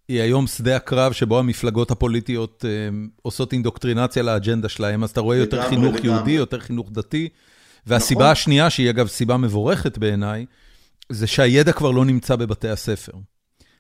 היא 0.08 0.22
היום 0.22 0.48
שדה 0.48 0.76
הקרב 0.76 1.12
שבו 1.12 1.40
המפלגות 1.40 1.92
הפוליטיות 1.92 2.66
אה, 2.68 2.70
עושות 3.22 3.54
אינדוקטרינציה 3.54 4.24
לאג'נדה 4.24 4.70
שלהם, 4.70 5.04
אז 5.04 5.10
אתה 5.10 5.22
רואה 5.22 5.38
יותר 5.38 5.70
חינוך 5.70 5.96
יהודי, 6.04 6.32
יותר 6.32 6.60
חינוך 6.60 6.90
דתי. 6.92 7.30
והסיבה 7.88 8.22
נכון. 8.22 8.32
השנייה, 8.32 8.70
שהיא 8.70 8.90
אגב 8.90 9.08
סיבה 9.08 9.38
מבורכת 9.38 9.98
בעיניי, 9.98 10.46
זה 11.10 11.28
שהידע 11.28 11.72
כבר 11.72 11.92
לא 11.92 12.06
נמצא 12.06 12.36
בבתי 12.36 12.70
הספר. 12.70 13.12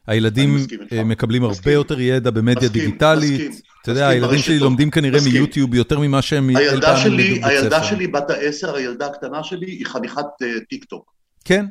הילדים 0.07 0.57
אה, 0.91 1.03
מקבלים 1.03 1.43
הרבה 1.43 1.71
יותר 1.71 1.99
ידע 1.99 2.31
במדיה 2.31 2.69
דיגיטלית. 2.69 3.61
אתה 3.81 3.91
יודע, 3.91 4.07
הילדים 4.07 4.39
שלי 4.39 4.59
לומדים 4.59 4.91
כנראה 4.91 5.19
מיוטיוב 5.23 5.76
יותר 5.76 5.99
ממה 5.99 6.21
שהם 6.21 6.49
אי 6.49 6.55
פעם 6.55 6.63
לימדו 6.63 7.17
בבית 7.17 7.41
ספר. 7.41 7.47
הילדה 7.47 7.84
שלי, 7.84 8.07
בת 8.07 8.30
העשר, 8.30 8.76
הילדה 8.76 9.05
הקטנה 9.05 9.43
שלי, 9.43 9.65
היא 9.65 9.85
חניכת 9.85 10.26
אה, 10.41 10.47
טיק 10.69 10.85
טוק. 10.85 11.13
כן, 11.45 11.65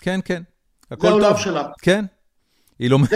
כן, 0.00 0.20
כן. 0.24 0.42
זה 1.00 1.08
העולם 1.08 1.36
שלה. 1.36 1.64
כן. 1.82 2.04
היא 2.78 2.90
לומדת... 2.90 3.10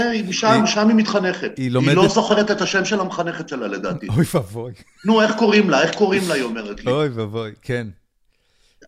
שם 0.66 0.88
היא 0.88 0.96
מתחנכת. 0.96 1.50
היא 1.56 1.70
לא 1.70 2.08
זוכרת 2.08 2.50
את 2.50 2.60
השם 2.60 2.84
של 2.84 3.00
המחנכת 3.00 3.48
שלה, 3.48 3.68
לדעתי. 3.68 4.06
אוי 4.08 4.24
ואבוי. 4.34 4.72
נו, 5.04 5.22
איך 5.22 5.36
קוראים 5.36 5.70
לה? 5.70 5.82
איך 5.82 5.94
קוראים 5.94 6.22
לה, 6.28 6.34
היא 6.34 6.42
אומרת 6.42 6.84
לי. 6.84 6.92
אוי 6.92 7.08
ואבוי, 7.08 7.52
כן. 7.62 7.86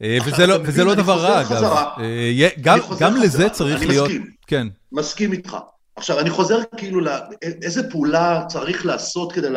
אה, 0.03 0.19
וזה 0.27 0.47
לא, 0.47 0.87
לא 0.87 0.95
דבר 0.95 1.21
רע, 1.21 1.41
אגב. 1.41 1.65
אה, 2.01 2.49
גם 3.01 3.17
לזה 3.17 3.49
צריך 3.49 3.87
להיות... 3.87 4.11
אני 4.11 4.19
מסכים. 4.19 4.33
כן. 4.47 4.67
מסכים 4.93 5.33
איתך. 5.33 5.57
עכשיו, 5.97 6.21
אני 6.21 6.31
חוזר 6.31 6.59
כאילו 6.77 7.01
לאיזה 7.01 7.91
פעולה 7.91 8.43
צריך 8.49 8.87
לעשות 8.87 9.33
כדי... 9.33 9.49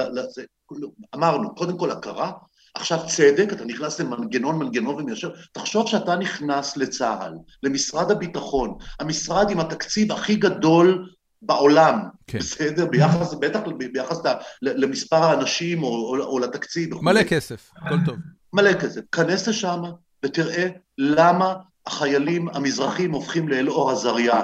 אמרנו, 1.15 1.55
קודם 1.55 1.77
כל 1.77 1.91
הכרה, 1.91 2.31
עכשיו 2.76 2.99
צדק, 3.07 3.53
אתה 3.53 3.65
נכנס 3.65 3.99
למנגנון, 3.99 4.59
מנגנון 4.59 4.95
ומיישר, 4.95 5.31
תחשוב 5.51 5.88
שאתה 5.88 6.15
נכנס 6.15 6.77
לצה"ל, 6.77 7.34
למשרד 7.63 8.11
הביטחון, 8.11 8.77
המשרד 8.99 9.49
עם 9.49 9.59
התקציב 9.59 10.11
הכי 10.11 10.35
גדול 10.35 11.09
בעולם, 11.41 11.99
כן. 12.27 12.39
בסדר? 12.39 12.85
ביחס, 12.85 13.34
בטח 13.34 13.59
ביחס 13.93 14.18
למספר 14.61 15.23
האנשים 15.23 15.84
או, 15.84 15.89
או, 15.89 16.23
או 16.23 16.39
לתקציב. 16.39 16.89
מלא 17.01 17.23
כסף, 17.23 17.72
הכל 17.77 17.95
טוב. 18.05 18.15
מלא 18.53 18.73
כסף. 18.73 19.01
כנס 19.11 19.47
לשם, 19.47 19.81
ותראה 20.26 20.68
למה 20.98 21.56
החיילים 21.85 22.49
המזרחים 22.49 23.11
הופכים 23.11 23.48
לאלאור 23.48 23.91
עזריה. 23.91 24.43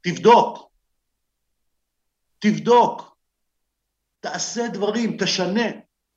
תבדוק. 0.00 0.70
תבדוק. 2.38 3.16
תעשה 4.20 4.68
דברים, 4.68 5.16
תשנה. 5.20 5.66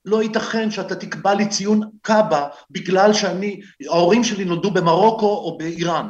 לא 0.06 0.24
ייתכן 0.24 0.72
שאתה 0.72 0.96
תקבע 0.96 1.34
לי 1.34 1.50
ציון 1.50 1.90
קאבה 2.02 2.48
בגלל 2.70 3.14
שאני, 3.14 3.62
ההורים 3.90 4.24
שלי 4.24 4.46
נולדו 4.46 4.72
במרוקו 4.72 5.26
או 5.26 5.58
באיראן. 5.58 6.10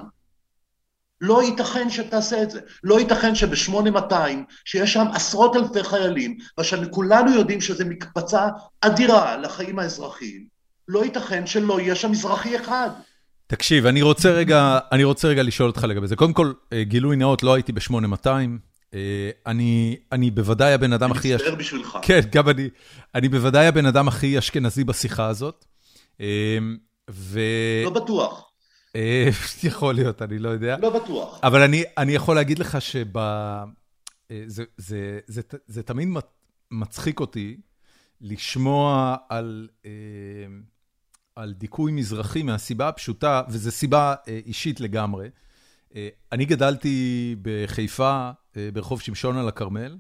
לא 1.22 1.44
ייתכן 1.44 1.90
שתעשה 1.90 2.44
את 2.44 2.52
זה. 2.52 2.62
לא 2.84 3.00
ייתכן 3.00 3.36
שב-8200, 3.36 4.14
שיש 4.66 4.94
שם 4.94 5.06
עשרות 5.14 5.56
אלפי 5.56 5.84
חיילים, 5.84 6.38
ושכולנו 6.60 7.32
יודעים 7.32 7.62
שזו 7.62 7.86
מקפצה 7.86 8.48
אדירה 8.82 9.38
לחיים 9.38 9.80
האזרחיים, 9.80 10.48
לא 10.88 11.06
ייתכן 11.06 11.48
שלא 11.48 11.80
יהיה 11.80 11.96
שם 11.96 12.12
מזרחי 12.12 12.56
אחד. 12.56 12.90
תקשיב, 13.48 13.86
אני 13.86 14.02
רוצה 14.02 14.32
רגע, 14.32 14.80
אני 14.92 15.04
רוצה 15.04 15.28
רגע 15.28 15.44
לשאול 15.44 15.70
אותך 15.70 15.84
לגבי 15.84 16.08
זה. 16.08 16.16
קודם 16.16 16.34
כל, 16.34 16.54
אה, 16.74 16.84
גילוי 16.84 17.16
נאות, 17.16 17.44
לא 17.44 17.54
הייתי 17.54 17.72
ב-8200. 17.72 18.28
אה, 18.94 19.30
אני, 19.48 19.98
אני 20.12 20.32
בוודאי 20.32 20.74
הבן 20.74 20.94
אדם 20.94 21.12
הכי... 21.12 21.28
אני 21.28 21.36
מצטער 21.36 21.56
בשבילך. 21.56 21.98
כן, 22.02 22.20
גם 22.32 22.50
אני. 22.50 22.70
אני 23.16 23.30
בוודאי 23.30 23.68
הבן 23.68 23.86
אדם 23.86 24.08
הכי 24.08 24.40
אשכנזי 24.40 24.84
בשיחה 24.84 25.28
הזאת. 25.28 25.66
אה, 26.22 26.58
ו... 27.10 27.40
לא 27.84 27.90
בטוח. 27.90 28.50
יכול 29.64 29.96
להיות, 29.96 30.22
אני 30.22 30.40
לא 30.40 30.50
יודע. 30.50 30.78
לא 30.82 30.90
בטוח. 30.90 31.40
אבל 31.44 31.62
אני, 31.62 31.84
אני 31.98 32.12
יכול 32.12 32.36
להגיד 32.36 32.60
לך 32.60 32.82
שב... 32.82 33.18
זה, 34.48 34.64
זה, 34.78 35.20
זה, 35.28 35.42
זה 35.68 35.84
תמיד 35.84 36.10
מצחיק 36.72 37.20
אותי 37.20 37.58
לשמוע 38.22 39.16
על... 39.30 39.68
על 41.36 41.54
דיכוי 41.54 41.92
מזרחי 41.92 42.44
מהסיבה 42.44 42.88
הפשוטה, 42.88 43.42
וזו 43.50 43.72
סיבה 43.72 44.16
אה, 44.28 44.40
אישית 44.46 44.80
לגמרי. 44.80 45.30
אה, 45.96 46.10
אני 46.32 46.46
גדלתי 46.46 47.36
בחיפה, 47.42 48.32
אה, 48.58 48.70
ברחוב 48.74 49.02
שמשון 49.02 49.38
על 49.38 49.48
הכרמל, 49.48 49.98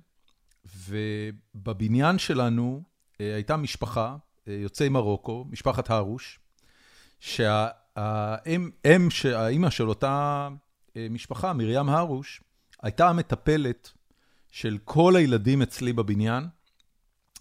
ובבניין 0.87 2.17
שלנו 2.17 2.83
הייתה 3.19 3.57
משפחה, 3.57 4.15
יוצאי 4.47 4.89
מרוקו, 4.89 5.45
משפחת 5.49 5.89
הרוש, 5.89 6.39
שהאם, 7.19 8.69
שהאימא 9.09 9.69
של 9.69 9.89
אותה 9.89 10.49
משפחה, 11.09 11.53
מרים 11.53 11.89
הרוש, 11.89 12.41
הייתה 12.81 13.09
המטפלת 13.09 13.91
של 14.51 14.77
כל 14.83 15.15
הילדים 15.15 15.61
אצלי 15.61 15.93
בבניין, 15.93 16.47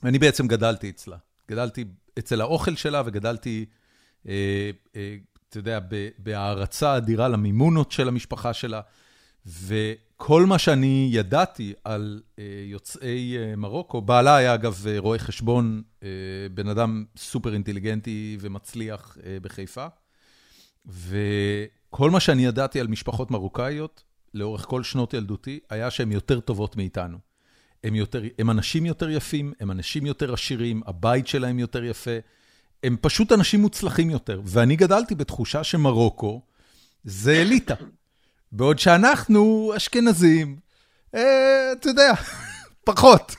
ואני 0.02 0.19
בעצם 0.19 0.47
גדלתי 0.47 0.90
אצלה. 0.90 1.16
גדלתי 1.51 1.85
אצל 2.19 2.40
האוכל 2.40 2.77
שלה 2.77 3.02
וגדלתי 3.06 3.66
אתה 4.23 5.59
יודע, 5.59 5.78
בהערצה 6.19 6.97
אדירה 6.97 7.28
למימונות 7.28 7.93
של 7.93 8.09
המשפחה 8.09 8.53
שלה. 8.53 8.81
וכל 9.47 10.47
מה 10.47 10.59
שאני 10.59 11.09
ידעתי 11.12 11.73
על 11.85 12.23
אה, 12.39 12.44
יוצאי 12.66 13.36
מרוקו, 13.57 14.01
בעלה 14.01 14.36
היה 14.36 14.55
אגב 14.55 14.85
רואה 14.99 15.19
חשבון, 15.19 15.82
בן 16.55 16.69
אדם 16.69 17.05
סופר 17.16 17.55
אינטליגנטי 17.55 18.36
ומצליח 18.40 19.16
בחיפה, 19.43 19.86
וכל 20.86 22.11
מה 22.11 22.20
שאני 22.20 22.44
ידעתי 22.44 22.81
על 22.81 22.86
משפחות 22.86 23.31
מרוקאיות, 23.31 24.03
לאורך 24.35 24.65
כל 24.65 24.82
שנות 24.82 25.15
ילדותי, 25.15 25.61
היה 25.70 25.90
שהן 25.90 26.12
יותר 26.12 26.40
טובות 26.40 26.77
מאיתנו. 26.77 27.19
הם, 27.85 27.94
יותר, 27.94 28.23
הם 28.39 28.51
אנשים 28.51 28.86
יותר 28.86 29.11
יפים, 29.11 29.53
הם 29.61 29.70
אנשים 29.70 30.07
יותר 30.07 30.32
עשירים, 30.32 30.82
הבית 30.86 31.27
שלהם 31.27 31.59
יותר 31.59 31.85
יפה. 31.85 32.19
הם 32.83 32.97
פשוט 33.01 33.33
אנשים 33.33 33.61
מוצלחים 33.61 34.11
יותר, 34.11 34.41
ואני 34.45 34.77
גדלתי 34.77 35.15
בתחושה 35.15 35.65
שמרוקו 35.65 36.43
זה 37.05 37.33
אליטה. 37.33 37.75
בעוד 38.53 38.79
שאנחנו 38.79 39.73
אשכנזים, 39.77 40.57
אה, 41.15 41.73
אתה 41.73 41.89
יודע, 41.89 42.13
פחות. 42.85 43.35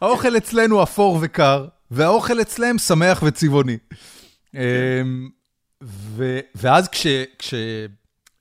האוכל 0.00 0.36
אצלנו 0.36 0.82
אפור 0.82 1.18
וקר, 1.22 1.66
והאוכל 1.90 2.40
אצלם 2.40 2.78
שמח 2.78 3.22
וצבעוני. 3.26 3.78
אה, 4.54 5.02
ואז 6.54 6.88
כש, 6.88 7.06
כש, 7.38 7.54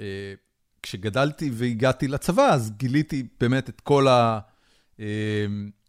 אה, 0.01 0.33
כשגדלתי 0.81 1.49
והגעתי 1.53 2.07
לצבא, 2.07 2.53
אז 2.53 2.71
גיליתי 2.77 3.23
באמת 3.39 3.69
את 3.69 3.81
כל 3.81 4.07
ה... 4.07 4.39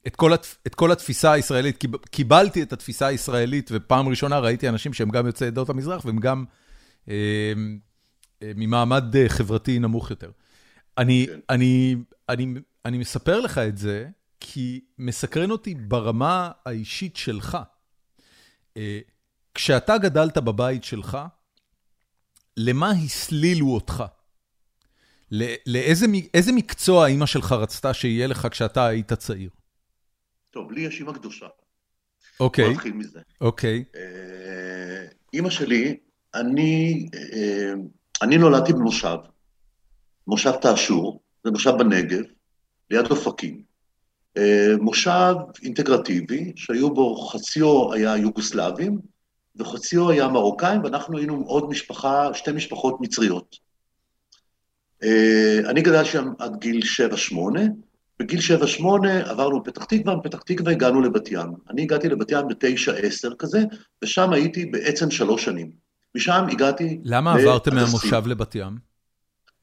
את 0.06 0.16
כל, 0.16 0.32
התפ... 0.32 0.56
את 0.66 0.74
כל 0.74 0.92
התפיסה 0.92 1.32
הישראלית, 1.32 1.84
קיבלתי 2.10 2.62
את 2.62 2.72
התפיסה 2.72 3.06
הישראלית, 3.06 3.70
ופעם 3.72 4.08
ראשונה 4.08 4.38
ראיתי 4.38 4.68
אנשים 4.68 4.92
שהם 4.92 5.08
גם 5.08 5.26
יוצאי 5.26 5.46
עדות 5.46 5.68
המזרח, 5.70 6.04
והם 6.04 6.18
גם 6.18 6.44
אה, 7.08 7.14
אה, 8.42 8.52
ממעמד 8.56 9.16
אה, 9.16 9.28
חברתי 9.28 9.78
נמוך 9.78 10.10
יותר. 10.10 10.30
אני, 10.98 11.26
כן. 11.26 11.38
אני, 11.50 11.96
אני, 12.28 12.54
אני 12.84 12.98
מספר 12.98 13.40
לך 13.40 13.58
את 13.58 13.78
זה, 13.78 14.08
כי 14.40 14.80
מסקרן 14.98 15.50
אותי 15.50 15.74
ברמה 15.74 16.50
האישית 16.66 17.16
שלך. 17.16 17.58
אה, 18.76 18.98
כשאתה 19.54 19.98
גדלת 19.98 20.38
בבית 20.38 20.84
שלך, 20.84 21.18
למה 22.56 22.90
הסלילו 22.90 23.68
אותך? 23.74 24.04
לאיזה 25.66 26.52
מקצוע 26.52 27.06
אימא 27.06 27.26
שלך 27.26 27.52
רצתה 27.52 27.94
שיהיה 27.94 28.26
לך 28.26 28.48
כשאתה 28.50 28.86
היית 28.86 29.12
צעיר? 29.12 29.50
טוב, 30.56 30.72
לי 30.72 30.80
יש 30.80 31.00
אימא 31.00 31.12
קדושה. 31.12 31.46
אוקיי. 32.40 32.64
בוא 32.64 32.72
נתחיל 32.72 32.92
מזה. 32.92 33.20
אוקיי. 33.40 33.84
אה, 33.96 35.06
אימא 35.32 35.50
שלי, 35.50 35.96
אני, 36.34 37.08
אה, 37.14 37.72
אני 38.22 38.38
נולדתי 38.38 38.72
במושב, 38.72 39.16
מושב 40.26 40.52
תאשור, 40.52 41.20
זה 41.44 41.50
מושב 41.50 41.72
בנגב, 41.78 42.22
ליד 42.90 43.06
אופקים. 43.10 43.62
אה, 44.36 44.72
מושב 44.80 45.34
אינטגרטיבי, 45.62 46.52
שהיו 46.56 46.94
בו 46.94 47.16
חציו 47.16 47.92
היה 47.92 48.16
יוגוסלבים, 48.16 48.98
וחציו 49.56 50.10
היה 50.10 50.28
מרוקאים, 50.28 50.84
ואנחנו 50.84 51.18
היינו 51.18 51.44
עוד 51.46 51.68
משפחה, 51.68 52.34
שתי 52.34 52.52
משפחות 52.52 52.96
מצריות. 53.00 53.56
אני 55.68 55.82
גדלתי 55.82 56.08
שם 56.08 56.32
עד 56.38 56.56
גיל 56.56 56.80
7-8, 57.32 57.34
בגיל 58.20 58.40
7-8 58.80 58.82
עברנו 59.24 59.60
לפתח 59.60 59.84
תקווה, 59.84 60.16
מפתח 60.16 60.42
תקווה 60.42 60.72
הגענו 60.72 61.00
לבת 61.00 61.28
ים. 61.30 61.52
אני 61.70 61.82
הגעתי 61.82 62.08
לבת 62.08 62.30
ים 62.30 62.48
ב-9-10 62.48 63.34
כזה, 63.38 63.64
ושם 64.04 64.32
הייתי 64.32 64.66
בעצם 64.66 65.10
שלוש 65.10 65.44
שנים. 65.44 65.70
משם 66.16 66.44
הגעתי... 66.52 67.00
למה 67.04 67.34
עברתם 67.34 67.74
מהמושב 67.74 68.22
לבת 68.26 68.54
ים? 68.54 68.95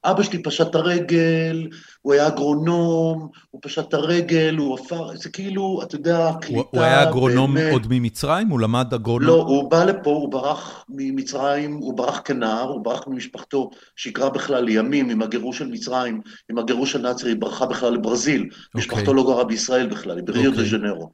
אבא 0.06 0.24
שלי 0.24 0.44
פשט 0.44 0.68
את 0.70 0.76
הרגל, 0.76 1.68
הוא 2.02 2.14
היה 2.14 2.28
אגרונום, 2.28 3.30
הוא 3.52 3.62
פשט 3.64 3.88
את 3.88 3.94
הרגל, 3.94 4.56
הוא 4.58 4.80
עפר, 4.80 5.16
זה 5.16 5.30
כאילו, 5.30 5.80
אתה 5.84 5.96
יודע, 5.96 6.32
קליטה... 6.42 6.62
הוא 6.72 6.82
היה 6.82 7.04
אגרונום 7.04 7.54
באמת. 7.54 7.74
עוד 7.74 7.88
ממצרים? 7.90 8.48
הוא 8.48 8.60
למד 8.60 8.94
אגרונום? 8.94 9.28
לא, 9.28 9.42
הוא 9.42 9.72
בא 9.72 9.84
לפה, 9.84 10.10
הוא 10.10 10.32
ברח 10.32 10.86
ממצרים, 10.90 11.74
הוא 11.74 11.94
ברח 11.94 12.22
כנער, 12.26 12.70
הוא 12.70 12.84
ברח 12.84 13.08
ממשפחתו, 13.08 13.70
שיקרה 13.96 14.30
בכלל 14.30 14.64
לימים 14.64 15.10
עם 15.10 15.22
הגירוש 15.22 15.58
של 15.58 15.68
מצרים, 15.68 16.22
עם 16.52 16.58
הגירוש 16.58 16.96
הנאצרי, 16.96 17.32
היא 17.32 17.38
ברחה 17.38 17.66
בכלל 17.66 17.94
לברזיל. 17.94 18.50
Okay. 18.52 18.78
משפחתו 18.78 19.00
אוקיי. 19.00 19.14
לא 19.14 19.24
גרה 19.24 19.44
בישראל 19.44 19.88
בכלל, 19.88 20.18
היא 20.18 20.26
בריו 20.26 20.52
okay. 20.52 20.56
דה 20.56 20.62
אוקיי. 20.62 20.70
ז'נרו. 20.70 21.12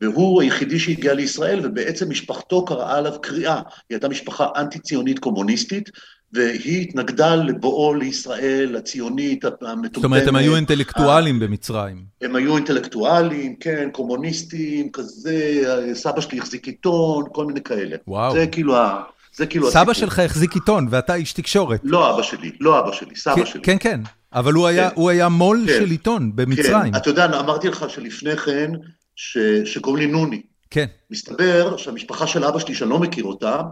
והוא 0.00 0.42
היחידי 0.42 0.78
שהגיע 0.78 1.14
לישראל, 1.14 1.60
ובעצם 1.62 2.10
משפחתו 2.10 2.64
קראה 2.64 2.96
עליו 2.96 3.12
קריאה. 3.20 3.54
היא 3.54 3.62
הייתה 3.90 4.08
משפחה 4.08 4.46
אנטי-ציונית 4.56 5.18
קומוניסטית, 5.18 5.90
והיא 6.32 6.82
התנגדה 6.82 7.34
לבואו 7.36 7.94
לישראל, 7.94 8.76
הציונית, 8.76 9.44
המטומטמת. 9.44 9.94
זאת 9.94 10.04
אומרת, 10.04 10.28
הם 10.28 10.36
היו 10.36 10.56
אינטלקטואלים 10.56 11.40
במצרים. 11.40 12.04
הם 12.22 12.36
היו 12.36 12.56
אינטלקטואלים, 12.56 13.56
כן, 13.56 13.88
קומוניסטים, 13.92 14.90
כזה, 14.90 15.62
סבא 15.94 16.20
שלי 16.20 16.38
החזיק 16.38 16.66
עיתון, 16.66 17.24
כל 17.32 17.46
מיני 17.46 17.62
כאלה. 17.62 17.96
וואו. 18.08 18.32
זה 18.32 18.46
כאילו 18.46 18.76
ה... 18.76 19.02
זה 19.36 19.46
כאילו 19.46 19.70
סבא 19.70 19.92
שלך 19.92 20.18
החזיק 20.18 20.54
עיתון, 20.54 20.86
ואתה 20.90 21.14
איש 21.14 21.32
תקשורת. 21.32 21.80
לא 21.84 22.14
אבא 22.14 22.22
שלי, 22.22 22.50
לא 22.60 22.80
אבא 22.80 22.92
שלי, 22.92 23.16
סבא 23.16 23.34
כן, 23.34 23.46
שלי. 23.46 23.62
כן, 23.62 23.76
כן, 23.80 24.00
אבל 24.32 24.52
הוא 24.52 24.66
היה, 24.66 24.90
כן. 24.90 24.96
הוא 24.96 25.10
היה 25.10 25.28
מו"ל 25.28 25.64
כן. 25.66 25.72
של 25.78 25.90
עיתון 25.90 26.36
במצרים. 26.36 26.92
כן, 26.92 26.96
אתה 26.96 27.10
יודע, 27.10 27.24
אמרתי 27.24 27.68
לך 27.68 27.84
שלפני 27.88 28.36
כן, 28.36 28.70
ש... 29.16 29.38
שקוראים 29.64 30.06
לי 30.06 30.12
נוני. 30.12 30.42
כן. 30.70 30.86
מסתבר 31.10 31.76
שהמשפחה 31.76 32.26
של 32.26 32.44
אבא 32.44 32.58
שלי, 32.58 32.74
שאני 32.74 32.90
לא 32.90 32.98
מכיר 32.98 33.24
אותה, 33.24 33.50
אה, 33.56 33.62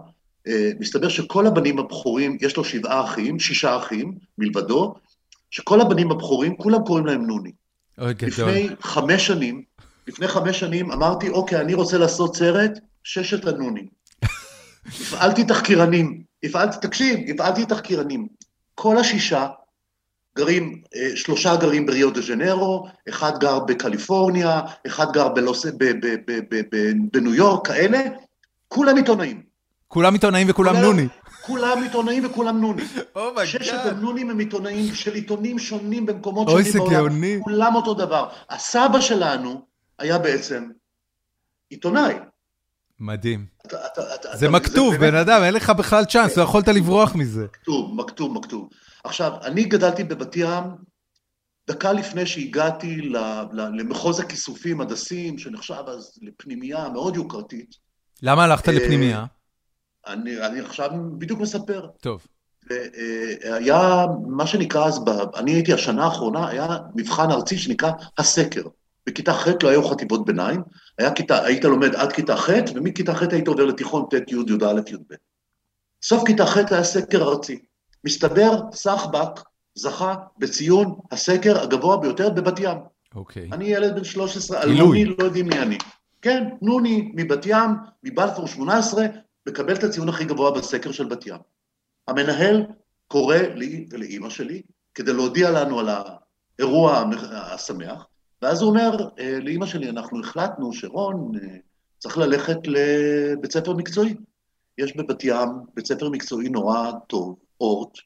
מסתבר 0.81 1.09
שכל 1.09 1.47
הבנים 1.47 1.79
הבכורים, 1.79 2.39
יש 2.41 2.57
לו 2.57 2.65
שבעה 2.65 3.05
אחים, 3.05 3.39
שישה 3.39 3.77
אחים 3.77 4.13
מלבדו, 4.39 4.95
שכל 5.51 5.81
הבנים 5.81 6.11
הבכורים, 6.11 6.57
כולם 6.57 6.85
קוראים 6.85 7.07
להם 7.07 7.27
נוני. 7.27 7.53
אוי, 7.99 8.15
גדול. 8.15 8.29
לפני 8.29 8.69
חמש 8.81 9.27
שנים, 9.27 9.63
לפני 10.09 10.29
חמש 10.29 10.61
שנים 10.61 10.93
אמרתי, 10.93 11.29
אוקיי, 11.29 11.61
אני 11.61 11.75
רוצה 11.75 11.99
לעשות 11.99 12.37
סרט, 12.37 12.79
ששת 13.05 13.47
הנונים. 13.47 13.87
הפעלתי 15.01 15.45
תחקירנים, 15.45 16.23
הפעלתי, 16.45 16.77
תקשיב, 16.87 17.19
הפעלתי 17.31 17.67
תחקירנים. 17.67 18.27
כל 18.75 18.99
השישה 18.99 19.49
גרים, 20.37 20.83
אה, 20.97 21.17
שלושה 21.17 21.57
גרים 21.57 21.87
בריו 21.87 22.11
דה 22.11 22.21
ז'נרו, 22.21 22.89
אחד 23.09 23.39
גר 23.39 23.59
בקליפורניה, 23.59 24.61
אחד 24.87 25.13
גר 25.13 25.29
בלוס, 25.29 25.67
בניו 27.13 27.35
יורק, 27.35 27.67
כאלה, 27.67 27.99
כולם 28.69 28.97
עיתונאים. 28.97 29.48
כולם 29.89 30.13
עיתונאים 30.13 30.47
וכולם 30.51 30.77
נוני. 30.77 31.09
כולם 31.43 31.83
עיתונאים 31.83 32.27
וכולם 32.27 32.61
נוני. 32.61 32.83
Oh 33.17 33.24
my 33.24 33.32
God. 33.32 33.47
ששת 33.47 33.81
הנונים 33.85 34.31
הם 34.31 34.39
עיתונאים 34.39 34.95
של 34.95 35.15
עיתונים 35.15 35.59
שונים 35.59 36.07
במקומות 36.07 36.49
שונים 36.49 36.73
בעולם. 36.73 36.91
אוי, 36.91 36.91
זה 36.91 36.97
גאוני. 36.97 37.39
כולם 37.43 37.75
אותו 37.75 37.95
דבר. 37.95 38.29
הסבא 38.51 39.01
שלנו 39.01 39.63
היה 39.99 40.19
בעצם 40.19 40.69
עיתונאי. 41.71 42.15
מדהים. 43.01 43.47
זה 44.35 44.49
מכתוב, 44.49 44.95
בן 44.97 45.15
אדם, 45.15 45.43
אין 45.43 45.55
לך 45.55 45.71
בכלל 45.71 46.05
צ'אנס, 46.05 46.37
לא 46.37 46.43
יכולת 46.43 46.69
לברוח 46.69 47.15
מזה. 47.15 47.45
מכתוב, 47.45 47.95
מכתוב, 47.95 48.33
מכתוב. 48.33 48.69
עכשיו, 49.05 49.33
אני 49.43 49.65
גדלתי 49.65 50.05
בבת 50.05 50.37
ים 50.37 50.65
דקה 51.69 51.93
לפני 51.93 52.27
שהגעתי 52.27 53.11
למחוז 53.53 54.21
הכיסופים, 54.21 54.81
הדסים, 54.81 55.39
שנחשב 55.39 55.83
אז 55.87 56.19
לפנימייה 56.23 56.89
מאוד 56.89 57.17
יוקרתית. 57.17 57.75
למה 58.23 58.45
הלכת 58.45 58.69
לפנימייה? 58.69 59.25
אני, 60.09 60.47
אני 60.47 60.61
עכשיו 60.61 60.91
בדיוק 61.19 61.41
מספר. 61.41 61.87
טוב. 62.01 62.27
היה 63.43 64.07
מה 64.27 64.47
שנקרא 64.47 64.87
אז, 64.87 65.01
אני 65.37 65.53
הייתי 65.53 65.73
השנה 65.73 66.05
האחרונה, 66.05 66.49
היה 66.49 66.67
מבחן 66.95 67.31
ארצי 67.31 67.59
שנקרא 67.59 67.91
הסקר. 68.19 68.63
בכיתה 69.07 69.33
ח' 69.33 69.47
לא 69.63 69.69
היו 69.69 69.89
חטיבות 69.89 70.25
ביניים, 70.25 70.63
היה 70.99 71.13
כיתה, 71.13 71.45
היית 71.45 71.65
לומד 71.65 71.95
עד 71.95 72.13
כיתה 72.13 72.37
ח', 72.37 72.51
ומכיתה 72.75 73.15
ח' 73.15 73.23
היית 73.23 73.49
עובר 73.49 73.65
לתיכון 73.65 74.05
ט', 74.11 74.15
י', 74.15 74.35
י"א, 74.35 74.81
י"ב. 74.91 75.15
סוף 76.03 76.27
כיתה 76.27 76.47
ח' 76.47 76.57
היה 76.71 76.85
סקר 76.85 77.23
ארצי. 77.23 77.59
מסתבר, 78.05 78.61
סחבק 78.73 79.41
זכה 79.75 80.15
בציון 80.39 80.95
הסקר 81.11 81.63
הגבוה 81.63 81.97
ביותר 81.97 82.31
בבת 82.31 82.59
ים. 82.61 82.79
אוקיי. 83.15 83.49
אני 83.53 83.65
ילד 83.65 83.95
בן 83.95 84.05
13, 84.05 84.63
אלמוני, 84.63 85.05
לא 85.05 85.25
יודעים 85.25 85.49
מי 85.49 85.59
אני. 85.59 85.79
כן, 86.23 86.45
נוני 86.63 87.13
מבת 87.15 87.47
ים, 87.47 87.71
מבלפור 88.05 88.47
18, 88.47 89.07
מקבל 89.49 89.75
את 89.75 89.85
הציון 89.85 90.09
הכי 90.09 90.25
גבוה 90.25 90.51
בסקר 90.51 90.93
של 90.93 91.05
בת 91.05 91.27
ים. 91.27 91.41
המנהל 92.09 92.67
קורא 93.09 93.37
לי 93.37 93.87
ולאימא 93.91 94.31
שלי 94.31 94.63
כדי 94.95 95.13
להודיע 95.13 95.51
לנו 95.51 95.81
על 95.81 95.89
האירוע 95.89 97.05
השמח, 97.33 98.07
ואז 98.43 98.63
הוא 98.63 98.71
אומר 98.71 99.09
אה, 99.19 99.39
לאימא 99.41 99.67
שלי, 99.67 99.91
אנחנו 99.91 100.21
החלטנו 100.21 100.73
שרון 100.73 101.33
אה, 101.43 101.57
צריך 101.99 102.19
ללכת 102.19 102.59
לבית 102.67 103.53
ספר 103.53 103.73
מקצועי. 103.73 104.15
יש 104.79 104.97
בבת 104.97 105.25
ים 105.25 105.49
בית 105.75 105.87
ספר 105.87 106.09
מקצועי 106.09 106.49
נורא 106.49 106.91
טוב, 107.07 107.39
אורט, 107.61 107.99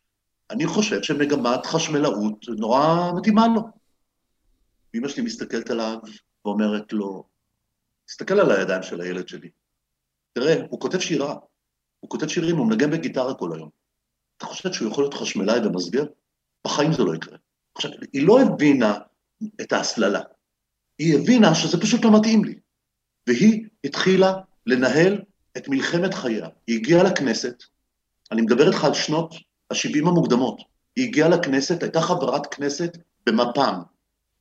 אני 0.50 0.66
חושב 0.66 1.02
שמגמת 1.02 1.66
חשמלאות 1.66 2.46
נורא 2.48 3.12
מתאימה 3.16 3.46
לו. 3.48 3.62
אמא 4.94 5.08
שלי 5.08 5.22
מסתכלת 5.22 5.70
עליו 5.70 5.98
ואומרת 6.44 6.92
לו, 6.92 7.24
תסתכל 8.06 8.40
על 8.40 8.50
הידיים 8.50 8.82
של 8.82 9.00
הילד 9.00 9.28
שלי. 9.28 9.50
תראה, 10.32 10.54
הוא 10.70 10.80
כותב 10.80 11.00
שירה, 11.00 11.34
הוא 12.00 12.10
כותב 12.10 12.28
שירים, 12.28 12.56
הוא 12.56 12.66
מנגן 12.66 12.90
בגיטרה 12.90 13.34
כל 13.34 13.52
היום. 13.54 13.68
אתה 14.36 14.46
חושב 14.46 14.72
שהוא 14.72 14.90
יכול 14.90 15.04
להיות 15.04 15.14
חשמלאי 15.14 15.66
ומסגר? 15.66 16.04
בחיים 16.66 16.92
זה 16.92 17.02
לא 17.02 17.14
יקרה. 17.14 17.38
עכשיו, 17.74 17.90
היא 18.12 18.26
לא 18.26 18.40
הבינה 18.40 18.98
את 19.60 19.72
ההסללה. 19.72 20.20
היא 20.98 21.18
הבינה 21.18 21.54
שזה 21.54 21.80
פשוט 21.80 22.04
לא 22.04 22.18
מתאים 22.18 22.44
לי. 22.44 22.54
והיא 23.26 23.66
התחילה 23.84 24.34
לנהל 24.66 25.22
את 25.56 25.68
מלחמת 25.68 26.14
חייה. 26.14 26.48
היא 26.66 26.76
הגיעה 26.76 27.02
לכנסת, 27.02 27.62
אני 28.32 28.42
מדבר 28.42 28.68
איתך 28.68 28.84
על 28.84 28.94
שנות 28.94 29.34
ה-70 29.70 30.08
המוקדמות. 30.08 30.62
היא 30.96 31.08
הגיעה 31.08 31.28
לכנסת, 31.28 31.82
הייתה 31.82 32.00
חברת 32.00 32.54
כנסת 32.54 32.96
במפ"ם, 33.26 33.82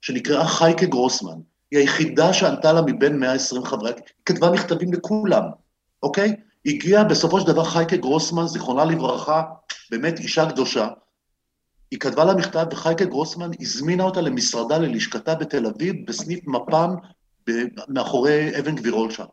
שנקראה 0.01 0.47
חייקה 0.47 0.85
גרוסמן. 0.85 1.39
היא 1.71 1.79
היחידה 1.79 2.33
שענתה 2.33 2.73
לה 2.73 2.81
מבין 2.81 3.19
120 3.19 3.65
חברי, 3.65 3.89
היא 3.89 4.03
כתבה 4.25 4.51
מכתבים 4.51 4.93
לכולם, 4.93 5.43
אוקיי? 6.03 6.35
הגיעה 6.65 7.03
בסופו 7.03 7.39
של 7.39 7.47
דבר 7.47 7.63
חייקה 7.63 7.97
גרוסמן, 7.97 8.47
זיכרונה 8.47 8.85
לברכה, 8.85 9.43
באמת 9.91 10.19
אישה 10.19 10.49
קדושה. 10.49 10.87
היא 11.91 11.99
כתבה 11.99 12.25
לה 12.25 12.33
מכתב, 12.33 12.65
וחייקה 12.71 13.05
גרוסמן 13.05 13.49
הזמינה 13.59 14.03
אותה 14.03 14.21
למשרדה, 14.21 14.77
ללשכתה 14.77 15.35
בתל 15.35 15.65
אביב, 15.65 15.95
בסניף 16.07 16.47
מפ"ם, 16.47 16.95
מאחורי 17.87 18.59
אבן 18.59 18.75
גבירול 18.75 19.11
שם. 19.11 19.25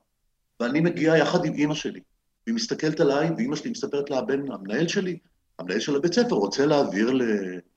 ואני 0.61 0.81
מגיע 0.81 1.16
יחד 1.16 1.45
עם 1.45 1.53
אימא 1.53 1.74
שלי, 1.74 2.01
והיא 2.47 2.57
מסתכלת 2.57 3.01
עליי, 3.01 3.31
ואימא 3.36 3.57
שלי 3.57 3.70
מספרת 3.70 4.11
לה, 4.11 4.19
הבן, 4.19 4.53
המנהל 4.53 4.89
שלי, 4.89 5.19
המנהל 5.59 5.81
של 5.81 5.97
הבית 5.97 6.15
ספר 6.15 6.35
רוצה 6.35 6.66
להעביר 6.66 7.20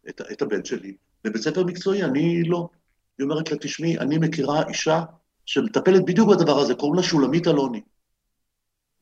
את, 0.09 0.22
את 0.31 0.41
הבן 0.41 0.65
שלי 0.65 0.95
לבית 1.26 1.41
ספר 1.41 1.63
מקצועי, 1.63 2.03
אני 2.03 2.43
לא. 2.43 2.69
היא 3.18 3.23
אומרת 3.23 3.51
לה, 3.51 3.57
תשמעי, 3.57 3.97
אני 3.99 4.18
מכירה 4.18 4.68
אישה 4.68 5.03
שמטפלת 5.45 6.05
בדיוק 6.05 6.30
בדבר 6.30 6.59
הזה, 6.59 6.76
קוראים 6.76 6.95
לה 6.95 7.03
שולמית 7.03 7.47
אלוני. 7.47 7.81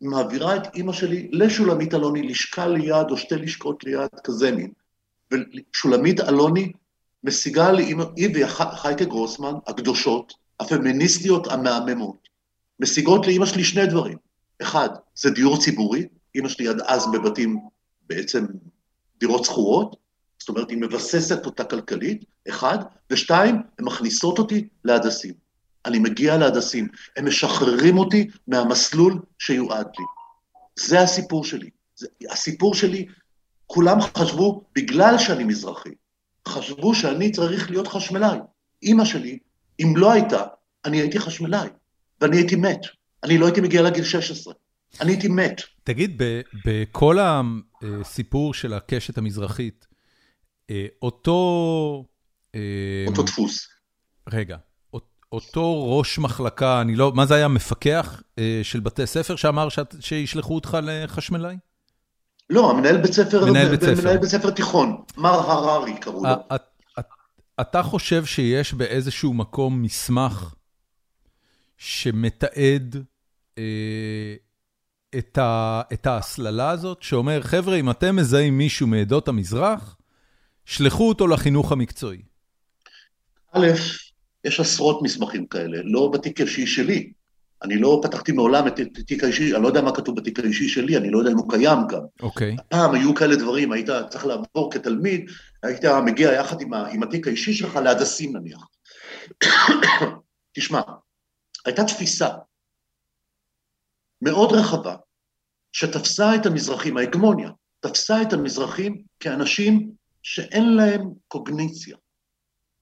מעבירה 0.01 0.55
את 0.55 0.75
אימא 0.75 0.93
שלי 0.93 1.29
לשולמית 1.31 1.93
אלוני, 1.93 2.27
לשכה 2.27 2.67
ליד 2.67 3.11
או 3.11 3.17
שתי 3.17 3.35
לשכות 3.35 3.83
ליד, 3.83 4.09
כזה 4.23 4.51
מין. 4.51 4.71
ושולמית 5.31 6.19
אלוני 6.19 6.71
משיגה 7.23 7.71
לאימא, 7.71 8.05
היא 8.15 8.45
וחייקה 8.45 9.05
גרוסמן, 9.05 9.53
הקדושות, 9.67 10.33
הפמיניסטיות 10.59 11.47
המהממות, 11.47 12.29
משיגות 12.79 13.27
לאימא 13.27 13.45
שלי 13.45 13.63
שני 13.63 13.85
דברים. 13.85 14.17
אחד, 14.61 14.89
זה 15.15 15.29
דיור 15.29 15.61
ציבורי, 15.61 16.07
אימא 16.35 16.49
שלי 16.49 16.67
עד 16.67 16.81
אז 16.85 17.11
בבתים 17.11 17.59
בעצם 18.09 18.45
דירות 19.19 19.45
שכורות, 19.45 19.95
זאת 20.39 20.49
אומרת, 20.49 20.69
היא 20.69 20.77
מבססת 20.77 21.45
אותה 21.45 21.63
כלכלית, 21.63 22.25
אחד, 22.49 22.77
ושתיים, 23.11 23.55
הן 23.55 23.85
מכניסות 23.85 24.39
אותי 24.39 24.67
להדסים. 24.83 25.48
אני 25.85 25.99
מגיע 25.99 26.37
להדסים, 26.37 26.87
הם 27.17 27.27
משחררים 27.27 27.97
אותי 27.97 28.27
מהמסלול 28.47 29.19
שיועד 29.39 29.87
לי. 29.99 30.05
זה 30.75 31.01
הסיפור 31.01 31.45
שלי. 31.45 31.69
זה, 31.95 32.07
הסיפור 32.29 32.75
שלי, 32.75 33.05
כולם 33.67 34.01
חשבו, 34.01 34.63
בגלל 34.75 35.17
שאני 35.17 35.43
מזרחי, 35.43 35.89
חשבו 36.47 36.95
שאני 36.95 37.31
צריך 37.31 37.69
להיות 37.69 37.87
חשמלאי. 37.87 38.37
אימא 38.83 39.05
שלי, 39.05 39.39
אם 39.79 39.93
לא 39.97 40.11
הייתה, 40.11 40.43
אני 40.85 40.97
הייתי 40.97 41.19
חשמלאי, 41.19 41.69
ואני 42.21 42.37
הייתי 42.37 42.55
מת. 42.55 42.79
אני 43.23 43.37
לא 43.37 43.45
הייתי 43.45 43.61
מגיע 43.61 43.81
לגיל 43.81 44.03
16. 44.03 44.53
אני 45.01 45.11
הייתי 45.11 45.27
מת. 45.27 45.61
תגיד, 45.83 46.21
בכל 46.65 47.17
הסיפור 47.21 48.53
של 48.53 48.73
הקשת 48.73 49.17
המזרחית, 49.17 49.87
אה, 50.69 50.85
אותו... 51.01 52.05
אה, 52.55 53.05
אותו 53.07 53.23
דפוס. 53.23 53.67
רגע, 54.29 54.57
אותו 55.31 55.97
ראש 55.97 56.19
מחלקה, 56.19 56.81
אני 56.81 56.95
לא, 56.95 57.11
מה 57.15 57.25
זה 57.25 57.35
היה, 57.35 57.47
מפקח 57.47 58.21
אה, 58.39 58.59
של 58.63 58.79
בתי 58.79 59.07
ספר 59.07 59.35
שאמר 59.35 59.67
שישלחו 59.99 60.55
אותך 60.55 60.77
לחשמלאי? 60.83 61.57
לא, 62.49 62.71
המנהל 62.71 62.97
בית 62.97 63.13
ספר, 63.13 63.45
מנהל 63.45 63.69
בית 63.69 63.81
ספר, 63.81 64.01
מנהל 64.01 64.17
בית 64.17 64.29
ספר 64.29 64.49
תיכון, 64.49 65.01
מר 65.17 65.29
הררי 65.29 65.97
קראו 65.99 66.23
לו. 66.23 66.57
אתה 67.61 67.83
חושב 67.83 68.25
שיש 68.25 68.73
באיזשהו 68.73 69.33
מקום 69.33 69.81
מסמך 69.81 70.53
שמתעד 71.77 72.95
את, 75.17 75.37
ה, 75.37 75.81
את 75.93 76.07
ההסללה 76.07 76.69
הזאת, 76.69 77.03
שאומר, 77.03 77.41
חבר'ה, 77.41 77.75
אם 77.75 77.89
אתם 77.89 78.15
מזהים 78.15 78.57
מישהו 78.57 78.87
מעדות 78.87 79.27
המזרח, 79.27 79.95
שלחו 80.65 81.09
אותו 81.09 81.27
לחינוך 81.27 81.71
המקצועי. 81.71 82.21
א', 83.51 83.67
יש 84.43 84.59
עשרות 84.59 85.01
מסמכים 85.01 85.47
כאלה, 85.47 85.77
לא 85.83 86.11
בתיק 86.13 86.39
האישי 86.39 86.67
שלי. 86.67 87.11
אני 87.63 87.77
לא 87.77 88.01
פתחתי 88.03 88.31
מעולם 88.31 88.67
את 88.67 88.79
התיק 88.79 89.23
האישי, 89.23 89.55
אני 89.55 89.63
לא 89.63 89.67
יודע 89.67 89.81
מה 89.81 89.95
כתוב 89.95 90.15
בתיק 90.15 90.39
האישי 90.39 90.67
שלי, 90.67 90.97
אני 90.97 91.09
לא 91.09 91.19
יודע 91.19 91.31
אם 91.31 91.37
הוא 91.37 91.49
קיים 91.49 91.77
גם. 91.89 92.01
אוקיי. 92.21 92.55
Okay. 92.55 92.63
פעם 92.69 92.95
היו 92.95 93.15
כאלה 93.15 93.35
דברים, 93.35 93.71
היית 93.71 93.89
צריך 94.09 94.25
לעבור 94.25 94.71
כתלמיד, 94.71 95.31
היית 95.63 95.85
מגיע 96.05 96.31
יחד 96.31 96.61
עם, 96.61 96.73
עם 96.73 97.03
התיק 97.03 97.27
האישי 97.27 97.53
שלך 97.53 97.75
להדסים 97.75 98.37
נניח. 98.37 98.67
תשמע, 100.55 100.81
הייתה 101.65 101.83
תפיסה 101.83 102.29
מאוד 104.21 104.51
רחבה, 104.51 104.95
שתפסה 105.71 106.35
את 106.35 106.45
המזרחים, 106.45 106.97
ההגמוניה, 106.97 107.49
תפסה 107.79 108.21
את 108.21 108.33
המזרחים 108.33 109.01
כאנשים 109.19 109.91
שאין 110.23 110.75
להם 110.75 111.09
קוגניציה. 111.27 111.97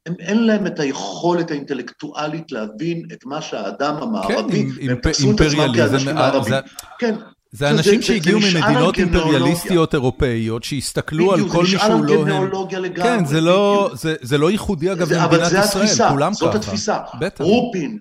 הם, 0.08 0.14
אין 0.20 0.46
להם 0.46 0.68
את 0.68 0.80
היכולת 0.80 1.52
האינטלקטואלית 1.52 2.52
להבין 2.52 3.08
את 3.14 3.26
מה 3.26 3.42
שהאדם 3.42 3.96
המערבי, 3.96 4.66
כן, 4.66 4.88
והם 4.88 4.98
תפסו 4.98 5.32
את 5.32 5.42
עצמם 5.42 5.74
כאנשים 5.76 6.16
מערבים. 6.16 6.54
כן. 7.00 7.16
זה 7.52 7.70
אנשים 7.70 8.02
שהגיעו 8.02 8.40
ממדינות 8.40 8.98
אימפריאליסטיות 8.98 9.94
אירופאיות, 9.94 10.64
שהסתכלו 10.64 11.34
על 11.34 11.50
כל 11.50 11.64
מי 11.64 11.68
שהוא 11.68 12.06
לא 12.06 12.28
הם. 12.28 12.50
זה. 12.96 13.04
כן, 13.04 13.26
זה 13.26 13.42
לא, 13.42 13.90
זה, 13.94 14.16
זה 14.22 14.38
לא 14.38 14.52
ייחודי 14.52 14.92
אגב 14.92 15.12
למדינת 15.12 15.66
ישראל, 15.66 16.10
כולם 16.10 16.34
ככה. 16.34 16.46
זאת 16.46 16.56
התפיסה. 16.56 16.98
בטח. 17.20 17.44
רופין, 17.44 18.00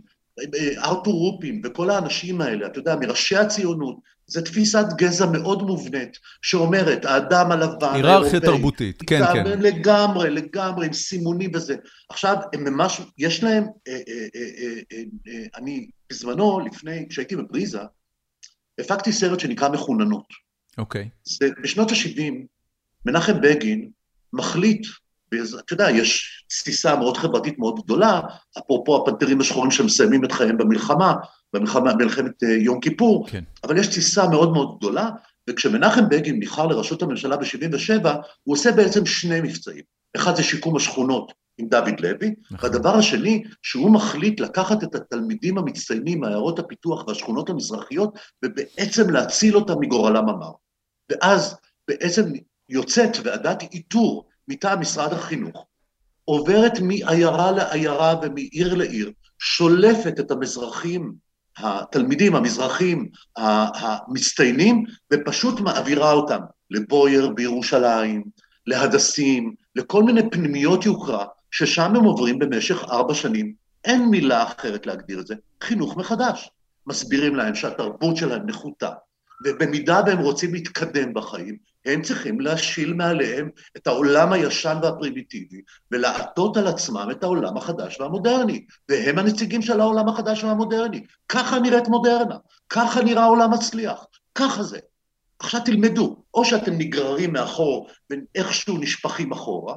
ארתור 0.78 1.14
רופין 1.14 1.62
וכל 1.64 1.90
האנשים 1.90 2.40
האלה, 2.40 2.66
אתה 2.66 2.78
יודע, 2.78 2.96
מראשי 3.00 3.36
הציונות, 3.36 3.96
זו 4.26 4.42
תפיסת 4.42 4.84
גזע 4.96 5.26
מאוד 5.26 5.62
מובנית, 5.62 6.18
שאומרת, 6.42 7.04
האדם 7.04 7.52
הלבן, 7.52 7.94
היררכיה 7.94 8.40
תרבותית, 8.40 9.02
כן, 9.06 9.20
כן. 9.32 9.60
לגמרי, 9.60 10.30
לגמרי, 10.30 10.86
עם 10.86 10.92
סימונים 10.92 11.50
וזה. 11.54 11.76
עכשיו, 12.08 12.36
הם 12.52 12.64
ממש, 12.64 13.00
יש 13.18 13.42
להם, 13.42 13.64
אה, 13.88 13.92
אה, 13.92 14.26
אה, 15.28 15.44
אני 15.56 15.88
בזמנו, 16.10 16.60
לפני, 16.60 17.06
כשהייתי 17.08 17.36
בבריזה, 17.36 17.80
הפקתי 18.80 19.12
סרט 19.12 19.40
שנקרא 19.40 19.68
מחוננות. 19.68 20.26
אוקיי. 20.78 21.08
זה 21.24 21.48
בשנות 21.62 21.90
ה-70, 21.90 22.32
מנחם 23.06 23.40
בגין 23.40 23.90
מחליט 24.32 24.86
ואתה 25.32 25.72
יודע, 25.72 25.90
יש 25.90 26.44
תסיסה 26.48 26.96
מאוד 26.96 27.16
חברתית 27.16 27.58
מאוד 27.58 27.80
גדולה, 27.84 28.20
אפרופו 28.58 28.96
הפנתרים 28.96 29.40
השחורים 29.40 29.70
שמסיימים 29.70 30.24
את 30.24 30.32
חייהם 30.32 30.58
במלחמה, 30.58 31.14
במלחמת 31.58 32.42
יום 32.42 32.80
כיפור, 32.80 33.28
כן. 33.28 33.44
אבל 33.64 33.78
יש 33.78 33.86
תסיסה 33.86 34.28
מאוד 34.28 34.52
מאוד 34.52 34.76
גדולה, 34.78 35.10
וכשמנחם 35.50 36.08
בגין 36.08 36.36
נבחר 36.38 36.66
לראשות 36.66 37.02
הממשלה 37.02 37.36
ב-77', 37.36 38.08
הוא 38.42 38.54
עושה 38.54 38.72
בעצם 38.72 39.06
שני 39.06 39.40
מבצעים. 39.40 39.82
אחד 40.16 40.36
זה 40.36 40.42
שיקום 40.42 40.76
השכונות 40.76 41.32
עם 41.58 41.68
דוד 41.68 42.00
לוי, 42.00 42.34
נכון. 42.50 42.70
והדבר 42.70 42.96
השני, 42.96 43.44
שהוא 43.62 43.90
מחליט 43.90 44.40
לקחת 44.40 44.84
את 44.84 44.94
התלמידים 44.94 45.58
המצטיינים 45.58 46.20
מעיירות 46.20 46.58
הפיתוח 46.58 47.08
והשכונות 47.08 47.50
המזרחיות, 47.50 48.18
ובעצם 48.44 49.10
להציל 49.10 49.56
אותם 49.56 49.74
מגורלם 49.80 50.28
המר. 50.28 50.50
ואז 51.10 51.56
בעצם 51.88 52.32
יוצאת 52.68 53.16
ועדת 53.24 53.62
איתור 53.62 54.28
מטעם 54.48 54.80
משרד 54.80 55.12
החינוך, 55.12 55.66
עוברת 56.24 56.80
מעיירה 56.80 57.50
לעיירה 57.50 58.14
ומעיר 58.22 58.74
לעיר, 58.74 59.12
שולפת 59.38 60.20
את 60.20 60.30
המזרחים, 60.30 61.14
התלמידים 61.58 62.36
המזרחים 62.36 63.08
המצטיינים, 63.36 64.84
ופשוט 65.12 65.60
מעבירה 65.60 66.12
אותם 66.12 66.40
לבוייר 66.70 67.28
בירושלים, 67.28 68.24
להדסים, 68.66 69.54
לכל 69.76 70.02
מיני 70.02 70.30
פנימיות 70.30 70.86
יוקרה, 70.86 71.24
ששם 71.50 71.96
הם 71.96 72.04
עוברים 72.04 72.38
במשך 72.38 72.84
ארבע 72.84 73.14
שנים. 73.14 73.52
אין 73.84 74.08
מילה 74.08 74.42
אחרת 74.42 74.86
להגדיר 74.86 75.20
את 75.20 75.26
זה, 75.26 75.34
חינוך 75.62 75.96
מחדש. 75.96 76.50
מסבירים 76.86 77.34
להם 77.34 77.54
שהתרבות 77.54 78.16
שלהם 78.16 78.46
נחותה, 78.46 78.90
ובמידה 79.44 80.00
והם 80.06 80.18
רוצים 80.18 80.54
להתקדם 80.54 81.14
בחיים, 81.14 81.56
הם 81.86 82.02
צריכים 82.02 82.40
להשיל 82.40 82.94
מעליהם 82.94 83.48
את 83.76 83.86
העולם 83.86 84.32
הישן 84.32 84.78
והפרימיטיבי, 84.82 85.60
ולעטות 85.90 86.56
על 86.56 86.66
עצמם 86.66 87.08
את 87.10 87.22
העולם 87.22 87.56
החדש 87.56 88.00
והמודרני. 88.00 88.66
והם 88.88 89.18
הנציגים 89.18 89.62
של 89.62 89.80
העולם 89.80 90.08
החדש 90.08 90.44
והמודרני. 90.44 91.04
ככה 91.28 91.58
נראית 91.58 91.88
מודרנה, 91.88 92.36
ככה 92.68 93.02
נראה 93.02 93.24
עולם 93.24 93.50
מצליח, 93.50 94.04
ככה 94.34 94.62
זה. 94.62 94.78
עכשיו 95.38 95.60
תלמדו, 95.64 96.16
או 96.34 96.44
שאתם 96.44 96.72
נגררים 96.72 97.32
מאחור 97.32 97.88
ואיכשהו 98.10 98.78
נשפכים 98.78 99.32
אחורה, 99.32 99.74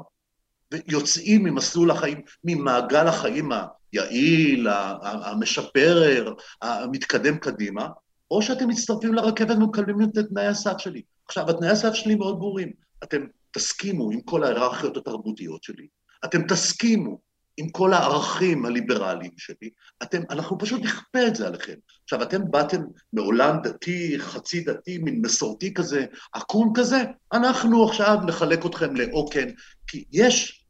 ויוצאים 0.71 1.43
ממסלול 1.43 1.91
החיים, 1.91 2.21
ממעגל 2.43 3.07
החיים 3.07 3.51
היעיל, 3.91 4.67
המשפר, 5.01 6.33
המתקדם 6.61 7.37
קדימה, 7.37 7.87
או 8.31 8.41
שאתם 8.41 8.67
מצטרפים 8.67 9.13
לרכבת 9.13 9.57
ומקבלים 9.57 10.01
את 10.01 10.17
תנאי 10.29 10.47
הסף 10.47 10.77
שלי. 10.77 11.01
עכשיו, 11.25 11.49
התנאי 11.49 11.69
הסף 11.69 11.93
שלי 11.93 12.15
מאוד 12.15 12.39
ברורים. 12.39 12.71
אתם 13.03 13.25
תסכימו 13.51 14.11
עם 14.11 14.21
כל 14.21 14.43
ההיררכיות 14.43 14.97
התרבותיות 14.97 15.63
שלי, 15.63 15.87
אתם 16.25 16.47
תסכימו 16.47 17.19
עם 17.57 17.69
כל 17.69 17.93
הערכים 17.93 18.65
הליברליים 18.65 19.31
שלי, 19.37 19.69
אתם, 20.03 20.21
אנחנו 20.29 20.57
פשוט 20.57 20.81
נכפה 20.81 21.27
את 21.27 21.35
זה 21.35 21.47
עליכם. 21.47 21.73
עכשיו, 22.03 22.23
אתם 22.23 22.51
באתם 22.51 22.81
מעולם 23.13 23.57
דתי, 23.63 24.15
חצי 24.19 24.61
דתי, 24.61 24.97
מין 24.97 25.21
מסורתי 25.21 25.73
כזה, 25.73 26.05
עקום 26.33 26.73
כזה, 26.75 27.03
אנחנו 27.33 27.89
עכשיו 27.89 28.17
נחלק 28.27 28.65
אתכם 28.65 28.95
לעוקן, 28.95 29.47
כי 29.87 30.03
יש... 30.11 30.65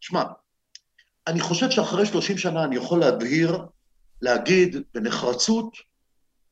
שמע, 0.00 0.22
אני 1.26 1.40
חושב 1.40 1.70
שאחרי 1.70 2.06
30 2.06 2.38
שנה 2.38 2.64
אני 2.64 2.76
יכול 2.76 3.00
להבהיר, 3.00 3.58
להגיד 4.22 4.76
בנחרצות, 4.94 5.76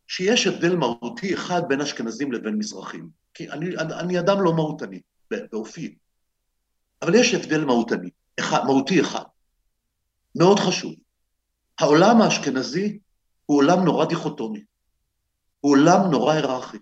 שיש 0.09 0.47
הבדל 0.47 0.77
מהותי 0.77 1.35
אחד 1.35 1.63
בין 1.69 1.81
אשכנזים 1.81 2.33
לבין 2.33 2.55
מזרחים. 2.55 3.09
כי 3.35 3.51
אני, 3.51 3.77
אני 3.77 4.19
אדם 4.19 4.43
לא 4.43 4.53
מהותני, 4.53 5.01
באופי. 5.31 5.95
אבל 7.03 7.15
יש 7.15 7.35
הבדל 7.35 7.65
מהותני, 7.65 8.11
אחד, 8.41 8.65
מהותי 8.65 9.01
אחד, 9.01 9.25
מאוד 10.35 10.59
חשוב. 10.59 10.95
העולם 11.79 12.23
האשכנזי 12.23 12.99
הוא 13.47 13.59
עולם 13.59 13.85
נורא 13.85 14.05
דיכוטומי, 14.05 14.65
הוא 15.61 15.73
עולם 15.73 16.11
נורא 16.11 16.33
היררכי. 16.33 16.79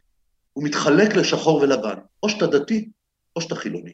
הוא 0.53 0.65
מתחלק 0.65 1.17
לשחור 1.17 1.57
ולבן, 1.57 1.99
או 2.23 2.29
שאתה 2.29 2.47
דתי, 2.47 2.91
או 3.37 3.41
שאתה 3.41 3.55
חילוני, 3.55 3.93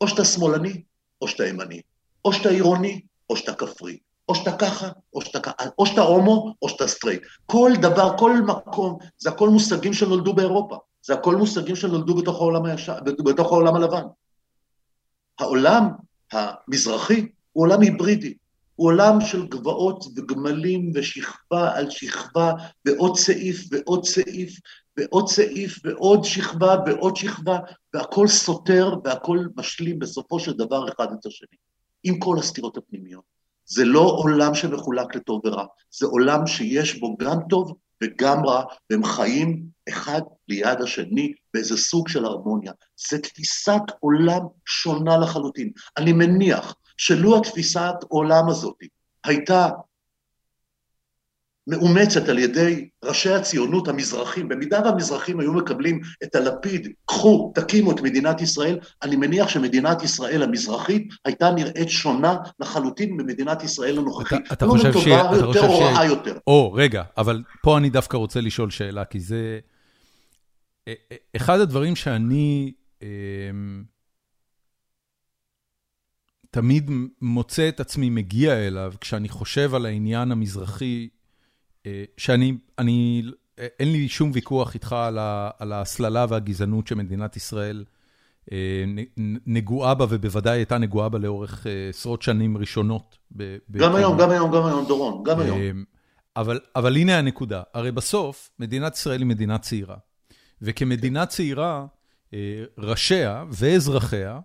או 0.00 0.08
שאתה 0.08 0.24
שמאלני, 0.24 0.82
או 1.22 1.28
שאתה 1.28 1.46
ימני, 1.46 1.80
או 2.24 2.32
שאתה 2.32 2.48
עירוני, 2.48 3.00
או 3.30 3.36
שאתה 3.36 3.54
כפרי. 3.54 3.98
או 4.28 4.34
שאתה 4.34 4.56
ככה, 4.56 4.88
או 5.14 5.20
שאתה 5.20 5.52
או 5.78 5.86
שאתה 5.86 6.00
הומו, 6.00 6.54
או 6.62 6.68
שאתה 6.68 6.88
סטרייט. 6.88 7.22
כל 7.46 7.72
דבר, 7.82 8.18
כל 8.18 8.42
מקום, 8.42 8.98
זה 9.18 9.30
הכל 9.30 9.48
מושגים 9.48 9.92
שנולדו 9.92 10.32
באירופה. 10.32 10.76
זה 11.02 11.14
הכל 11.14 11.36
מושגים 11.36 11.76
שנולדו 11.76 12.14
בתוך 12.14 12.36
העולם, 12.36 12.64
הישר, 12.64 12.98
בתוך 13.24 13.52
העולם 13.52 13.74
הלבן. 13.74 14.02
העולם 15.38 15.88
המזרחי 16.32 17.28
הוא 17.52 17.64
עולם 17.64 17.80
היברידי, 17.80 18.34
הוא 18.74 18.86
עולם 18.86 19.20
של 19.20 19.46
גבעות 19.46 20.04
וגמלים 20.16 20.92
ושכבה 20.94 21.76
על 21.76 21.90
שכבה 21.90 22.52
ועוד 22.84 23.16
סעיף 23.16 23.64
ועוד 23.70 24.04
סעיף 24.04 24.60
ועוד 24.96 25.28
סעיף 25.28 25.78
ועוד 25.84 26.24
שכבה 26.24 26.76
ועוד 26.86 27.16
שכבה, 27.16 27.58
והכל 27.94 28.28
סותר 28.28 28.94
והכל 29.04 29.38
משלים 29.56 29.98
בסופו 29.98 30.40
של 30.40 30.52
דבר 30.52 30.88
אחד 30.88 31.06
את 31.12 31.26
השני, 31.26 31.58
עם 32.04 32.18
כל 32.18 32.38
הסתירות 32.38 32.76
הפנימיות. 32.76 33.37
זה 33.68 33.84
לא 33.84 34.00
עולם 34.00 34.54
שמחולק 34.54 35.14
לטוב 35.14 35.40
ורע, 35.44 35.64
זה 35.98 36.06
עולם 36.06 36.46
שיש 36.46 37.00
בו 37.00 37.16
גם 37.20 37.38
טוב 37.48 37.76
וגם 38.04 38.46
רע, 38.46 38.64
והם 38.90 39.04
חיים 39.04 39.62
אחד 39.88 40.20
ליד 40.48 40.80
השני 40.80 41.32
באיזה 41.54 41.76
סוג 41.76 42.08
של 42.08 42.24
הרמוניה. 42.24 42.72
זו 43.10 43.18
תפיסת 43.22 43.82
עולם 44.00 44.40
שונה 44.66 45.18
לחלוטין. 45.18 45.70
אני 45.96 46.12
מניח 46.12 46.74
שלו 46.96 47.36
התפיסת 47.36 47.94
עולם 48.08 48.48
הזאת 48.48 48.76
הייתה 49.24 49.68
מאומצת 51.68 52.28
על 52.28 52.38
ידי 52.38 52.88
ראשי 53.04 53.30
הציונות 53.30 53.88
המזרחים, 53.88 54.48
במידה 54.48 54.80
והמזרחים 54.84 55.40
היו 55.40 55.52
מקבלים 55.52 56.00
את 56.22 56.34
הלפיד, 56.34 56.88
קחו, 57.04 57.52
תקימו 57.54 57.92
את 57.92 58.00
מדינת 58.00 58.40
ישראל, 58.40 58.78
אני 59.02 59.16
מניח 59.16 59.48
שמדינת 59.48 60.02
ישראל 60.02 60.42
המזרחית 60.42 61.08
הייתה 61.24 61.50
נראית 61.50 61.88
שונה 61.88 62.36
לחלוטין 62.60 63.12
ממדינת 63.12 63.62
ישראל 63.62 63.98
הנוכחית. 63.98 64.46
אתה, 64.46 64.54
אתה 64.54 64.66
לא 64.66 64.70
חושב 64.70 64.92
שהיא... 64.92 65.14
אתה 65.14 65.36
יותר 65.36 65.66
או 65.66 65.78
רעה 65.78 66.06
יותר. 66.06 66.38
או, 66.46 66.72
רגע, 66.72 67.02
אבל 67.16 67.42
פה 67.62 67.78
אני 67.78 67.90
דווקא 67.90 68.16
רוצה 68.16 68.40
לשאול 68.40 68.70
שאלה, 68.70 69.04
כי 69.04 69.20
זה... 69.20 69.58
אה, 70.88 70.92
אה, 71.12 71.16
אחד 71.36 71.60
הדברים 71.60 71.96
שאני 71.96 72.72
אמ, 73.02 73.84
תמיד 76.50 76.90
מוצא 77.20 77.68
את 77.68 77.80
עצמי 77.80 78.10
מגיע 78.10 78.66
אליו, 78.66 78.92
כשאני 79.00 79.28
חושב 79.28 79.74
על 79.74 79.86
העניין 79.86 80.32
המזרחי 80.32 81.08
שאני, 82.16 82.54
אני, 82.78 83.22
אין 83.58 83.92
לי 83.92 84.08
שום 84.08 84.30
ויכוח 84.34 84.74
איתך 84.74 84.96
על 85.58 85.72
ההסללה 85.72 86.26
והגזענות 86.28 86.86
שמדינת 86.86 87.36
ישראל 87.36 87.84
אה, 88.52 88.84
נגועה 89.46 89.94
בה, 89.94 90.06
ובוודאי 90.08 90.58
הייתה 90.58 90.78
נגועה 90.78 91.08
בה 91.08 91.18
לאורך 91.18 91.66
אה, 91.66 91.88
עשרות 91.88 92.22
שנים 92.22 92.56
ראשונות. 92.56 93.18
גם 93.70 93.94
היום, 93.94 94.18
גם 94.18 94.30
היום, 94.30 94.50
גם 94.50 94.66
היום, 94.66 94.86
דורון, 94.86 95.22
גם 95.22 95.40
היום. 95.40 95.84
אבל, 96.36 96.60
אבל 96.76 96.96
הנה 96.96 97.18
הנקודה, 97.18 97.62
הרי 97.74 97.92
בסוף 97.92 98.50
מדינת 98.58 98.96
ישראל 98.96 99.18
היא 99.18 99.26
מדינה 99.26 99.58
צעירה, 99.58 99.96
וכמדינה 100.62 101.26
צעירה, 101.26 101.86
ראשיה 102.78 103.44
ואזרחיה 103.50 104.40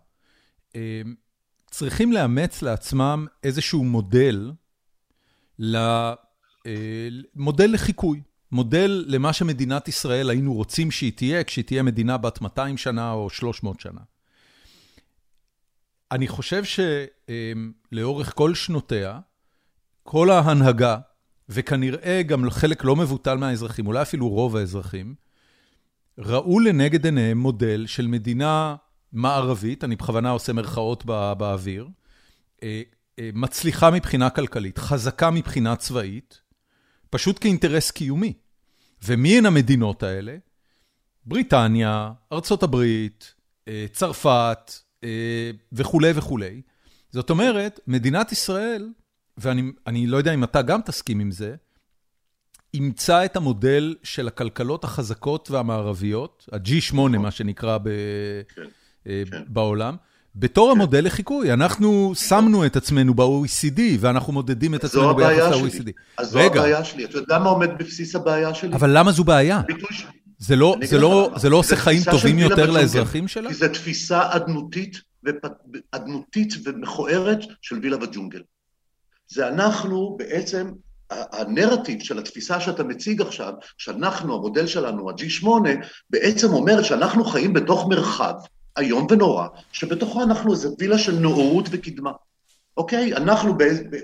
צריכים 1.73 2.11
לאמץ 2.11 2.61
לעצמם 2.61 3.25
איזשהו 3.43 3.83
מודל 3.83 4.51
אה, 5.75 6.13
מודל 7.35 7.73
לחיקוי, 7.73 8.21
מודל 8.51 9.05
למה 9.07 9.33
שמדינת 9.33 9.87
ישראל 9.87 10.29
היינו 10.29 10.53
רוצים 10.53 10.91
שהיא 10.91 11.11
תהיה, 11.15 11.43
כשהיא 11.43 11.65
תהיה 11.65 11.83
מדינה 11.83 12.17
בת 12.17 12.41
200 12.41 12.77
שנה 12.77 13.11
או 13.11 13.29
300 13.29 13.79
שנה. 13.79 14.01
אני 16.11 16.27
חושב 16.27 16.63
שלאורך 17.91 18.33
כל 18.35 18.55
שנותיה, 18.55 19.19
כל 20.03 20.29
ההנהגה, 20.29 20.97
וכנראה 21.49 22.21
גם 22.23 22.49
חלק 22.49 22.83
לא 22.83 22.95
מבוטל 22.95 23.37
מהאזרחים, 23.37 23.87
אולי 23.87 24.01
אפילו 24.01 24.29
רוב 24.29 24.55
האזרחים, 24.55 25.15
ראו 26.17 26.59
לנגד 26.59 27.05
עיניהם 27.05 27.37
מודל 27.37 27.85
של 27.87 28.07
מדינה 28.07 28.75
מערבית, 29.11 29.83
אני 29.83 29.95
בכוונה 29.95 30.29
עושה 30.29 30.53
מרכאות 30.53 31.05
באוויר, 31.05 31.87
אה, 32.63 32.81
אה, 33.19 33.29
מצליחה 33.33 33.91
מבחינה 33.91 34.29
כלכלית, 34.29 34.77
חזקה 34.77 35.31
מבחינה 35.31 35.75
צבאית, 35.75 36.41
פשוט 37.13 37.39
כאינטרס 37.41 37.91
קיומי. 37.91 38.33
ומי 39.03 39.37
הן 39.37 39.45
המדינות 39.45 40.03
האלה? 40.03 40.35
בריטניה, 41.25 42.11
ארצות 42.31 42.63
הברית, 42.63 43.33
אה, 43.67 43.85
צרפת 43.91 44.71
אה, 45.03 45.51
וכולי 45.71 46.11
וכולי. 46.15 46.61
זאת 47.11 47.29
אומרת, 47.29 47.79
מדינת 47.87 48.31
ישראל, 48.31 48.89
ואני 49.37 50.07
לא 50.07 50.17
יודע 50.17 50.33
אם 50.33 50.43
אתה 50.43 50.61
גם 50.61 50.81
תסכים 50.81 51.19
עם 51.19 51.31
זה, 51.31 51.55
אימצה 52.73 53.25
את 53.25 53.35
המודל 53.35 53.95
של 54.03 54.27
הכלכלות 54.27 54.83
החזקות 54.83 55.51
והמערביות, 55.51 56.49
ה-G8, 56.51 56.97
מה 57.17 57.31
שנקרא 57.31 57.77
ב, 57.77 57.89
כן, 58.55 58.61
אה, 59.07 59.23
כן. 59.31 59.43
בתור 60.35 60.71
המודל 60.71 61.05
לחיקוי, 61.05 61.53
אנחנו 61.53 62.13
שמנו 62.15 62.65
את 62.65 62.75
עצמנו 62.75 63.13
ב-OECD, 63.13 63.79
ואנחנו 63.99 64.33
מודדים 64.33 64.75
את 64.75 64.83
עצמנו 64.83 65.15
ביחס 65.15 65.51
ל-OECD. 65.51 65.91
אז 66.17 66.29
זו 66.29 66.39
הבעיה 66.39 66.83
שלי. 66.83 67.05
אתה 67.05 67.17
יודע 67.17 67.39
מה 67.39 67.49
עומד 67.49 67.69
בבסיס 67.79 68.15
הבעיה 68.15 68.53
שלי? 68.53 68.73
אבל 68.73 68.97
למה 68.97 69.11
זו 69.11 69.23
בעיה? 69.23 69.61
זה 70.37 70.55
לא, 70.55 70.75
לא, 70.99 71.31
לא 71.49 71.57
עושה 71.57 71.75
חיים 71.75 72.01
טובים 72.11 72.39
יותר 72.39 72.71
לאזרחים 72.71 73.27
שלה? 73.27 73.49
כי 73.49 73.55
זו 73.55 73.67
תפיסה 73.73 74.35
אדנותית, 74.35 75.01
אדנותית 75.91 76.53
ומכוערת 76.63 77.39
של 77.61 77.79
וילה 77.81 77.97
וג'ונגל. 77.97 78.41
זה 79.27 79.47
אנחנו 79.47 80.15
בעצם, 80.19 80.71
הנרטיב 81.09 82.03
של 82.03 82.19
התפיסה 82.19 82.59
שאתה 82.59 82.83
מציג 82.83 83.21
עכשיו, 83.21 83.53
שאנחנו, 83.77 84.35
המודל 84.35 84.67
שלנו, 84.67 85.09
ה-G8, 85.09 85.47
בעצם 86.09 86.53
אומר 86.53 86.83
שאנחנו 86.83 87.25
חיים 87.25 87.53
בתוך 87.53 87.87
מרחב 87.89 88.33
איום 88.77 89.07
ונורא, 89.09 89.47
שבתוכו 89.71 90.23
אנחנו 90.23 90.51
איזה 90.51 90.69
וילה 90.79 90.97
של 90.97 91.19
נאורות 91.19 91.65
וקדמה. 91.71 92.11
אוקיי? 92.77 93.13
אנחנו 93.13 93.57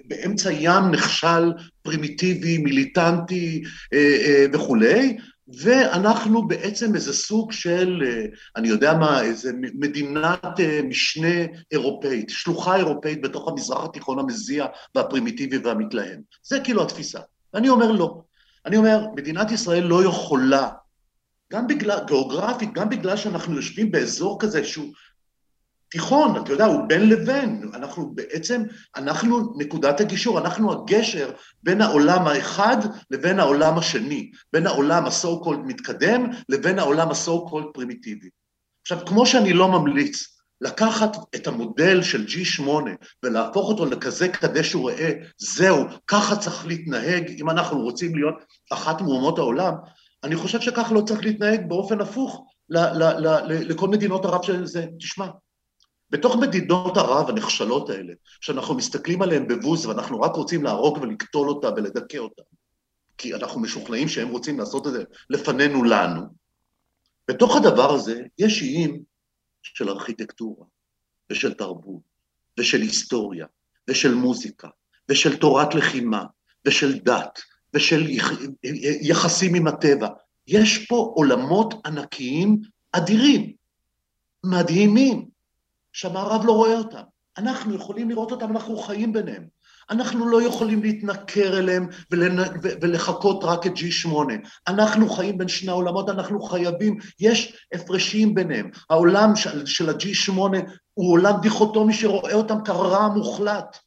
באמצע 0.08 0.52
ים 0.52 0.92
נחשל, 0.92 1.52
פרימיטיבי, 1.82 2.58
מיליטנטי 2.58 3.64
אה, 3.94 4.18
אה, 4.26 4.46
וכולי, 4.54 5.18
ואנחנו 5.64 6.48
בעצם 6.48 6.96
איזה 6.96 7.14
סוג 7.14 7.52
של, 7.52 8.04
אה, 8.06 8.26
אני 8.56 8.68
יודע 8.68 8.94
מה, 8.94 9.22
איזה 9.22 9.52
מדינת 9.74 10.60
משנה 10.84 11.46
אירופאית, 11.72 12.30
שלוחה 12.30 12.76
אירופאית 12.76 13.22
בתוך 13.22 13.48
המזרח 13.48 13.84
התיכון 13.84 14.20
המזיע 14.20 14.66
והפרימיטיבי 14.96 15.58
והמתלהם. 15.58 16.22
זה 16.44 16.60
כאילו 16.60 16.84
התפיסה. 16.84 17.20
ואני 17.54 17.70
אומר 17.70 17.92
לא. 17.92 18.22
אני 18.66 18.78
אומר, 18.78 19.06
מדינת 19.16 19.52
ישראל 19.52 19.84
לא 19.84 20.04
יכולה 20.04 20.70
גם 21.54 21.68
בגלל, 21.68 22.00
גיאוגרפית, 22.08 22.74
גם 22.74 22.90
בגלל 22.90 23.18
שאנחנו 23.18 23.56
יושבים 23.56 23.92
באזור 23.92 24.40
כזה 24.40 24.64
שהוא 24.64 24.94
תיכון, 25.90 26.44
אתה 26.44 26.52
יודע, 26.52 26.66
הוא 26.66 26.88
בין 26.88 27.10
לבין, 27.10 27.70
אנחנו 27.74 28.12
בעצם, 28.16 28.64
אנחנו 28.96 29.54
נקודת 29.58 30.02
הגישור, 30.02 30.40
אנחנו 30.40 30.72
הגשר 30.72 31.32
בין 31.64 31.82
העולם 31.82 32.28
האחד 32.28 32.78
לבין 33.12 33.40
העולם 33.40 33.78
השני, 33.78 34.32
בין 34.54 34.68
העולם 34.68 35.06
ה-so 35.06 35.46
called 35.46 35.66
מתקדם 35.66 36.30
לבין 36.50 36.80
העולם 36.80 37.10
ה-so 37.10 37.50
called 37.50 37.74
פרימיטיבי. 37.74 38.30
עכשיו, 38.82 39.06
כמו 39.06 39.26
שאני 39.26 39.54
לא 39.54 39.68
ממליץ 39.68 40.40
לקחת 40.62 41.18
את 41.36 41.48
המודל 41.48 42.04
של 42.04 42.26
G8 42.26 42.70
ולהפוך 43.24 43.70
אותו 43.70 43.86
לכזה 43.86 44.28
קדש 44.28 44.76
וראה, 44.76 45.12
זהו, 45.38 45.86
ככה 46.08 46.36
צריך 46.36 46.66
להתנהג 46.68 47.32
אם 47.40 47.50
אנחנו 47.50 47.80
רוצים 47.82 48.16
להיות 48.16 48.36
אחת 48.72 49.02
מאומות 49.02 49.38
העולם, 49.38 49.74
אני 50.24 50.36
חושב 50.36 50.62
שכך 50.62 50.92
לא 50.92 51.02
צריך 51.02 51.24
להתנהג 51.24 51.70
באופן 51.70 52.02
הפוך 52.02 52.48
לכל 52.70 53.88
מדינות 53.88 54.26
ערב 54.26 54.44
של 54.44 54.66
זה. 54.66 54.86
תשמע, 55.00 55.28
בתוך 56.10 56.36
מדינות 56.36 56.98
ערב 56.98 57.30
הנחשלות 57.30 57.90
האלה, 57.90 58.14
שאנחנו 58.42 58.76
מסתכלים 58.76 59.22
עליהן 59.22 59.48
בבוז 59.48 59.86
ואנחנו 59.86 60.22
רק 60.22 60.32
רוצים 60.36 60.64
להרוג 60.64 60.98
ולקטול 60.98 61.50
אותה 61.50 61.68
ולדכא 61.68 62.18
אותה, 62.18 62.42
כי 63.18 63.34
אנחנו 63.34 63.62
משוכנעים 63.62 64.08
שהם 64.08 64.30
רוצים 64.30 64.60
לעשות 64.60 64.88
את 64.88 64.92
זה 64.92 65.04
לפנינו 65.30 65.84
לנו, 65.84 66.22
בתוך 67.28 67.56
הדבר 67.56 67.94
הזה 67.94 68.22
יש 68.38 68.62
איים 68.62 69.04
של 69.64 69.90
ארכיטקטורה 69.90 70.66
ושל 71.32 71.54
תרבות 71.54 72.02
ושל 72.60 72.82
היסטוריה 72.82 73.46
ושל 73.90 74.14
מוזיקה 74.14 74.68
ושל 75.10 75.38
תורת 75.38 75.76
לחימה 75.76 76.26
ושל 76.66 77.00
דת 77.00 77.40
ושל 77.74 78.08
יחסים 79.02 79.56
עם 79.56 79.68
הטבע. 79.68 80.08
יש 80.48 80.86
פה 80.86 81.12
עולמות 81.16 81.74
ענקיים 81.86 82.62
אדירים, 82.92 83.54
מדהימים, 84.46 85.26
שהמערב 85.94 86.46
לא 86.46 86.52
רואה 86.52 86.78
אותם. 86.78 87.02
אנחנו 87.38 87.76
יכולים 87.76 88.10
לראות 88.10 88.32
אותם, 88.32 88.52
אנחנו 88.52 88.78
חיים 88.78 89.14
ביניהם. 89.14 89.44
אנחנו 89.90 90.30
לא 90.30 90.42
יכולים 90.42 90.84
להתנכר 90.84 91.60
אליהם 91.60 91.88
ולחכות 92.82 93.44
רק 93.44 93.68
את 93.68 93.72
G8. 93.72 94.10
אנחנו 94.68 95.10
חיים 95.10 95.38
בין 95.38 95.48
שני 95.48 95.72
העולמות, 95.72 96.10
אנחנו 96.10 96.42
חייבים, 96.42 96.98
יש 97.20 97.68
הפרשים 97.74 98.36
ביניהם. 98.36 98.70
העולם 98.90 99.36
של, 99.36 99.66
של 99.66 99.90
ה-G8 99.90 100.40
הוא 100.94 101.12
עולם 101.12 101.34
דיכוטומי 101.42 101.94
שרואה 101.94 102.34
אותם 102.34 102.64
כרע 102.66 102.98
המוחלט. 102.98 103.78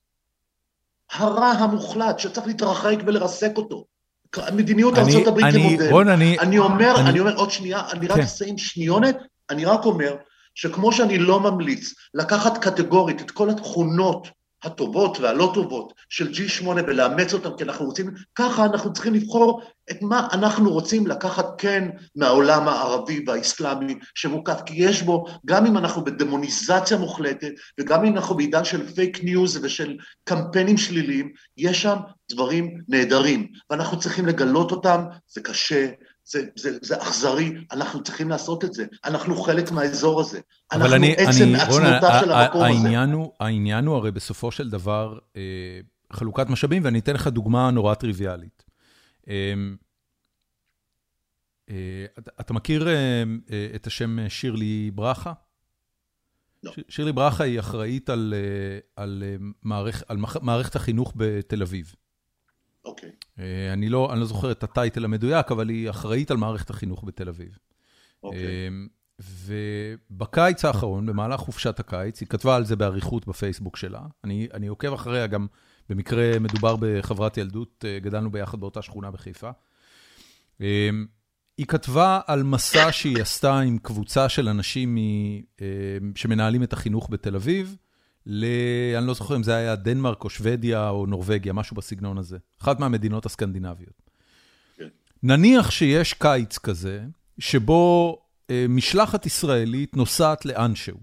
הרע 1.12 1.46
המוחלט 1.46 2.18
שצריך 2.18 2.46
להתרחק 2.46 2.96
ולרסק 3.06 3.56
אותו. 3.56 3.84
מדיניות 4.52 4.98
ארה"ב 4.98 5.40
כמודל. 5.52 5.90
רון, 5.90 6.08
אני... 6.08 6.38
אני 6.38 6.58
אומר, 6.58 6.94
אני... 7.00 7.10
אני 7.10 7.20
אומר, 7.20 7.36
עוד 7.36 7.50
שנייה, 7.50 7.82
אני 7.92 8.06
רק 8.06 8.16
כן. 8.16 8.22
אסיים 8.22 8.58
שניונת, 8.58 9.16
אני 9.50 9.64
רק 9.64 9.84
אומר 9.84 10.16
שכמו 10.54 10.92
שאני 10.92 11.18
לא 11.18 11.40
ממליץ 11.40 11.94
לקחת 12.14 12.58
קטגורית 12.58 13.20
את 13.20 13.30
כל 13.30 13.50
התכונות 13.50 14.28
הטובות 14.64 15.20
והלא 15.20 15.50
טובות 15.54 15.92
של 16.08 16.32
G8 16.32 16.66
ולאמץ 16.66 17.34
אותן 17.34 17.50
כי 17.58 17.64
אנחנו 17.64 17.86
רוצים, 17.86 18.10
ככה 18.34 18.64
אנחנו 18.64 18.92
צריכים 18.92 19.14
לבחור 19.14 19.62
את 19.90 20.02
מה 20.02 20.28
אנחנו 20.32 20.72
רוצים 20.72 21.06
לקחת 21.06 21.46
כן 21.58 21.88
מהעולם 22.16 22.68
הערבי 22.68 23.24
והאסלאמי 23.26 23.94
שמוקף, 24.14 24.60
כי 24.66 24.74
יש 24.76 25.02
בו, 25.02 25.24
גם 25.46 25.66
אם 25.66 25.78
אנחנו 25.78 26.04
בדמוניזציה 26.04 26.98
מוחלטת 26.98 27.52
וגם 27.80 28.04
אם 28.04 28.16
אנחנו 28.16 28.36
בעידן 28.36 28.64
של 28.64 28.86
פייק 28.94 29.24
ניוז 29.24 29.58
ושל 29.62 29.96
קמפיינים 30.24 30.76
שליליים, 30.76 31.32
יש 31.56 31.82
שם 31.82 31.96
דברים 32.30 32.80
נהדרים 32.88 33.46
ואנחנו 33.70 34.00
צריכים 34.00 34.26
לגלות 34.26 34.70
אותם, 34.70 35.04
זה 35.28 35.40
קשה, 35.40 35.88
זה, 36.24 36.44
זה, 36.56 36.78
זה 36.82 37.02
אכזרי, 37.02 37.52
אנחנו 37.72 38.02
צריכים 38.02 38.28
לעשות 38.28 38.64
את 38.64 38.72
זה, 38.72 38.86
אנחנו 39.04 39.36
חלק 39.36 39.70
מהאזור 39.70 40.20
הזה, 40.20 40.40
אנחנו 40.72 40.94
אני, 40.94 41.12
עצם 41.12 41.42
אני, 41.42 41.54
עצמותה 41.54 41.72
רונה, 41.72 42.20
של 42.20 42.32
המקום 42.32 42.62
העניין 42.62 43.08
הזה. 43.08 43.18
הוא, 43.18 43.32
העניין 43.40 43.86
הוא 43.86 43.96
הרי 43.96 44.10
בסופו 44.10 44.50
של 44.50 44.70
דבר 44.70 45.18
אה, 45.36 45.80
חלוקת 46.12 46.46
משאבים, 46.48 46.84
ואני 46.84 46.98
אתן 46.98 47.14
לך 47.14 47.26
דוגמה 47.26 47.70
נורא 47.70 47.94
טריוויאלית. 47.94 48.64
אה, 49.28 49.54
אה, 51.70 52.04
אתה, 52.40 52.54
מכיר 52.54 52.88
אה, 52.88 53.22
אה, 53.50 53.68
את 53.74 53.86
השם 53.86 54.28
שירלי 54.28 54.90
ברכה? 54.94 55.32
לא. 56.62 56.72
שירלי 56.88 57.12
ברכה 57.12 57.44
היא 57.44 57.60
אחראית 57.60 58.10
על, 58.10 58.34
אה, 58.36 59.02
על, 59.02 59.22
אה, 59.26 59.36
מערכ, 59.62 60.02
על 60.08 60.16
מערכת 60.42 60.76
החינוך 60.76 61.12
בתל 61.16 61.62
אביב. 61.62 61.94
אוקיי. 62.84 63.10
אה, 63.38 63.72
אני 63.72 63.88
לא, 63.88 64.12
אני 64.12 64.20
לא 64.20 64.26
זוכר 64.26 64.50
את 64.50 64.62
הטייטל 64.62 65.04
המדויק, 65.04 65.50
אבל 65.50 65.68
היא 65.68 65.90
אחראית 65.90 66.30
על 66.30 66.36
מערכת 66.36 66.70
החינוך 66.70 67.04
בתל 67.04 67.28
אביב. 67.28 67.58
אוקיי. 68.22 68.68
ובקיץ 69.20 70.64
האחרון, 70.64 71.06
במהלך 71.06 71.40
חופשת 71.40 71.80
הקיץ, 71.80 72.20
היא 72.20 72.28
כתבה 72.28 72.56
על 72.56 72.64
זה 72.64 72.76
באריכות 72.76 73.26
בפייסבוק 73.28 73.76
שלה. 73.76 74.00
אני, 74.24 74.48
אני 74.54 74.66
עוקב 74.66 74.92
אחריה 74.92 75.26
גם, 75.26 75.46
במקרה 75.88 76.38
מדובר 76.40 76.76
בחברת 76.80 77.36
ילדות, 77.36 77.84
אה, 77.88 77.98
גדלנו 77.98 78.30
ביחד 78.30 78.60
באותה 78.60 78.82
שכונה 78.82 79.10
בחיפה. 79.10 79.50
אה, 80.60 80.90
היא 81.58 81.66
כתבה 81.66 82.20
על 82.26 82.42
מסע 82.42 82.92
שהיא 82.92 83.22
עשתה 83.22 83.60
עם 83.60 83.78
קבוצה 83.78 84.28
של 84.28 84.48
אנשים 84.48 84.98
שמנהלים 86.14 86.62
את 86.62 86.72
החינוך 86.72 87.08
בתל 87.10 87.36
אביב, 87.36 87.76
ל... 88.26 88.44
אני 88.98 89.06
לא 89.06 89.14
זוכר 89.14 89.36
אם 89.36 89.42
זה 89.42 89.54
היה 89.54 89.76
דנמרק 89.76 90.24
או 90.24 90.30
שוודיה 90.30 90.88
או 90.88 91.06
נורבגיה, 91.06 91.52
משהו 91.52 91.76
בסגנון 91.76 92.18
הזה. 92.18 92.38
אחת 92.62 92.80
מהמדינות 92.80 93.26
הסקנדינביות. 93.26 94.02
כן. 94.76 94.88
נניח 95.22 95.70
שיש 95.70 96.14
קיץ 96.14 96.58
כזה, 96.58 97.04
שבו 97.38 98.18
אה, 98.50 98.66
משלחת 98.68 99.26
ישראלית 99.26 99.96
נוסעת 99.96 100.44
לאנשהו, 100.44 100.98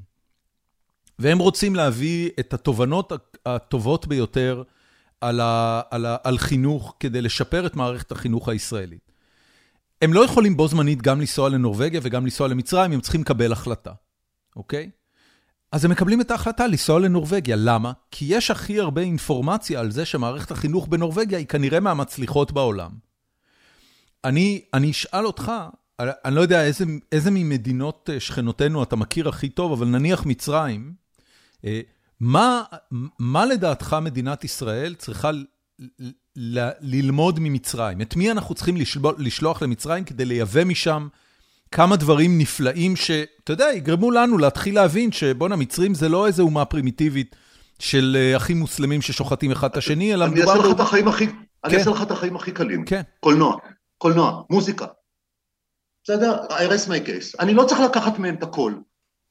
והם 1.20 1.40
רוצים 1.40 1.76
להביא 1.76 2.30
את 2.40 2.54
התובנות 2.54 3.12
הטובות 3.46 4.08
ביותר 4.08 4.64
על, 5.22 5.40
ה... 5.40 5.82
על, 5.92 6.06
ה... 6.06 6.18
על 6.24 6.38
חינוך 6.38 6.96
כדי 7.00 7.22
לשפר 7.22 7.66
את 7.66 7.76
מערכת 7.76 8.12
החינוך 8.12 8.50
הישראלית. 8.50 9.12
הם 10.02 10.14
לא 10.14 10.26
יכולים 10.26 10.58
בו 10.58 10.68
זמנית 10.68 11.02
גם 11.02 11.20
לנסוע 11.20 11.50
לנורבגיה 11.50 12.00
וגם 12.04 12.24
לנסוע 12.24 12.48
למצרים, 12.48 12.92
הם 12.92 13.02
צריכים 13.02 13.22
לקבל 13.22 13.52
החלטה, 13.52 13.92
אוקיי? 14.56 14.90
אז 15.72 15.86
הם 15.86 15.92
מקבלים 15.92 16.22
את 16.22 16.32
ההחלטה 16.32 16.68
לנסוע 16.68 17.00
לנורבגיה. 17.00 17.56
למה? 17.60 17.92
כי 18.12 18.26
יש 18.30 18.52
הכי 18.52 18.80
הרבה 18.80 19.02
אינפורמציה 19.02 19.80
על 19.80 19.92
זה 19.92 20.06
שמערכת 20.06 20.52
החינוך 20.52 20.88
בנורבגיה 20.88 21.38
היא 21.38 21.48
כנראה 21.48 21.80
מהמצליחות 21.80 22.52
בעולם. 22.52 22.92
אני, 24.24 24.62
אני 24.74 24.92
אשאל 24.92 25.26
אותך, 25.26 25.52
אני 26.00 26.36
לא 26.36 26.42
יודע 26.42 26.64
איזה, 26.64 26.86
איזה 27.12 27.32
ממדינות 27.32 28.10
אה, 28.14 28.20
שכנותינו 28.20 28.84
אתה 28.84 28.96
מכיר 28.96 29.30
הכי 29.30 29.50
טוב, 29.50 29.72
אבל 29.72 29.88
נניח 29.88 30.26
מצרים, 30.26 30.94
אה, 31.66 31.82
מה, 32.20 32.64
מה 33.20 33.46
לדעתך 33.46 33.98
מדינת 34.02 34.44
ישראל 34.44 34.96
צריכה 34.96 35.32
ל, 36.36 36.70
ללמוד 36.82 37.40
ממצרים? 37.40 38.02
את 38.02 38.16
מי 38.16 38.32
אנחנו 38.32 38.56
צריכים 38.56 38.78
לשלוח 39.18 39.62
למצרים 39.62 40.04
כדי 40.04 40.26
לייבא 40.26 40.64
משם 40.64 41.08
כמה 41.72 41.96
דברים 41.96 42.38
נפלאים 42.38 42.96
שאתה 42.96 43.54
יודע, 43.54 43.68
יגרמו 43.74 44.12
לנו 44.12 44.38
להתחיל 44.38 44.76
להבין 44.76 45.12
שבואנה, 45.12 45.56
מצרים 45.56 45.94
זה 45.94 46.10
לא 46.10 46.28
איזה 46.28 46.42
אומה 46.42 46.66
פרימיטיבית 46.66 47.36
של 47.80 48.18
אה, 48.20 48.38
אחים 48.38 48.58
מוסלמים 48.58 49.02
ששוחטים 49.02 49.52
אחד 49.52 49.70
את 49.72 49.78
השני, 49.78 50.14
אלא 50.14 50.28
מדובר... 50.28 50.42
אני 50.42 50.52
אעשה 50.52 50.68
לך 50.68 50.76
את 50.76 50.80
החיים 50.80 51.08
הכי... 51.08 51.28
אני 51.64 51.78
אעשה 51.78 51.90
לך 51.90 52.02
את 52.02 52.12
החיים 52.12 52.36
הכי 52.36 52.52
קלים. 52.52 52.86
כן. 52.86 53.02
קולנוע, 53.20 53.58
קולנוע, 53.98 54.44
מוזיקה. 54.50 54.86
בסדר? 56.04 56.38
I 56.50 56.72
rest 56.72 56.88
my 56.88 57.08
case. 57.08 57.36
אני 57.40 57.54
לא 57.54 57.64
צריך 57.64 57.82
לקחת 57.82 58.20
מהם 58.20 58.36
את 58.36 58.44
הכל. 58.44 58.74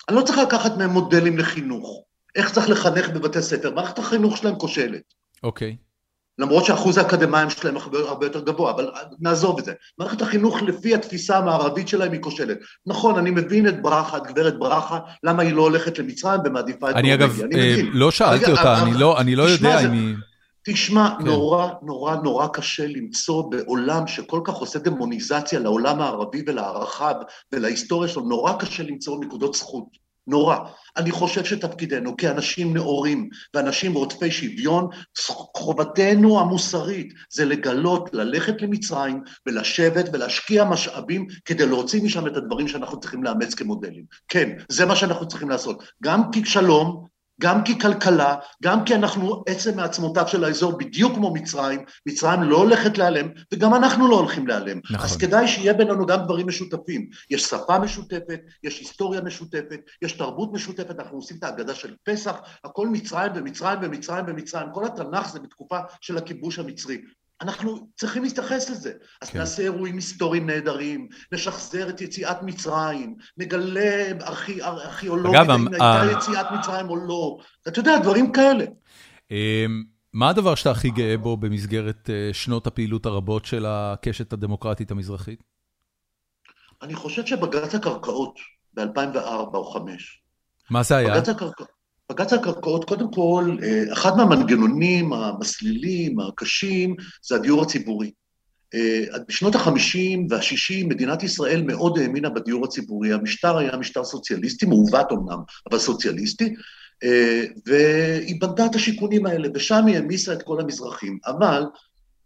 אני 0.09 0.17
לא 0.17 0.23
צריך 0.23 0.39
לקחת 0.39 0.77
מהם 0.77 0.91
מודלים 0.91 1.39
לחינוך, 1.39 2.05
איך 2.37 2.53
צריך 2.53 2.69
לחנך 2.69 3.09
בבתי 3.09 3.43
ספר, 3.43 3.75
מערכת 3.75 3.99
החינוך 3.99 4.37
שלהם 4.37 4.59
כושלת. 4.59 5.03
אוקיי. 5.43 5.77
Okay. 5.81 5.88
למרות 6.39 6.65
שאחוז 6.65 6.99
האקדמאים 6.99 7.51
שלהם 7.51 7.77
הרבה, 7.77 8.27
יותר 8.27 8.41
גבוה, 8.41 8.71
אבל 8.71 8.91
נעזוב 9.21 9.59
את 9.59 9.65
זה. 9.65 9.73
מערכת 9.99 10.23
החינוך 10.23 10.63
לפי 10.63 10.95
התפיסה 10.95 11.39
המערבית 11.39 11.89
שלהם 11.89 12.13
היא 12.13 12.21
כושלת. 12.21 12.59
נכון, 12.87 13.19
אני 13.19 13.31
מבין 13.31 13.69
את 13.69 13.83
ברכה, 13.83 14.17
את 14.17 14.27
גברת 14.27 14.59
ברכה, 14.59 14.99
למה 15.23 15.43
היא 15.43 15.53
לא 15.53 15.63
הולכת 15.63 15.99
למצרים 15.99 16.41
ומעדיפה 16.45 16.91
את. 16.91 16.97
אני 16.97 17.15
אגב, 17.15 17.41
אה, 17.55 17.77
לא 17.93 18.11
שאלתי 18.11 18.51
אותה, 18.51 18.83
אני 18.83 18.95
לא, 18.95 19.21
אני 19.21 19.37
לא 19.37 19.43
יודע 19.43 19.81
אם 19.81 19.93
היא... 19.93 20.15
תשמע, 20.63 21.11
כן. 21.19 21.25
נורא 21.25 21.69
נורא 21.83 22.17
נורא 22.17 22.47
קשה 22.47 22.87
למצוא 22.87 23.51
בעולם 23.51 24.07
שכל 24.07 24.41
כך 24.45 24.55
עושה 24.55 24.79
דמוניזציה 24.79 25.59
לעולם 25.59 26.01
הערבי 26.01 26.43
ולערכיו 26.47 27.15
ולהיסטוריה 27.53 28.09
שלו, 28.09 28.23
נורא 28.23 28.53
קשה 28.53 28.83
למצוא 28.83 29.25
נקודות 29.25 29.55
זכות. 29.55 30.08
נורא. 30.29 30.57
אני 30.97 31.11
חושב 31.11 31.45
שתפקידנו 31.45 32.17
כאנשים 32.17 32.75
נאורים 32.75 33.29
ואנשים 33.55 33.95
רודפי 33.95 34.31
שוויון, 34.31 34.89
חובתנו 35.57 36.41
המוסרית 36.41 37.13
זה 37.31 37.45
לגלות, 37.45 38.11
ללכת 38.13 38.63
למצרים 38.63 39.23
ולשבת 39.47 40.09
ולהשקיע 40.13 40.65
משאבים 40.65 41.27
כדי 41.45 41.67
להוציא 41.67 42.03
משם 42.03 42.27
את 42.27 42.37
הדברים 42.37 42.69
שאנחנו 42.69 43.01
צריכים 43.01 43.25
לאמץ 43.25 43.55
כמודלים. 43.55 44.05
כן, 44.29 44.51
זה 44.69 44.87
מה 44.87 44.97
שאנחנו 44.97 45.29
צריכים 45.29 45.51
לעשות. 45.51 45.83
גם 46.03 46.23
כשלום, 46.33 47.08
גם 47.41 47.65
ככלכלה, 47.65 48.37
גם 48.63 48.85
כי 48.85 48.95
אנחנו 48.95 49.43
עצם 49.47 49.77
מעצמותיו 49.77 50.29
של 50.29 50.45
האזור 50.45 50.79
בדיוק 50.79 51.15
כמו 51.15 51.35
מצרים, 51.35 51.81
מצרים 52.07 52.43
לא 52.43 52.57
הולכת 52.57 52.99
להיעלם 52.99 53.29
וגם 53.53 53.75
אנחנו 53.75 54.09
לא 54.09 54.17
הולכים 54.17 54.47
להיעלם. 54.47 54.81
נכון. 54.91 55.07
אז 55.07 55.17
כדאי 55.17 55.49
שיהיה 55.49 55.73
בינינו 55.73 56.07
גם 56.07 56.25
דברים 56.25 56.47
משותפים. 56.47 57.09
יש 57.31 57.43
שפה 57.43 57.79
משותפת, 57.79 58.41
יש 58.65 58.79
היסטוריה 58.79 59.21
משותפת, 59.21 59.81
יש 60.03 60.13
תרבות 60.13 60.53
משותפת, 60.53 61.01
אנחנו 61.01 61.17
עושים 61.17 61.37
את 61.37 61.45
ההגדה 61.45 61.75
של 61.75 61.95
פסח, 62.05 62.37
הכל 62.65 62.89
מצרים 62.89 63.33
ומצרים 63.35 63.79
ומצרים 63.83 64.25
ומצרים, 64.29 64.67
כל 64.73 64.85
התנ"ך 64.85 65.29
זה 65.29 65.41
בתקופה 65.41 65.79
של 66.01 66.19
הכיבוש 66.19 66.59
המצרי. 66.59 66.99
אנחנו 67.41 67.89
צריכים 67.97 68.23
להתייחס 68.23 68.71
לזה. 68.71 68.93
אז 69.23 69.31
כן. 69.31 69.39
נעשה 69.39 69.63
אירועים 69.63 69.95
היסטוריים 69.95 70.47
נהדרים, 70.47 71.09
נשחזר 71.33 71.89
את 71.89 72.01
יציאת 72.01 72.43
מצרים, 72.43 73.17
נגלה 73.37 74.11
ארכי, 74.23 74.63
ארכיאולוגית 74.63 75.41
אם 75.41 75.69
הייתה 75.69 76.03
יציאת 76.13 76.47
מצרים 76.59 76.89
או 76.91 76.97
לא. 76.97 77.39
אתה 77.69 77.81
יודע, 77.81 77.99
דברים 77.99 78.33
כאלה. 78.33 78.65
אמ, 79.31 79.85
מה 80.13 80.29
הדבר 80.29 80.55
שאתה 80.55 80.71
הכי 80.71 80.91
גאה 80.91 81.17
בו 81.17 81.37
במסגרת 81.37 82.11
אה, 82.11 82.31
שנות 82.33 82.67
הפעילות 82.67 83.07
הרבות 83.07 83.45
של 83.45 83.67
הקשת 83.69 84.33
הדמוקרטית 84.33 84.91
המזרחית? 84.91 85.43
אני 86.83 86.95
חושב 86.95 87.27
שבג"ץ 87.27 87.75
הקרקעות 87.75 88.39
ב-2004 88.75 89.17
או 89.17 89.67
2005. 89.75 90.23
מה 90.71 90.83
זה 90.83 90.97
היה? 90.97 91.15
בג"ץ 91.15 91.29
הקרקעות... 91.29 91.78
בג"ץ 92.11 92.33
הקרקעות, 92.33 92.85
קודם 92.85 93.13
כל, 93.13 93.57
אה, 93.63 93.93
אחד 93.93 94.17
מהמנגנונים 94.17 95.13
המסלילים, 95.13 96.21
הקשים, 96.21 96.97
זה 97.23 97.35
הדיור 97.35 97.63
הציבורי. 97.63 98.11
אה, 98.75 99.05
בשנות 99.29 99.55
ה-50 99.55 100.27
וה-60 100.31 100.87
מדינת 100.87 101.23
ישראל 101.23 101.63
מאוד 101.63 101.99
האמינה 101.99 102.31
בדיור 102.31 102.65
הציבורי. 102.65 103.13
המשטר 103.13 103.57
היה 103.57 103.77
משטר 103.77 104.05
סוציאליסטי, 104.05 104.67
מעוות 104.67 105.13
אמנם, 105.13 105.39
אבל 105.71 105.79
סוציאליסטי, 105.79 106.55
אה, 107.05 107.45
והיא 107.67 108.41
בנתה 108.41 108.67
את 108.67 108.75
השיכונים 108.75 109.27
האלה, 109.27 109.49
ושם 109.55 109.87
היא 109.87 109.97
העמיסה 109.97 110.33
את 110.33 110.43
כל 110.43 110.61
המזרחים. 110.61 111.19
אבל 111.27 111.63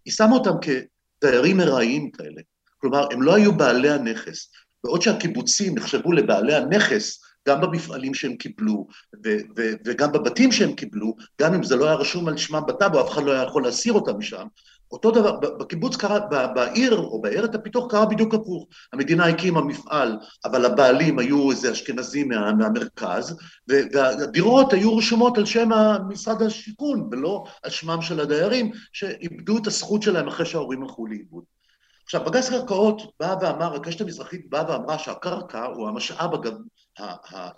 היא 0.04 0.14
שמה 0.14 0.32
אותם 0.32 0.54
כדיירים 0.60 1.60
ארעיים 1.60 2.10
כאלה. 2.10 2.42
כלומר, 2.78 3.06
הם 3.12 3.22
לא 3.22 3.34
היו 3.34 3.56
בעלי 3.56 3.90
הנכס. 3.90 4.50
בעוד 4.84 5.02
שהקיבוצים 5.02 5.74
נחשבו 5.74 6.12
לבעלי 6.12 6.54
הנכס, 6.54 7.20
גם 7.48 7.60
במפעלים 7.60 8.14
שהם 8.14 8.36
קיבלו, 8.36 8.86
ו- 9.24 9.38
ו- 9.56 9.72
וגם 9.84 10.12
בבתים 10.12 10.52
שהם 10.52 10.72
קיבלו, 10.72 11.14
גם 11.40 11.54
אם 11.54 11.62
זה 11.62 11.76
לא 11.76 11.86
היה 11.86 11.94
רשום 11.94 12.28
על 12.28 12.36
שמם 12.36 12.62
בטאבו, 12.68 13.00
אף 13.00 13.10
אחד 13.10 13.22
לא 13.22 13.32
היה 13.32 13.42
יכול 13.42 13.62
להסיר 13.62 13.92
אותם 13.92 14.18
משם. 14.18 14.46
אותו 14.92 15.10
דבר, 15.10 15.36
בקיבוץ 15.36 15.96
קרה, 15.96 16.18
בעיר 16.54 16.96
או 16.96 17.20
בעיירת 17.20 17.54
הפיתוח 17.54 17.90
קרה 17.90 18.06
בדיוק 18.06 18.34
הפוך. 18.34 18.66
המדינה 18.92 19.26
הקימה 19.26 19.60
מפעל, 19.60 20.16
אבל 20.44 20.64
הבעלים 20.64 21.18
היו 21.18 21.50
איזה 21.50 21.72
אשכנזים 21.72 22.28
מה, 22.28 22.52
מהמרכז, 22.52 23.36
והדירות 23.68 24.72
היו 24.72 24.96
רשומות 24.96 25.38
על 25.38 25.44
שם 25.44 25.68
משרד 26.08 26.42
השיכון, 26.42 27.08
ולא 27.10 27.44
על 27.62 27.70
שמם 27.70 28.02
של 28.02 28.20
הדיירים, 28.20 28.70
שאיבדו 28.92 29.58
את 29.58 29.66
הזכות 29.66 30.02
שלהם 30.02 30.28
אחרי 30.28 30.46
שההורים 30.46 30.82
הלכו 30.82 31.06
לאיבוד. 31.06 31.44
עכשיו, 32.04 32.24
בג"ץ 32.24 32.48
קרקעות 32.48 33.02
בא 33.20 33.36
ואמר, 33.40 33.74
הקשת 33.74 34.00
המזרחית 34.00 34.50
באה 34.50 34.70
ואמרה 34.70 34.98
שהקרקע 34.98 35.64
הוא 35.64 35.88
המשאב 35.88 36.34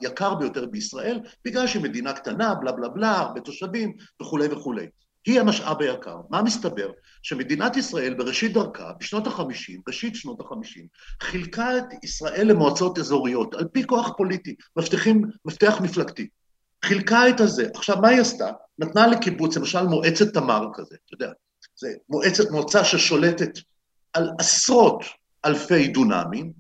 היקר 0.01 0.35
ביותר 0.35 0.66
בישראל, 0.66 1.20
בגלל 1.44 1.66
שהיא 1.66 1.82
מדינה 1.82 2.12
קטנה, 2.12 2.55
בלה 2.55 2.73
בלה 2.73 2.89
בלה, 2.89 3.19
הרבה 3.19 3.40
תושבים 3.40 3.97
וכולי 4.23 4.47
וכולי. 4.47 4.86
היא 5.27 5.40
המשאב 5.40 5.82
היקר. 5.82 6.16
מה 6.31 6.43
מסתבר? 6.43 6.90
שמדינת 7.23 7.77
ישראל 7.77 8.15
בראשית 8.15 8.52
דרכה, 8.52 8.93
בשנות 9.01 9.27
ה-50, 9.27 9.81
ראשית 9.89 10.16
שנות 10.16 10.40
ה-50, 10.40 10.81
חילקה 11.23 11.78
את 11.78 11.85
ישראל 12.05 12.47
למועצות 12.47 12.98
אזוריות, 12.98 13.55
על 13.55 13.69
פי 13.73 13.86
כוח 13.86 14.12
פוליטי, 14.16 14.55
מבטיחים, 14.77 15.23
מפתח 15.44 15.81
מפלגתי. 15.81 16.28
חילקה 16.85 17.28
את 17.28 17.40
הזה. 17.40 17.69
עכשיו, 17.74 17.97
מה 18.01 18.09
היא 18.09 18.20
עשתה? 18.20 18.51
נתנה 18.78 19.06
לקיבוץ, 19.06 19.56
למשל 19.56 19.82
מועצת 19.82 20.35
תמר 20.35 20.69
כזה, 20.74 20.97
אתה 21.06 21.15
יודע, 21.15 21.32
זה 21.77 21.89
מועצת, 22.09 22.51
מועצה 22.51 22.85
ששולטת 22.85 23.59
על 24.12 24.31
עשרות 24.39 25.05
אלפי 25.44 25.89
דונמים, 25.89 26.52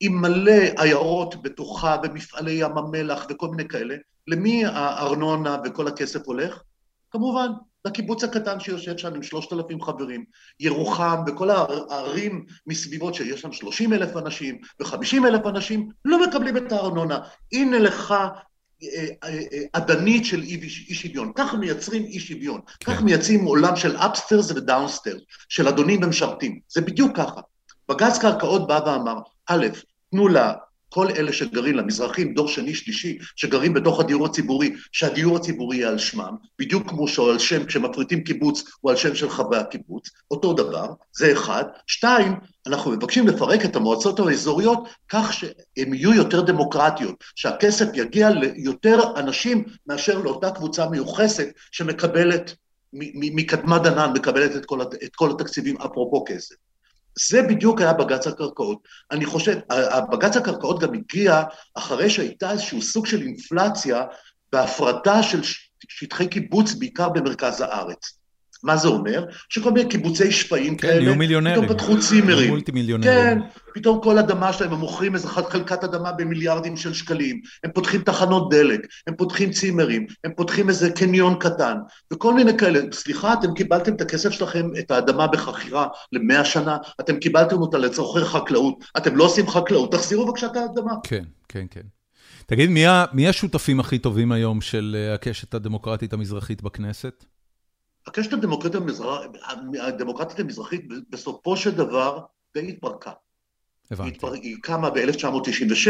עם 0.00 0.20
מלא 0.20 0.62
עיירות 0.78 1.42
בתוכה 1.42 1.96
ומפעלי 2.02 2.52
ים 2.52 2.78
המלח 2.78 3.26
וכל 3.30 3.48
מיני 3.48 3.68
כאלה, 3.68 3.94
למי 4.26 4.64
הארנונה 4.64 5.56
וכל 5.64 5.88
הכסף 5.88 6.26
הולך? 6.26 6.62
כמובן, 7.10 7.48
לקיבוץ 7.84 8.24
הקטן 8.24 8.60
שיושב 8.60 8.96
שם 8.96 9.14
עם 9.14 9.22
שלושת 9.22 9.52
אלפים 9.52 9.82
חברים, 9.82 10.24
ירוחם 10.60 11.22
וכל 11.26 11.50
הערים 11.50 12.44
מסביבות 12.66 13.14
שיש 13.14 13.40
שם 13.40 13.52
שלושים 13.52 13.92
אלף 13.92 14.16
אנשים 14.16 14.58
וחמישים 14.80 15.26
אלף 15.26 15.46
אנשים, 15.46 15.88
לא 16.04 16.22
מקבלים 16.22 16.56
את 16.56 16.72
הארנונה. 16.72 17.18
הנה 17.52 17.78
לך 17.78 18.10
אה, 18.10 19.06
אה, 19.24 19.40
אה, 19.52 19.62
אדנית 19.72 20.24
של 20.24 20.42
אי 20.42 20.94
שוויון. 20.94 21.32
כך 21.34 21.54
מייצרים 21.54 22.04
אי 22.04 22.20
שוויון. 22.20 22.60
כן. 22.80 22.94
כך 22.94 23.02
מייצרים 23.02 23.44
עולם 23.44 23.76
של 23.76 23.96
אפסטרס 23.96 24.50
ודאונסטרס, 24.50 25.22
של 25.48 25.68
אדונים 25.68 26.04
ומשרתים. 26.04 26.60
זה 26.68 26.80
בדיוק 26.80 27.16
ככה. 27.16 27.40
בג"ץ 27.88 28.18
קרקעות 28.18 28.66
בא 28.66 28.80
ואמר, 28.86 29.18
א', 29.46 29.66
תנו 30.10 30.28
לכל 30.28 31.08
אלה 31.16 31.32
שגרים, 31.32 31.76
למזרחים, 31.76 32.34
דור 32.34 32.48
שני, 32.48 32.74
שלישי, 32.74 33.18
שגרים 33.36 33.74
בתוך 33.74 34.00
הדיור 34.00 34.26
הציבורי, 34.26 34.72
שהדיור 34.92 35.36
הציבורי 35.36 35.76
יהיה 35.76 35.88
על 35.88 35.98
שמם, 35.98 36.36
בדיוק 36.58 36.88
כמו 36.88 37.08
שהוא 37.08 37.30
על 37.30 37.38
שם, 37.38 37.64
כשמפריטים 37.64 38.24
קיבוץ, 38.24 38.64
הוא 38.80 38.90
על 38.90 38.96
שם 38.96 39.14
של 39.14 39.30
חברי 39.30 39.58
הקיבוץ, 39.58 40.10
אותו 40.30 40.52
דבר, 40.52 40.86
זה 41.12 41.32
אחד. 41.32 41.64
שתיים, 41.86 42.34
אנחנו 42.66 42.90
מבקשים 42.90 43.26
לפרק 43.26 43.64
את 43.64 43.76
המועצות 43.76 44.20
האזוריות 44.20 44.88
כך 45.08 45.32
שהן 45.32 45.94
יהיו 45.94 46.14
יותר 46.14 46.40
דמוקרטיות, 46.40 47.24
שהכסף 47.34 47.86
יגיע 47.94 48.30
ליותר 48.30 49.00
אנשים 49.16 49.64
מאשר 49.86 50.18
לאותה 50.18 50.50
קבוצה 50.50 50.88
מיוחסת 50.88 51.48
שמקבלת, 51.70 52.54
מקדמת 52.92 53.82
דנן, 53.82 54.12
מקבלת 54.14 54.56
את 54.56 54.66
כל, 54.66 54.82
את 54.82 55.16
כל 55.16 55.30
התקציבים 55.30 55.76
אפרופו 55.76 56.24
כסף. 56.28 56.54
זה 57.18 57.42
בדיוק 57.42 57.80
היה 57.80 57.92
בג"ץ 57.92 58.26
הקרקעות. 58.26 58.78
אני 59.10 59.26
חושב, 59.26 59.58
בג"ץ 60.12 60.36
הקרקעות 60.36 60.80
גם 60.80 60.94
הגיע 60.94 61.42
אחרי 61.74 62.10
שהייתה 62.10 62.50
איזשהו 62.50 62.82
סוג 62.82 63.06
של 63.06 63.22
אינפלציה 63.22 64.04
בהפרטה 64.52 65.22
של 65.22 65.40
שטחי 65.88 66.28
קיבוץ, 66.28 66.74
בעיקר 66.74 67.08
במרכז 67.08 67.60
הארץ. 67.60 68.19
מה 68.62 68.76
זה 68.76 68.88
אומר? 68.88 69.24
שכל 69.48 69.70
מיני 69.70 69.88
קיבוצי 69.88 70.32
שפעים 70.32 70.76
כן, 70.76 70.88
כאלה, 70.88 71.14
מיליונרים. 71.14 71.62
פתאום 71.62 71.76
פתחו 71.76 72.00
צימרים. 72.00 72.50
מולטי 72.50 72.72
מיליונרים. 72.72 73.12
כן, 73.12 73.38
פתאום 73.74 74.00
כל 74.02 74.18
אדמה 74.18 74.52
שלהם, 74.52 74.72
הם 74.72 74.78
מוכרים 74.78 75.14
איזה 75.14 75.28
חלקת 75.28 75.84
אדמה 75.84 76.12
במיליארדים 76.12 76.76
של 76.76 76.94
שקלים, 76.94 77.40
הם 77.64 77.70
פותחים 77.74 78.02
תחנות 78.02 78.50
דלק, 78.50 78.80
הם 79.06 79.14
פותחים 79.16 79.50
צימרים, 79.50 80.06
הם 80.24 80.32
פותחים 80.36 80.68
איזה 80.68 80.90
קניון 80.90 81.34
קטן, 81.40 81.76
וכל 82.12 82.34
מיני 82.34 82.58
כאלה. 82.58 82.80
סליחה, 82.92 83.32
אתם 83.32 83.54
קיבלתם 83.54 83.94
את 83.94 84.00
הכסף 84.00 84.30
שלכם, 84.30 84.68
את 84.78 84.90
האדמה 84.90 85.26
בחכירה 85.26 85.86
למאה 86.12 86.44
שנה, 86.44 86.76
אתם 87.00 87.16
קיבלתם 87.16 87.56
אותה 87.56 87.78
לצורכי 87.78 88.24
חקלאות, 88.24 88.84
אתם 88.96 89.16
לא 89.16 89.24
עושים 89.24 89.48
חקלאות, 89.48 89.92
תחזירו 89.92 90.26
בבקשה 90.26 90.46
את 90.46 90.56
האדמה. 90.56 90.92
כן, 91.02 91.24
כן, 91.48 91.66
כן. 91.70 91.80
תגיד, 92.46 92.70
מי, 92.70 92.84
מי 93.12 93.28
השותפים 93.28 93.80
הכי 93.80 93.98
טובים 93.98 94.32
היום 94.32 94.60
של 94.60 94.96
אה, 94.98 95.14
הקשת 95.14 95.54
הדמוקרטית 95.54 96.12
המזרחית 96.12 96.62
בכנסת? 96.62 97.24
הקשת 98.10 98.32
הדמוקרטית 98.32 98.74
המזרח... 98.74 99.20
הדמוקרטית 99.80 100.40
המזרחית 100.40 100.88
בסופו 101.10 101.56
של 101.56 101.70
דבר 101.70 102.18
די 102.54 102.68
התפרקה. 102.68 103.10
הבנתי. 103.90 104.10
התפר... 104.10 104.32
היא 104.32 104.56
קמה 104.62 104.90
ב-1996, 104.90 105.88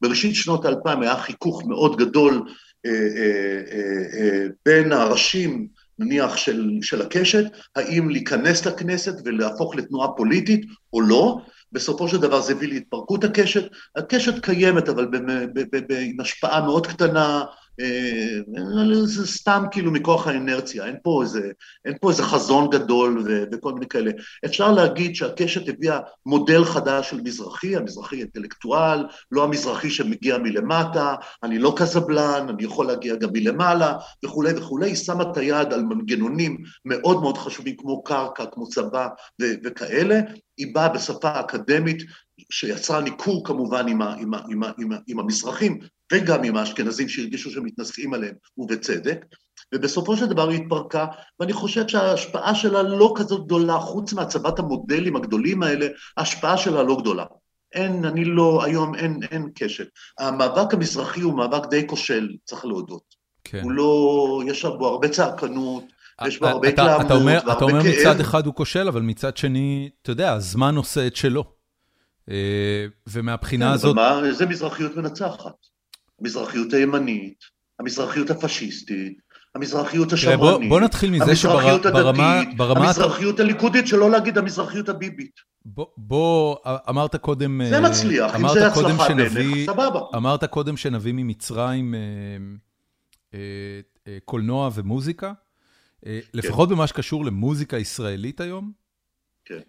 בראשית 0.00 0.34
שנות 0.34 0.64
האלפיים 0.64 1.02
היה 1.02 1.16
חיכוך 1.16 1.64
מאוד 1.64 1.96
גדול 1.96 2.42
אה, 2.86 2.90
אה, 2.90 3.62
אה, 3.72 4.20
אה, 4.20 4.46
בין 4.66 4.92
הראשים, 4.92 5.68
נניח, 5.98 6.36
של, 6.36 6.70
של 6.82 7.02
הקשת, 7.02 7.44
האם 7.76 8.10
להיכנס 8.10 8.66
לכנסת 8.66 9.14
ולהפוך 9.24 9.76
לתנועה 9.76 10.08
פוליטית 10.16 10.66
או 10.92 11.00
לא, 11.00 11.38
בסופו 11.72 12.08
של 12.08 12.20
דבר 12.20 12.40
זה 12.40 12.52
הביא 12.52 12.68
להתפרקות 12.68 13.24
הקשת. 13.24 13.64
הקשת 13.96 14.44
קיימת, 14.44 14.88
אבל 14.88 15.08
עם 15.90 16.20
השפעה 16.20 16.64
מאוד 16.64 16.86
קטנה, 16.86 17.44
זה 19.04 19.26
סתם 19.26 19.64
כאילו 19.70 19.90
מכוח 19.90 20.26
האנרציה, 20.26 20.86
אין 20.86 20.96
פה 21.02 21.22
איזה, 21.22 21.50
אין 21.84 21.94
פה 22.00 22.10
איזה 22.10 22.22
חזון 22.22 22.70
גדול 22.70 23.24
ו, 23.26 23.44
וכל 23.52 23.72
מיני 23.72 23.86
כאלה. 23.86 24.10
אפשר 24.44 24.72
להגיד 24.72 25.16
שהקשת 25.16 25.68
הביאה 25.68 25.98
מודל 26.26 26.64
חדש 26.64 27.10
של 27.10 27.20
מזרחי, 27.24 27.76
המזרחי 27.76 28.16
אינטלקטואל, 28.16 29.06
לא 29.30 29.44
המזרחי 29.44 29.90
שמגיע 29.90 30.38
מלמטה, 30.38 31.14
אני 31.42 31.58
לא 31.58 31.74
קזבלן, 31.76 32.46
אני 32.48 32.64
יכול 32.64 32.86
להגיע 32.86 33.14
גם 33.14 33.28
מלמעלה 33.32 33.94
וכולי 34.24 34.52
וכולי, 34.56 34.86
היא 34.86 34.96
שמה 34.96 35.22
את 35.22 35.36
היד 35.36 35.72
על 35.72 35.82
מנגנונים 35.82 36.56
מאוד 36.84 37.20
מאוד 37.20 37.38
חשובים 37.38 37.76
כמו 37.76 38.02
קרקע, 38.02 38.44
כמו 38.52 38.68
צבא 38.68 39.08
ו- 39.42 39.54
וכאלה, 39.64 40.20
היא 40.56 40.74
באה 40.74 40.88
בשפה 40.88 41.40
אקדמית 41.40 42.02
שיצרה 42.52 43.00
ניכור 43.00 43.44
כמובן 43.44 43.88
עם, 43.88 44.02
ה, 44.02 44.14
עם, 44.14 44.34
ה, 44.34 44.40
עם, 44.48 44.62
ה, 44.62 44.70
עם, 44.78 44.92
ה, 44.92 44.96
עם 45.06 45.18
המזרחים 45.18 45.78
וגם 46.12 46.44
עם 46.44 46.56
האשכנזים 46.56 47.08
שהרגישו 47.08 47.50
שמתנשאים 47.50 48.14
עליהם, 48.14 48.34
ובצדק, 48.58 49.24
ובסופו 49.74 50.16
של 50.16 50.26
דבר 50.26 50.48
היא 50.48 50.62
התפרקה, 50.62 51.06
ואני 51.40 51.52
חושב 51.52 51.88
שההשפעה 51.88 52.54
שלה 52.54 52.82
לא 52.82 53.14
כזאת 53.16 53.44
גדולה, 53.44 53.78
חוץ 53.78 54.12
מהצבת 54.12 54.58
המודלים 54.58 55.16
הגדולים 55.16 55.62
האלה, 55.62 55.86
ההשפעה 56.16 56.58
שלה 56.58 56.82
לא 56.82 56.96
גדולה. 57.00 57.24
אין, 57.74 58.04
אני 58.04 58.24
לא, 58.24 58.64
היום 58.64 58.94
אין, 58.94 59.20
אין 59.30 59.48
קשר. 59.54 59.84
המאבק 60.18 60.74
המזרחי 60.74 61.20
הוא 61.20 61.34
מאבק 61.34 61.66
די 61.70 61.86
כושל, 61.86 62.28
צריך 62.44 62.64
להודות. 62.64 63.14
כן. 63.44 63.60
הוא 63.62 63.72
לא, 63.72 64.42
יש 64.46 64.64
בו 64.64 64.86
הרבה 64.86 65.08
צעקנות, 65.08 65.84
יש 66.26 66.38
בו 66.38 66.46
הרבה 66.46 66.68
התלהמות, 66.68 67.10
והרבה 67.10 67.40
כאב. 67.40 67.50
אתה 67.50 67.64
אומר 67.64 67.82
מצד 67.82 68.20
אחד 68.20 68.46
הוא 68.46 68.54
כושל, 68.54 68.88
אבל 68.88 69.02
מצד 69.02 69.36
שני, 69.36 69.90
אתה 70.02 70.10
יודע, 70.10 70.32
הזמן 70.32 70.76
עושה 70.76 71.06
את 71.06 71.16
שלו. 71.16 71.61
אה, 72.30 72.86
ומהבחינה 73.06 73.66
כן, 73.66 73.72
הזאת... 73.72 73.96
מה, 73.96 74.24
איזה 74.24 74.46
מזרחיות 74.46 74.96
מנצחת? 74.96 75.54
המזרחיות 76.20 76.72
הימנית, 76.72 77.38
המזרחיות 77.80 78.30
הפשיסטית, 78.30 79.18
המזרחיות 79.54 80.12
השמרנית, 80.12 80.40
בוא, 80.40 80.68
בוא 80.68 80.80
נתחיל 80.80 81.10
מזה 81.10 81.36
שברמה... 81.36 82.42
ברמה... 82.56 82.86
המזרחיות 82.86 83.40
הליכודית, 83.40 83.86
שלא 83.86 84.10
להגיד 84.10 84.38
המזרחיות 84.38 84.88
הביבית. 84.88 85.40
בוא, 85.64 85.86
בוא, 85.96 86.56
אמרת 86.88 87.16
קודם... 87.16 87.60
זה 87.68 87.80
מצליח, 87.80 88.36
אם 88.36 88.48
זה 88.48 88.66
הצלחה 88.66 89.14
בעיניך, 89.14 89.66
סבבה. 89.66 90.00
אמרת 90.16 90.44
קודם 90.44 90.76
שנביא 90.76 91.12
ממצרים 91.12 91.94
אה, 91.94 92.00
אה, 93.34 93.38
אה, 94.08 94.18
קולנוע 94.24 94.70
ומוזיקה. 94.74 95.32
אה, 96.06 96.20
כן. 96.22 96.38
לפחות 96.38 96.68
במה 96.68 96.86
שקשור 96.86 97.24
למוזיקה 97.24 97.78
ישראלית 97.78 98.40
היום. 98.40 98.72
כן. 99.44 99.60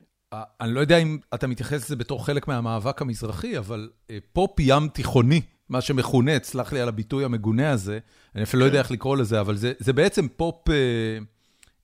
אני 0.61 0.73
לא 0.73 0.79
יודע 0.79 0.97
אם 0.97 1.17
אתה 1.33 1.47
מתייחס 1.47 1.85
לזה 1.85 1.95
בתור 1.95 2.25
חלק 2.25 2.47
מהמאבק 2.47 3.01
המזרחי, 3.01 3.57
אבל 3.57 3.89
אה, 4.09 4.17
פופ 4.33 4.59
ים 4.59 4.87
תיכוני, 4.87 5.41
מה 5.69 5.81
שמכונה, 5.81 6.31
סלח 6.43 6.73
לי 6.73 6.81
על 6.81 6.87
הביטוי 6.87 7.25
המגונה 7.25 7.71
הזה, 7.71 7.99
אני 8.35 8.43
אפילו 8.43 8.59
לא 8.59 8.65
יודע 8.65 8.77
כן. 8.77 8.83
איך 8.83 8.91
לקרוא 8.91 9.17
לזה, 9.17 9.41
אבל 9.41 9.55
זה 9.55 9.73
זה 9.79 9.93
בעצם 9.93 10.27
פופ 10.27 10.69
אה, 10.69 10.75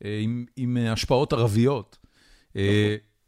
אה, 0.05 0.19
עם 0.21 0.45
עם 0.55 0.77
השפעות 0.89 1.33
ערביות. 1.33 1.97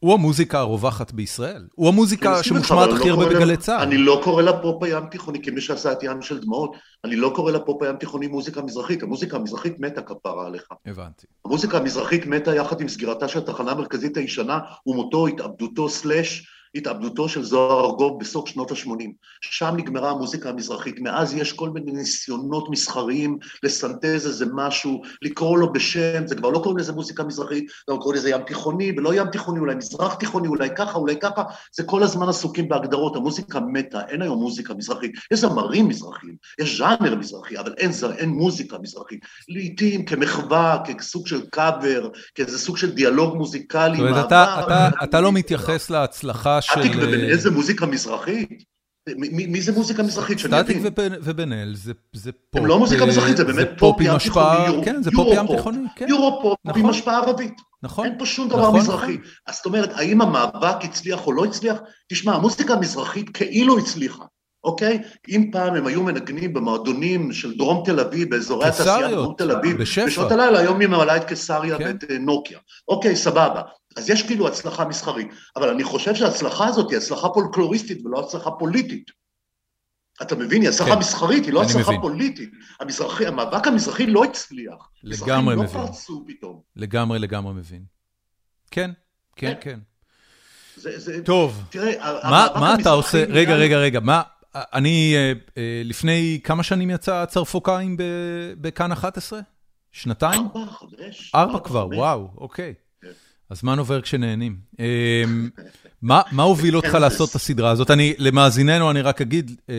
הוא 0.02 0.14
המוזיקה 0.14 0.60
הרווחת 0.60 1.12
בישראל, 1.12 1.68
הוא 1.76 1.88
המוזיקה 1.88 2.44
שמושמעת 2.44 2.90
הכי 2.94 3.10
לא 3.10 3.14
הרבה 3.14 3.36
בגלי 3.36 3.58
צה"ל. 3.58 3.82
אני 3.82 3.98
לא 3.98 4.22
קורא 4.24 4.42
לה 4.42 4.62
פופ 4.62 4.84
הים 4.84 5.06
תיכוני, 5.06 5.42
כמי 5.42 5.62
שעשה 5.62 5.92
את 5.92 6.04
ים 6.04 6.22
של 6.22 6.40
דמעות, 6.40 6.76
אני 7.06 7.16
לא 7.16 7.32
קורא 7.36 7.52
לה 7.52 7.60
פופ 7.60 7.84
הים 7.84 7.96
תיכוני 7.96 8.28
מוזיקה 8.28 8.62
מזרחית, 8.62 9.04
המוזיקה 9.04 9.38
המזרחית 9.38 9.80
מתה 9.80 10.02
כפרה 10.02 10.48
עליך. 10.48 10.68
הבנתי. 10.86 11.28
המוזיקה 11.46 11.78
המזרחית 11.78 12.26
מתה 12.26 12.56
יחד 12.56 12.82
עם 12.82 12.88
סגירתה 12.88 13.28
של 13.28 13.40
התחנה 13.40 13.72
המרכזית 13.72 14.18
הישנה, 14.18 14.60
ומותו, 14.88 15.28
התאבדותו, 15.28 15.90
slash, 15.90 16.48
התאבדותו 16.76 17.30
של 17.30 17.44
זוהר 17.44 17.86
ארגוב 17.86 18.20
בסוף 18.20 18.50
שנות 18.50 18.72
ה-80. 18.72 19.10
שם 19.42 19.74
נגמרה 19.78 20.12
המוזיקה 20.12 20.50
המזרחית. 20.50 21.00
מאז 21.00 21.34
יש 21.34 21.54
כל 21.54 21.70
מיני 21.70 21.92
ניסיונות 21.92 22.70
מסחריים 22.70 23.38
לסנטז 23.64 24.28
איזה 24.28 24.46
משהו, 24.54 25.02
לקרוא 25.22 25.58
לו 25.58 25.74
בשם, 25.74 26.28
זה 26.28 26.36
כבר 26.36 26.50
לא 26.50 26.60
קוראים 26.60 26.78
לזה 26.78 26.94
מוזיקה 26.94 27.24
מזרחית, 27.24 27.72
גם 27.90 27.98
קוראים 27.98 28.20
לזה 28.20 28.30
ים 28.30 28.42
תיכוני, 28.42 28.92
ולא 28.98 29.14
ים 29.16 29.28
תיכוני, 29.28 29.60
אולי 29.60 29.76
מזרח 29.76 30.14
תיכוני, 30.14 30.48
אולי 30.48 30.70
ככה, 30.76 30.98
אולי 30.98 31.16
ככה, 31.22 31.44
זה 31.76 31.84
כל 31.84 32.04
הזמן 32.04 32.30
עסוקים 32.30 32.70
בהגדרות, 32.70 33.16
המוזיקה 33.16 33.60
מתה, 33.60 34.02
אין 34.08 34.22
היום 34.22 34.40
מוזיקה 34.40 34.74
מזרחית. 34.74 35.12
יש 35.32 35.40
זמרים 35.40 35.88
מזרחיים, 35.88 36.36
יש 36.62 36.78
ז'אנר 36.78 37.16
מזרחי, 37.16 37.60
אבל 37.60 37.74
אין, 37.78 37.92
אין 38.18 38.30
מוזיקה 38.30 38.78
מזרחית. 38.82 39.20
לעיתים 39.50 40.06
כמחווה, 40.06 40.78
כסוג 40.98 41.28
של 41.28 41.42
קאבר, 41.50 42.10
כאיזה 42.36 42.60
סוג 42.60 42.78
של 42.78 42.92
דיאלוג 42.92 43.36
מוזיקלי. 43.36 43.98
זאת 43.98 44.10
אומרת, 44.10 44.26
אתה, 44.26 44.62
אתה, 44.64 44.90
אתה 45.04 45.22
לא 45.22 45.32
מתייחס 45.32 45.90
להצלחה 45.90 46.61
של... 46.62 46.72
סטטיק 46.72 46.92
ובן 46.98 47.20
אל 47.20 47.38
זה 47.38 47.52
מוזיקה 47.52 47.86
מזרחית? 47.86 48.64
מי 49.18 49.62
זה 49.62 49.72
מוזיקה 49.72 50.04
מזרחית? 50.04 50.40
סטטיק 50.40 50.78
ובן 51.24 51.54
אל 51.54 51.76
זה 51.76 51.94
פופ. 52.32 52.62
הם 52.62 52.66
לא 52.66 52.80
מוזיקה 52.80 53.06
מזרחית, 53.06 53.38
זה 53.38 53.44
באמת 53.44 53.70
פופ 53.78 54.02
ים 54.02 54.18
תיכוני, 54.18 54.86
כן, 54.86 55.04
זה 55.04 55.12
פופ 55.16 55.28
ים 55.36 55.48
תיכוני, 55.48 55.80
כן. 55.96 56.06
יורו-פופ 56.10 56.60
עם 56.66 56.72
נכון. 56.72 56.90
השפעה 56.90 57.18
ערבית. 57.18 57.54
נכון. 57.84 58.06
אין 58.06 58.16
פה 58.20 58.26
שום 58.26 58.50
דבר 58.50 58.68
נכון, 58.68 58.80
מזרחי. 58.80 59.18
אז 59.48 59.56
זאת 59.56 59.66
אומרת, 59.66 59.90
האם 59.94 60.22
המאבק 60.22 60.76
הצליח 60.84 61.28
או 61.28 61.34
לא 61.34 61.46
הצליח? 61.46 61.78
תשמע, 62.10 62.36
המוזיקה 62.36 62.74
המזרחית 62.74 63.30
כאילו 63.30 63.78
הצליחה. 63.78 64.24
אוקיי? 64.64 65.02
אם 65.30 65.50
פעם 65.52 65.76
הם 65.76 65.88
היו 65.88 66.04
מנגנים 66.04 66.54
במועדונים 66.54 67.34
של 67.34 67.58
דרום 67.58 67.84
תל 67.86 68.00
אביב, 68.00 68.30
באזורי 68.30 68.68
התעשייה 68.68 69.08
דרום 69.08 69.36
תל 69.38 69.52
אביב, 69.52 69.78
בשפע. 69.78 70.06
בשעות 70.06 70.32
הלילה, 70.32 70.60
היום 70.60 70.80
היא 70.80 70.88
ממלאה 70.88 71.18
את 71.18 71.24
קיסריה 71.24 71.78
כן. 71.78 71.84
ואת 71.84 72.12
אה, 72.12 72.18
נוקיה. 72.18 72.60
אוקיי, 72.88 73.16
סבבה. 73.16 73.62
אז 73.98 74.10
יש 74.10 74.24
כאילו 74.24 74.48
הצלחה 74.48 74.86
מסחרית, 74.86 75.28
אבל 75.56 75.70
אני 75.70 75.84
חושב 75.84 76.16
שההצלחה 76.16 76.68
הזאת 76.68 76.90
היא 76.90 76.98
הצלחה 76.98 77.30
פולקלוריסטית 77.30 78.06
ולא 78.06 78.20
הצלחה 78.20 78.52
פוליטית. 78.52 79.12
אתה 80.22 80.36
מבין? 80.36 80.62
היא 80.62 80.70
הצלחה 80.70 80.94
כן. 80.94 81.00
מסחרית, 81.00 81.46
היא 81.46 81.54
לא 81.54 81.64
הצלחה 81.64 81.92
מבין. 81.92 82.02
פוליטית. 82.02 82.50
המזרחי, 82.80 83.28
המאבק 83.28 83.68
המזרחי 83.68 84.06
לא 84.06 84.24
הצליח. 84.24 84.90
לגמרי 85.04 85.56
לא 85.56 85.64
מבין. 85.64 85.82
לא 85.82 85.86
פרצו 85.88 86.26
פתאום. 86.28 86.62
לגמרי, 86.76 87.20
לגמרי 87.20 87.54
מבין. 87.54 87.84
כן, 88.72 88.92
כן, 89.36 89.54
כן. 89.62 89.72
כן. 89.72 89.80
זה, 90.76 91.00
זה, 91.00 91.24
טוב, 91.24 91.64
תראה, 91.70 92.22
מה, 92.30 92.48
מה 92.56 92.76
אתה 92.82 92.90
עושה, 92.90 93.26
רגע, 93.30 93.56
רגע, 93.56 93.78
רגע, 93.78 94.00
מה, 94.00 94.22
אני, 94.56 95.14
אה, 95.16 95.34
אה, 95.58 95.82
לפני 95.86 96.40
כמה 96.44 96.64
שנים 96.64 96.90
יצא 96.90 97.26
צרפוקאים 97.26 97.98
בכאן 98.62 98.92
11? 98.92 99.40
שנתיים? 99.92 100.42
ארבע, 100.42 100.72
חמש. 100.72 101.32
ארבע 101.36 101.60
כבר, 101.60 101.88
וואו, 101.88 102.30
אוקיי. 102.38 102.74
כן. 103.02 103.08
הזמן 103.52 103.80
עובר 103.80 104.02
כשנהנים. 104.02 104.58
אמ, 104.80 105.50
מה 106.02 106.44
הוביל 106.44 106.76
אותך 106.76 106.92
כן, 106.92 107.02
לעשות 107.02 107.30
את 107.30 107.36
הסדרה 107.36 107.72
הזאת? 107.72 107.92
אני, 107.92 108.14
למאזיננו, 108.18 108.92
אני 108.92 109.02
רק 109.02 109.22
אגיד, 109.22 109.62
אה, 109.70 109.76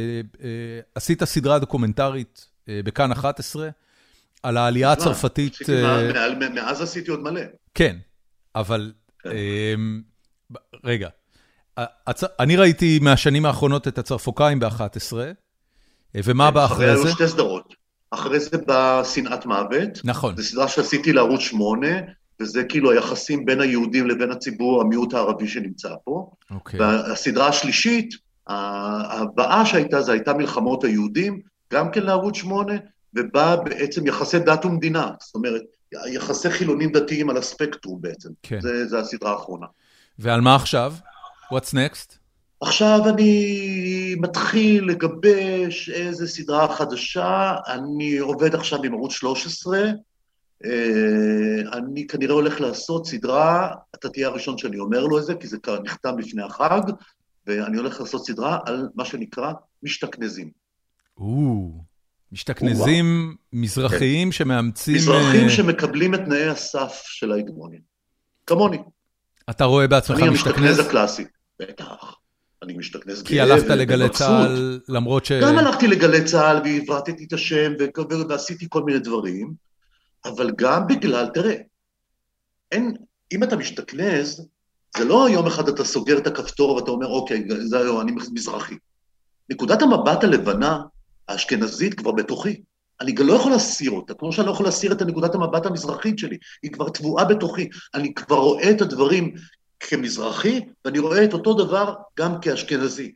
עשית 0.94 1.24
סדרה 1.24 1.58
דוקומנטרית 1.58 2.48
בכאן 2.68 3.12
11, 3.12 3.68
על 4.42 4.56
העלייה 4.56 4.92
הצרפתית... 4.92 5.56
מאז 6.54 6.80
עשיתי 6.80 7.10
עוד 7.10 7.20
מלא. 7.20 7.40
כן, 7.74 7.96
אבל... 8.54 8.92
כן. 9.22 9.30
אמ, 9.30 10.02
רגע. 10.84 11.08
אני 12.40 12.56
ראיתי 12.56 12.98
מהשנים 13.02 13.46
האחרונות 13.46 13.88
את 13.88 13.98
הצרפוקאים 13.98 14.60
ב-11, 14.60 15.12
ומה 16.14 16.50
בא 16.50 16.64
אחרי 16.64 16.86
זה? 16.86 16.92
אחרי 16.92 17.08
היו 17.08 17.14
שתי 17.14 17.28
סדרות. 17.28 17.74
אחרי 18.10 18.40
זה 18.40 18.58
בא 18.66 19.02
שנאת 19.04 19.46
מוות. 19.46 20.00
נכון. 20.04 20.36
זו 20.36 20.42
סדרה 20.42 20.68
שעשיתי 20.68 21.12
לערוץ 21.12 21.40
8, 21.40 21.86
וזה 22.40 22.64
כאילו 22.64 22.90
היחסים 22.90 23.44
בין 23.44 23.60
היהודים 23.60 24.06
לבין 24.06 24.30
הציבור, 24.30 24.80
המיעוט 24.80 25.14
הערבי 25.14 25.48
שנמצא 25.48 25.88
פה. 26.04 26.30
אוקיי. 26.50 26.80
והסדרה 26.80 27.48
השלישית, 27.48 28.14
הבאה 28.46 29.66
שהייתה, 29.66 30.02
זה 30.02 30.12
הייתה 30.12 30.34
מלחמות 30.34 30.84
היהודים, 30.84 31.40
גם 31.72 31.90
כן 31.90 32.02
לערוץ 32.02 32.36
8, 32.36 32.72
ובה 33.14 33.56
בעצם 33.56 34.06
יחסי 34.06 34.38
דת 34.38 34.64
ומדינה. 34.64 35.10
זאת 35.20 35.34
אומרת, 35.34 35.62
יחסי 36.12 36.50
חילונים 36.50 36.92
דתיים 36.92 37.30
על 37.30 37.36
הספקטרום 37.36 38.00
בעצם. 38.00 38.28
כן. 38.42 38.60
זה, 38.60 38.86
זה 38.86 38.98
הסדרה 38.98 39.32
האחרונה. 39.32 39.66
ועל 40.18 40.40
מה 40.40 40.54
עכשיו? 40.54 40.94
What's 41.52 41.74
next? 41.74 42.18
עכשיו 42.60 43.00
אני 43.08 44.14
מתחיל 44.18 44.84
לגבש 44.84 45.90
איזה 45.90 46.28
סדרה 46.28 46.76
חדשה, 46.76 47.54
אני 47.66 48.18
עובד 48.18 48.54
עכשיו 48.54 48.82
עם 48.82 48.94
ערוץ 48.94 49.12
13, 49.12 49.78
אה, 50.64 50.70
אני 51.72 52.06
כנראה 52.06 52.34
הולך 52.34 52.60
לעשות 52.60 53.06
סדרה, 53.06 53.74
אתה 53.94 54.08
תהיה 54.08 54.28
הראשון 54.28 54.58
שאני 54.58 54.78
אומר 54.78 55.06
לו 55.06 55.18
את 55.18 55.24
זה, 55.24 55.34
כי 55.34 55.46
זה 55.46 55.56
נחתם 55.84 56.18
לפני 56.18 56.42
החג, 56.42 56.80
ואני 57.46 57.76
הולך 57.76 58.00
לעשות 58.00 58.26
סדרה 58.26 58.58
על 58.66 58.88
מה 58.94 59.04
שנקרא 59.04 59.52
משתכנזים. 59.82 60.50
או, 61.16 61.70
משתכנזים 62.32 63.36
מזרחיים 63.52 64.28
כן. 64.28 64.32
שמאמצים... 64.32 64.94
מזרחים 64.94 65.44
אה, 65.44 65.50
שמקבלים 65.50 66.14
את 66.14 66.20
תנאי 66.24 66.48
הסף 66.48 67.02
של 67.04 67.32
ההגמוניה. 67.32 67.80
כמוני. 68.46 68.78
אתה 69.50 69.64
רואה 69.64 69.86
בעצמך 69.86 70.16
משתכנז? 70.16 70.28
אני 70.28 70.68
המשתכנז 70.68 70.78
הקלאסי. 70.78 71.24
בטח. 71.62 72.14
אני 72.62 72.72
משתכנז 72.72 73.22
גאה. 73.22 73.28
כי 73.28 73.40
הלכת 73.40 73.66
לגלי 73.66 74.08
צה"ל, 74.08 74.80
למרות 74.88 75.24
ש... 75.24 75.32
גם 75.32 75.58
הלכתי 75.58 75.86
לגלי 75.86 76.24
צה"ל 76.24 76.60
והברטתי 76.64 77.24
את 77.24 77.32
השם 77.32 77.72
ועשיתי 78.28 78.66
כל 78.68 78.82
מיני 78.82 78.98
דברים, 78.98 79.52
אבל 80.24 80.50
גם 80.56 80.86
בגלל, 80.86 81.26
תראה, 81.34 81.54
אין, 82.72 82.96
אם 83.32 83.42
אתה 83.42 83.56
משתכנז, 83.56 84.48
זה 84.96 85.04
לא 85.04 85.28
יום 85.30 85.46
אחד 85.46 85.68
אתה 85.68 85.84
סוגר 85.84 86.18
את 86.18 86.26
הכפתור 86.26 86.70
ואתה 86.70 86.90
אומר, 86.90 87.06
אוקיי, 87.06 87.44
זה 87.60 87.78
היום, 87.78 88.00
אני 88.00 88.12
מזרחי. 88.32 88.74
נקודת 89.50 89.82
המבט 89.82 90.24
הלבנה, 90.24 90.80
האשכנזית, 91.28 91.94
כבר 91.94 92.12
בתוכי. 92.12 92.62
אני 93.00 93.12
גם 93.12 93.26
לא 93.26 93.32
יכול 93.32 93.52
להסיר 93.52 93.90
אותה, 93.90 94.14
כמו 94.14 94.32
שאני 94.32 94.46
לא 94.46 94.52
יכול 94.52 94.66
להסיר 94.66 94.92
את 94.92 95.02
נקודת 95.02 95.34
המבט 95.34 95.66
המזרחית 95.66 96.18
שלי, 96.18 96.38
היא 96.62 96.72
כבר 96.72 96.88
טבועה 96.88 97.24
בתוכי. 97.24 97.68
אני 97.94 98.14
כבר 98.14 98.36
רואה 98.36 98.70
את 98.70 98.80
הדברים 98.80 99.34
כמזרחי, 99.88 100.60
ואני 100.84 100.98
רואה 100.98 101.24
את 101.24 101.32
אותו 101.32 101.54
דבר 101.54 101.94
גם 102.18 102.40
כאשכנזי. 102.40 103.12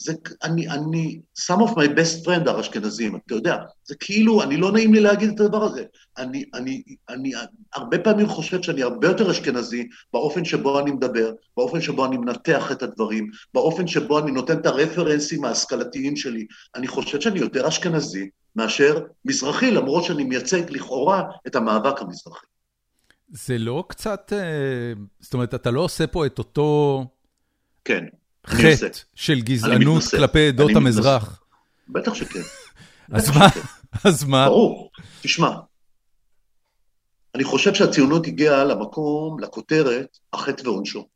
זה, 0.00 0.12
אני, 0.42 0.68
אני, 0.68 1.20
some 1.38 1.58
of 1.58 1.70
my 1.70 1.88
best 1.98 2.24
friend 2.24 2.48
are 2.48 2.60
אשכנזים, 2.60 3.16
אתה 3.16 3.34
יודע, 3.34 3.56
זה 3.84 3.94
כאילו, 4.00 4.42
אני 4.42 4.56
לא 4.56 4.72
נעים 4.72 4.94
לי 4.94 5.00
להגיד 5.00 5.30
את 5.30 5.40
הדבר 5.40 5.64
הזה. 5.64 5.84
אני, 6.18 6.44
אני, 6.54 6.82
אני 7.08 7.32
הרבה 7.74 7.98
פעמים 7.98 8.26
חושב 8.26 8.62
שאני 8.62 8.82
הרבה 8.82 9.08
יותר 9.08 9.30
אשכנזי 9.30 9.88
באופן 10.12 10.44
שבו 10.44 10.80
אני 10.80 10.90
מדבר, 10.90 11.32
באופן 11.56 11.80
שבו 11.80 12.06
אני 12.06 12.16
מנתח 12.16 12.72
את 12.72 12.82
הדברים, 12.82 13.30
באופן 13.54 13.86
שבו 13.86 14.18
אני 14.18 14.32
נותן 14.32 14.58
את 14.58 14.66
הרפרנסים 14.66 15.44
ההשכלתיים 15.44 16.16
שלי. 16.16 16.46
אני 16.74 16.88
חושב 16.88 17.20
שאני 17.20 17.40
יותר 17.40 17.68
אשכנזי 17.68 18.30
מאשר 18.56 19.04
מזרחי, 19.24 19.70
למרות 19.70 20.04
שאני 20.04 20.24
מייצג 20.24 20.70
לכאורה 20.70 21.22
את 21.46 21.56
המאבק 21.56 22.00
המזרחי. 22.00 22.46
זה 23.30 23.58
לא 23.58 23.84
קצת, 23.88 24.32
אה, 24.32 24.92
זאת 25.20 25.34
אומרת, 25.34 25.54
אתה 25.54 25.70
לא 25.70 25.80
עושה 25.80 26.06
פה 26.06 26.26
את 26.26 26.38
אותו... 26.38 27.04
כן. 27.84 28.04
חטא 28.46 28.88
של 29.14 29.40
גזענות 29.40 30.02
כלפי 30.10 30.48
עדות 30.48 30.70
המזרח. 30.76 31.42
בטח 31.88 32.14
שכן. 32.14 32.40
אז 33.12 33.30
מה? 33.36 33.46
אז 34.04 34.24
מה? 34.24 34.46
ברור. 34.48 34.90
תשמע, 35.22 35.50
אני 37.34 37.44
חושב 37.44 37.74
שהציונות 37.74 38.26
הגיעה 38.26 38.64
למקום, 38.64 39.40
לכותרת, 39.40 40.18
החטא 40.32 40.68
ועונשו. 40.68 41.08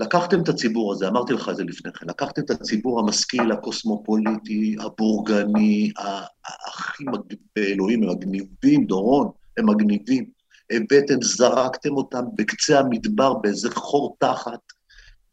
לקחתם 0.00 0.42
את 0.42 0.48
הציבור 0.48 0.92
הזה, 0.92 1.08
אמרתי 1.08 1.32
לך 1.32 1.48
את 1.48 1.56
זה 1.56 1.64
לפני 1.64 1.92
כן, 1.92 2.06
לקחתם 2.08 2.42
את 2.42 2.50
הציבור 2.50 3.00
המשכיל, 3.00 3.52
הקוסמופוליטי, 3.52 4.76
הבורגני, 4.80 5.90
הכי 6.66 7.04
מגניב 7.04 7.38
באלוהים, 7.56 8.02
הם 8.02 8.08
מגניבים, 8.10 8.84
דורון, 8.84 9.30
הם 9.56 9.70
מגניבים. 9.70 10.41
הבאתם, 10.72 11.22
זרקתם 11.22 11.92
אותם 11.92 12.24
בקצה 12.34 12.78
המדבר 12.78 13.34
באיזה 13.34 13.70
חור 13.74 14.16
תחת, 14.18 14.60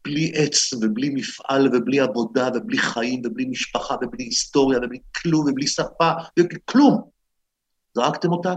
בלי 0.04 0.32
עץ 0.34 0.72
ובלי 0.72 1.10
מפעל 1.10 1.76
ובלי 1.76 2.00
עבודה 2.00 2.48
ובלי 2.54 2.78
חיים 2.78 3.22
ובלי 3.24 3.44
משפחה 3.44 3.94
ובלי 4.02 4.24
היסטוריה 4.24 4.78
ובלי 4.78 4.98
כלום 5.16 5.48
ובלי 5.48 5.66
שפה 5.66 6.10
ובלי 6.38 6.58
כלום. 6.64 7.02
זרקתם 7.94 8.32
אותם, 8.32 8.54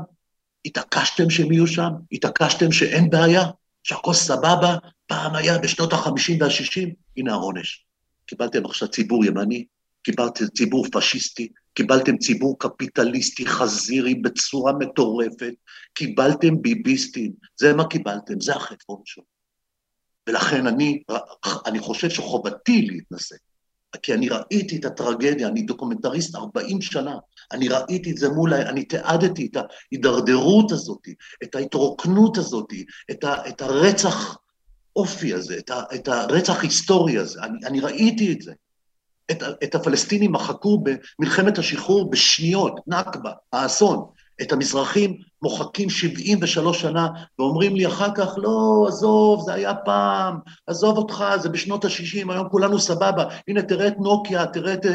התעקשתם 0.65 1.29
שהם 1.29 1.51
יהיו 1.51 1.67
שם, 1.67 1.89
התעקשתם 2.11 2.71
שאין 2.71 3.09
בעיה, 3.09 3.43
שהכל 3.83 4.13
סבבה, 4.13 4.77
פעם 5.07 5.35
היה 5.35 5.57
בשנות 5.57 5.93
ה-50 5.93 6.31
וה-60, 6.39 6.89
הנה 7.17 7.31
העונש. 7.31 7.85
קיבלתם 8.25 8.65
עכשיו 8.65 8.87
ציבור 8.87 9.25
ימני, 9.25 9.65
קיבלתם 10.03 10.45
ציבור 10.47 10.85
פשיסטי, 10.91 11.51
קיבלתם 11.73 12.17
ציבור 12.17 12.59
קפיטליסטי 12.59 13.45
חזירי 13.45 14.15
בצורה 14.15 14.73
מטורפת, 14.73 15.53
קיבלתם 15.93 16.61
ביביסטים, 16.61 17.33
זה 17.59 17.73
מה 17.73 17.87
קיבלתם, 17.87 18.39
זה 18.39 18.55
החטא 18.55 18.83
עונשו. 18.85 19.21
ולכן 20.27 20.67
אני, 20.67 21.03
אני 21.65 21.79
חושב 21.79 22.09
שחובתי 22.09 22.81
להתנשא, 22.81 23.35
כי 24.01 24.13
אני 24.13 24.29
ראיתי 24.29 24.77
את 24.77 24.85
הטרגדיה, 24.85 25.47
אני 25.47 25.61
דוקומנטריסט 25.61 26.35
40 26.35 26.81
שנה, 26.81 27.17
אני 27.51 27.67
ראיתי 27.67 28.11
את 28.11 28.17
זה 28.17 28.29
מול, 28.29 28.53
אני 28.53 28.85
תיעדתי 28.85 29.49
את 29.51 29.57
ההידרדרות 29.57 30.71
הזאת, 30.71 31.07
את 31.43 31.55
ההתרוקנות 31.55 32.37
הזאת, 32.37 32.73
את, 33.11 33.23
ה, 33.23 33.49
את 33.49 33.61
הרצח 33.61 34.37
אופי 34.95 35.33
הזה, 35.33 35.57
את, 35.57 35.69
ה, 35.69 35.83
את 35.95 36.07
הרצח 36.07 36.63
היסטורי 36.63 37.17
הזה, 37.17 37.41
אני, 37.41 37.65
אני 37.65 37.79
ראיתי 37.79 38.33
את 38.33 38.41
זה. 38.41 38.53
את, 39.31 39.43
את 39.63 39.75
הפלסטינים 39.75 40.31
מחקו 40.31 40.83
במלחמת 41.19 41.57
השחרור 41.57 42.11
בשניות, 42.11 42.79
נכבה, 42.87 43.31
האסון. 43.53 44.05
את 44.41 44.51
המזרחים 44.51 45.17
מוחקים 45.41 45.89
73 45.89 46.81
שנה, 46.81 47.07
ואומרים 47.39 47.75
לי 47.75 47.87
אחר 47.87 48.15
כך, 48.15 48.33
לא, 48.37 48.85
עזוב, 48.87 49.41
זה 49.45 49.53
היה 49.53 49.75
פעם, 49.75 50.37
עזוב 50.67 50.97
אותך, 50.97 51.25
זה 51.41 51.49
בשנות 51.49 51.85
ה-60, 51.85 52.31
היום 52.31 52.49
כולנו 52.49 52.79
סבבה, 52.79 53.25
הנה 53.47 53.61
תראה 53.61 53.87
את 53.87 53.97
נוקיה, 53.99 54.45
תראה 54.45 54.73
את, 54.73 54.85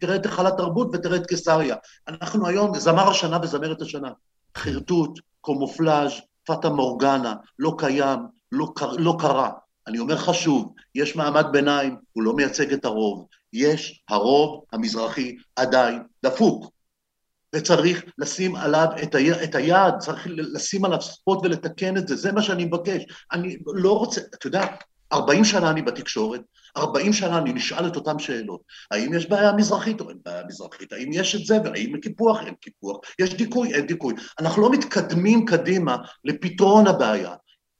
תראה 0.00 0.16
את 0.16 0.26
היכל 0.26 0.46
התרבות 0.46 0.88
ותראה 0.92 1.16
את 1.16 1.26
קיסריה. 1.26 1.76
אנחנו 2.08 2.46
היום 2.46 2.78
זמר 2.78 3.10
השנה 3.10 3.38
וזמרת 3.42 3.82
השנה. 3.82 4.10
חרטוט, 4.56 5.18
קומופלאז', 5.40 6.12
פטה 6.44 6.70
מורגנה, 6.70 7.34
לא 7.58 7.74
קיים, 7.78 8.18
לא, 8.52 8.72
לא 8.98 9.16
קרה. 9.18 9.50
אני 9.86 9.98
אומר 9.98 10.14
לך 10.14 10.34
שוב, 10.34 10.72
יש 10.94 11.16
מעמד 11.16 11.46
ביניים, 11.52 11.96
הוא 12.12 12.22
לא 12.22 12.32
מייצג 12.32 12.72
את 12.72 12.84
הרוב. 12.84 13.26
יש 13.52 14.02
הרוב 14.08 14.64
המזרחי 14.72 15.36
עדיין 15.56 16.02
דפוק. 16.24 16.70
וצריך 17.54 18.04
לשים 18.18 18.56
עליו 18.56 18.86
את, 19.02 19.14
ה, 19.14 19.44
את 19.44 19.54
היד, 19.54 19.94
צריך 19.98 20.26
לשים 20.30 20.84
עליו 20.84 21.00
ספוט 21.00 21.38
ולתקן 21.44 21.96
את 21.96 22.08
זה, 22.08 22.16
זה 22.16 22.32
מה 22.32 22.42
שאני 22.42 22.64
מבקש. 22.64 23.02
אני 23.32 23.56
לא 23.66 23.98
רוצה, 23.98 24.20
אתה 24.34 24.46
יודע, 24.46 24.66
40 25.12 25.44
שנה 25.44 25.70
אני 25.70 25.82
בתקשורת, 25.82 26.40
40 26.76 27.12
שנה 27.12 27.38
אני 27.38 27.52
נשאל 27.52 27.86
את 27.86 27.96
אותן 27.96 28.18
שאלות. 28.18 28.60
האם 28.90 29.14
יש 29.14 29.26
בעיה 29.26 29.52
מזרחית 29.52 30.00
או 30.00 30.10
אין 30.10 30.18
בעיה 30.24 30.42
מזרחית? 30.48 30.92
האם 30.92 31.10
יש 31.12 31.34
את 31.34 31.46
זה 31.46 31.58
והאם 31.64 32.00
קיפוח? 32.00 32.42
אין 32.42 32.54
קיפוח. 32.54 32.98
יש 33.18 33.34
דיכוי? 33.34 33.74
אין 33.74 33.86
דיכוי. 33.86 34.14
אנחנו 34.40 34.62
לא 34.62 34.70
מתקדמים 34.70 35.44
קדימה 35.44 35.96
לפתרון 36.24 36.86
הבעיה. 36.86 37.34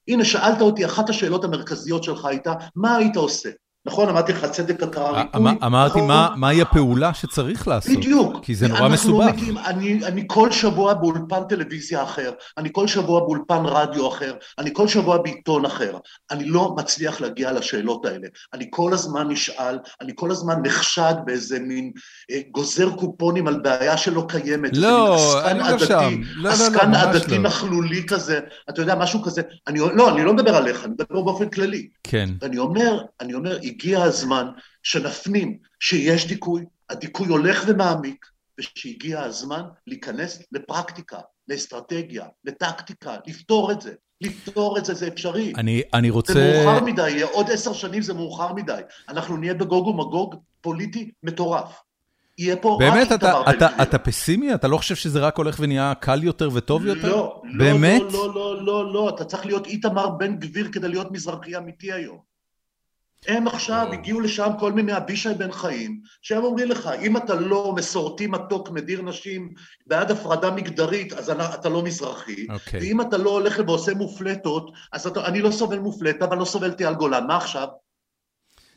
הנה, 0.09 0.25
שאלת 0.25 0.61
אותי, 0.61 0.85
אחת 0.87 1.11
השאלות 1.11 1.45
המרכזיות 1.45 2.05
שלך 2.05 2.25
הייתה, 2.25 2.53
מה 2.77 2.97
היית 2.97 3.17
עושה? 3.17 3.51
נכון, 3.87 4.09
אמרתי 4.09 4.33
לך, 4.33 4.45
צדק 4.45 4.83
הכרה 4.83 5.23
ריפוי. 5.23 5.41
אמ, 5.41 5.65
אמרתי, 5.65 6.01
נכון. 6.01 6.41
מהי 6.41 6.63
הפעולה 6.63 7.15
שצריך 7.15 7.69
לעשות? 7.69 7.97
בדיוק. 7.97 8.45
כי 8.45 8.55
זה 8.55 8.69
נורא 8.69 8.89
מסובך. 8.89 9.35
אני, 9.67 10.05
אני 10.05 10.25
כל 10.27 10.51
שבוע 10.51 10.95
באולפן 10.95 11.43
טלוויזיה 11.49 12.03
אחר, 12.03 12.33
אני 12.59 12.69
כל 12.73 12.87
שבוע 12.87 13.21
באולפן 13.21 13.63
רדיו 13.65 14.09
אחר, 14.09 14.35
אני 14.59 14.71
כל 14.73 14.89
שבוע 14.89 15.19
בעיתון 15.19 15.65
אחר. 15.65 15.99
אני 16.31 16.45
לא 16.45 16.75
מצליח 16.79 17.21
להגיע 17.21 17.53
לשאלות 17.53 18.07
האלה. 18.07 18.29
אני 18.53 18.67
כל 18.71 18.93
הזמן 18.93 19.29
נשאל, 19.29 19.79
אני 20.01 20.13
כל 20.15 20.31
הזמן 20.31 20.55
נחשד 20.63 21.15
באיזה 21.25 21.61
מין 21.61 21.93
אה, 22.31 22.41
גוזר 22.51 22.91
קופונים 22.91 23.49
על 23.49 23.61
בעיה 23.61 23.97
שלא 23.97 24.27
קיימת. 24.29 24.77
לא, 24.77 25.19
אני 25.51 25.59
לא 25.59 25.79
שם. 25.79 25.89
לא, 25.89 26.11
לא, 26.37 26.43
לא, 26.43 26.49
עסקן 26.49 26.95
עדתי 26.95 27.39
נכלולי 27.39 28.07
כזה, 28.07 28.41
אתה 28.71 28.83
יודע, 28.83 28.95
משהו 28.95 29.23
כזה. 29.23 29.43
אני, 29.67 29.79
לא, 29.79 30.15
אני 30.15 30.25
לא 30.25 30.35
מדבר 30.35 30.57
עליך, 30.57 30.85
אני 30.85 30.93
מדבר 30.93 31.21
באופן 31.21 31.49
כללי. 31.49 31.89
כן. 32.05 32.29
ואני 32.41 32.59
אומר, 32.59 33.03
אני 33.21 33.35
אומר, 33.35 33.59
הגיע 33.73 34.03
הזמן 34.03 34.47
שנפנים 34.83 35.59
שיש 35.81 36.27
דיכוי, 36.27 36.65
הדיכוי 36.91 37.29
הולך 37.29 37.65
ומעמיק, 37.67 38.27
ושהגיע 38.61 39.21
הזמן 39.21 39.63
להיכנס 39.87 40.43
לפרקטיקה, 40.53 41.19
לאסטרטגיה, 41.49 42.27
לטקטיקה, 42.45 43.17
לפתור 43.27 43.73
את 43.73 43.81
זה. 43.81 43.93
לפתור 44.21 44.79
את 44.79 44.85
זה, 44.85 44.95
זה 44.95 45.09
אפשרי. 45.09 45.53
אני, 45.57 45.83
אני 45.95 46.11
רוצה... 46.11 46.33
זה 46.33 46.63
מאוחר 46.65 46.85
מדי, 46.85 47.23
עוד 47.23 47.51
עשר 47.51 47.73
שנים 47.73 48.03
זה 48.03 48.15
מאוחר 48.15 48.53
מדי. 48.53 48.81
אנחנו 49.09 49.37
נהיה 49.37 49.55
בגוג 49.55 49.87
ומגוג 49.87 50.35
פוליטי 50.61 51.11
מטורף. 51.23 51.83
יהיה 52.39 52.57
פה 52.57 52.77
באמת, 52.81 53.07
רק 53.07 53.13
אתה, 53.13 53.41
אתה, 53.41 53.51
אתה, 53.51 53.83
אתה 53.83 53.99
פסימי? 53.99 54.55
אתה 54.55 54.69
לא 54.69 54.77
חושב 54.77 54.95
שזה 54.95 55.21
רק 55.21 55.37
הולך 55.37 55.57
ונהיה 55.61 55.93
קל 56.01 56.23
יותר 56.23 56.49
וטוב 56.53 56.87
יותר? 56.87 57.09
לא, 57.09 57.43
באמת? 57.59 58.03
לא, 58.03 58.11
לא, 58.13 58.35
לא, 58.35 58.65
לא, 58.65 58.93
לא, 58.93 59.09
אתה 59.09 59.25
צריך 59.25 59.47
להיות 59.47 59.67
איתמר 59.67 60.09
בן 60.09 60.37
גביר 60.37 60.69
כדי 60.73 60.89
להיות 60.89 61.13
מזרחי 61.13 61.57
אמיתי 61.57 61.93
היום. 61.93 62.32
הם 63.29 63.49
עכשיו 63.49 63.89
הגיעו 63.93 64.21
לשם 64.21 64.51
כל 64.59 64.73
מיני 64.73 64.97
אבישי 64.97 65.35
בן 65.39 65.53
חיים, 65.53 66.01
שהם 66.23 66.45
אומרים 66.45 66.69
לך, 66.69 66.91
אם 67.03 67.17
אתה 67.17 67.35
לא 67.35 67.73
מסורתי 67.77 68.27
מתוק, 68.27 68.71
מדיר 68.71 69.03
נשים, 69.03 69.53
בעד 69.87 70.11
הפרדה 70.11 70.51
מגדרית, 70.51 71.13
אז 71.13 71.31
אתה 71.31 71.69
לא 71.69 71.83
מזרחי, 71.83 72.47
okay. 72.49 72.53
אוקיי. 72.53 72.81
ואם 72.81 73.01
אתה 73.01 73.17
לא 73.17 73.31
הולך 73.31 73.61
ועושה 73.67 73.95
מופלטות, 73.95 74.71
אז 74.93 75.07
אתה, 75.07 75.27
אני 75.27 75.43
לא 75.43 75.51
סובל 75.51 75.79
מופלטה, 75.79 76.25
אבל 76.25 76.39
לא 76.39 76.45
סובל 76.45 76.75
אייל 76.81 76.95
גולן, 76.95 77.27
מה 77.27 77.37
עכשיו? 77.37 77.69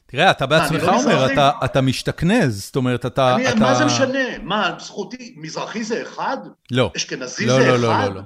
תראה, 0.06 0.32
אתה 0.32 0.46
בעצמך 0.46 0.84
לא 0.84 1.02
אומר, 1.02 1.34
אתה, 1.34 1.52
אתה 1.66 1.82
משתכנז, 1.82 2.66
זאת 2.66 2.76
אומרת, 2.76 3.06
אתה... 3.06 3.36
אני, 3.36 3.50
אתה... 3.50 3.60
מה 3.60 3.76
זה 3.76 3.86
משנה? 3.86 4.38
מה, 4.44 4.76
זכותי, 4.80 5.36
מזרחי 5.38 5.84
זה 5.84 6.02
אחד? 6.02 6.38
לא. 6.72 6.92
אשכנזי 6.96 7.46
לא, 7.46 7.54
זה 7.54 7.78
לא, 7.78 7.92
אחד? 7.92 8.08
לא, 8.08 8.10
לא, 8.10 8.16
לא. 8.16 8.22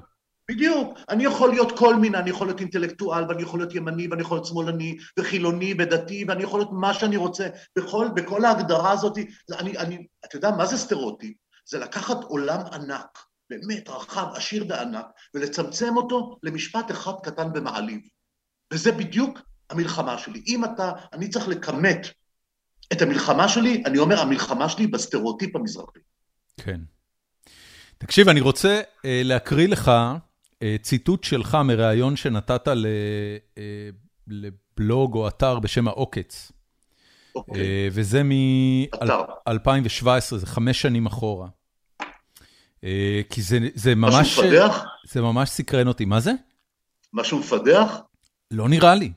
בדיוק. 0.50 0.98
אני 1.10 1.26
יכול 1.26 1.50
להיות 1.50 1.78
כל 1.78 1.96
מיני, 1.96 2.18
אני 2.18 2.30
יכול 2.30 2.48
להיות 2.48 2.60
אינטלקטואל, 2.60 3.24
ואני 3.30 3.42
יכול 3.42 3.60
להיות 3.60 3.76
ימני, 3.76 4.08
ואני 4.08 4.22
יכול 4.22 4.38
להיות 4.38 4.46
שמאלני, 4.46 4.98
וחילוני, 5.20 5.74
ודתי, 5.80 6.26
ואני 6.28 6.44
יכול 6.44 6.60
להיות 6.60 6.72
מה 6.72 6.94
שאני 6.94 7.18
רוצה. 7.18 7.48
בכל, 7.78 8.08
בכל 8.16 8.46
ההגדרה 8.46 8.92
הזאת, 8.92 9.18
אני, 9.60 9.78
אני, 9.78 10.08
אתה 10.26 10.36
יודע, 10.36 10.52
מה 10.52 10.66
זה 10.66 10.78
סטריאוטיפ? 10.78 11.38
זה 11.66 11.80
לקחת 11.80 12.24
עולם 12.24 12.60
ענק, 12.74 13.20
באמת 13.50 13.90
רחב, 13.90 14.28
עשיר 14.36 14.66
וענק, 14.70 15.06
ולצמצם 15.34 15.98
אותו 15.98 16.38
למשפט 16.44 16.92
אחד 16.92 17.14
קטן 17.24 17.48
ומעליב. 17.56 18.00
וזה 18.74 18.92
בדיוק 18.92 19.40
המלחמה 19.70 20.18
שלי. 20.18 20.44
אם 20.48 20.66
אתה, 20.66 20.92
אני 21.14 21.30
צריך 21.30 21.48
לכמת 21.48 22.08
את 22.94 23.02
המלחמה 23.02 23.50
שלי, 23.50 23.84
אני 23.86 23.98
אומר, 23.98 24.20
המלחמה 24.20 24.70
שלי 24.70 24.88
בסטריאוטיפ 24.88 25.56
המזרחי. 25.56 26.00
כן. 26.58 26.82
תקשיב, 27.98 28.30
אני 28.30 28.40
רוצה 28.40 28.82
אה, 28.82 29.02
להקריא 29.04 29.68
לך 29.68 29.92
ציטוט 30.82 31.24
שלך 31.24 31.58
מראיון 31.66 32.16
שנתת 32.16 32.68
לבלוג 34.28 35.16
או 35.16 35.28
אתר 35.28 35.60
בשם 35.60 35.88
העוקץ. 35.88 36.52
אוקיי, 37.36 37.62
אה, 37.62 37.88
וזה 37.92 38.22
אתר. 38.94 39.22
מ-2017, 39.48 40.36
זה 40.38 40.46
חמש 40.46 40.82
שנים 40.82 41.06
אחורה. 41.06 41.48
אה, 42.84 43.22
כי 43.30 43.42
זה, 43.42 43.60
זה 43.74 43.96
ממש... 43.96 44.14
משהו 44.16 44.44
מפדח? 44.44 44.84
זה 45.08 45.22
ממש 45.22 45.50
סקרן 45.50 45.88
אותי. 45.88 46.06
מה 46.06 46.20
זה? 46.20 46.32
משהו 47.14 47.40
מפדח? 47.40 48.02
לא 48.52 48.70
נראה 48.70 48.96
לי. 48.96 49.12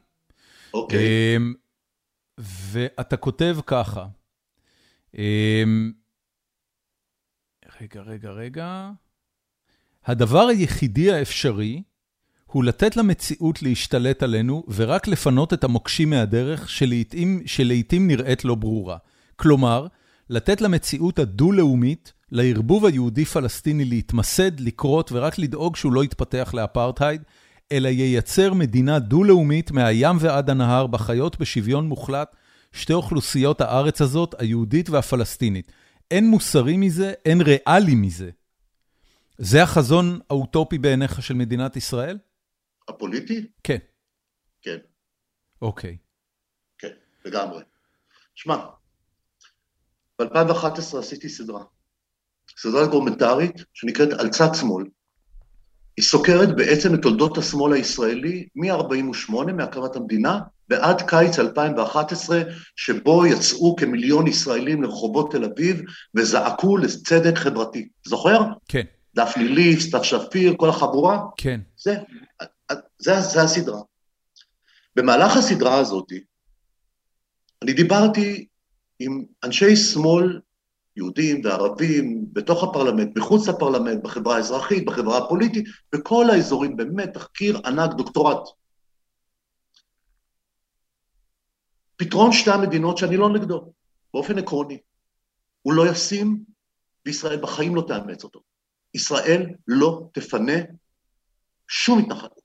אוקיי. 0.75 1.37
אמ, 1.37 1.55
ואתה 2.39 3.17
כותב 3.17 3.57
ככה, 3.67 4.07
אמ, 5.19 5.93
רגע, 7.81 8.01
רגע, 8.01 8.31
רגע. 8.31 8.91
הדבר 10.07 10.47
היחידי 10.47 11.13
האפשרי 11.13 11.83
הוא 12.47 12.65
לתת 12.65 12.97
למציאות 12.97 13.63
להשתלט 13.63 14.23
עלינו 14.23 14.65
ורק 14.75 15.09
לפנות 15.09 15.53
את 15.53 15.65
המוקשים 15.65 16.11
מהדרך 16.11 16.71
שלעיתים, 16.71 17.43
שלעיתים 17.47 18.07
נראית 18.07 18.45
לא 18.45 18.55
ברורה. 18.55 18.97
כלומר, 19.37 19.87
לתת 20.31 20.61
למציאות 20.61 21.19
הדו-לאומית, 21.19 22.13
לערבוב 22.33 22.87
היהודי-פלסטיני 22.87 23.85
להתמסד, 23.85 24.61
לקרות 24.61 25.13
ורק 25.13 25.39
לדאוג 25.39 25.77
שהוא 25.77 25.93
לא 25.93 26.05
יתפתח 26.05 26.51
לאפרטהייד, 26.55 27.23
אלא 27.73 27.89
ייצר 27.89 28.55
מדינה 28.55 28.99
דו-לאומית 28.99 29.71
מהים 29.71 30.17
ועד 30.21 30.51
הנהר, 30.51 30.87
בחיות 30.87 31.41
בשוויון 31.41 31.89
מוחלט, 31.89 32.37
שתי 32.73 32.93
אוכלוסיות 32.93 33.61
הארץ 33.61 34.01
הזאת, 34.01 34.35
היהודית 34.39 34.91
והפלסטינית. 34.91 35.73
אין 36.11 36.29
מוסרי 36.29 36.77
מזה, 36.77 37.13
אין 37.25 37.41
ריאלי 37.41 37.95
מזה. 37.95 38.31
זה 39.39 39.63
החזון 39.63 40.21
האוטופי 40.31 40.79
בעיניך 40.79 41.23
של 41.23 41.35
מדינת 41.35 41.77
ישראל? 41.77 42.19
הפוליטי? 42.89 43.47
כן. 43.63 43.79
כן, 44.63 44.77
אוקיי. 45.63 45.97
כן, 46.79 46.93
לגמרי. 47.25 47.63
שמע, 48.35 48.57
ב-2011 50.19 50.99
עשיתי 50.99 51.29
סדרה. 51.29 51.65
סדרה 52.59 52.87
דוקומנטרית 52.87 53.65
שנקראת 53.73 54.13
על 54.13 54.29
צד 54.29 54.55
שמאל. 54.55 54.85
היא 55.97 56.05
סוקרת 56.05 56.57
בעצם 56.57 56.95
את 56.95 57.03
תולדות 57.03 57.39
השמאל 57.39 57.73
הישראלי 57.73 58.49
מ-48', 58.55 59.53
מהקמת 59.53 59.97
המדינה, 59.97 60.41
ועד 60.69 61.03
קיץ 61.03 61.39
2011, 61.39 62.43
שבו 62.77 63.27
יצאו 63.27 63.77
כמיליון 63.77 64.27
ישראלים 64.27 64.83
לרחובות 64.83 65.33
תל 65.33 65.45
אביב 65.45 65.83
וזעקו 66.15 66.77
לצדק 66.77 67.39
חברתי. 67.39 67.89
זוכר? 68.07 68.41
כן, 68.69 68.85
דפני 69.15 69.49
ליף, 69.49 69.81
סתיו 69.81 70.05
שפיר, 70.05 70.55
כל 70.57 70.69
החבורה? 70.69 71.21
כן. 71.37 71.61
זה, 71.77 71.97
זה, 72.99 73.21
זה 73.21 73.43
הסדרה. 73.43 73.81
במהלך 74.97 75.37
הסדרה 75.37 75.79
הזאת, 75.79 76.13
אני 77.63 77.73
דיברתי 77.73 78.47
עם 78.99 79.25
אנשי 79.45 79.77
שמאל, 79.77 80.41
יהודים 80.97 81.41
וערבים, 81.45 82.27
בתוך 82.33 82.65
הפרלמנט, 82.65 83.17
מחוץ 83.17 83.49
לפרלמנט, 83.49 84.03
בחברה 84.03 84.37
האזרחית, 84.37 84.85
בחברה 84.85 85.19
הפוליטית, 85.19 85.65
בכל 85.93 86.31
האזורים, 86.31 86.77
באמת, 86.77 87.15
תחקיר 87.15 87.61
ענק, 87.65 87.95
דוקטורט. 87.97 88.49
פתרון 91.97 92.33
שתי 92.33 92.51
המדינות 92.51 92.99
שאני 92.99 93.17
לא 93.17 93.31
נגדו, 93.31 93.73
באופן 94.15 94.39
עקרוני. 94.39 94.79
הוא 95.63 95.73
לא 95.73 95.91
ישים, 95.91 96.45
וישראל 97.07 97.41
בחיים 97.41 97.75
לא 97.75 97.85
תאמץ 97.89 98.25
אותו. 98.25 98.41
ישראל 98.95 99.47
לא 99.69 100.09
תפנה 100.13 100.53
שום 101.69 101.99
התנחלות. 101.99 102.43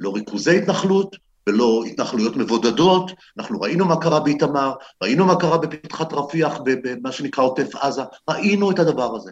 לא 0.00 0.14
ריכוזי 0.14 0.58
התנחלות 0.58 1.16
ולא 1.46 1.84
התנחלויות 1.86 2.36
מבודדות. 2.36 3.10
אנחנו 3.38 3.60
ראינו 3.60 3.84
מה 3.84 4.00
קרה 4.00 4.20
באיתמר, 4.20 4.74
ראינו 5.02 5.26
מה 5.26 5.40
קרה 5.40 5.58
בפתחת 5.58 6.12
רפיח, 6.12 6.58
במה 6.64 7.12
שנקרא 7.12 7.44
עוטף 7.44 7.74
עזה, 7.74 8.02
ראינו 8.30 8.70
את 8.70 8.78
הדבר 8.78 9.16
הזה. 9.16 9.30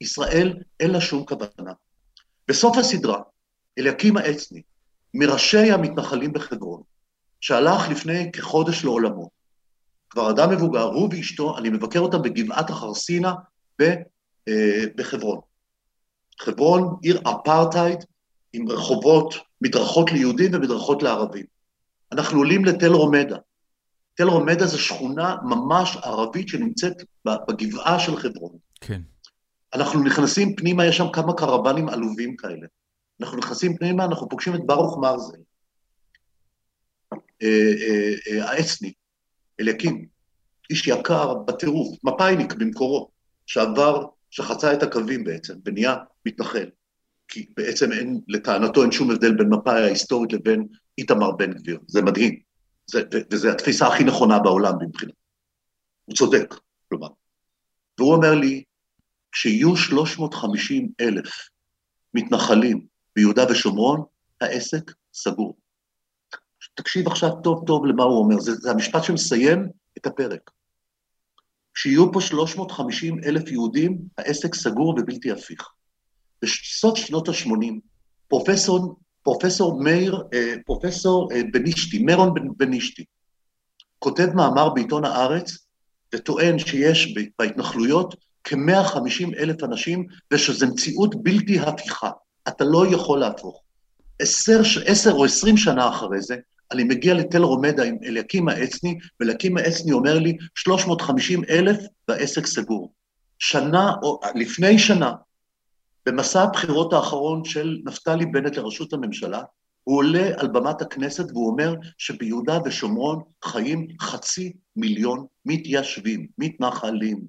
ישראל, 0.00 0.56
אין 0.80 0.90
לה 0.90 1.00
שום 1.00 1.24
כוונה. 1.24 1.72
בסוף 2.48 2.76
הסדרה, 2.78 3.20
אליקים 3.78 4.16
העצני, 4.16 4.62
מראשי 5.14 5.72
המתנחלים 5.72 6.32
בחברון, 6.32 6.82
שהלך 7.40 7.88
לפני 7.88 8.32
כחודש 8.32 8.84
לעולמו, 8.84 9.30
כבר 10.10 10.30
אדם 10.30 10.50
מבוגר, 10.50 10.82
הוא 10.82 11.08
ואשתו, 11.12 11.58
אני 11.58 11.68
מבקר 11.68 12.00
אותם 12.00 12.22
בגבעת 12.22 12.70
החרסינה 12.70 13.34
בחברון. 14.96 15.40
חברון, 16.40 16.96
עיר 17.02 17.20
אפרטהייד, 17.20 17.98
עם 18.52 18.68
רחובות, 18.68 19.34
מדרכות 19.60 20.12
ליהודים 20.12 20.50
ומדרכות 20.54 21.02
לערבים. 21.02 21.44
אנחנו 22.12 22.38
עולים 22.38 22.64
לתל 22.64 22.92
רומדה. 22.92 23.36
תל 24.14 24.28
רומדה 24.28 24.66
זו 24.66 24.78
שכונה 24.78 25.36
ממש 25.42 25.96
ערבית 25.96 26.48
שנמצאת 26.48 27.02
בגבעה 27.24 27.98
של 27.98 28.16
חברון. 28.16 28.58
כן. 28.80 29.00
אנחנו 29.74 30.04
נכנסים 30.04 30.56
פנימה, 30.56 30.86
יש 30.86 30.96
שם 30.96 31.12
כמה 31.12 31.34
קרוונים 31.34 31.88
עלובים 31.88 32.36
כאלה. 32.36 32.66
אנחנו 33.20 33.38
נכנסים 33.38 33.76
פנימה, 33.76 34.04
אנחנו 34.04 34.28
פוגשים 34.28 34.54
את 34.54 34.66
ברוך 34.66 34.98
מרזל, 34.98 35.36
אה, 37.42 37.72
אה, 38.30 38.44
העצני, 38.50 38.92
אליקים, 39.60 40.06
איש 40.70 40.86
יקר 40.86 41.34
בטירוף, 41.34 41.98
מפאיניק 42.04 42.52
במקורו, 42.52 43.10
שעבר 43.46 44.06
שחצה 44.34 44.72
את 44.72 44.82
הקווים 44.82 45.24
בעצם, 45.24 45.54
ונהיה 45.64 45.96
מתנחל. 46.26 46.70
כי 47.28 47.46
בעצם 47.56 47.92
אין, 47.92 48.20
לטענתו 48.28 48.82
אין 48.82 48.92
שום 48.92 49.10
הבדל 49.10 49.34
בין 49.34 49.48
מפא"י 49.48 49.82
ההיסטורית 49.82 50.32
לבין 50.32 50.66
איתמר 50.98 51.30
בן 51.30 51.52
גביר. 51.52 51.78
זה 51.86 52.02
מדהים. 52.02 52.40
זה, 52.86 53.02
וזו 53.30 53.48
התפיסה 53.48 53.86
הכי 53.86 54.04
נכונה 54.04 54.38
בעולם 54.38 54.72
מבחינת. 54.80 55.14
הוא 56.04 56.16
צודק, 56.16 56.54
כלומר. 56.88 57.08
והוא 57.98 58.14
אומר 58.14 58.34
לי, 58.34 58.64
כשיהיו 59.32 59.76
350 59.76 60.92
אלף 61.00 61.48
מתנחלים 62.14 62.86
ביהודה 63.16 63.44
ושומרון, 63.50 64.02
העסק 64.40 64.90
סגור. 65.14 65.56
תקשיב 66.74 67.06
עכשיו 67.08 67.30
טוב 67.44 67.64
טוב 67.66 67.86
למה 67.86 68.02
הוא 68.02 68.18
אומר, 68.18 68.40
זה, 68.40 68.54
זה 68.54 68.70
המשפט 68.70 69.04
שמסיים 69.04 69.68
את 69.98 70.06
הפרק. 70.06 70.50
כשיהיו 71.74 72.12
פה 72.12 72.20
350 72.20 73.18
אלף 73.24 73.50
יהודים, 73.50 73.98
העסק 74.18 74.54
סגור 74.54 74.88
ובלתי 74.88 75.30
הפיך. 75.30 75.68
בסוף 76.42 76.98
שנות 76.98 77.28
ה-80, 77.28 77.74
פרופסור, 78.28 78.96
פרופסור 79.22 79.82
מאיר, 79.82 80.22
אה, 80.34 80.54
פרופסור 80.66 81.32
אה, 81.32 81.40
בנישתי, 81.52 81.98
מרון 82.02 82.34
בנישתי, 82.56 83.04
כותב 83.98 84.26
מאמר 84.34 84.68
בעיתון 84.68 85.04
הארץ 85.04 85.58
וטוען 86.14 86.58
שיש 86.58 87.14
בהתנחלויות 87.38 88.14
כ-150 88.44 89.38
אלף 89.38 89.64
אנשים 89.64 90.06
ושזו 90.30 90.66
מציאות 90.66 91.22
בלתי 91.22 91.60
הפיכה. 91.60 92.10
אתה 92.48 92.64
לא 92.64 92.86
יכול 92.86 93.20
להפוך. 93.20 93.60
עשר, 94.18 94.60
עשר 94.86 95.12
או 95.12 95.24
עשרים 95.24 95.56
שנה 95.56 95.88
אחרי 95.88 96.22
זה, 96.22 96.36
אני 96.74 96.84
מגיע 96.84 97.14
לתל 97.14 97.42
רומדה 97.42 97.84
עם 97.84 97.96
אליקים 98.04 98.48
העצני, 98.48 98.98
ואליקים 99.20 99.56
העצני 99.56 99.92
אומר 99.92 100.18
לי, 100.18 100.36
350 100.54 101.42
אלף 101.48 101.76
והעסק 102.08 102.46
סגור. 102.46 102.92
שנה, 103.38 103.92
או 104.02 104.20
לפני 104.34 104.78
שנה, 104.78 105.12
במסע 106.06 106.42
הבחירות 106.42 106.92
האחרון 106.92 107.44
של 107.44 107.78
נפתלי 107.84 108.26
בנט 108.26 108.56
לראשות 108.56 108.92
הממשלה, 108.92 109.42
הוא 109.84 109.96
עולה 109.98 110.30
על 110.36 110.48
במת 110.48 110.82
הכנסת 110.82 111.24
והוא 111.30 111.50
אומר 111.50 111.74
שביהודה 111.98 112.58
ושומרון 112.64 113.22
חיים 113.44 113.86
חצי 114.00 114.52
מיליון 114.76 115.26
מתיישבים, 115.44 116.26
מתנחלים. 116.38 117.20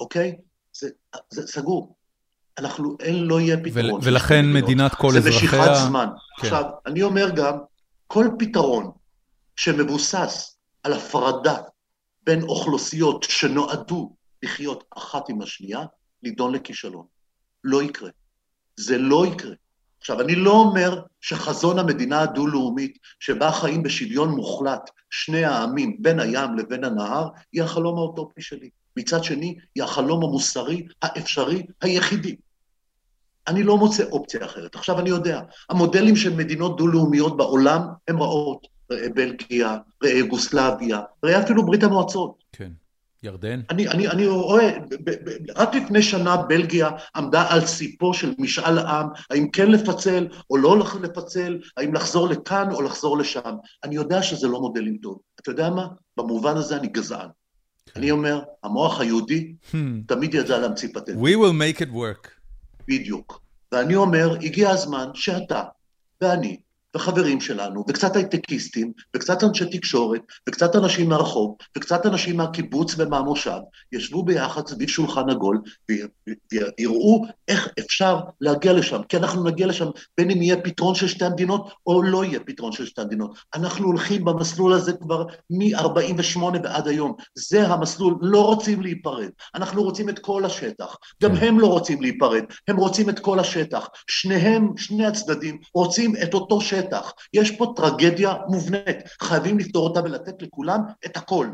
אוקיי? 0.00 0.36
זה, 0.72 0.88
זה 1.30 1.46
סגור. 1.46 1.96
אנחנו, 2.58 2.96
אין, 3.00 3.14
לא 3.14 3.40
יהיה 3.40 3.56
פתרון. 3.64 4.00
ולכן 4.04 4.52
מדינת 4.52 4.94
כל 4.94 5.08
אזרחיה... 5.08 5.30
זה 5.30 5.30
משיכת 5.30 5.88
זמן. 5.88 6.06
כן. 6.40 6.46
עכשיו, 6.46 6.64
אני 6.86 7.02
אומר 7.02 7.30
גם, 7.30 7.58
כל 8.12 8.26
פתרון 8.38 8.90
שמבוסס 9.56 10.56
על 10.82 10.92
הפרדה 10.92 11.56
בין 12.22 12.42
אוכלוסיות 12.42 13.22
שנועדו 13.22 14.16
לחיות 14.42 14.84
אחת 14.96 15.28
עם 15.28 15.42
השנייה, 15.42 15.84
נידון 16.22 16.54
לכישלון. 16.54 17.06
לא 17.64 17.82
יקרה. 17.82 18.10
זה 18.76 18.98
לא 18.98 19.26
יקרה. 19.26 19.54
עכשיו, 19.98 20.20
אני 20.20 20.34
לא 20.34 20.50
אומר 20.50 21.02
שחזון 21.20 21.78
המדינה 21.78 22.20
הדו-לאומית, 22.20 22.98
שבה 23.20 23.52
חיים 23.52 23.82
בשוויון 23.82 24.30
מוחלט 24.30 24.90
שני 25.10 25.44
העמים, 25.44 25.96
בין 26.02 26.20
הים 26.20 26.54
לבין 26.54 26.84
הנהר, 26.84 27.28
היא 27.52 27.62
החלום 27.62 27.98
האוטופי 27.98 28.42
שלי. 28.42 28.70
מצד 28.96 29.24
שני, 29.24 29.58
היא 29.74 29.84
החלום 29.84 30.24
המוסרי 30.24 30.86
האפשרי 31.02 31.66
היחידי. 31.80 32.36
אני 33.50 33.62
לא 33.62 33.78
מוצא 33.78 34.04
אופציה 34.04 34.44
אחרת. 34.44 34.74
עכשיו 34.74 34.98
אני 34.98 35.10
יודע, 35.10 35.40
המודלים 35.70 36.16
של 36.16 36.36
מדינות 36.36 36.76
דו-לאומיות 36.76 37.36
בעולם 37.36 37.82
הם 38.08 38.22
רעות. 38.22 38.80
ראה 38.90 39.08
בלגיה, 39.08 39.76
ראה 40.04 40.12
יוגוסלביה, 40.12 41.00
ראה 41.24 41.42
אפילו 41.42 41.66
ברית 41.66 41.82
המועצות. 41.82 42.44
כן. 42.52 42.70
ירדן? 43.22 43.60
אני, 43.70 43.88
אני, 43.88 44.08
אני 44.08 44.26
רואה, 44.26 44.78
ב, 44.90 45.10
ב, 45.10 45.34
רק 45.56 45.74
לפני 45.74 46.02
שנה 46.02 46.36
בלגיה 46.36 46.90
עמדה 47.16 47.46
על 47.48 47.66
סיפו 47.66 48.14
של 48.14 48.34
משאל 48.38 48.78
עם, 48.78 49.06
האם 49.30 49.50
כן 49.50 49.70
לפצל 49.70 50.28
או 50.50 50.56
לא 50.56 50.84
לפצל, 51.02 51.58
האם 51.76 51.94
לחזור 51.94 52.28
לכאן 52.28 52.72
או 52.72 52.82
לחזור 52.82 53.18
לשם. 53.18 53.54
אני 53.84 53.94
יודע 53.94 54.22
שזה 54.22 54.48
לא 54.48 54.60
מודלים 54.60 54.96
טוב. 55.02 55.18
אתה 55.40 55.50
יודע 55.50 55.70
מה? 55.70 55.86
במובן 56.16 56.56
הזה 56.56 56.76
אני 56.76 56.88
גזען. 56.88 57.28
כן. 57.86 58.00
אני 58.00 58.10
אומר, 58.10 58.42
המוח 58.64 59.00
היהודי 59.00 59.52
hmm. 59.72 59.76
תמיד 60.06 60.34
ידע 60.34 60.58
להמציא 60.58 60.88
פטנט. 60.94 61.16
We 61.16 61.36
will 61.36 61.78
make 61.78 61.80
it 61.80 61.92
work. 61.92 62.39
בדיוק. 62.90 63.40
ואני 63.72 63.96
אומר, 63.96 64.36
הגיע 64.42 64.70
הזמן 64.70 65.10
שאתה 65.14 65.62
ואני 66.20 66.60
וחברים 66.96 67.40
שלנו, 67.40 67.84
וקצת 67.88 68.16
הייטקיסטים, 68.16 68.92
וקצת 69.16 69.44
אנשי 69.44 69.64
תקשורת, 69.64 70.20
וקצת 70.48 70.76
אנשים 70.76 71.08
מהרחוב, 71.08 71.56
וקצת 71.78 72.06
אנשים 72.06 72.36
מהקיבוץ 72.36 72.94
ומהמושב, 72.98 73.58
ישבו 73.92 74.22
ביחד 74.22 74.66
סביב 74.66 74.88
שולחן 74.88 75.30
עגול, 75.30 75.60
ויראו 76.52 77.24
איך 77.48 77.68
אפשר 77.78 78.20
להגיע 78.40 78.72
לשם. 78.72 79.02
כי 79.08 79.16
אנחנו 79.16 79.44
נגיע 79.44 79.66
לשם 79.66 79.86
בין 80.18 80.30
אם 80.30 80.42
יהיה 80.42 80.56
פתרון 80.56 80.94
של 80.94 81.08
שתי 81.08 81.24
המדינות, 81.24 81.70
או 81.86 82.02
לא 82.02 82.24
יהיה 82.24 82.40
פתרון 82.40 82.72
של 82.72 82.86
שתי 82.86 83.00
המדינות. 83.00 83.38
אנחנו 83.54 83.86
הולכים 83.86 84.24
במסלול 84.24 84.72
הזה 84.72 84.92
כבר 84.92 85.24
מ-48' 85.50 86.38
ועד 86.38 86.88
היום. 86.88 87.14
זה 87.34 87.66
המסלול, 87.68 88.14
לא 88.20 88.46
רוצים 88.46 88.82
להיפרד. 88.82 89.30
אנחנו 89.54 89.82
רוצים 89.82 90.08
את 90.08 90.18
כל 90.18 90.44
השטח. 90.44 90.96
גם 91.22 91.36
כן. 91.36 91.46
הם 91.46 91.60
לא 91.60 91.66
רוצים 91.66 92.02
להיפרד, 92.02 92.42
הם 92.68 92.76
רוצים 92.76 93.10
את 93.10 93.18
כל 93.18 93.38
השטח. 93.38 93.88
שניהם, 94.06 94.72
שני 94.76 95.06
הצדדים, 95.06 95.58
רוצים 95.74 96.14
את 96.22 96.34
אותו 96.34 96.60
שטח. 96.60 96.79
בשטח. 96.80 97.12
יש 97.32 97.50
פה 97.50 97.72
טרגדיה 97.76 98.34
מובנית, 98.48 98.96
חייבים 99.22 99.58
לפתור 99.58 99.88
אותה 99.88 100.00
ולתת 100.02 100.42
לכולם 100.42 100.80
את 101.06 101.16
הכל. 101.16 101.46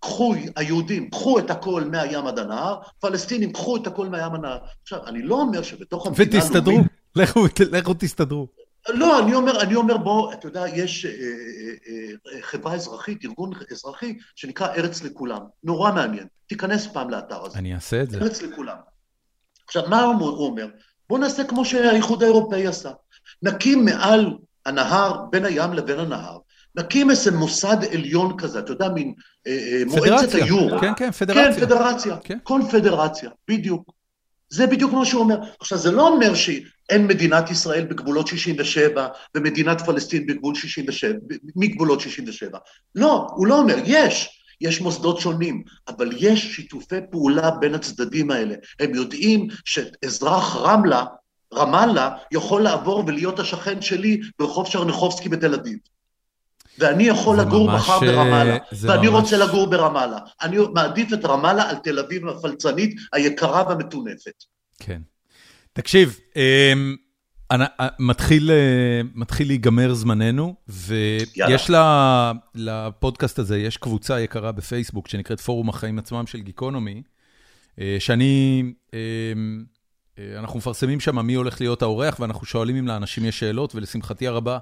קחו 0.00 0.34
היהודים, 0.56 1.10
קחו 1.10 1.38
את 1.38 1.50
הכל 1.50 1.84
מהים 1.84 2.26
עד 2.26 2.38
הנהר, 2.38 2.78
פלסטינים, 3.00 3.52
קחו 3.52 3.76
את 3.76 3.86
הכל 3.86 4.08
מהים 4.08 4.32
עד 4.32 4.34
הנהר. 4.34 4.58
עכשיו, 4.82 5.06
אני 5.06 5.22
לא 5.22 5.34
אומר 5.34 5.62
שבתוך 5.62 6.06
המדינה 6.06 6.30
הלאומית... 6.30 6.44
ותסתדרו, 6.44 6.80
לכו, 7.16 7.46
לכו 7.70 7.94
תסתדרו. 7.98 8.46
לא, 8.88 9.18
אני 9.18 9.34
אומר, 9.34 9.60
אני 9.60 9.74
אומר, 9.74 9.96
בוא, 9.96 10.32
אתה 10.32 10.46
יודע, 10.46 10.64
יש 10.68 11.06
אה, 11.06 11.10
אה, 11.10 12.36
אה, 12.36 12.42
חברה 12.42 12.74
אזרחית, 12.74 13.24
ארגון 13.24 13.50
אזרחי, 13.70 14.18
שנקרא 14.36 14.66
ארץ 14.66 15.02
לכולם. 15.02 15.40
נורא 15.64 15.92
מעניין. 15.92 16.26
תיכנס 16.46 16.86
פעם 16.86 17.10
לאתר 17.10 17.44
הזה. 17.44 17.58
אני 17.58 17.74
אעשה 17.74 18.02
את 18.02 18.10
זה. 18.10 18.18
ארץ 18.18 18.42
לכולם. 18.42 18.76
עכשיו, 19.66 19.82
מה 19.88 20.02
הוא 20.02 20.46
אומר? 20.46 20.66
בוא 21.08 21.18
נעשה 21.18 21.44
כמו 21.44 21.64
שהאיחוד 21.64 22.22
האירופאי 22.22 22.66
עשה. 22.66 22.90
נקים 23.42 23.84
מעל 23.84 24.36
הנהר, 24.66 25.24
בין 25.30 25.44
הים 25.44 25.72
לבין 25.72 25.98
הנהר, 25.98 26.38
נקים 26.76 27.10
איזה 27.10 27.30
מוסד 27.30 27.76
עליון 27.92 28.36
כזה, 28.38 28.58
אתה 28.58 28.72
יודע, 28.72 28.88
מין 28.88 29.14
אה, 29.46 29.52
אה, 29.52 29.82
מועצת 29.86 30.34
היור. 30.34 30.80
כן, 30.80 30.92
כן, 30.96 31.10
פדרציה. 31.10 31.54
כן, 31.54 31.60
פדרציה, 31.60 32.16
כן. 32.24 32.38
קונפדרציה, 32.42 33.30
בדיוק. 33.48 33.92
זה 34.48 34.66
בדיוק 34.66 34.92
מה 34.92 35.04
שהוא 35.04 35.22
אומר. 35.22 35.38
עכשיו, 35.60 35.78
זה 35.78 35.90
לא 35.90 36.08
אומר 36.08 36.34
שאין 36.34 37.06
מדינת 37.06 37.50
ישראל 37.50 37.84
בגבולות 37.84 38.26
67 38.26 39.06
ומדינת 39.34 39.80
פלסטין 39.80 40.26
בגבול 40.26 40.54
67, 40.54 41.12
מגבולות 41.56 42.00
67. 42.00 42.58
לא, 42.94 43.26
הוא 43.30 43.46
לא 43.46 43.58
אומר, 43.58 43.76
יש. 43.84 44.40
יש 44.60 44.80
מוסדות 44.80 45.20
שונים, 45.20 45.62
אבל 45.88 46.10
יש 46.18 46.54
שיתופי 46.56 46.96
פעולה 47.10 47.50
בין 47.50 47.74
הצדדים 47.74 48.30
האלה. 48.30 48.54
הם 48.80 48.94
יודעים 48.94 49.46
שאזרח 49.64 50.56
רמלה 50.56 51.04
רמאללה 51.56 52.10
יכול 52.32 52.62
לעבור 52.62 53.04
ולהיות 53.06 53.38
השכן 53.38 53.82
שלי 53.82 54.20
ברחוב 54.38 54.66
שרנחובסקי 54.66 55.28
בתל 55.28 55.54
אביב. 55.54 55.78
ואני 56.78 57.04
יכול 57.04 57.40
לגור 57.40 57.70
ממש, 57.70 57.80
מחר 57.80 58.00
ברמאללה, 58.00 58.56
ואני 58.80 59.08
ממש... 59.08 59.20
רוצה 59.20 59.36
לגור 59.36 59.66
ברמאללה. 59.66 60.18
אני 60.42 60.56
מעדיף 60.74 61.12
את 61.12 61.24
רמאללה 61.24 61.70
על 61.70 61.76
תל 61.76 61.98
אביב 61.98 62.28
הפלצנית, 62.28 62.96
היקרה 63.12 63.64
והמטונפת. 63.68 64.44
כן. 64.78 65.00
תקשיב, 65.72 66.18
אמ, 66.36 66.96
אני, 67.50 67.64
אה, 67.80 67.88
מתחיל, 67.98 68.50
אה, 68.50 69.00
מתחיל 69.14 69.46
להיגמר 69.46 69.94
זמננו, 69.94 70.54
ויש 70.68 71.70
לה, 71.70 72.32
לפודקאסט 72.54 73.38
הזה, 73.38 73.58
יש 73.58 73.76
קבוצה 73.76 74.20
יקרה 74.20 74.52
בפייסבוק 74.52 75.08
שנקראת 75.08 75.40
פורום 75.40 75.68
החיים 75.68 75.98
עצמם 75.98 76.26
של 76.26 76.40
גיקונומי, 76.40 77.02
אה, 77.80 77.96
שאני... 77.98 78.62
אה, 80.18 80.38
אנחנו 80.38 80.58
מפרסמים 80.58 81.00
שם 81.00 81.18
מי 81.26 81.34
הולך 81.34 81.60
להיות 81.60 81.82
האורח, 81.82 82.20
ואנחנו 82.20 82.46
שואלים 82.46 82.76
אם 82.76 82.88
לאנשים 82.88 83.24
יש 83.24 83.38
שאלות, 83.38 83.74
ולשמחתי 83.74 84.26
הרבה, 84.26 84.58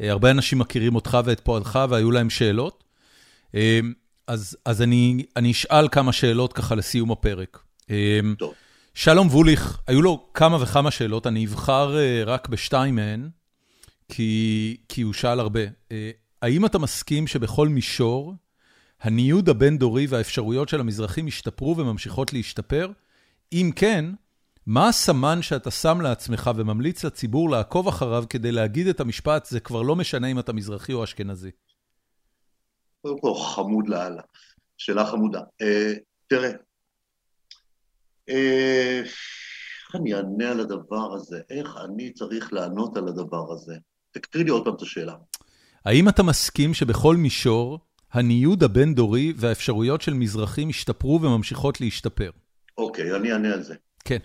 אה, 0.00 0.10
הרבה 0.10 0.30
אנשים 0.30 0.58
מכירים 0.58 0.94
אותך 0.94 1.18
ואת 1.24 1.40
פועלך, 1.40 1.78
והיו 1.88 2.10
להם 2.10 2.30
שאלות. 2.30 2.84
אה, 3.54 3.80
אז, 4.26 4.56
אז 4.64 4.82
אני, 4.82 5.24
אני 5.36 5.50
אשאל 5.50 5.88
כמה 5.88 6.12
שאלות 6.12 6.52
ככה 6.52 6.74
לסיום 6.74 7.12
הפרק. 7.12 7.58
טוב. 8.38 8.54
שלום 8.94 9.26
ווליך, 9.28 9.78
היו 9.86 10.02
לו 10.02 10.26
כמה 10.34 10.62
וכמה 10.62 10.90
שאלות, 10.90 11.26
אני 11.26 11.46
אבחר 11.46 11.96
רק 12.26 12.48
בשתיים 12.48 12.94
מהן, 12.94 13.28
כי, 14.08 14.76
כי 14.88 15.02
הוא 15.02 15.12
שאל 15.12 15.40
הרבה. 15.40 15.60
האם 16.42 16.66
אתה 16.66 16.78
מסכים 16.78 17.26
שבכל 17.26 17.68
מישור, 17.68 18.34
הניוד 19.02 19.48
הבין-דורי 19.48 20.06
והאפשרויות 20.06 20.68
של 20.68 20.80
המזרחים 20.80 21.26
השתפרו 21.26 21.76
וממשיכות 21.76 22.32
להשתפר? 22.32 22.90
אם 23.52 23.70
כן, 23.76 24.04
מה 24.72 24.88
הסמן 24.88 25.42
שאתה 25.42 25.70
שם 25.70 26.00
לעצמך 26.00 26.50
וממליץ 26.56 27.04
לציבור 27.04 27.50
לעקוב 27.50 27.88
אחריו 27.88 28.24
כדי 28.30 28.52
להגיד 28.52 28.86
את 28.86 29.00
המשפט, 29.00 29.44
זה 29.44 29.60
כבר 29.60 29.82
לא 29.82 29.96
משנה 29.96 30.26
אם 30.26 30.38
אתה 30.38 30.52
מזרחי 30.52 30.92
או 30.92 31.04
אשכנזי? 31.04 31.50
קודם 33.02 33.20
כל, 33.20 33.34
חמוד 33.54 33.88
לאללה. 33.88 34.22
שאלה 34.76 35.06
חמודה. 35.06 35.40
אה, 35.62 35.92
תראה, 36.26 36.50
אה, 38.28 39.00
איך 39.00 39.94
אני 39.94 40.14
אענה 40.14 40.50
על 40.50 40.60
הדבר 40.60 41.14
הזה? 41.14 41.40
איך 41.50 41.76
אני 41.84 42.12
צריך 42.12 42.52
לענות 42.52 42.96
על 42.96 43.08
הדבר 43.08 43.52
הזה? 43.52 43.74
תקריא 44.10 44.44
לי 44.44 44.50
עוד 44.50 44.64
פעם 44.64 44.74
את 44.74 44.82
השאלה. 44.82 45.14
האם 45.84 46.08
אתה 46.08 46.22
מסכים 46.22 46.74
שבכל 46.74 47.16
מישור, 47.16 47.78
הניוד 48.12 48.62
הבין-דורי 48.62 49.32
והאפשרויות 49.36 50.00
של 50.00 50.14
מזרחים 50.14 50.68
השתפרו 50.68 51.20
וממשיכות 51.22 51.80
להשתפר? 51.80 52.30
אוקיי, 52.78 53.16
אני 53.16 53.32
אענה 53.32 53.52
על 53.52 53.62
זה. 53.62 53.74
כן. 54.04 54.18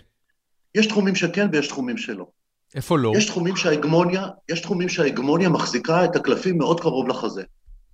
יש 0.76 0.86
תחומים 0.86 1.14
שכן 1.14 1.48
ויש 1.52 1.68
תחומים 1.68 1.98
שלא. 1.98 2.26
איפה 2.74 2.98
לא? 2.98 3.12
יש 3.16 3.26
תחומים 3.26 3.56
שההגמוניה, 3.56 4.28
יש 4.48 4.60
תחומים 4.60 4.88
שההגמוניה 4.88 5.48
מחזיקה 5.48 6.04
את 6.04 6.16
הקלפים 6.16 6.58
מאוד 6.58 6.80
קרוב 6.80 7.08
לחזה. 7.08 7.42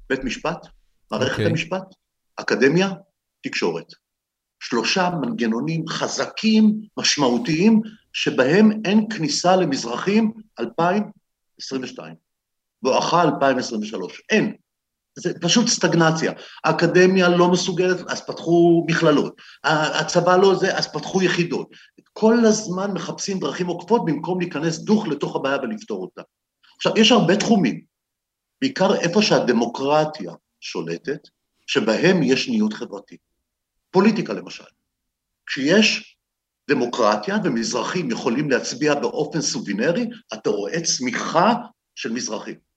בית 0.09 0.25
משפט, 0.25 0.67
מערכת 1.11 1.29
okay. 1.29 1.33
אוקיי. 1.33 1.47
המשפט, 1.47 1.83
אקדמיה, 2.37 2.91
תקשורת. 3.43 3.93
שלושה 4.61 5.11
מנגנונים 5.23 5.89
חזקים, 5.89 6.81
משמעותיים, 6.97 7.81
שבהם 8.13 8.71
אין 8.85 9.07
כניסה 9.11 9.57
למזרחים 9.57 10.33
2022, 10.61 12.15
בואכה 12.83 13.23
2023. 13.23 14.23
אין. 14.31 14.53
זה 15.15 15.33
פשוט 15.41 15.69
סטגנציה. 15.69 16.33
האקדמיה 16.65 17.29
לא 17.29 17.51
מסוגלת, 17.51 18.11
אז 18.11 18.27
פתחו 18.27 18.85
מכללות. 18.89 19.43
הצבא 19.65 20.37
לא 20.37 20.55
זה, 20.55 20.79
אז 20.79 20.93
פתחו 20.93 21.23
יחידות. 21.23 21.69
כל 22.13 22.39
הזמן 22.45 22.91
מחפשים 22.93 23.39
דרכים 23.39 23.67
עוקפות 23.67 24.05
במקום 24.05 24.41
להיכנס 24.41 24.79
דוך 24.79 25.07
לתוך 25.07 25.37
הבעיה 25.37 25.57
ולפתור 25.63 26.03
אותה. 26.03 26.23
עכשיו, 26.77 26.93
יש 26.97 27.13
הרבה 27.13 27.37
תחומים, 27.37 27.81
בעיקר 28.61 28.95
איפה 28.95 29.23
שהדמוקרטיה 29.23 30.33
שולטת, 30.61 31.29
שבהם 31.67 32.23
יש 32.23 32.49
ניוד 32.49 32.73
חברתי. 32.73 33.17
פוליטיקה 33.91 34.33
למשל. 34.33 34.65
כשיש 35.47 36.17
דמוקרטיה 36.71 37.37
ומזרחים 37.45 38.11
יכולים 38.11 38.51
להצביע 38.51 38.95
באופן 38.95 39.41
סובינרי, 39.41 40.07
אתה 40.35 40.51
רואה 40.51 40.81
צמיחה 40.81 41.55
של 41.95 42.13
מזרחים. 42.13 42.72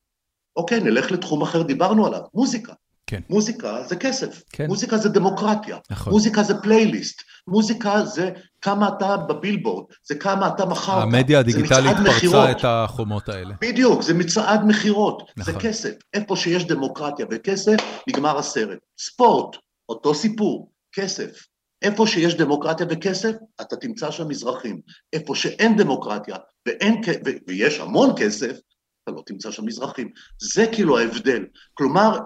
אוקיי, 0.55 0.79
נלך 0.79 1.11
לתחום 1.11 1.41
אחר, 1.41 1.61
דיברנו 1.61 2.05
עליו, 2.05 2.21
מוזיקה. 2.33 2.73
כן. 3.07 3.21
מוזיקה 3.29 3.83
זה 3.83 3.95
כסף, 3.95 4.43
כן. 4.49 4.67
מוזיקה 4.67 4.97
זה 4.97 5.09
דמוקרטיה, 5.09 5.77
נכון. 5.91 6.13
מוזיקה 6.13 6.43
זה 6.43 6.53
פלייליסט, 6.61 7.21
מוזיקה 7.47 8.05
זה 8.05 8.29
כמה 8.61 8.87
אתה 8.87 9.17
בבילבורד, 9.17 9.85
זה 10.07 10.15
כמה 10.15 10.47
אתה 10.47 10.65
מכרת, 10.65 11.03
המדיה 11.03 11.39
הדיגיטלית 11.39 11.97
פרצה 12.21 12.51
את 12.51 12.63
החומות 12.63 13.29
האלה. 13.29 13.55
בדיוק, 13.61 14.01
זה 14.01 14.13
מצעד 14.13 14.65
מכירות, 14.67 15.23
נכון. 15.37 15.53
זה 15.53 15.59
כסף. 15.59 15.93
איפה 16.13 16.35
שיש 16.35 16.65
דמוקרטיה 16.67 17.25
וכסף, 17.31 17.77
נגמר 18.07 18.37
הסרט. 18.37 18.79
ספורט, 18.99 19.55
אותו 19.89 20.15
סיפור, 20.15 20.71
כסף. 20.91 21.45
איפה 21.81 22.07
שיש 22.07 22.35
דמוקרטיה 22.35 22.85
וכסף, 22.89 23.31
אתה 23.61 23.75
תמצא 23.75 24.11
שם 24.11 24.27
מזרחים. 24.27 24.79
איפה 25.13 25.35
שאין 25.35 25.77
דמוקרטיה 25.77 26.35
ואין, 26.67 27.01
ויש 27.47 27.79
המון 27.79 28.13
כסף, 28.17 28.57
אתה 29.05 29.13
לא 29.15 29.23
תמצא 29.25 29.51
שם 29.51 29.65
מזרחים. 29.65 30.09
זה 30.39 30.65
כאילו 30.71 30.99
ההבדל. 30.99 31.45
כלומר, 31.73 32.19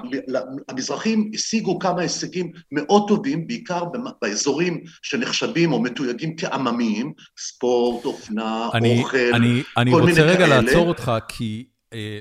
המזרחים 0.69 1.31
השיגו 1.34 1.80
כמה 1.80 2.01
הישגים 2.01 2.51
מאוד 2.72 3.07
טובים, 3.07 3.47
בעיקר 3.47 3.84
באזורים 4.22 4.84
שנחשבים 5.01 5.73
או 5.73 5.81
מתויגים 5.81 6.35
כעממיים, 6.38 7.14
ספורט, 7.38 8.06
אופנה, 8.06 8.69
אני, 8.73 8.99
אוכל, 8.99 9.18
אני, 9.34 9.64
אני 9.77 9.91
כל 9.91 10.01
מיני 10.01 10.15
כאלה. 10.15 10.31
אני 10.35 10.35
רוצה 10.35 10.43
רגע 10.43 10.47
לעצור 10.47 10.88
אותך, 10.88 11.11
כי 11.27 11.65
אה, 11.93 12.19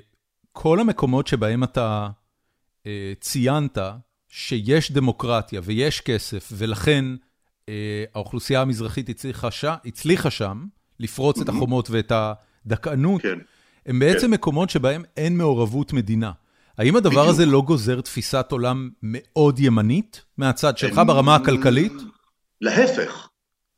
כל 0.52 0.80
המקומות 0.80 1.26
שבהם 1.26 1.64
אתה 1.64 2.08
אה, 2.86 3.12
ציינת, 3.20 3.78
שיש 4.28 4.92
דמוקרטיה 4.92 5.60
ויש 5.64 6.00
כסף, 6.00 6.48
ולכן 6.52 7.04
אה, 7.68 8.04
האוכלוסייה 8.14 8.60
המזרחית 8.60 9.08
הצליחה, 9.08 9.50
ש... 9.50 9.64
הצליחה 9.64 10.30
שם 10.30 10.64
לפרוץ 11.00 11.40
את 11.40 11.48
החומות 11.48 11.90
ואת 11.90 12.12
הדכאנות, 12.14 13.22
כן. 13.22 13.38
הם 13.86 13.98
בעצם. 13.98 14.30
מקומות 14.30 14.70
שבהם 14.70 15.02
אין 15.16 15.36
מעורבות 15.38 15.92
מדינה. 15.92 16.32
האם 16.78 16.96
הדבר 16.96 17.28
הזה 17.28 17.46
לא 17.46 17.62
גוזר 17.62 18.00
תפיסת 18.00 18.46
עולם 18.50 18.88
מאוד 19.02 19.58
ימנית 19.58 20.22
מהצד 20.38 20.78
שלך 20.78 21.00
ברמה 21.06 21.34
הכלכלית? 21.34 21.92
להפך, 22.60 23.28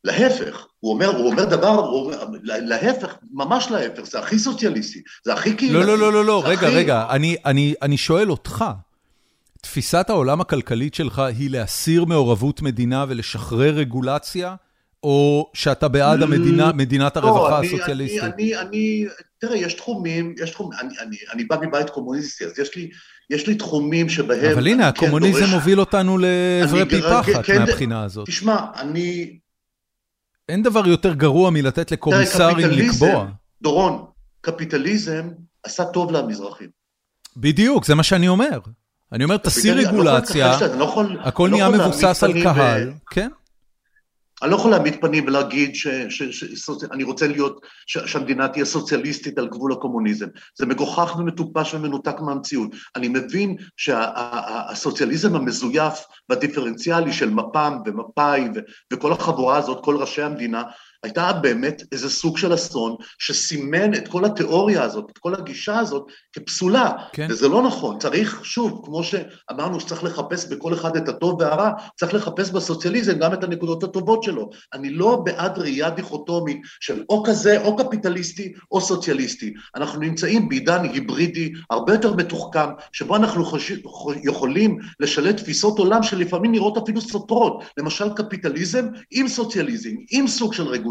להפך. 0.05 0.67
הוא 0.81 0.95
אומר, 0.95 1.07
הוא 1.17 1.31
אומר 1.31 1.45
דבר, 1.45 1.69
הוא 1.69 2.05
אומר, 2.07 2.25
להפך, 2.43 3.15
ממש 3.33 3.71
להפך, 3.71 4.03
זה 4.05 4.19
הכי 4.19 4.39
סוציאליסטי, 4.39 5.01
זה 5.25 5.33
הכי 5.35 5.55
קהילתי. 5.57 5.75
לא, 5.75 5.85
לא, 5.85 5.99
לא, 5.99 6.13
לא, 6.13 6.25
לא, 6.25 6.43
זה 6.45 6.49
רגע, 6.49 6.67
הכי- 6.67 6.77
רגע, 6.77 7.07
אני, 7.11 7.37
אני, 7.45 7.75
אני 7.83 7.97
שואל 7.97 8.31
אותך, 8.31 8.65
תפיסת 9.61 10.11
העולם 10.11 10.41
הכלכלית 10.41 10.95
שלך 10.95 11.19
היא 11.19 11.51
להסיר 11.51 12.05
מעורבות 12.05 12.63
מדינה 12.63 13.05
ולשחרר 13.09 13.75
רגולציה, 13.75 14.55
או 15.03 15.51
שאתה 15.55 15.89
בעד 15.89 16.23
המדינה, 16.23 16.73
מדינת 16.73 17.17
לא, 17.17 17.23
הרווחה 17.23 17.61
הסוציאליסטית? 17.61 18.23
אני, 18.23 18.33
אני, 18.33 18.57
אני, 18.57 19.07
תראה, 19.39 19.57
יש 19.57 19.75
תחומים, 19.75 20.35
יש 20.43 20.51
תחומים, 20.51 20.79
אני, 20.81 20.95
אני, 21.01 21.17
אני 21.33 21.45
בא 21.45 21.57
מבית 21.63 21.91
קומוניסטי, 21.91 22.45
אז 22.45 22.59
יש 22.59 22.77
לי, 22.77 22.91
יש 23.31 23.47
לי 23.47 23.55
תחומים 23.55 24.09
שבהם... 24.09 24.53
אבל 24.53 24.67
הנה, 24.67 24.93
כן 24.93 25.05
הקומוניזם 25.05 25.45
מוביל 25.51 25.81
אותנו 25.81 26.19
לעברי 26.19 26.89
פי 26.89 27.01
גר- 27.01 27.23
פחת 27.23 27.45
כן, 27.45 27.59
מהבחינה 27.59 28.03
הזאת. 28.03 28.27
תשמע, 28.27 28.57
אני... 28.77 29.39
אין 30.49 30.63
דבר 30.63 30.87
יותר 30.87 31.15
גרוע 31.15 31.51
מלתת 31.51 31.93
לקומיסרים 31.93 32.71
לקבוע. 32.71 33.27
דורון, 33.63 34.05
קפיטליזם 34.41 35.29
עשה 35.63 35.85
טוב 35.85 36.13
למזרחים. 36.13 36.69
בדיוק, 37.37 37.85
זה 37.85 37.95
מה 37.95 38.03
שאני 38.03 38.29
אומר. 38.29 38.59
אני 39.13 39.25
אומר, 39.25 39.37
יכול 39.47 39.71
רגולציה, 39.71 40.59
לא 40.77 41.07
הכל 41.21 41.43
לא 41.43 41.51
נהיה 41.51 41.69
מבוסס 41.69 42.25
על 42.25 42.43
קהל, 42.43 42.93
כן. 43.11 43.29
אני 44.43 44.51
לא 44.51 44.57
יכול 44.57 44.71
להעמיד 44.71 45.01
פנים 45.01 45.25
ולהגיד 45.27 45.75
שאני 45.75 47.05
רוצה 47.05 47.27
להיות, 47.27 47.67
ש- 47.87 47.99
שהמדינה 47.99 48.49
תהיה 48.49 48.65
סוציאליסטית 48.65 49.39
על 49.39 49.49
גבול 49.49 49.73
הקומוניזם. 49.73 50.27
זה 50.55 50.67
מגוחך 50.67 51.17
ומטופש 51.19 51.75
ומנותק 51.75 52.21
מהמציאות. 52.21 52.71
אני 52.97 53.09
מבין 53.09 53.57
שהסוציאליזם 53.77 55.37
המזויף 55.37 55.95
והדיפרנציאלי 56.29 57.13
של 57.13 57.31
מפ"ם 57.31 57.79
ומפא"י 57.87 58.49
וכל 58.93 59.13
החבורה 59.13 59.57
הזאת, 59.57 59.85
כל 59.85 59.97
ראשי 59.97 60.23
המדינה, 60.23 60.63
הייתה 61.03 61.33
באמת 61.33 61.83
איזה 61.93 62.11
סוג 62.11 62.39
של 62.39 62.55
אסון 62.55 62.97
שסימן 63.19 63.95
את 63.95 64.09
כל 64.09 64.25
התיאוריה 64.25 64.83
הזאת, 64.83 65.11
את 65.13 65.19
כל 65.19 65.35
הגישה 65.35 65.79
הזאת, 65.79 66.07
כפסולה. 66.33 66.93
כן. 67.13 67.27
וזה 67.31 67.49
לא 67.49 67.63
נכון, 67.63 67.99
צריך, 67.99 68.41
שוב, 68.45 68.83
כמו 68.85 69.03
שאמרנו 69.05 69.81
שצריך 69.81 70.05
לחפש 70.05 70.47
בכל 70.47 70.75
אחד 70.75 70.97
את 70.97 71.09
הטוב 71.09 71.41
והרע, 71.41 71.71
צריך 71.99 72.15
לחפש 72.15 72.51
בסוציאליזם 72.51 73.19
גם 73.19 73.33
את 73.33 73.45
הנקודות 73.45 73.85
הטובות 73.85 74.23
שלו. 74.23 74.51
אני 74.75 74.91
לא 74.91 75.23
בעד 75.25 75.59
ראייה 75.59 75.91
דיכוטומית 75.91 76.61
של 76.81 77.05
או 77.09 77.23
כזה, 77.27 77.63
או 77.63 77.77
קפיטליסטי, 77.77 78.53
או 78.73 78.81
סוציאליסטי. 78.81 79.55
אנחנו 79.77 80.01
נמצאים 80.01 80.49
בעידן 80.49 80.85
היברידי 80.85 81.53
הרבה 81.71 81.93
יותר 81.93 82.15
מתוחכם, 82.15 82.69
שבו 82.93 83.17
אנחנו 83.17 83.45
חוש... 83.45 83.73
יכולים 84.23 84.79
לשלט 85.01 85.37
תפיסות 85.37 85.79
עולם 85.79 86.03
שלפעמים 86.03 86.53
נראות 86.53 86.77
אפילו 86.77 87.01
סותרות. 87.01 87.65
למשל 87.77 88.09
קפיטליזם 88.17 88.87
עם 89.11 89.29
סוציאליזם, 89.29 89.91
עם 90.11 90.27
סוג 90.27 90.55
של 90.55 90.67
רגולציה, 90.67 90.90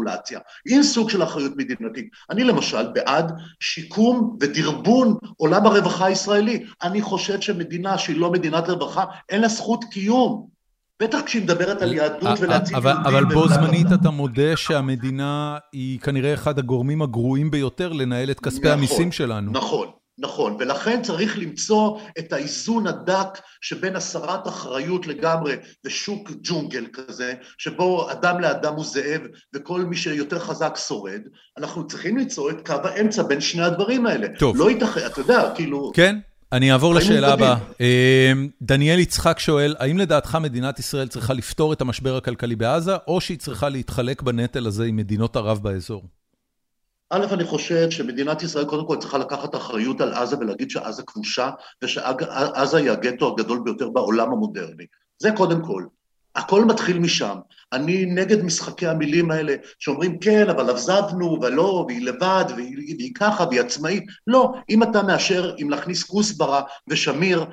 עם 0.68 0.82
סוג 0.82 1.10
של 1.10 1.22
אחריות 1.22 1.52
מדינתית. 1.56 2.08
אני 2.30 2.44
למשל 2.44 2.92
בעד 2.92 3.32
שיקום 3.60 4.36
ודרבון 4.40 5.16
עולם 5.36 5.66
הרווחה 5.66 6.06
הישראלי. 6.06 6.64
אני 6.82 7.02
חושב 7.02 7.40
שמדינה 7.40 7.98
שהיא 7.98 8.16
לא 8.16 8.30
מדינת 8.32 8.68
רווחה, 8.68 9.04
אין 9.28 9.40
לה 9.40 9.48
זכות 9.48 9.84
קיום. 9.84 10.46
בטח 11.00 11.18
כשהיא 11.26 11.42
מדברת 11.42 11.82
על 11.82 11.92
יהדות 11.94 12.40
ולהציל 12.40 12.76
אבל, 12.76 12.90
יהודים. 12.90 13.06
אבל 13.06 13.24
בו 13.24 13.48
זמנית. 13.48 13.86
אתה 13.94 14.10
מודה 14.10 14.56
שהמדינה 14.56 15.58
היא 15.72 16.00
כנראה 16.00 16.34
אחד 16.34 16.58
הגורמים 16.58 17.02
הגרועים 17.02 17.50
ביותר 17.50 17.92
לנהל 17.92 18.30
את 18.30 18.40
כספי 18.40 18.58
נכון, 18.60 18.70
המיסים 18.70 19.12
שלנו. 19.12 19.52
נכון, 19.52 19.88
נכון, 20.20 20.56
ולכן 20.58 21.02
צריך 21.02 21.38
למצוא 21.38 21.98
את 22.18 22.32
האיזון 22.32 22.86
הדק 22.86 23.38
שבין 23.60 23.96
הסרת 23.96 24.48
אחריות 24.48 25.06
לגמרי 25.06 25.56
ושוק 25.84 26.30
ג'ונגל 26.42 26.86
כזה, 26.92 27.34
שבו 27.58 28.12
אדם 28.12 28.40
לאדם 28.40 28.74
הוא 28.74 28.84
זאב 28.84 29.20
וכל 29.54 29.80
מי 29.80 29.96
שיותר 29.96 30.38
חזק 30.38 30.76
שורד, 30.76 31.20
אנחנו 31.58 31.86
צריכים 31.86 32.18
למצוא 32.18 32.50
את 32.50 32.66
קו 32.66 32.74
האמצע 32.84 33.22
בין 33.22 33.40
שני 33.40 33.62
הדברים 33.62 34.06
האלה. 34.06 34.28
טוב. 34.38 34.56
לא 34.56 34.70
ייתכן, 34.70 35.06
אתה 35.06 35.20
יודע, 35.20 35.52
כאילו... 35.54 35.92
כן, 35.94 36.16
אני 36.52 36.72
אעבור 36.72 36.94
לשאלה. 36.94 37.32
הבאה. 37.32 37.56
אה, 37.80 38.32
דניאל 38.62 38.98
יצחק 38.98 39.38
שואל, 39.38 39.76
האם 39.78 39.98
לדעתך 39.98 40.38
מדינת 40.40 40.78
ישראל 40.78 41.08
צריכה 41.08 41.34
לפתור 41.34 41.72
את 41.72 41.80
המשבר 41.80 42.16
הכלכלי 42.16 42.56
בעזה, 42.56 42.96
או 43.08 43.20
שהיא 43.20 43.38
צריכה 43.38 43.68
להתחלק 43.68 44.22
בנטל 44.22 44.66
הזה 44.66 44.84
עם 44.84 44.96
מדינות 44.96 45.36
ערב 45.36 45.58
באזור? 45.62 46.02
א', 47.10 47.26
אני 47.32 47.44
חושב 47.44 47.90
שמדינת 47.90 48.42
ישראל 48.42 48.64
קודם 48.64 48.86
כל 48.86 48.96
צריכה 48.96 49.18
לקחת 49.18 49.54
אחריות 49.54 50.00
על 50.00 50.12
עזה 50.12 50.38
ולהגיד 50.38 50.70
שעזה 50.70 51.02
כבושה 51.02 51.50
ושעזה 51.82 52.76
היא 52.76 52.90
הגטו 52.90 53.28
הגדול 53.32 53.60
ביותר 53.64 53.88
בעולם 53.88 54.32
המודרני. 54.32 54.84
זה 55.18 55.30
קודם 55.36 55.64
כל. 55.64 55.84
הכל 56.34 56.64
מתחיל 56.64 56.98
משם. 56.98 57.38
אני 57.72 58.06
נגד 58.06 58.42
משחקי 58.42 58.86
המילים 58.86 59.30
האלה 59.30 59.54
שאומרים 59.78 60.18
כן, 60.18 60.50
אבל 60.50 60.70
עזבנו, 60.70 61.38
ולא, 61.42 61.84
והיא 61.88 62.06
לבד, 62.06 62.44
והיא, 62.56 62.96
והיא 62.98 63.14
ככה, 63.14 63.44
והיא 63.44 63.60
עצמאית. 63.60 64.04
לא, 64.26 64.52
אם 64.70 64.82
אתה 64.82 65.02
מאשר, 65.02 65.54
אם 65.62 65.70
להכניס 65.70 66.02
כוסברה 66.02 66.62
ושמיר 66.88 67.44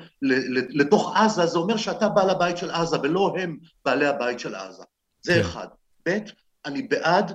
לתוך 0.70 1.16
עזה, 1.16 1.46
זה 1.46 1.58
אומר 1.58 1.76
שאתה 1.76 2.08
בעל 2.08 2.30
הבית 2.30 2.56
של 2.56 2.70
עזה, 2.70 2.96
ולא 3.02 3.34
הם 3.38 3.56
בעלי 3.84 4.06
הבית 4.06 4.40
של 4.40 4.54
עזה. 4.54 4.82
זה 5.22 5.34
כן. 5.34 5.40
אחד. 5.40 5.66
ב', 6.08 6.18
אני 6.66 6.82
בעד 6.82 7.32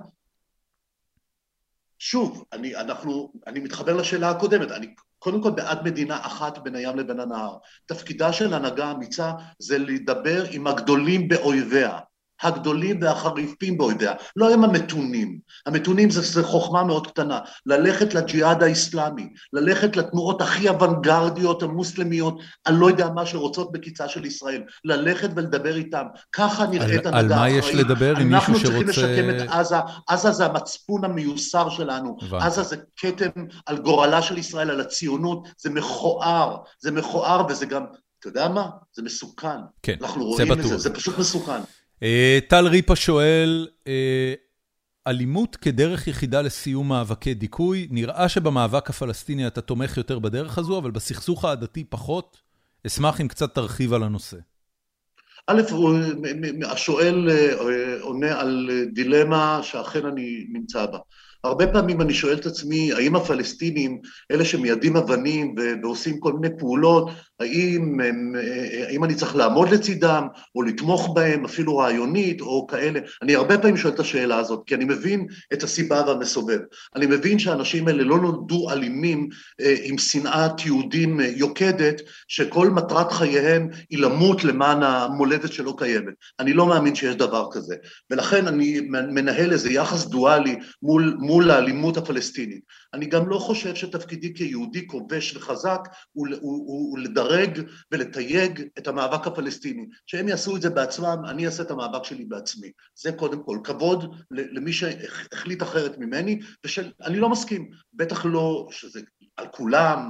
שוב, 2.05 2.45
אני, 2.53 2.75
אנחנו, 2.75 3.33
אני 3.47 3.59
מתחבר 3.59 3.93
לשאלה 3.93 4.29
הקודמת, 4.29 4.71
אני 4.71 4.93
קודם 5.19 5.43
כל 5.43 5.51
בעד 5.51 5.83
מדינה 5.83 6.25
אחת 6.25 6.57
בין 6.57 6.75
הים 6.75 6.97
לבין 6.97 7.19
הנהר. 7.19 7.57
תפקידה 7.85 8.33
של 8.33 8.53
הנהגה 8.53 8.91
אמיצה 8.91 9.31
זה 9.59 9.77
לדבר 9.77 10.43
עם 10.51 10.67
הגדולים 10.67 11.27
באויביה, 11.27 11.99
הגדולים 12.41 12.99
והחריפים 13.01 13.77
באויביה, 13.77 14.13
לא 14.35 14.53
הם 14.53 14.63
המתונים. 14.63 15.39
המתונים 15.65 16.09
זה, 16.09 16.21
זה 16.21 16.43
חוכמה 16.43 16.83
מאוד 16.83 17.07
קטנה, 17.07 17.39
ללכת 17.65 18.13
לג'יהאד 18.13 18.63
האיסלאמי, 18.63 19.29
ללכת 19.53 19.97
לתנועות 19.97 20.41
הכי 20.41 20.69
אוונגרדיות 20.69 21.63
המוסלמיות, 21.63 22.39
אני 22.67 22.79
לא 22.79 22.87
יודע 22.89 23.09
מה 23.09 23.25
שרוצות 23.25 23.71
בקיצה 23.71 24.07
של 24.07 24.25
ישראל, 24.25 24.63
ללכת 24.85 25.29
ולדבר 25.35 25.75
איתם, 25.75 26.03
ככה 26.31 26.67
נראית 26.67 27.05
הנהגה 27.05 27.19
על 27.19 27.39
מה 27.39 27.49
יש 27.49 27.65
אחראית. 27.65 27.79
לדבר 27.85 28.17
עם 28.17 28.27
מישהו 28.29 28.33
אנחנו 28.35 28.53
צריכים 28.53 28.93
שרוצה- 28.93 29.01
לשקם 29.01 29.29
את 29.29 29.49
עזה, 29.49 29.75
עזה 30.07 30.31
זה 30.31 30.45
המצפון 30.45 31.05
המיוסר 31.05 31.69
שלנו, 31.69 32.17
הבנתי. 32.21 32.45
עזה 32.45 32.63
זה 32.63 32.75
כתם 32.97 33.29
על 33.65 33.77
גורלה 33.77 34.21
של 34.21 34.37
ישראל, 34.37 34.69
על 34.71 34.81
הציונות, 34.81 35.47
זה 35.57 35.69
מכוער, 35.69 36.57
זה 36.79 36.91
מכוער 36.91 37.45
וזה 37.49 37.65
גם, 37.65 37.83
אתה 38.19 38.27
יודע 38.27 38.47
מה? 38.47 38.67
זה 38.95 39.01
מסוכן. 39.03 39.47
כן, 39.83 39.95
אנחנו 40.01 40.21
זה 40.21 40.27
רואים 40.43 40.51
את 40.51 40.57
בטוח. 40.57 40.69
זה, 40.71 40.77
זה 40.77 40.93
פשוט 40.93 41.17
מסוכן. 41.19 41.61
אה, 42.03 42.39
טל 42.47 42.67
ריפה 42.67 42.95
שואל, 42.95 43.67
אה, 43.87 44.33
אלימות 45.07 45.55
כדרך 45.55 46.07
יחידה 46.07 46.41
לסיום 46.41 46.89
מאבקי 46.89 47.33
דיכוי, 47.33 47.87
נראה 47.91 48.29
שבמאבק 48.29 48.89
הפלסטיני 48.89 49.47
אתה 49.47 49.61
תומך 49.61 49.97
יותר 49.97 50.19
בדרך 50.19 50.57
הזו, 50.57 50.77
אבל 50.77 50.91
בסכסוך 50.91 51.45
העדתי 51.45 51.83
פחות. 51.83 52.37
אשמח 52.87 53.21
אם 53.21 53.27
קצת 53.27 53.55
תרחיב 53.55 53.93
על 53.93 54.03
הנושא. 54.03 54.37
א', 55.47 55.61
השואל 56.65 57.29
אה, 57.29 58.01
עונה 58.01 58.39
על 58.39 58.69
דילמה 58.93 59.59
שאכן 59.63 60.05
אני 60.05 60.45
נמצא 60.49 60.85
בה. 60.85 60.97
הרבה 61.43 61.67
פעמים 61.67 62.01
אני 62.01 62.13
שואל 62.13 62.37
את 62.37 62.45
עצמי, 62.45 62.93
האם 62.93 63.15
הפלסטינים, 63.15 64.01
אלה 64.31 64.45
שמיידים 64.45 64.97
אבנים 64.97 65.55
ועושים 65.83 66.19
כל 66.19 66.33
מיני 66.33 66.57
פעולות, 66.59 67.09
האם, 67.43 67.99
הם, 67.99 68.35
אה, 68.35 68.85
האם 68.87 69.03
אני 69.03 69.15
צריך 69.15 69.35
לעמוד 69.35 69.69
לצידם, 69.69 70.27
או 70.55 70.61
לתמוך 70.61 71.13
בהם, 71.15 71.45
אפילו 71.45 71.77
רעיונית, 71.77 72.41
או 72.41 72.67
כאלה? 72.67 72.99
אני 73.21 73.35
הרבה 73.35 73.57
פעמים 73.57 73.77
שואל 73.77 73.93
את 73.93 73.99
השאלה 73.99 74.37
הזאת, 74.37 74.63
כי 74.65 74.75
אני 74.75 74.85
מבין 74.85 75.27
את 75.53 75.63
הסיבה 75.63 76.03
והמסובב. 76.07 76.59
אני 76.95 77.05
מבין 77.05 77.39
שהאנשים 77.39 77.87
האלה 77.87 78.03
לא 78.03 78.19
נולדו 78.19 78.71
אלימים 78.71 79.29
אה, 79.61 79.75
עם 79.83 79.97
שנאת 79.97 80.65
יהודים 80.65 81.19
אה, 81.19 81.25
יוקדת, 81.35 82.01
שכל 82.27 82.69
מטרת 82.69 83.11
חייהם 83.11 83.69
היא 83.89 83.99
למות 83.99 84.43
למען 84.43 84.83
המולדת 84.83 85.53
שלא 85.53 85.75
קיימת. 85.77 86.13
אני 86.39 86.53
לא 86.53 86.65
מאמין 86.65 86.95
שיש 86.95 87.15
דבר 87.15 87.47
כזה. 87.51 87.75
ולכן 88.09 88.47
אני 88.47 88.79
מנהל 88.89 89.51
איזה 89.51 89.71
יחס 89.71 90.05
דואלי 90.05 90.55
מול, 90.81 91.17
מול 91.19 91.51
האלימות 91.51 91.97
הפלסטינית. 91.97 92.61
אני 92.93 93.05
גם 93.05 93.29
לא 93.29 93.37
חושב 93.37 93.75
שתפקידי 93.75 94.33
כיהודי 94.33 94.87
כובש 94.87 95.35
וחזק 95.35 95.79
הוא, 96.11 96.27
הוא, 96.41 96.67
הוא, 96.67 96.99
לדרג 96.99 97.61
ולתייג 97.91 98.63
את 98.77 98.87
המאבק 98.87 99.27
הפלסטיני. 99.27 99.85
שהם 100.05 100.27
יעשו 100.27 100.55
את 100.55 100.61
זה 100.61 100.69
בעצמם, 100.69 101.17
אני 101.27 101.45
אעשה 101.45 101.63
את 101.63 101.71
המאבק 101.71 102.03
שלי 102.03 102.25
בעצמי. 102.25 102.71
זה 102.95 103.11
קודם 103.11 103.43
כל. 103.43 103.57
כבוד 103.63 104.15
למי 104.31 104.73
שהחליט 104.73 105.63
אחרת 105.63 105.97
ממני, 105.97 106.39
ושאני 106.65 107.17
לא 107.17 107.29
מסכים. 107.29 107.69
בטח 107.93 108.25
לא, 108.25 108.67
שזה 108.71 109.01
על 109.37 109.47
כולם, 109.51 110.09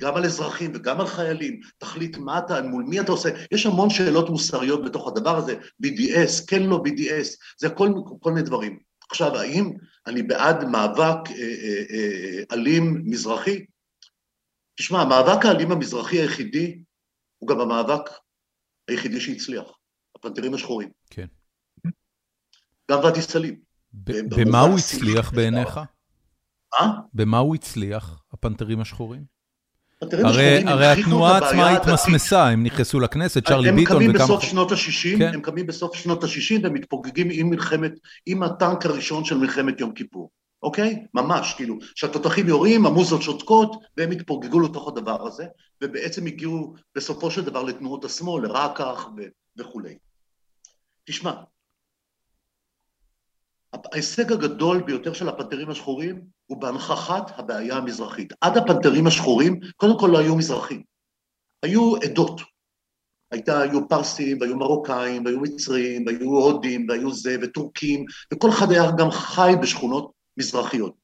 גם 0.00 0.16
על 0.16 0.24
אזרחים 0.24 0.72
וגם 0.74 1.00
על 1.00 1.06
חיילים, 1.06 1.60
תחליט 1.78 2.16
מה 2.16 2.38
אתה, 2.38 2.62
מול 2.62 2.84
מי 2.84 3.00
אתה 3.00 3.12
עושה, 3.12 3.28
יש 3.52 3.66
המון 3.66 3.90
שאלות 3.90 4.30
מוסריות 4.30 4.84
בתוך 4.84 5.08
הדבר 5.08 5.36
הזה, 5.36 5.54
BDS, 5.86 6.46
כן 6.46 6.62
לא 6.62 6.82
BDS, 6.86 7.36
זה 7.58 7.70
כל, 7.70 7.92
כל 8.20 8.32
מיני 8.32 8.46
דברים. 8.46 8.78
עכשיו, 9.10 9.36
האם 9.36 9.72
אני 10.06 10.22
בעד 10.22 10.64
מאבק 10.64 11.30
אלים 12.52 13.02
מזרחי? 13.04 13.64
תשמע, 14.78 14.98
המאבק 14.98 15.44
האלים 15.44 15.72
המזרחי 15.72 16.16
היחידי 16.20 16.82
הוא 17.38 17.48
גם 17.48 17.60
המאבק 17.60 18.10
היחידי 18.88 19.20
שהצליח, 19.20 19.64
הפנתרים 20.16 20.54
השחורים. 20.54 20.90
כן. 21.10 21.26
גם 22.90 22.98
ואדי 23.04 23.22
סאלים. 23.22 23.60
במה 23.92 24.60
הוא 24.60 24.78
הצליח 24.78 25.32
בעיניך? 25.32 25.80
אה? 26.74 26.86
במה 27.14 27.38
הוא 27.38 27.54
הצליח, 27.54 28.22
הפנתרים 28.32 28.80
השחורים? 28.80 29.35
הרי, 30.02 30.62
הרי 30.66 30.86
התנועה 30.86 31.38
עצמה 31.38 31.70
התמסמסה, 31.70 32.48
הם 32.48 32.62
נכנסו 32.62 33.00
לכנסת, 33.00 33.48
צ'רלי 33.48 33.72
ביטון 33.72 33.96
וכמה... 33.96 34.04
הם 34.04 34.12
קמים 34.12 34.12
בסוף 34.12 34.42
שנות 34.42 34.72
ה-60, 34.72 35.18
כן. 35.18 35.34
הם 35.34 35.40
קמים 35.40 35.66
בסוף 35.66 35.96
שנות 35.96 36.24
ה-60 36.24 36.62
והם 36.62 36.74
מתפוגגים 36.74 37.28
עם 37.32 37.50
מלחמת, 37.50 37.92
עם 38.26 38.42
הטנק 38.42 38.86
הראשון 38.86 39.24
של 39.24 39.38
מלחמת 39.38 39.80
יום 39.80 39.92
כיפור, 39.92 40.30
אוקיי? 40.62 41.06
ממש, 41.14 41.54
כאילו, 41.56 41.78
שהתותחים 41.94 42.48
יורים, 42.48 42.86
המוזות 42.86 43.22
שותקות, 43.22 43.76
והם 43.96 44.10
התפוגגו 44.10 44.60
לתוך 44.60 44.88
הדבר 44.88 45.26
הזה, 45.26 45.44
ובעצם 45.84 46.26
הגיעו 46.26 46.74
בסופו 46.94 47.30
של 47.30 47.44
דבר 47.44 47.62
לתנועות 47.62 48.04
השמאל, 48.04 48.42
לרק"ח 48.42 49.08
וכולי. 49.58 49.96
תשמע, 51.04 51.32
ההישג 53.92 54.32
הגדול 54.32 54.82
ביותר 54.82 55.12
של 55.12 55.28
הפנתרים 55.28 55.70
השחורים 55.70 56.22
הוא 56.46 56.60
בהנכחת 56.60 57.38
הבעיה 57.38 57.76
המזרחית. 57.76 58.32
עד 58.40 58.56
הפנתרים 58.56 59.06
השחורים, 59.06 59.60
קודם 59.76 59.98
כל 59.98 60.08
לא 60.12 60.18
היו 60.18 60.36
מזרחים, 60.36 60.82
היו 61.62 61.96
עדות. 61.96 62.40
הייתה, 63.30 63.60
היו 63.60 63.88
פרסים, 63.88 64.40
והיו 64.40 64.56
מרוקאים, 64.56 65.24
והיו 65.24 65.40
מצרים, 65.40 66.06
והיו 66.06 66.28
הודים, 66.28 66.86
והיו 66.88 67.12
זה, 67.12 67.36
וטורקים, 67.42 68.04
וכל 68.34 68.50
אחד 68.50 68.70
היה 68.70 68.90
גם 68.98 69.10
חי 69.10 69.52
בשכונות 69.62 70.12
מזרחיות. 70.36 70.94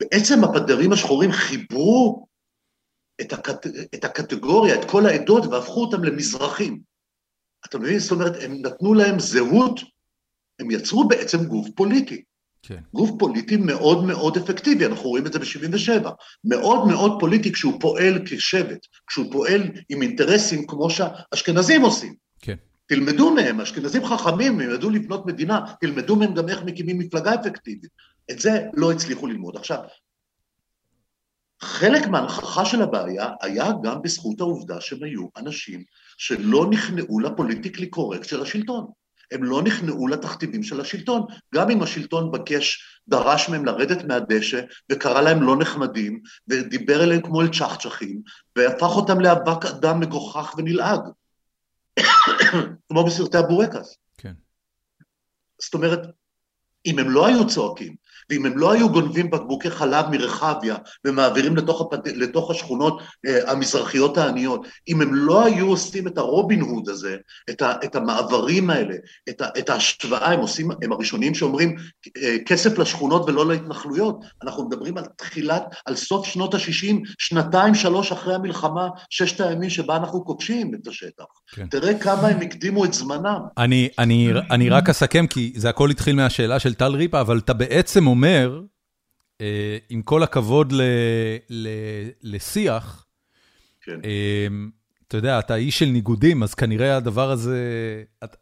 בעצם 0.00 0.44
הפנתרים 0.44 0.92
השחורים 0.92 1.32
חיברו 1.32 2.26
את, 3.20 3.32
הקט... 3.32 3.66
את 3.94 4.04
הקטגוריה, 4.04 4.74
את 4.74 4.90
כל 4.90 5.06
העדות, 5.06 5.46
והפכו 5.46 5.80
אותם 5.80 6.04
למזרחים. 6.04 6.80
אתה 7.68 7.78
מבין? 7.78 7.98
זאת 7.98 8.12
אומרת, 8.12 8.32
הם 8.42 8.52
נתנו 8.62 8.94
להם 8.94 9.18
זהות 9.18 9.80
הם 10.60 10.70
יצרו 10.70 11.08
בעצם 11.08 11.44
גוף 11.44 11.68
פוליטי. 11.74 12.22
כן. 12.62 12.80
גוף 12.94 13.10
פוליטי 13.18 13.56
מאוד 13.56 14.04
מאוד 14.04 14.36
אפקטיבי, 14.36 14.86
אנחנו 14.86 15.08
רואים 15.08 15.26
את 15.26 15.32
זה 15.32 15.38
ב-77. 15.38 16.08
מאוד 16.44 16.88
מאוד 16.88 17.20
פוליטי 17.20 17.52
כשהוא 17.52 17.80
פועל 17.80 18.26
כשבט, 18.26 18.86
כשהוא 19.06 19.32
פועל 19.32 19.62
עם 19.88 20.02
אינטרסים 20.02 20.66
כמו 20.66 20.90
שהאשכנזים 20.90 21.82
עושים. 21.82 22.14
כן. 22.40 22.56
תלמדו 22.86 23.34
מהם, 23.34 23.60
אשכנזים 23.60 24.04
חכמים, 24.04 24.60
הם 24.60 24.70
ידעו 24.70 24.90
לבנות 24.90 25.26
מדינה, 25.26 25.60
תלמדו 25.80 26.16
מהם 26.16 26.34
גם 26.34 26.48
איך 26.48 26.62
מקימים 26.62 26.98
מפלגה 26.98 27.34
אפקטיבית. 27.34 27.90
את 28.30 28.38
זה 28.38 28.62
לא 28.74 28.92
הצליחו 28.92 29.26
ללמוד. 29.26 29.56
עכשיו, 29.56 29.78
חלק 31.62 32.06
מההנכחה 32.06 32.64
של 32.64 32.82
הבעיה 32.82 33.28
היה 33.40 33.70
גם 33.82 34.02
בזכות 34.02 34.40
העובדה 34.40 34.80
שהם 34.80 35.02
היו 35.02 35.26
אנשים 35.36 35.84
שלא 36.16 36.66
נכנעו 36.70 37.20
לפוליטיקלי 37.20 37.86
קורקט 37.86 38.28
של 38.28 38.42
השלטון. 38.42 38.86
הם 39.32 39.44
לא 39.44 39.62
נכנעו 39.62 40.08
לתכתיבים 40.08 40.62
של 40.62 40.80
השלטון. 40.80 41.26
גם 41.54 41.70
אם 41.70 41.82
השלטון 41.82 42.32
בקש, 42.32 43.00
דרש 43.08 43.48
מהם 43.48 43.64
לרדת 43.64 44.04
מהדשא, 44.04 44.60
וקרא 44.92 45.20
להם 45.20 45.42
לא 45.42 45.56
נחמדים, 45.56 46.22
ודיבר 46.48 47.04
אליהם 47.04 47.22
כמו 47.22 47.42
אל 47.42 47.48
צ'חצ'חים, 47.48 48.22
והפך 48.56 48.96
אותם 48.96 49.20
לאבק 49.20 49.64
אדם 49.64 50.00
מגוחך 50.00 50.54
ונלעג. 50.58 51.00
כמו 52.88 53.04
בסרטי 53.06 53.38
הבורקס. 53.38 53.96
כן. 54.18 54.32
זאת 55.62 55.74
אומרת, 55.74 56.00
אם 56.86 56.98
הם 56.98 57.10
לא 57.10 57.26
היו 57.26 57.46
צועקים, 57.46 57.96
ואם 58.30 58.46
הם 58.46 58.58
לא 58.58 58.72
היו 58.72 58.88
גונבים 58.88 59.30
בקבוקי 59.30 59.70
חלב 59.70 60.04
מרחביה 60.10 60.76
ומעבירים 61.04 61.56
לתוך, 61.56 61.80
הפד... 61.80 62.08
לתוך 62.08 62.50
השכונות 62.50 63.02
אה, 63.26 63.52
המזרחיות 63.52 64.18
העניות, 64.18 64.66
אם 64.88 65.00
הם 65.00 65.14
לא 65.14 65.44
היו 65.44 65.68
עושים 65.68 66.06
את 66.06 66.18
הרובין 66.18 66.60
הוד 66.60 66.88
הזה, 66.88 67.16
את, 67.50 67.62
ה... 67.62 67.72
את 67.84 67.96
המעברים 67.96 68.70
האלה, 68.70 68.94
את, 69.28 69.40
ה... 69.40 69.48
את 69.58 69.70
ההשוואה, 69.70 70.32
הם 70.32 70.40
עושים, 70.40 70.70
הם 70.82 70.92
הראשונים 70.92 71.34
שאומרים 71.34 71.76
אה, 72.16 72.36
כסף 72.46 72.78
לשכונות 72.78 73.28
ולא 73.28 73.48
להתנחלויות, 73.48 74.20
אנחנו 74.42 74.68
מדברים 74.68 74.98
על 74.98 75.04
תחילת, 75.16 75.62
על 75.86 75.96
סוף 75.96 76.26
שנות 76.26 76.54
ה-60, 76.54 76.96
שנתיים, 77.18 77.74
שלוש 77.74 78.12
אחרי 78.12 78.34
המלחמה, 78.34 78.88
ששת 79.10 79.40
הימים 79.40 79.70
שבה 79.70 79.96
אנחנו 79.96 80.24
כובשים 80.24 80.74
את 80.74 80.86
השטח. 80.86 81.24
כן. 81.54 81.66
תראה 81.66 81.98
כמה 81.98 82.28
הם 82.28 82.40
הקדימו 82.40 82.84
את 82.84 82.94
זמנם. 82.94 83.40
אני, 83.58 83.88
אני, 83.98 84.30
אני 84.50 84.68
רק 84.68 84.88
אסכם, 84.88 85.26
כי 85.26 85.52
זה 85.56 85.68
הכל 85.68 85.90
התחיל 85.90 86.16
מהשאלה 86.16 86.58
של 86.58 86.74
טל 86.74 86.92
ריפה, 86.92 87.20
אבל 87.20 87.38
אתה 87.38 87.52
בעצם 87.52 88.06
אומר, 88.06 88.17
אומר, 88.18 88.62
אה, 89.40 89.78
עם 89.88 90.02
כל 90.02 90.22
הכבוד 90.22 90.72
ל, 90.72 90.82
ל, 91.50 91.68
לשיח, 92.22 93.06
כן. 93.82 94.00
אה, 94.04 94.46
אתה 95.08 95.16
יודע, 95.16 95.38
אתה 95.38 95.54
איש 95.54 95.78
של 95.78 95.86
ניגודים, 95.86 96.42
אז 96.42 96.54
כנראה 96.54 96.96
הדבר 96.96 97.30
הזה, 97.30 97.58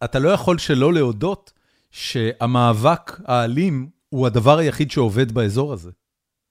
אתה, 0.05 0.19
לא 0.19 0.29
יכול 0.29 0.59
שלא 0.59 0.93
להודות 0.93 1.53
שהמאבק 1.91 3.21
האלים 3.25 3.89
הוא 4.09 4.27
הדבר 4.27 4.59
היחיד 4.59 4.91
שעובד 4.91 5.33
באזור 5.33 5.73
הזה. 5.73 5.91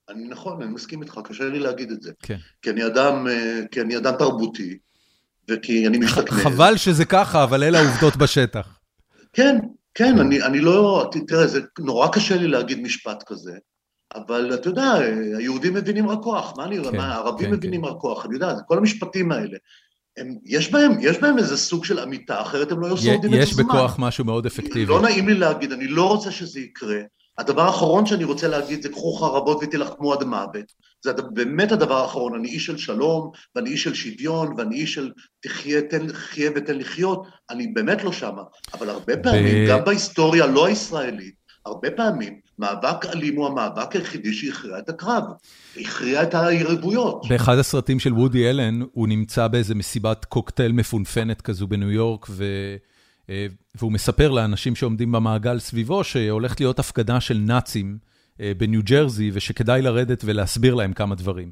אני 0.08 0.28
נכון, 0.28 0.62
אני 0.62 0.70
מסכים 0.70 1.02
איתך, 1.02 1.20
קשה 1.24 1.44
לי 1.44 1.58
להגיד 1.58 1.90
את 1.90 2.02
זה. 2.02 2.12
כן. 2.22 2.36
כי 2.62 2.70
אני 2.70 2.86
אדם, 2.86 3.26
אה, 3.26 3.60
כי 3.70 3.80
אני 3.80 3.96
אדם 3.96 4.12
תרבותי, 4.18 4.78
וכי 5.50 5.86
אני 5.86 5.98
משתכנז. 5.98 6.42
חבל 6.42 6.76
שזה 6.76 7.04
ככה, 7.04 7.44
אבל 7.44 7.62
אלה 7.62 7.78
העובדות 7.78 8.16
בשטח. 8.16 8.78
כן, 9.32 9.58
כן, 9.96 10.18
אני, 10.18 10.42
אני 10.42 10.60
לא, 10.60 11.10
תראה, 11.28 11.46
זה 11.46 11.60
נורא 11.78 12.08
קשה 12.08 12.36
לי 12.36 12.48
להגיד 12.48 12.80
משפט 12.80 13.22
כזה, 13.26 13.52
אבל 14.14 14.54
אתה 14.54 14.68
יודע, 14.68 14.92
היהודים 15.38 15.74
מבינים 15.74 16.08
רק 16.08 16.18
כוח, 16.22 16.54
מה 16.56 16.64
אני, 16.64 16.84
כן, 16.84 16.96
מה, 16.96 17.14
הערבים 17.14 17.46
כן, 17.46 17.54
מבינים 17.54 17.82
כן. 17.82 17.88
רק 17.88 17.96
כוח, 17.98 18.26
אני 18.26 18.34
יודע, 18.34 18.54
כל 18.66 18.78
המשפטים 18.78 19.32
האלה. 19.32 19.58
הם, 20.16 20.38
יש, 20.44 20.72
בהם, 20.72 20.92
יש 21.00 21.18
בהם 21.18 21.38
איזה 21.38 21.56
סוג 21.56 21.84
של 21.84 22.00
אמיתה, 22.00 22.42
אחרת 22.42 22.72
הם 22.72 22.80
לא 22.80 22.86
היו 22.86 22.96
שורדים 22.96 23.18
את 23.18 23.24
הזמן. 23.24 23.38
יש 23.38 23.54
בכוח 23.54 23.96
משהו 23.98 24.24
מאוד 24.24 24.46
אפקטיבי. 24.46 24.86
לא 24.86 25.02
נעים 25.02 25.28
לי 25.28 25.34
להגיד, 25.34 25.72
אני 25.72 25.86
לא 25.86 26.08
רוצה 26.08 26.30
שזה 26.30 26.60
יקרה. 26.60 27.00
הדבר 27.38 27.62
האחרון 27.62 28.06
שאני 28.06 28.24
רוצה 28.24 28.48
להגיד 28.48 28.82
זה 28.82 28.88
קחו 28.88 29.12
חרבות 29.12 29.58
ותילחמו 29.62 30.12
עד 30.12 30.24
מוות. 30.24 30.72
זה 31.04 31.12
באמת 31.12 31.72
הדבר 31.72 31.94
האחרון, 31.94 32.34
אני 32.34 32.48
איש 32.48 32.66
של 32.66 32.76
שלום, 32.76 33.30
ואני 33.54 33.70
איש 33.70 33.82
של 33.82 33.94
שוויון, 33.94 34.54
ואני 34.56 34.76
איש 34.76 34.94
של 34.94 35.12
תחיה, 35.40 35.82
תן, 35.82 36.12
חיה 36.12 36.50
ותן 36.56 36.78
לחיות, 36.78 37.26
אני 37.50 37.66
באמת 37.66 38.04
לא 38.04 38.12
שמה. 38.12 38.42
אבל 38.74 38.90
הרבה 38.90 39.16
פעמים. 39.16 39.68
גם 39.68 39.84
בהיסטוריה 39.84 40.46
לא 40.46 40.66
הישראלית, 40.66 41.34
הרבה 41.66 41.90
פעמים 41.90 42.40
מאבק 42.58 43.06
אלים 43.06 43.36
הוא 43.36 43.46
המאבק 43.46 43.96
היחידי 43.96 44.32
שהכריע 44.32 44.78
את 44.78 44.88
הקרב, 44.88 45.24
הכריע 45.76 46.22
את 46.22 46.34
היריבויות. 46.34 47.26
באחד 47.28 47.58
הסרטים 47.58 48.00
של 48.00 48.12
וודי 48.12 48.50
אלן, 48.50 48.80
הוא 48.92 49.08
נמצא 49.08 49.48
באיזה 49.48 49.74
מסיבת 49.74 50.24
קוקטייל 50.24 50.72
מפונפנת 50.72 51.40
כזו 51.40 51.66
בניו 51.66 51.90
יורק, 51.90 52.26
ו... 52.30 52.44
אה, 53.30 53.46
והוא 53.74 53.92
מספר 53.92 54.30
לאנשים 54.30 54.74
שעומדים 54.74 55.12
במעגל 55.12 55.58
סביבו 55.58 56.04
שהולכת 56.04 56.60
להיות 56.60 56.78
הפקדה 56.78 57.20
של 57.20 57.38
נאצים 57.38 57.98
בניו 58.40 58.80
ג'רזי, 58.84 59.30
ושכדאי 59.32 59.82
לרדת 59.82 60.22
ולהסביר 60.24 60.74
להם 60.74 60.92
כמה 60.92 61.14
דברים. 61.14 61.50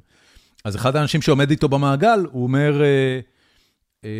אז 0.64 0.76
אחד 0.76 0.96
האנשים 0.96 1.22
שעומד 1.22 1.50
איתו 1.50 1.68
במעגל, 1.68 2.26
הוא 2.32 2.42
אומר, 2.42 2.82
אה, 2.82 4.10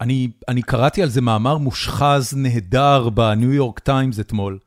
אני, 0.00 0.28
אני 0.48 0.62
קראתי 0.62 1.02
על 1.02 1.08
זה 1.08 1.20
מאמר 1.20 1.58
מושחז 1.58 2.34
נהדר 2.36 3.08
בניו 3.08 3.52
יורק 3.52 3.78
טיימס 3.78 4.20
אתמול. 4.20 4.58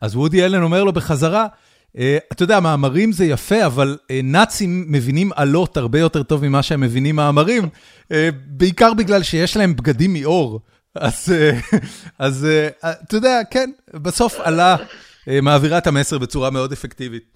אז 0.00 0.16
וודי 0.16 0.44
אלן 0.44 0.62
אומר 0.62 0.84
לו 0.84 0.92
בחזרה, 0.92 1.46
אתה 2.32 2.42
יודע, 2.42 2.60
מאמרים 2.60 3.12
זה 3.12 3.24
יפה, 3.24 3.66
אבל 3.66 3.98
נאצים 4.22 4.84
מבינים 4.88 5.30
עלות 5.36 5.76
הרבה 5.76 5.98
יותר 5.98 6.22
טוב 6.22 6.48
ממה 6.48 6.62
שהם 6.62 6.80
מבינים 6.80 7.16
מאמרים, 7.16 7.68
בעיקר 8.46 8.94
בגלל 8.94 9.22
שיש 9.22 9.56
להם 9.56 9.76
בגדים 9.76 10.12
מאור. 10.12 10.60
אז, 10.94 11.32
אה, 11.32 12.68
אה, 12.84 12.92
אתה 13.04 13.16
יודע, 13.16 13.40
כן, 13.50 13.70
בסוף 13.94 14.40
עלה, 14.40 14.76
אה, 14.76 14.84
מעבירה 15.42 15.78
את 15.78 15.86
המסר 15.86 16.18
בצורה 16.18 16.50
מאוד 16.50 16.72
אפקטיבית. 16.72 17.34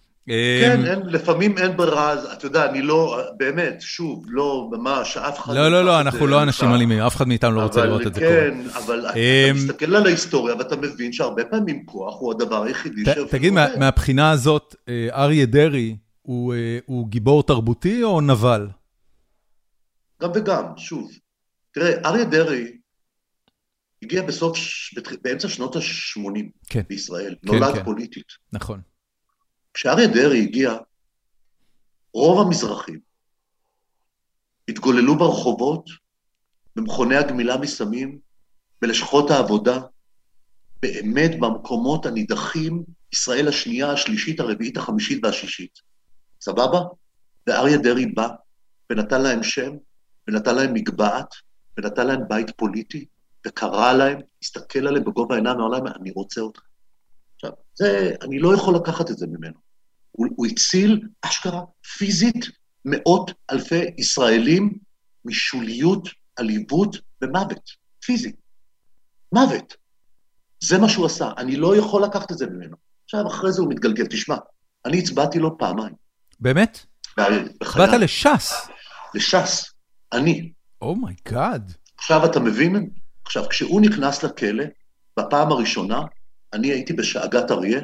כן, 0.61 0.85
אין, 0.85 1.03
לפעמים 1.07 1.59
אין 1.59 1.77
ברירה, 1.77 2.33
אתה 2.33 2.47
יודע, 2.47 2.71
אני 2.71 2.83
לא, 2.83 3.21
באמת, 3.37 3.77
שוב, 3.81 4.25
לא, 4.29 4.69
ממש, 4.73 5.17
אף 5.17 5.39
אחד... 5.39 5.55
לא, 5.55 5.69
לא, 5.69 5.85
לא, 5.85 6.01
אנחנו 6.01 6.27
לא 6.27 6.43
אנשים 6.43 6.75
אלימים, 6.75 6.99
אף 6.99 7.17
אחד 7.17 7.29
מאיתנו 7.29 7.57
לא 7.57 7.63
רוצה 7.63 7.85
לראות 7.85 8.07
את 8.07 8.15
זה 8.15 8.21
קורה. 8.21 8.31
כן, 8.31 8.59
אבל 8.77 9.07
אתה 9.07 9.19
מסתכל 9.55 9.97
על 9.97 10.07
ההיסטוריה 10.07 10.55
ואתה 10.55 10.77
מבין 10.77 11.13
שהרבה 11.13 11.45
פעמים 11.45 11.87
כוח 11.87 12.15
הוא 12.21 12.33
הדבר 12.33 12.63
היחידי 12.63 13.05
ש... 13.05 13.09
תגיד, 13.31 13.53
מהבחינה 13.79 14.31
הזאת, 14.31 14.75
אריה 15.13 15.47
דרעי 15.47 15.97
הוא 16.23 17.09
גיבור 17.09 17.43
תרבותי 17.43 18.03
או 18.03 18.21
נבל? 18.21 18.69
גם 20.23 20.31
וגם, 20.35 20.65
שוב. 20.77 21.11
תראה, 21.75 21.93
אריה 22.05 22.25
דרעי 22.25 22.78
הגיע 24.03 24.23
בסוף, 24.23 24.59
באמצע 25.23 25.49
שנות 25.49 25.77
ה-80 25.77 26.43
כן. 26.69 26.83
בישראל, 26.89 27.35
כן, 27.43 27.53
נולד 27.53 27.75
כן. 27.75 27.85
פוליטית. 27.85 28.27
נכון. 28.53 28.81
כשאריה 29.75 30.07
דרעי 30.07 30.43
הגיע, 30.43 30.77
רוב 32.15 32.47
המזרחים 32.47 33.01
התגוללו 34.69 35.19
ברחובות, 35.19 35.91
במכוני 36.77 37.17
הגמילה 37.17 37.57
מסמים, 37.57 38.19
בלשכות 38.83 39.31
העבודה, 39.31 39.81
באמת 40.83 41.31
במקומות 41.41 42.07
הנידחים, 42.07 42.85
ישראל 43.13 43.49
השנייה, 43.49 43.93
השלישית, 43.93 44.41
הרביעית, 44.41 44.77
החמישית 44.77 45.25
והשישית. 45.25 45.79
סבבה? 46.41 46.81
ואריה 47.47 47.79
דרעי 47.79 48.07
בא 48.07 48.29
ונתן 48.91 49.23
להם 49.23 49.43
שם, 49.43 49.73
ונתן 50.29 50.55
להם 50.55 50.75
מגבעת, 50.75 51.29
ונתן 51.79 52.07
להם 52.07 52.21
בית 52.29 52.51
פוליטי, 52.57 53.07
וקרא 53.47 53.93
להם, 53.93 54.21
הסתכל 54.43 54.87
עליהם 54.87 55.05
בגובה 55.05 55.35
העיניים, 55.35 55.57
ואמר 55.57 55.69
להם, 55.69 55.87
אני 55.87 56.11
רוצה 56.11 56.41
אותך. 56.41 56.61
עכשיו, 57.35 57.51
זה, 57.75 58.13
אני 58.23 58.39
לא 58.39 58.55
יכול 58.55 58.75
לקחת 58.75 59.11
את 59.11 59.19
זה 59.19 59.27
ממנו. 59.27 59.59
הוא, 60.11 60.27
הוא 60.37 60.47
הציל, 60.47 61.01
אשכרה, 61.23 61.63
פיזית, 61.99 62.47
מאות 62.85 63.31
אלפי 63.51 63.85
ישראלים 63.99 64.79
משוליות, 65.25 66.09
עליבות 66.37 66.97
ומוות. 67.23 67.71
פיזי. 68.05 68.33
מוות. 69.33 69.77
זה 70.61 70.79
מה 70.79 70.89
שהוא 70.89 71.07
עשה, 71.07 71.31
אני 71.39 71.57
לא 71.57 71.77
יכול 71.77 72.05
לקחת 72.05 72.33
את 72.33 72.39
זה 72.39 72.47
ממנו. 72.47 72.77
עכשיו, 73.05 73.27
אחרי 73.27 73.53
זה 73.53 73.63
הוא 73.63 73.71
מתגלגל. 73.71 74.07
תשמע, 74.07 74.37
אני 74.87 74.99
הצבעתי 74.99 75.39
לו 75.39 75.59
פעמיים. 75.59 75.95
באמת? 76.41 76.87
הצבעת 77.19 78.01
לש"ס. 78.01 78.69
לש"ס, 79.15 79.73
אני. 80.13 80.53
Oh 80.83 81.05
my 81.05 81.27
God. 81.27 81.71
Oh 81.71 81.93
עכשיו 81.99 82.25
אתה 82.25 82.41
מבין? 82.41 82.91
עכשיו, 83.29 83.49
כשהוא 83.49 83.81
נכנס 83.81 84.23
לכלא, 84.23 84.65
בפעם 85.19 85.53
הראשונה, 85.53 86.03
אני 86.53 86.69
הייתי 86.69 86.93
בשאגת 86.93 87.51
אריה, 87.51 87.81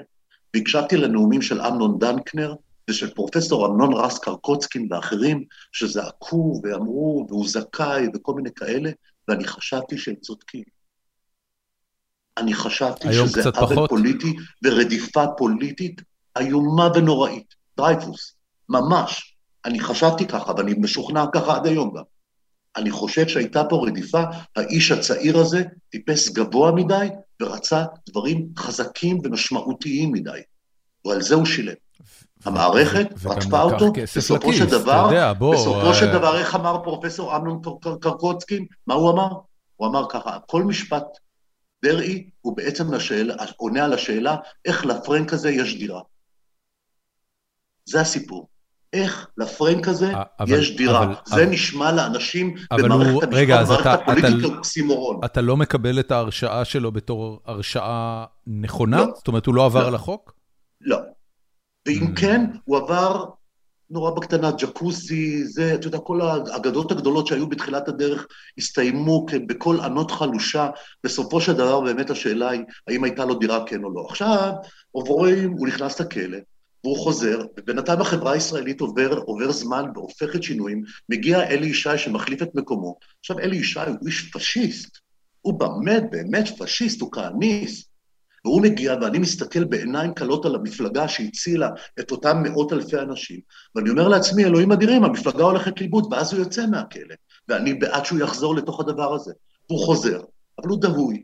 והקשבתי 0.55 0.97
לנאומים 0.97 1.43
של 1.43 1.61
אמנון 1.61 1.99
דנקנר 1.99 2.55
ושל 2.91 3.15
פרופסור 3.15 3.67
אמנון 3.67 3.93
רז 3.95 4.19
קרקוצקין 4.19 4.89
ואחרים, 4.91 5.45
שזעקו 5.73 6.61
ואמרו, 6.63 7.27
והוא 7.29 7.49
זכאי 7.49 8.07
וכל 8.15 8.35
מיני 8.35 8.51
כאלה, 8.57 8.91
ואני 9.29 9.45
חשבתי 9.45 9.99
שהם 9.99 10.15
צודקים. 10.15 10.65
אני 12.37 12.55
חשבתי 12.55 13.13
שזה 13.13 13.51
עוול 13.57 13.89
פוליטי 13.89 14.37
ורדיפה 14.65 15.25
פוליטית 15.37 16.03
איומה 16.39 16.89
ונוראית. 16.95 17.55
דרייפוס, 17.77 18.35
ממש. 18.69 19.37
אני 19.65 19.81
חשבתי 19.81 20.27
ככה, 20.27 20.53
ואני 20.57 20.75
משוכנע 20.79 21.25
ככה 21.35 21.57
עד 21.57 21.67
היום 21.67 21.95
גם. 21.97 22.14
אני 22.77 22.91
חושב 22.91 23.29
שהייתה 23.29 23.65
פה 23.65 23.87
רדיפה, 23.87 24.23
האיש 24.57 24.91
הצעיר 24.91 25.39
הזה 25.39 25.63
טיפס 25.89 26.29
גבוה 26.29 26.73
מדי 26.73 27.09
ורצה 27.43 27.85
דברים 28.09 28.49
חזקים 28.59 29.19
ומשמעותיים 29.25 30.13
מדי, 30.13 30.41
ועל 31.05 31.23
זה 31.23 31.35
הוא 31.35 31.47
שילם. 31.47 31.75
המערכת 32.45 33.07
רדפה 33.25 33.63
אותו, 33.63 33.93
בסופו 34.17 34.53
של 34.53 34.67
דבר, 34.67 35.33
בסופו 35.53 35.95
של 35.95 36.13
דבר, 36.13 36.39
איך 36.39 36.55
אמר 36.55 36.85
פרופסור 36.85 37.37
אמנון 37.37 37.61
קרקוצקין? 38.01 38.67
מה 38.87 38.95
הוא 38.95 39.11
אמר? 39.11 39.29
הוא 39.77 39.89
אמר 39.89 40.07
ככה, 40.11 40.39
כל 40.47 40.63
משפט 40.63 41.05
דרעי 41.85 42.31
הוא 42.41 42.57
בעצם 42.57 42.95
לשאלה, 42.95 43.35
עונה 43.57 43.85
על 43.85 43.93
השאלה, 43.93 44.37
איך 44.65 44.87
לפרנק 44.87 45.33
הזה 45.33 45.51
יש 45.51 45.79
דירה. 45.79 46.01
זה 47.85 48.01
הסיפור. 48.01 48.49
איך 48.95 49.29
לפרנק 49.39 49.89
הזה 49.89 50.13
אבל, 50.41 50.59
יש 50.59 50.77
דירה. 50.77 51.05
אבל, 51.05 51.15
זה 51.25 51.35
אבל, 51.35 51.45
נשמע 51.45 51.93
לאנשים 51.93 52.55
במערכת 52.73 53.13
הוא, 53.13 53.23
המשפט, 53.23 53.29
רגע, 53.33 53.65
במערכת 53.65 53.81
אתה, 53.81 53.93
הפוליטית 53.95 54.45
אוקסימורון. 54.45 55.21
אתה 55.25 55.41
לא 55.41 55.57
מקבל 55.57 56.01
את 56.01 56.11
ההרשעה 56.11 56.65
שלו 56.65 56.93
בתור 56.93 57.41
הרשעה 57.45 58.25
נכונה? 58.47 58.97
לא. 58.97 59.13
זאת 59.15 59.29
אומרת, 59.29 59.47
הוא 59.47 59.55
לא 59.55 59.65
עבר 59.65 59.83
לא. 59.83 59.89
על 59.89 59.95
החוק? 59.95 60.35
לא. 60.81 60.99
ואם 61.87 62.13
mm. 62.15 62.21
כן, 62.21 62.47
הוא 62.65 62.77
עבר 62.77 63.25
נורא 63.91 64.11
בקטנה, 64.11 64.51
ג'קוסי, 64.51 65.45
זה, 65.45 65.75
אתה 65.75 65.87
יודע, 65.87 65.99
כל 65.99 66.21
האגדות 66.21 66.93
הגדולות 66.93 67.27
שהיו 67.27 67.47
בתחילת 67.47 67.89
הדרך 67.89 68.27
הסתיימו 68.59 69.27
בקול 69.47 69.81
ענות 69.81 70.11
חלושה. 70.11 70.71
בסופו 71.05 71.41
של 71.41 71.53
דבר 71.53 71.81
באמת 71.81 72.11
השאלה 72.11 72.51
היא, 72.51 72.63
האם 72.89 73.05
הייתה 73.05 73.25
לו 73.25 73.35
דירה 73.35 73.67
כן 73.67 73.85
או 73.85 73.91
לא. 73.95 74.07
עכשיו, 74.11 74.53
עוברים, 74.91 75.53
הוא 75.53 75.67
נכנס 75.69 76.01
לכלא, 76.01 76.39
והוא 76.85 76.99
חוזר, 76.99 77.39
ובינתיים 77.59 78.01
החברה 78.01 78.33
הישראלית 78.33 78.81
עובר, 78.81 79.19
עובר 79.27 79.53
זמן 79.53 79.85
והופכת 79.95 80.43
שינויים, 80.43 80.83
מגיע 81.09 81.43
אלי 81.43 81.67
ישי 81.67 81.99
שמחליף 81.99 82.43
את 82.43 82.55
מקומו. 82.55 82.99
עכשיו, 83.21 83.39
אלי 83.39 83.57
ישי 83.57 83.81
הוא 83.81 84.07
איש 84.07 84.31
פשיסט, 84.31 84.99
הוא 85.41 85.61
באמת 85.61 86.03
באמת 86.11 86.49
פשיסט, 86.59 87.01
הוא 87.01 87.13
כהניסט. 87.13 87.95
והוא 88.45 88.63
מגיע, 88.63 88.95
ואני 89.03 89.19
מסתכל 89.19 89.65
בעיניים 89.65 90.15
כלות 90.15 90.45
על 90.45 90.55
המפלגה 90.55 91.09
שהצילה 91.09 91.69
את 92.01 92.11
אותם 92.11 92.43
מאות 92.43 92.73
אלפי 92.73 92.99
אנשים, 92.99 93.41
ואני 93.75 93.91
אומר 93.91 94.09
לעצמי, 94.09 94.45
אלוהים 94.45 94.73
אדירים, 94.73 95.05
המפלגה 95.05 95.45
הולכת 95.45 95.81
לאיבוד, 95.81 96.13
ואז 96.13 96.33
הוא 96.33 96.41
יוצא 96.41 96.67
מהכלא, 96.67 97.15
ואני 97.49 97.75
בעד 97.75 98.05
שהוא 98.05 98.19
יחזור 98.19 98.55
לתוך 98.55 98.81
הדבר 98.81 99.15
הזה. 99.15 99.33
והוא 99.71 99.87
חוזר, 99.87 100.21
אבל 100.59 100.69
הוא 100.69 100.81
דהוי, 100.81 101.23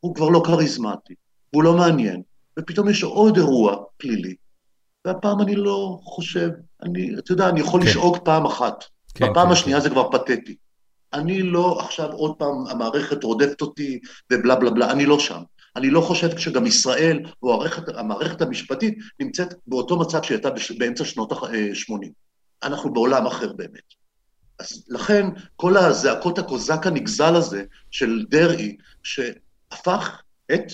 הוא 0.00 0.14
כבר 0.14 0.28
לא 0.28 0.42
כריזמטי, 0.46 1.14
והוא 1.52 1.62
לא 1.62 1.76
מעניין, 1.76 2.22
ופתאום 2.58 2.88
יש 2.88 3.02
עוד 3.02 3.36
אירוע 3.36 3.84
פלילי, 3.96 4.34
והפעם 5.04 5.40
אני 5.40 5.56
לא 5.56 5.98
חושב, 6.02 6.50
אני, 6.82 7.18
אתה 7.18 7.32
יודע, 7.32 7.48
אני 7.48 7.60
יכול 7.60 7.82
כן. 7.82 7.86
לשאוג 7.86 8.18
פעם 8.24 8.46
אחת. 8.46 8.84
כן, 9.14 9.30
בפעם 9.30 9.46
כן, 9.46 9.52
השנייה 9.52 9.78
כן. 9.78 9.84
זה 9.84 9.90
כבר 9.90 10.10
פתטי. 10.10 10.56
אני 11.12 11.42
לא 11.42 11.80
עכשיו 11.80 12.12
עוד 12.12 12.34
פעם, 12.36 12.66
המערכת 12.70 13.24
רודפת 13.24 13.60
אותי 13.60 14.00
ובלה 14.32 14.56
בלה 14.56 14.70
בלה, 14.70 14.90
אני 14.90 15.06
לא 15.06 15.18
שם. 15.18 15.42
אני 15.76 15.90
לא 15.90 16.00
חושב 16.00 16.38
שגם 16.38 16.66
ישראל, 16.66 17.20
או 17.42 17.54
המערכת, 17.54 17.88
המערכת 17.88 18.42
המשפטית, 18.42 18.98
נמצאת 19.20 19.54
באותו 19.66 19.98
מצב 19.98 20.22
שהיא 20.22 20.36
הייתה 20.36 20.50
באמצע 20.78 21.04
שנות 21.04 21.32
ה-80. 21.32 21.92
אה, 21.92 22.08
אנחנו 22.62 22.92
בעולם 22.92 23.26
אחר 23.26 23.52
באמת. 23.52 23.94
אז 24.58 24.84
לכן, 24.88 25.26
כל 25.56 25.76
הזעקות 25.76 26.38
הקוזק 26.38 26.86
הנגזל 26.86 27.36
הזה 27.36 27.64
של 27.90 28.24
דרעי, 28.30 28.76
שהפך 29.02 30.22
את 30.52 30.72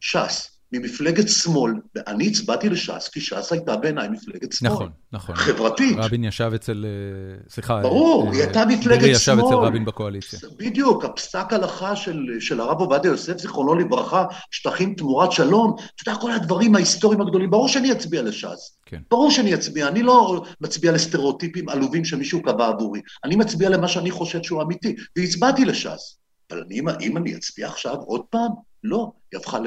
ש"ס 0.00 0.51
ממפלגת 0.72 1.28
שמאל, 1.28 1.72
ואני 1.94 2.28
הצבעתי 2.28 2.68
לש"ס, 2.68 3.08
כי 3.08 3.20
ש"ס 3.20 3.52
הייתה 3.52 3.76
בעיניי 3.76 4.08
מפלגת 4.08 4.52
שמאל. 4.52 4.72
נכון, 4.72 4.90
נכון. 5.12 5.34
חברתית. 5.36 5.96
רבין 5.98 6.24
ישב 6.24 6.50
אצל, 6.54 6.84
אה, 6.88 7.44
סליחה. 7.48 7.80
ברור, 7.80 8.26
אה, 8.26 8.32
היא 8.32 8.42
הייתה 8.42 8.66
מפלגת 8.66 9.00
שמאל. 9.00 9.10
ישב 9.10 9.36
אצל 9.46 9.54
רבין 9.54 9.84
בקואליציה. 9.84 10.38
בדיוק, 10.58 11.04
הפסק 11.04 11.52
הלכה 11.52 11.96
של, 11.96 12.26
של 12.40 12.60
הרב 12.60 12.80
עובדיה 12.80 13.08
יוסף, 13.08 13.38
זיכרונו 13.38 13.74
לברכה, 13.74 14.24
שטחים 14.50 14.94
תמורת 14.94 15.32
שלום, 15.32 15.76
אתה 15.76 16.10
יודע, 16.10 16.20
כל 16.20 16.32
הדברים 16.32 16.74
ההיסטוריים 16.74 17.20
הגדולים, 17.20 17.50
ברור 17.50 17.68
שאני 17.68 17.92
אצביע 17.92 18.22
לש"ס. 18.22 18.78
כן. 18.86 19.00
ברור 19.10 19.30
שאני 19.30 19.54
אצביע, 19.54 19.88
אני 19.88 20.02
לא 20.02 20.44
מצביע 20.60 20.92
לסטריאוטיפים 20.92 21.68
עלובים 21.68 22.04
שמישהו 22.04 22.42
קבע 22.42 22.68
עבורי, 22.68 23.00
אני 23.24 23.36
מצביע 23.36 23.68
למה 23.68 23.88
שאני 23.88 24.10
חושב 24.10 24.42
שהוא 24.42 24.62
אמיתי, 24.62 24.96
והצבעתי 25.16 25.64
לש"ס. 25.64 26.18
אבל 26.50 26.62
אני, 26.66 26.80
אם 27.00 27.16
אני 27.16 27.34
אצביע 27.34 27.68
עכשיו 27.68 27.94
עוד 27.94 28.22
פעם, 28.30 28.50
לא, 28.84 29.12
היא 29.32 29.40
הפכה. 29.40 29.58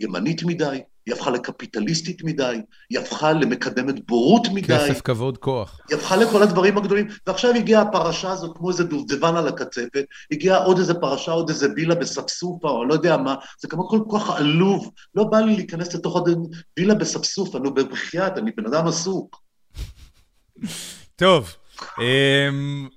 ימנית 0.00 0.42
מדי, 0.42 0.80
היא 1.06 1.14
הפכה 1.14 1.30
לקפיטליסטית 1.30 2.24
מדי, 2.24 2.60
היא 2.90 2.98
הפכה 2.98 3.32
למקדמת 3.32 4.06
בורות 4.06 4.48
מדי. 4.54 4.66
כסף, 4.66 5.00
כבוד, 5.00 5.38
כוח. 5.38 5.80
היא 5.88 5.98
הפכה 5.98 6.16
לכל 6.16 6.42
הדברים 6.42 6.78
הגדולים, 6.78 7.08
ועכשיו 7.26 7.50
הגיעה 7.54 7.82
הפרשה 7.82 8.30
הזאת 8.30 8.56
כמו 8.56 8.70
איזה 8.70 8.84
דובדבן 8.84 9.36
על 9.36 9.48
הקצפת, 9.48 10.04
הגיעה 10.32 10.64
עוד 10.64 10.78
איזה 10.78 10.94
פרשה, 10.94 11.32
עוד 11.32 11.48
איזה 11.48 11.68
וילה 11.76 11.94
בספסופה, 11.94 12.68
או 12.68 12.84
לא 12.84 12.94
יודע 12.94 13.16
מה, 13.16 13.34
זה 13.60 13.68
כמו 13.68 13.88
כל 13.88 14.00
כך 14.12 14.30
עלוב, 14.30 14.90
לא 15.14 15.24
בא 15.24 15.38
לי 15.38 15.56
להיכנס 15.56 15.94
לתוך 15.94 16.22
וילה 16.78 16.94
בספסופה, 16.94 17.58
נו 17.58 17.74
בחייאת, 17.74 18.38
אני 18.38 18.50
בן 18.56 18.66
אדם 18.66 18.86
עסוק. 18.86 19.42
טוב, 21.16 21.54
אמ, 21.98 22.88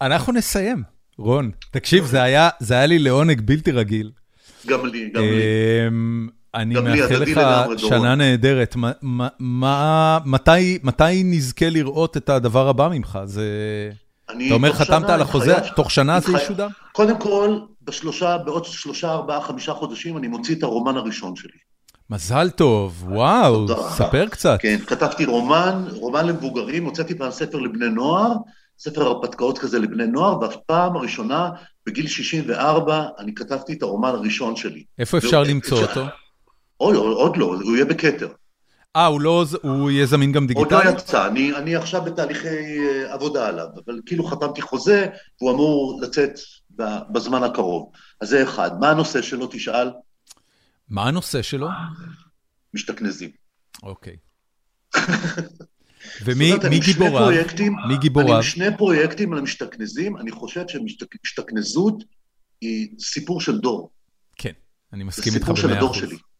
אנחנו 0.00 0.32
נסיים, 0.32 0.82
רון. 1.18 1.50
תקשיב, 1.70 2.04
זה 2.04 2.22
היה 2.22 2.86
לי 2.86 2.98
לעונג 2.98 3.40
בלתי 3.40 3.72
רגיל. 3.72 4.10
גם 4.66 4.86
לי, 4.86 5.10
גם 5.10 5.22
לי. 5.22 5.42
אני 6.54 6.74
מאחל 6.74 7.14
לך 7.14 7.40
שנה 7.76 8.14
נהדרת. 8.14 8.76
מתי 10.82 11.22
נזכה 11.24 11.70
לראות 11.70 12.16
את 12.16 12.28
הדבר 12.28 12.68
הבא 12.68 12.88
ממך? 12.88 13.18
זה... 13.24 13.44
אתה 14.24 14.54
אומר, 14.54 14.72
חתמת 14.72 15.10
על 15.10 15.22
החוזה, 15.22 15.54
תוך 15.76 15.90
שנה 15.90 16.20
זה 16.20 16.32
ישודר? 16.32 16.68
קודם 16.92 17.18
כל, 17.18 17.58
בשלושה, 17.82 18.38
בעוד 18.38 18.64
שלושה, 18.64 19.12
ארבעה, 19.12 19.42
חמישה 19.42 19.74
חודשים, 19.74 20.16
אני 20.16 20.28
מוציא 20.28 20.54
את 20.54 20.62
הרומן 20.62 20.96
הראשון 20.96 21.36
שלי. 21.36 21.58
מזל 22.10 22.50
טוב, 22.50 23.04
וואו, 23.08 23.66
ספר 23.90 24.28
קצת. 24.28 24.58
כן, 24.60 24.76
כתבתי 24.86 25.24
רומן, 25.24 25.84
רומן 25.90 26.26
למבוגרים, 26.26 26.84
הוצאתי 26.84 27.18
פעם 27.18 27.30
ספר 27.30 27.58
לבני 27.58 27.88
נוער, 27.88 28.32
ספר 28.78 29.02
הרפתקאות 29.02 29.58
כזה 29.58 29.78
לבני 29.78 30.06
נוער, 30.06 30.40
והפעם 30.40 30.96
הראשונה, 30.96 31.50
בגיל 31.86 32.06
64, 32.06 33.06
אני 33.18 33.34
כתבתי 33.34 33.72
את 33.72 33.82
הרומן 33.82 34.08
הראשון 34.08 34.56
שלי. 34.56 34.84
איפה 34.98 35.18
אפשר 35.18 35.42
למצוא 35.42 35.82
אותו? 35.82 36.04
עוד, 36.82 36.94
עוד 36.94 37.36
לא, 37.36 37.44
הוא 37.46 37.74
יהיה 37.76 37.84
בכתר. 37.84 38.28
אה, 38.96 39.06
הוא 39.06 39.20
לא, 39.20 39.44
הוא 39.62 39.90
יהיה 39.90 40.06
זמין 40.06 40.32
גם 40.32 40.46
דיגיטלי? 40.46 40.76
עוד 40.76 40.84
לא 40.84 40.90
יצא, 40.90 41.26
אני, 41.26 41.56
אני 41.56 41.76
עכשיו 41.76 42.02
בתהליכי 42.02 42.48
אה, 42.48 43.14
עבודה 43.14 43.48
עליו, 43.48 43.66
אבל 43.84 44.00
כאילו 44.06 44.24
חתמתי 44.24 44.62
חוזה, 44.62 45.06
והוא 45.40 45.52
אמור 45.52 46.00
לצאת 46.02 46.38
בזמן 47.12 47.42
הקרוב. 47.42 47.92
אז 48.20 48.28
זה 48.28 48.42
אחד. 48.42 48.70
מה 48.80 48.90
הנושא 48.90 49.22
שלו, 49.22 49.46
תשאל? 49.50 49.90
מה 50.88 51.08
הנושא 51.08 51.42
שלו? 51.42 51.68
משתכנזים. 52.74 53.30
אוקיי. 53.82 54.16
ומי 56.24 56.52
גיבוריו? 56.84 57.28
מי 57.88 57.96
גיבוריו? 57.96 58.36
אני 58.36 58.42
שני 58.42 58.76
פרויקטים 58.76 59.32
על 59.32 59.38
המשתכנזים, 59.38 60.16
אני 60.16 60.30
חושב 60.30 60.64
שהשתכנזות 60.68 62.04
היא 62.60 62.88
סיפור 62.98 63.40
של 63.40 63.58
דור. 63.58 63.90
כן, 64.36 64.52
אני 64.92 65.04
מסכים 65.04 65.34
איתך 65.34 65.48
במאה 65.48 65.54
אחוז. 65.54 65.62
זה 65.62 65.70
סיפור 65.72 65.94
של 65.94 66.06
הדור 66.06 66.18
שלי. 66.18 66.31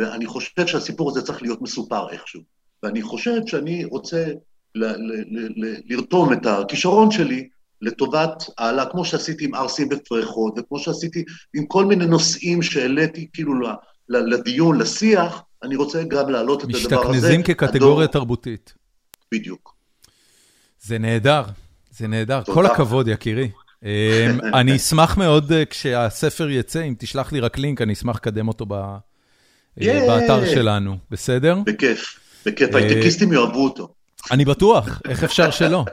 ואני 0.00 0.26
חושב 0.26 0.66
שהסיפור 0.66 1.10
הזה 1.10 1.22
צריך 1.22 1.42
להיות 1.42 1.62
מסופר 1.62 2.06
איכשהו. 2.10 2.40
ואני 2.82 3.02
חושב 3.02 3.46
שאני 3.46 3.84
רוצה 3.84 4.26
לרתום 5.88 6.32
את 6.32 6.46
הכישרון 6.46 7.10
שלי 7.10 7.48
לטובת 7.82 8.44
הלאה, 8.58 8.86
כמו 8.86 9.04
שעשיתי 9.04 9.44
עם 9.44 9.54
ערסים 9.54 9.88
ופרחות, 9.90 10.54
וכמו 10.58 10.78
שעשיתי 10.78 11.24
עם 11.54 11.66
כל 11.66 11.84
מיני 11.84 12.06
נושאים 12.06 12.62
שהעליתי 12.62 13.28
כאילו 13.32 13.52
לדיון, 14.08 14.78
לשיח, 14.78 15.42
אני 15.62 15.76
רוצה 15.76 16.02
גם 16.02 16.30
להעלות 16.30 16.64
את 16.64 16.68
הדבר 16.68 16.78
הזה. 16.78 16.96
משתכנזים 16.96 17.42
כקטגוריה 17.42 18.04
הדור... 18.04 18.12
תרבותית. 18.12 18.74
בדיוק. 19.32 19.74
זה 20.80 20.98
נהדר, 20.98 21.42
זה 21.90 22.08
נהדר. 22.08 22.42
תודה. 22.42 22.54
כל 22.54 22.66
הכבוד, 22.66 23.08
יקירי. 23.08 23.50
אמ, 23.82 23.88
אני 24.60 24.76
אשמח 24.76 25.16
מאוד 25.16 25.52
אה, 25.52 25.64
כשהספר 25.64 26.50
יצא, 26.50 26.82
אם 26.82 26.94
תשלח 26.98 27.32
לי 27.32 27.40
רק 27.40 27.58
לינק, 27.58 27.80
אני 27.80 27.92
אשמח 27.92 28.16
לקדם 28.16 28.48
אותו 28.48 28.66
ב... 28.68 28.96
אה, 29.82 30.06
באתר 30.06 30.46
שלנו, 30.54 30.98
בסדר? 31.10 31.58
בכיף, 31.66 32.18
בכיף, 32.46 32.74
אה, 32.74 32.80
הייטקיסטים 32.80 33.32
יאהבו 33.32 33.64
אותו. 33.64 33.88
אני 34.30 34.44
בטוח, 34.44 35.02
איך 35.08 35.24
אפשר 35.24 35.50
שלא? 35.50 35.84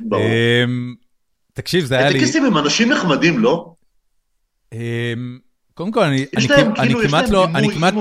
ברור. 0.00 0.22
אמ, 0.64 0.94
תקשיב, 1.52 1.84
זה 1.84 1.94
היה 1.94 2.08
לי... 2.08 2.14
הייטקיסטים 2.14 2.44
הם 2.44 2.58
אנשים 2.58 2.92
נחמדים, 2.92 3.38
לא? 3.38 3.74
אמ, 4.72 5.38
קודם 5.74 5.90
כל, 5.92 6.02
אני 6.02 6.26
כאילו, 6.76 7.00
כמעט 7.08 7.28
לא, 7.28 7.44
אני 7.44 7.74
כמעט, 7.74 7.94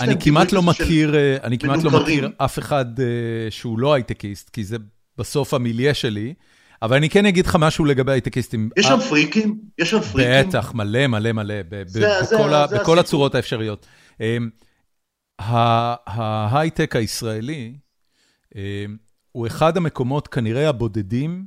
אני 0.00 0.14
כמעט 0.20 0.52
לא 0.52 0.62
מכיר, 0.62 1.14
אני 1.42 1.58
כמעט 1.58 1.82
לא 1.82 1.90
מכיר 1.90 2.30
אף 2.36 2.58
אחד 2.58 2.84
שהוא 3.50 3.78
לא 3.78 3.94
הייטקיסט, 3.94 4.50
כי 4.50 4.64
זה 4.64 4.76
בסוף 5.18 5.54
המיליה 5.54 5.94
שלי. 5.94 6.34
אבל 6.82 6.96
אני 6.96 7.10
כן 7.10 7.26
אגיד 7.26 7.46
לך 7.46 7.56
משהו 7.60 7.84
לגבי 7.84 8.12
הייטקיסטים. 8.12 8.70
יש 8.76 8.86
שם 8.86 8.98
פריקים? 9.08 9.58
יש 9.78 9.90
שם 9.90 10.00
פריקים? 10.00 10.48
בטח, 10.48 10.74
מלא, 10.74 11.06
מלא, 11.06 11.32
מלא, 11.32 11.54
בכל 12.72 12.98
הצורות 12.98 13.34
האפשריות. 13.34 13.86
אמ, 14.20 14.48
ההייטק 15.38 16.96
הישראלי 16.96 17.74
אמ, 18.54 18.96
הוא 19.32 19.46
אחד 19.46 19.76
המקומות 19.76 20.28
כנראה 20.28 20.68
הבודדים 20.68 21.46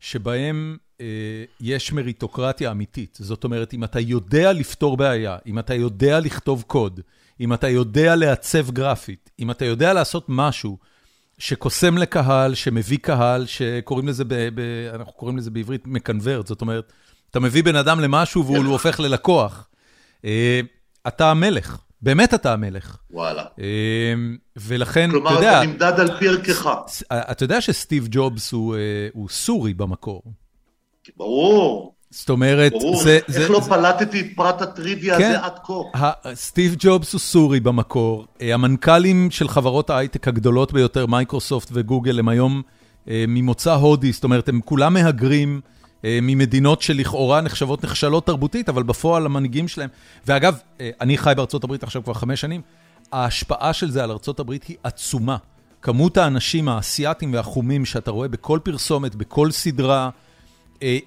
שבהם 0.00 0.76
אה, 1.00 1.44
יש 1.60 1.92
מריטוקרטיה 1.92 2.70
אמיתית. 2.70 3.18
זאת 3.20 3.44
אומרת, 3.44 3.74
אם 3.74 3.84
אתה 3.84 4.00
יודע 4.00 4.52
לפתור 4.52 4.96
בעיה, 4.96 5.38
אם 5.46 5.58
אתה 5.58 5.74
יודע 5.74 6.20
לכתוב 6.20 6.64
קוד, 6.66 7.00
אם 7.40 7.52
אתה 7.52 7.68
יודע 7.68 8.16
לעצב 8.16 8.70
גרפית, 8.70 9.30
אם 9.38 9.50
אתה 9.50 9.64
יודע 9.64 9.92
לעשות 9.92 10.24
משהו 10.28 10.78
שקוסם 11.40 11.98
לקהל, 11.98 12.54
שמביא 12.54 12.98
קהל, 12.98 13.46
שקוראים 13.46 14.08
לזה, 14.08 14.24
ב, 14.24 14.34
ב, 14.54 14.60
אנחנו 14.94 15.12
קוראים 15.12 15.38
לזה 15.38 15.50
בעברית 15.50 15.86
מקנברט, 15.86 16.46
זאת 16.46 16.60
אומרת, 16.60 16.92
אתה 17.30 17.40
מביא 17.40 17.64
בן 17.64 17.76
אדם 17.76 18.00
למשהו 18.00 18.46
והוא 18.46 18.66
הופך 18.66 19.00
ללקוח. 19.00 19.68
אה, 20.24 20.60
אתה 21.08 21.30
המלך, 21.30 21.78
באמת 22.02 22.34
אתה 22.34 22.52
המלך. 22.52 22.96
וואלה. 23.10 23.44
אה, 23.60 24.14
ולכן, 24.56 25.10
כלומר, 25.10 25.30
אתה 25.30 25.38
יודע... 25.38 25.50
כלומר, 25.50 25.62
אתה 25.62 25.72
נמדד 25.72 26.00
על 26.00 26.18
פי 26.18 26.28
ערכך. 26.28 26.68
אתה 27.12 27.44
יודע 27.44 27.60
שסטיב 27.60 28.08
ג'ובס 28.10 28.52
הוא, 28.52 28.76
אה, 28.76 29.08
הוא 29.12 29.28
סורי 29.28 29.74
במקור. 29.74 30.22
ברור. 31.16 31.94
זאת 32.10 32.30
אומרת, 32.30 32.72
ברור, 32.72 33.02
זה... 33.02 33.14
איך 33.14 33.24
זה, 33.28 33.48
לא 33.48 33.60
זה... 33.60 33.68
פלטתי 33.70 34.20
את 34.20 34.26
פרט 34.36 34.62
הטריוויה 34.62 35.18
כן, 35.18 35.30
הזה 35.30 35.44
עד 35.44 35.58
כה? 35.64 36.10
סטיב 36.34 36.76
ג'ובס 36.78 37.12
הוא 37.12 37.18
סורי 37.18 37.60
במקור. 37.60 38.26
אה, 38.42 38.54
המנכ"לים 38.54 39.30
של 39.30 39.48
חברות 39.48 39.90
ההייטק 39.90 40.28
הגדולות 40.28 40.72
ביותר, 40.72 41.06
מייקרוסופט 41.06 41.68
וגוגל, 41.72 42.18
הם 42.18 42.28
היום 42.28 42.62
אה, 43.08 43.24
ממוצא 43.28 43.74
הודי, 43.74 44.12
זאת 44.12 44.24
אומרת, 44.24 44.48
הם 44.48 44.60
כולם 44.64 44.94
מהגרים 44.94 45.60
אה, 46.04 46.18
ממדינות 46.22 46.82
שלכאורה 46.82 47.40
נחשבות 47.40 47.84
נכשלות 47.84 48.26
תרבותית, 48.26 48.68
אבל 48.68 48.82
בפועל 48.82 49.26
המנהיגים 49.26 49.68
שלהם... 49.68 49.88
ואגב, 50.26 50.58
אני 51.00 51.18
חי 51.18 51.32
בארצות 51.36 51.64
הברית 51.64 51.82
עכשיו 51.82 52.04
כבר 52.04 52.14
חמש 52.14 52.40
שנים, 52.40 52.60
ההשפעה 53.12 53.72
של 53.72 53.90
זה 53.90 54.04
על 54.04 54.10
ארצות 54.10 54.40
הברית 54.40 54.64
היא 54.64 54.76
עצומה. 54.82 55.36
כמות 55.82 56.16
האנשים 56.16 56.68
האסייתים 56.68 57.34
והחומים 57.34 57.84
שאתה 57.84 58.10
רואה 58.10 58.28
בכל 58.28 58.58
פרסומת, 58.62 59.14
בכל 59.14 59.50
סדרה, 59.50 60.10
אה, 60.82 60.98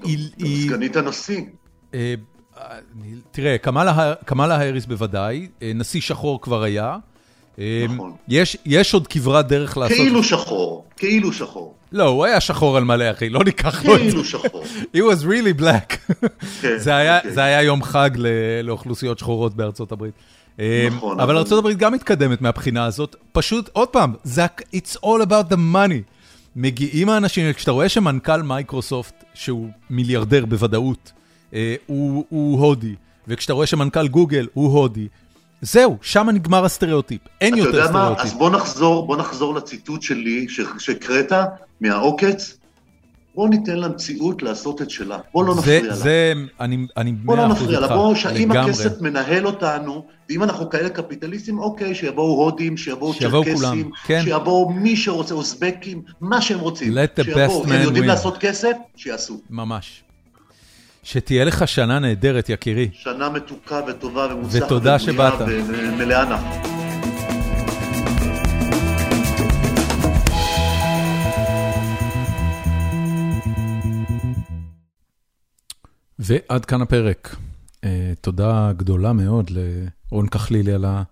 סגנית 0.65 0.95
הנשיא. 0.95 1.41
אה, 1.93 2.15
תראה, 3.31 3.55
קמאלה 4.25 4.55
האריס 4.55 4.85
בוודאי, 4.85 5.47
אה, 5.61 5.71
נשיא 5.75 6.01
שחור 6.01 6.41
כבר 6.41 6.63
היה. 6.63 6.97
נכון. 7.89 8.11
יש 8.65 8.93
עוד 8.93 9.07
כברת 9.07 9.47
דרך 9.47 9.77
לעשות... 9.77 9.97
כאילו 9.97 10.23
שחור, 10.23 10.85
כאילו 10.97 11.33
שחור. 11.33 11.75
לא, 11.91 12.03
הוא 12.03 12.25
היה 12.25 12.41
שחור 12.41 12.77
על 12.77 12.83
מלא, 12.83 13.11
אחי, 13.11 13.29
לא 13.29 13.43
ניקח 13.43 13.85
לו 13.85 13.95
את 13.95 13.99
זה. 13.99 14.05
כאילו 14.05 14.25
שחור. 14.25 14.63
He 14.95 14.99
was 14.99 15.23
really 15.23 15.61
black. 15.61 16.13
כן, 16.61 16.77
זה 17.29 17.43
היה 17.43 17.61
יום 17.61 17.83
חג 17.83 18.09
לאוכלוסיות 18.63 19.19
שחורות 19.19 19.55
בארצות 19.55 19.91
הברית. 19.91 20.13
נכון. 20.91 21.19
אבל 21.19 21.37
ארצות 21.37 21.59
הברית 21.59 21.77
גם 21.77 21.93
מתקדמת 21.93 22.41
מהבחינה 22.41 22.85
הזאת. 22.85 23.15
פשוט, 23.31 23.69
עוד 23.73 23.89
פעם, 23.89 24.13
it's 24.75 24.95
all 25.05 25.25
about 25.25 25.53
the 25.53 25.57
money. 25.73 26.13
מגיעים 26.55 27.09
האנשים, 27.09 27.53
כשאתה 27.53 27.71
רואה 27.71 27.89
שמנכ"ל 27.89 28.41
מייקרוסופט, 28.41 29.23
שהוא 29.33 29.69
מיליארדר 29.89 30.45
בוודאות, 30.45 31.11
אה, 31.53 31.75
הוא, 31.85 32.25
הוא 32.29 32.59
הודי, 32.59 32.95
וכשאתה 33.27 33.53
רואה 33.53 33.67
שמנכ"ל 33.67 34.07
גוגל 34.07 34.47
הוא 34.53 34.73
הודי, 34.73 35.07
זהו, 35.61 35.97
שם 36.01 36.29
נגמר 36.29 36.65
הסטריאוטיפ, 36.65 37.21
אין 37.41 37.57
יותר 37.57 37.69
סטריאוטיפ. 37.69 37.89
אתה 37.89 37.99
יודע 37.99 38.09
מה, 38.09 38.21
אז 38.21 38.33
בוא 38.33 38.49
נחזור, 38.49 39.07
בוא 39.07 39.17
נחזור 39.17 39.55
לציטוט 39.55 40.01
שלי, 40.01 40.47
שהקראת, 40.79 41.31
מהעוקץ. 41.81 42.57
בוא 43.35 43.49
ניתן 43.49 43.77
למציאות 43.77 44.43
לעשות 44.43 44.81
את 44.81 44.89
שלה, 44.89 45.17
בוא 45.33 45.45
לא 45.45 45.55
נפריע 45.55 45.81
לה. 45.83 45.93
זה, 45.93 46.33
אני 46.59 46.77
מאה 46.77 46.87
אחוז 46.95 47.07
איתך, 47.07 47.25
בוא 47.25 47.37
לא 47.37 47.47
נפריע 47.47 47.79
לה, 47.79 47.87
בוא, 47.87 48.15
אם 48.35 48.51
הכסף 48.51 49.01
מנהל 49.01 49.45
אותנו, 49.45 50.05
ואם 50.29 50.43
אנחנו 50.43 50.69
כאלה 50.69 50.89
קפיטליסטים, 50.89 51.59
אוקיי, 51.59 51.95
שיבואו 51.95 52.43
הודים, 52.43 52.77
שיבואו 52.77 53.13
צ'רקסים, 53.13 53.91
כן. 54.05 54.21
שיבואו 54.23 54.69
מי 54.69 54.95
שרוצה, 54.95 55.33
אוזבקים, 55.33 56.01
מה 56.21 56.41
שהם 56.41 56.59
רוצים. 56.59 56.93
Let 56.93 57.19
the 57.19 57.23
שיבואו, 57.23 57.63
best 57.63 57.67
man 57.67 57.73
הם 57.73 57.81
יודעים 57.81 58.03
לעשות 58.03 58.37
כסף, 58.37 58.73
שיעשו. 58.95 59.41
ממש. 59.49 60.03
שתהיה 61.03 61.45
לך 61.45 61.67
שנה 61.67 61.99
נהדרת, 61.99 62.49
יקירי. 62.49 62.89
שנה 62.93 63.29
מתוקה 63.29 63.81
וטובה 63.87 64.27
ומוצלחת. 64.31 64.65
ותודה 64.65 64.99
שבאת. 64.99 65.33
ומלאה 65.67 66.25
נחת. 66.25 66.82
ועד 76.19 76.65
כאן 76.65 76.81
הפרק. 76.81 77.35
Uh, 77.75 77.85
תודה 78.21 78.71
גדולה 78.77 79.13
מאוד 79.13 79.49
לרון 79.49 80.27
כחלילי 80.27 80.73
על, 80.73 80.85
ה, 80.85 81.03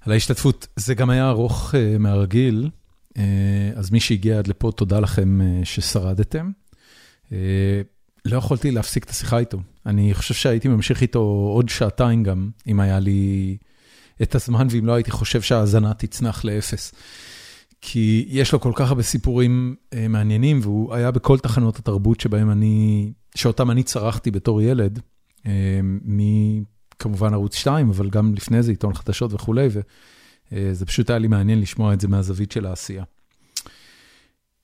על 0.00 0.12
ההשתתפות. 0.12 0.66
זה 0.76 0.94
גם 0.94 1.10
היה 1.10 1.28
ארוך 1.28 1.74
uh, 1.74 1.98
מהרגיל, 1.98 2.70
uh, 3.12 3.20
אז 3.74 3.90
מי 3.90 4.00
שהגיע 4.00 4.38
עד 4.38 4.46
לפה, 4.46 4.72
תודה 4.76 5.00
לכם 5.00 5.40
uh, 5.40 5.64
ששרדתם. 5.64 6.50
Uh, 7.26 7.32
לא 8.24 8.36
יכולתי 8.36 8.70
להפסיק 8.70 9.04
את 9.04 9.10
השיחה 9.10 9.38
איתו. 9.38 9.58
אני 9.86 10.14
חושב 10.14 10.34
שהייתי 10.34 10.68
ממשיך 10.68 11.02
איתו 11.02 11.18
עוד 11.54 11.68
שעתיים 11.68 12.22
גם, 12.22 12.50
אם 12.66 12.80
היה 12.80 12.98
לי 12.98 13.56
את 14.22 14.34
הזמן, 14.34 14.66
ואם 14.70 14.86
לא 14.86 14.94
הייתי 14.94 15.10
חושב 15.10 15.42
שההאזנה 15.42 15.94
תצנח 15.94 16.44
לאפס. 16.44 16.92
כי 17.80 18.26
יש 18.28 18.52
לו 18.52 18.60
כל 18.60 18.72
כך 18.74 18.88
הרבה 18.88 19.02
סיפורים 19.02 19.74
מעניינים, 20.08 20.60
והוא 20.62 20.94
היה 20.94 21.10
בכל 21.10 21.38
תחנות 21.38 21.78
התרבות 21.78 22.20
שבהם 22.20 22.50
אני 22.50 23.12
שאותם 23.36 23.70
אני 23.70 23.82
צרכתי 23.82 24.30
בתור 24.30 24.62
ילד, 24.62 25.00
אה, 25.46 25.80
מכמובן 26.04 27.34
ערוץ 27.34 27.54
2, 27.54 27.90
אבל 27.90 28.10
גם 28.10 28.34
לפני 28.34 28.62
זה 28.62 28.70
עיתון 28.70 28.94
חדשות 28.94 29.32
וכולי, 29.32 29.66
וזה 29.66 29.82
אה, 30.52 30.86
פשוט 30.86 31.10
היה 31.10 31.18
לי 31.18 31.28
מעניין 31.28 31.60
לשמוע 31.60 31.94
את 31.94 32.00
זה 32.00 32.08
מהזווית 32.08 32.52
של 32.52 32.66
העשייה. 32.66 33.04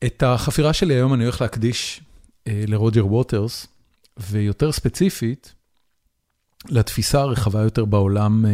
את 0.05 0.23
החפירה 0.23 0.73
שלי 0.73 0.95
היום 0.95 1.15
אני 1.15 1.25
הולך 1.25 1.41
להקדיש 1.41 2.01
אה, 2.47 2.65
לרוג'ר 2.67 3.07
ווטרס, 3.07 3.67
ויותר 4.17 4.73
ספציפית, 4.73 5.55
לתפיסה 6.69 7.21
הרחבה 7.21 7.63
יותר 7.63 7.85
בעולם 7.85 8.45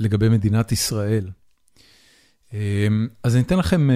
לגבי 0.00 0.28
מדינת 0.28 0.72
ישראל. 0.72 1.30
אז 3.22 3.34
אני 3.34 3.42
אתן 3.42 3.58
לכם 3.58 3.88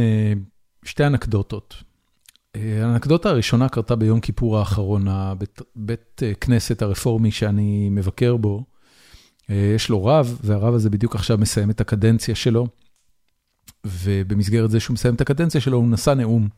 שתי 0.85 1.07
אנקדוטות. 1.07 1.83
האנקדוטה 2.83 3.31
הראשונה 3.31 3.69
קרתה 3.69 3.97
ביום 3.97 4.21
כיפור 4.21 4.59
האחרון, 4.59 5.07
בית 5.77 6.23
אה, 6.23 6.35
כנסת 6.35 6.83
הרפורמי 6.83 7.31
שאני 7.31 7.89
מבקר 7.91 8.37
בו, 8.37 8.65
אה, 9.51 9.73
יש 9.75 9.89
לו 9.89 10.05
רב, 10.05 10.39
והרב 10.45 10.75
הזה 10.75 10.91
בדיוק 10.91 11.15
עכשיו 11.15 11.39
מסיים 11.39 11.71
את 11.71 11.81
הקדנציה 11.81 12.35
שלו, 12.35 12.67
ובמסגרת 13.87 14.71
זה 14.71 14.81
שהוא 14.81 14.95
מסיים 14.95 15.15
את 15.15 15.21
הקדנציה 15.21 15.61
שלו, 15.61 15.79
הוא 15.79 15.89
נשא 15.89 16.11
נאום, 16.11 16.49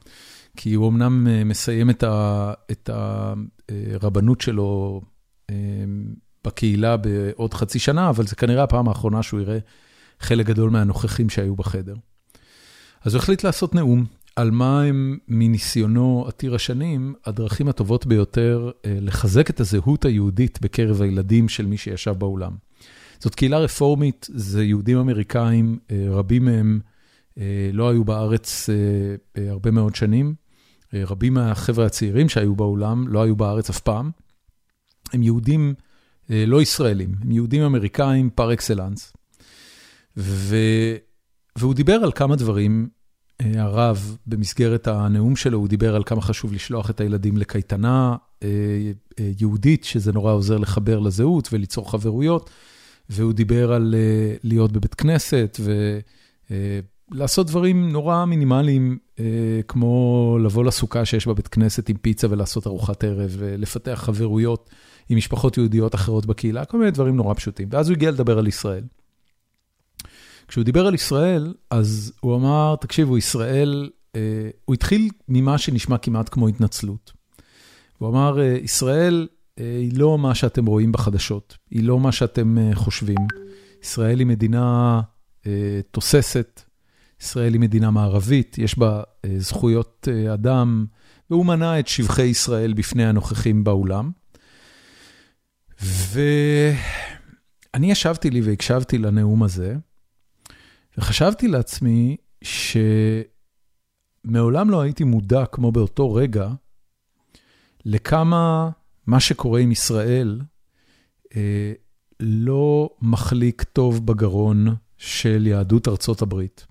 כי 0.57 0.75
הוא 0.75 0.89
אמנם 0.89 1.27
אה, 1.31 1.45
מסיים 1.45 1.91
את 2.71 2.91
הרבנות 4.01 4.41
שלו 4.41 5.01
בקהילה 6.45 6.97
בעוד 6.97 7.55
חצי 7.55 7.79
שנה, 7.79 8.11
אבל 8.11 8.27
זה 8.27 8.37
כנראה 8.37 8.63
הפעם 8.63 8.89
האחרונה 8.89 9.23
שהוא 9.23 9.41
יראה 9.41 9.59
חלק 10.21 10.47
גדול 10.47 10.71
מהנוכחים 10.71 11.31
שהיו 11.31 11.57
בחדר. 11.57 11.95
אז 13.05 13.15
הוא 13.15 13.23
החליט 13.23 13.45
לעשות 13.45 13.75
נאום 13.75 14.05
על 14.39 14.51
מה 14.51 14.83
הם 14.83 15.19
מניסיונו 15.29 16.25
עתיר 16.29 16.55
השנים, 16.55 17.15
הדרכים 17.25 17.69
הטובות 17.69 18.07
ביותר 18.07 18.71
לחזק 18.87 19.51
את 19.51 19.61
הזהות 19.61 20.05
היהודית 20.05 20.59
בקרב 20.63 21.03
הילדים 21.03 21.49
של 21.49 21.67
מי 21.67 21.77
שישב 21.77 22.13
באולם. 22.13 22.53
זאת 23.19 23.35
קהילה 23.35 23.59
רפורמית, 23.59 24.27
זה 24.35 24.65
יהודים 24.65 24.99
אמריקאים, 24.99 25.79
רבים 26.11 26.45
מהם 26.45 26.81
לא 27.73 27.91
היו 27.91 28.05
בארץ 28.05 28.69
הרבה 29.37 29.71
מאוד 29.71 29.95
שנים. 29.95 30.35
רבים 30.95 31.35
מהחבר'ה 31.35 31.87
הצעירים 31.87 32.29
שהיו 32.29 32.57
באולם 32.57 33.09
לא 33.09 33.23
היו 33.23 33.37
בארץ 33.37 33.71
אף 33.71 33.81
פעם. 33.81 34.11
הם 35.13 35.23
יהודים 35.23 35.75
לא 36.31 36.63
ישראלים, 36.63 37.15
הם 37.23 37.31
יהודים 37.31 37.63
אמריקאים 37.63 38.31
פר 38.31 38.53
אקסלנס. 38.53 39.13
והוא 40.17 41.75
דיבר 41.75 41.95
על 41.95 42.13
כמה 42.13 42.37
דברים, 42.37 42.89
הרב, 43.43 44.17
במסגרת 44.27 44.87
הנאום 44.87 45.37
שלו, 45.37 45.59
הוא 45.59 45.69
דיבר 45.69 45.97
על 45.97 46.03
כמה 46.05 46.21
חשוב 46.21 46.53
לשלוח 46.53 46.91
את 46.91 47.01
הילדים 47.01 47.37
לקייטנה 47.37 48.17
יהודית, 49.19 49.85
שזה 49.85 50.13
נורא 50.13 50.33
עוזר 50.33 50.57
לחבר 50.57 50.99
לזהות 50.99 51.49
וליצור 51.53 51.91
חברויות, 51.91 52.51
והוא 53.11 53.33
דיבר 53.33 53.73
על 53.73 53.95
להיות 54.43 54.73
בבית 54.73 54.95
כנסת 54.95 55.61
ולעשות 57.11 57.47
דברים 57.47 57.89
נורא 57.93 58.25
מינימליים, 58.25 58.99
כמו 59.69 60.39
לבוא 60.45 60.65
לסוכה 60.65 61.05
שיש 61.05 61.27
בבית 61.27 61.49
כנסת 61.49 61.89
עם 61.89 61.97
פיצה 61.97 62.27
ולעשות 62.31 62.67
ארוחת 62.67 63.05
ערב, 63.05 63.37
ולפתח 63.39 64.01
חברויות 64.05 64.71
עם 65.09 65.17
משפחות 65.17 65.57
יהודיות 65.57 65.95
אחרות 65.95 66.27
בקהילה, 66.27 66.65
כל 66.65 66.79
מיני 66.79 66.91
דברים 66.91 67.17
נורא 67.17 67.35
פשוטים. 67.35 67.69
ואז 67.71 67.89
הוא 67.89 67.97
הגיע 67.97 68.11
לדבר 68.11 68.39
על 68.39 68.47
ישראל. 68.47 68.85
כשהוא 70.49 70.65
דיבר 70.65 70.87
על 70.87 70.95
ישראל, 70.95 71.55
אז 71.71 72.13
הוא 72.21 72.37
אמר, 72.37 72.77
תקשיבו, 72.81 73.19
ישראל, 73.19 73.91
הוא 74.65 74.75
התחיל 74.75 75.09
ממה 75.29 75.59
שנשמע 75.59 75.99
כמעט 75.99 76.29
כמו 76.29 76.49
התנצלות. 76.49 77.13
הוא 77.99 78.09
אמר, 78.09 78.39
ישראל 78.63 79.29
היא 79.57 79.99
לא 79.99 80.19
מה 80.19 80.35
שאתם 80.35 80.67
רואים 80.67 80.93
בחדשות, 80.93 81.57
היא 81.71 81.85
לא 81.85 82.01
מה 82.01 82.13
שאתם 82.13 82.57
חושבים. 82.75 83.19
ישראל 83.83 84.19
היא 84.19 84.27
מדינה 84.27 85.01
תוססת, 85.91 86.63
ישראל 87.21 87.53
היא 87.53 87.61
מדינה 87.61 87.91
מערבית, 87.91 88.59
יש 88.59 88.79
בה 88.79 89.03
זכויות 89.39 90.09
אדם, 90.35 90.87
והוא 91.31 91.47
מנה 91.47 91.79
את 91.79 91.89
שבחי 91.89 92.23
ישראל 92.23 92.73
בפני 92.73 93.07
הנוכחים 93.07 93.65
באולם. 93.65 94.11
ואני 95.83 97.91
ישבתי 97.91 98.31
לי 98.31 98.41
והקשבתי 98.41 98.99
לנאום 98.99 99.43
הזה, 99.43 99.77
וחשבתי 100.99 101.49
לעצמי 101.49 102.17
שמעולם 104.25 104.71
לא 104.71 104.81
הייתי 104.81 105.05
מודע 105.05 105.47
כמו 105.47 105.73
באותו 105.73 106.15
רגע, 106.15 106.49
לכמה 107.85 108.71
מה 109.07 109.21
שקורה 109.21 109.61
עם 109.61 109.73
ישראל 109.73 110.41
אה, 111.37 111.73
לא 112.21 112.91
מחליק 113.03 113.63
טוב 113.63 114.07
בגרון 114.07 114.67
של 114.97 115.47
יהדות 115.47 115.89
ארצות 115.89 116.23
הברית. 116.23 116.67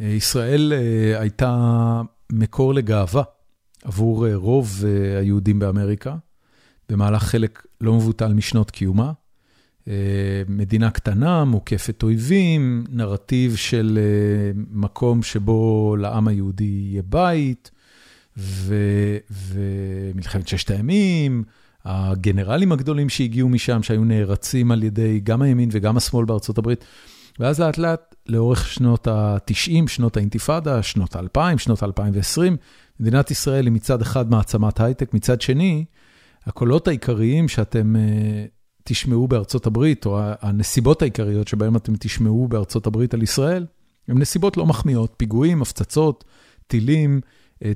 אה, 0.00 0.06
ישראל 0.06 0.72
אה, 0.72 1.20
הייתה 1.20 2.02
מקור 2.32 2.74
לגאווה 2.74 3.22
עבור 3.84 4.26
אה, 4.26 4.36
רוב 4.36 4.82
אה, 4.84 5.18
היהודים 5.18 5.58
באמריקה, 5.58 6.16
במהלך 6.88 7.22
חלק 7.22 7.66
לא 7.80 7.94
מבוטל 7.94 8.32
משנות 8.32 8.70
קיומה. 8.70 9.12
מדינה 10.48 10.90
קטנה, 10.90 11.44
מוקפת 11.44 12.02
אויבים, 12.02 12.84
נרטיב 12.90 13.56
של 13.56 13.98
מקום 14.70 15.22
שבו 15.22 15.96
לעם 15.98 16.28
היהודי 16.28 16.64
יהיה 16.64 17.02
בית, 17.02 17.70
ומלחמת 19.30 20.48
ששת 20.48 20.70
הימים, 20.70 21.44
הגנרלים 21.84 22.72
הגדולים 22.72 23.08
שהגיעו 23.08 23.48
משם, 23.48 23.82
שהיו 23.82 24.04
נערצים 24.04 24.70
על 24.70 24.82
ידי 24.82 25.20
גם 25.20 25.42
הימין 25.42 25.68
וגם 25.72 25.96
השמאל 25.96 26.24
בארצות 26.24 26.58
הברית. 26.58 26.84
ואז 27.38 27.60
לאט 27.60 27.78
לאט, 27.78 28.14
לאורך 28.26 28.68
שנות 28.68 29.06
ה-90, 29.06 29.88
שנות 29.88 30.16
האינתיפאדה, 30.16 30.82
שנות 30.82 31.16
ה-2000, 31.16 31.58
שנות 31.58 31.82
ה-2020, 31.82 32.40
מדינת 33.00 33.30
ישראל 33.30 33.64
היא 33.64 33.72
מצד 33.72 34.02
אחד 34.02 34.30
מעצמת 34.30 34.80
הייטק, 34.80 35.14
מצד 35.14 35.40
שני, 35.40 35.84
הקולות 36.46 36.88
העיקריים 36.88 37.48
שאתם 37.48 37.94
תשמעו 38.84 39.28
בארצות 39.28 39.66
הברית, 39.66 40.06
או 40.06 40.18
הנסיבות 40.40 41.02
העיקריות 41.02 41.48
שבהן 41.48 41.76
אתם 41.76 41.92
תשמעו 42.00 42.48
בארצות 42.48 42.86
הברית 42.86 43.14
על 43.14 43.22
ישראל, 43.22 43.66
הן 44.08 44.18
נסיבות 44.18 44.56
לא 44.56 44.66
מחמיאות, 44.66 45.14
פיגועים, 45.16 45.62
הפצצות, 45.62 46.24
טילים, 46.66 47.20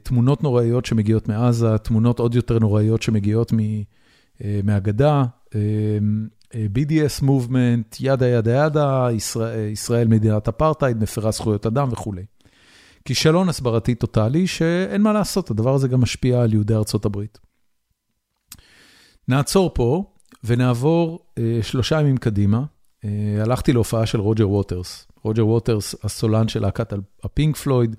תמונות 0.03 0.43
נוראיות 0.43 0.87
שמגיעות 0.87 1.29
מעזה, 1.29 1.79
תמונות 1.79 2.19
עוד 2.19 2.35
יותר 2.35 2.59
נוראיות 2.59 3.03
שמגיעות 3.03 3.53
מהגדה, 4.65 5.25
BDS 6.53 7.23
מובמנט, 7.25 7.97
ידה 8.01 8.29
ידה 8.29 8.67
ידה, 8.67 9.09
ישראל, 9.13 9.69
ישראל 9.69 10.09
מדינת 10.09 10.49
אפרטהייד, 10.49 11.03
מפרה 11.03 11.31
זכויות 11.31 11.67
אדם 11.67 11.89
וכולי. 11.93 12.25
כישלון 13.05 13.49
הסברתי 13.49 13.95
טוטאלי 13.95 14.47
שאין 14.47 15.03
מה 15.03 15.13
לעשות, 15.13 15.51
הדבר 15.51 15.75
הזה 15.75 15.89
גם 15.89 16.01
משפיע 16.01 16.43
על 16.43 16.53
יהודי 16.53 16.75
ארצות 16.75 17.05
הברית. 17.05 17.39
נעצור 19.29 19.71
פה 19.75 20.05
ונעבור 20.45 21.19
שלושה 21.63 22.01
ימים 22.01 22.17
קדימה. 22.17 22.65
הלכתי 23.41 23.73
להופעה 23.73 24.07
של 24.07 24.21
רוג'ר 24.21 24.49
ווטרס. 24.49 25.07
רוג'ר 25.23 25.47
ווטרס, 25.47 25.95
הסולן 26.05 26.49
של 26.49 26.63
להקת 26.63 26.93
הפינק 27.25 27.57
פלויד, 27.57 27.97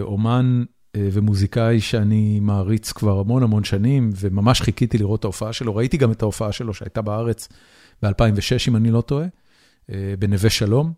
אומן 0.00 0.64
ומוזיקאי 0.96 1.80
שאני 1.80 2.40
מעריץ 2.40 2.92
כבר 2.92 3.18
המון 3.18 3.42
המון 3.42 3.64
שנים, 3.64 4.10
וממש 4.16 4.60
חיכיתי 4.60 4.98
לראות 4.98 5.20
את 5.20 5.24
ההופעה 5.24 5.52
שלו. 5.52 5.76
ראיתי 5.76 5.96
גם 5.96 6.12
את 6.12 6.22
ההופעה 6.22 6.52
שלו 6.52 6.74
שהייתה 6.74 7.02
בארץ 7.02 7.48
ב-2006, 8.02 8.68
אם 8.68 8.76
אני 8.76 8.90
לא 8.90 9.00
טועה, 9.00 9.26
בנווה 10.18 10.50
שלום, 10.50 10.92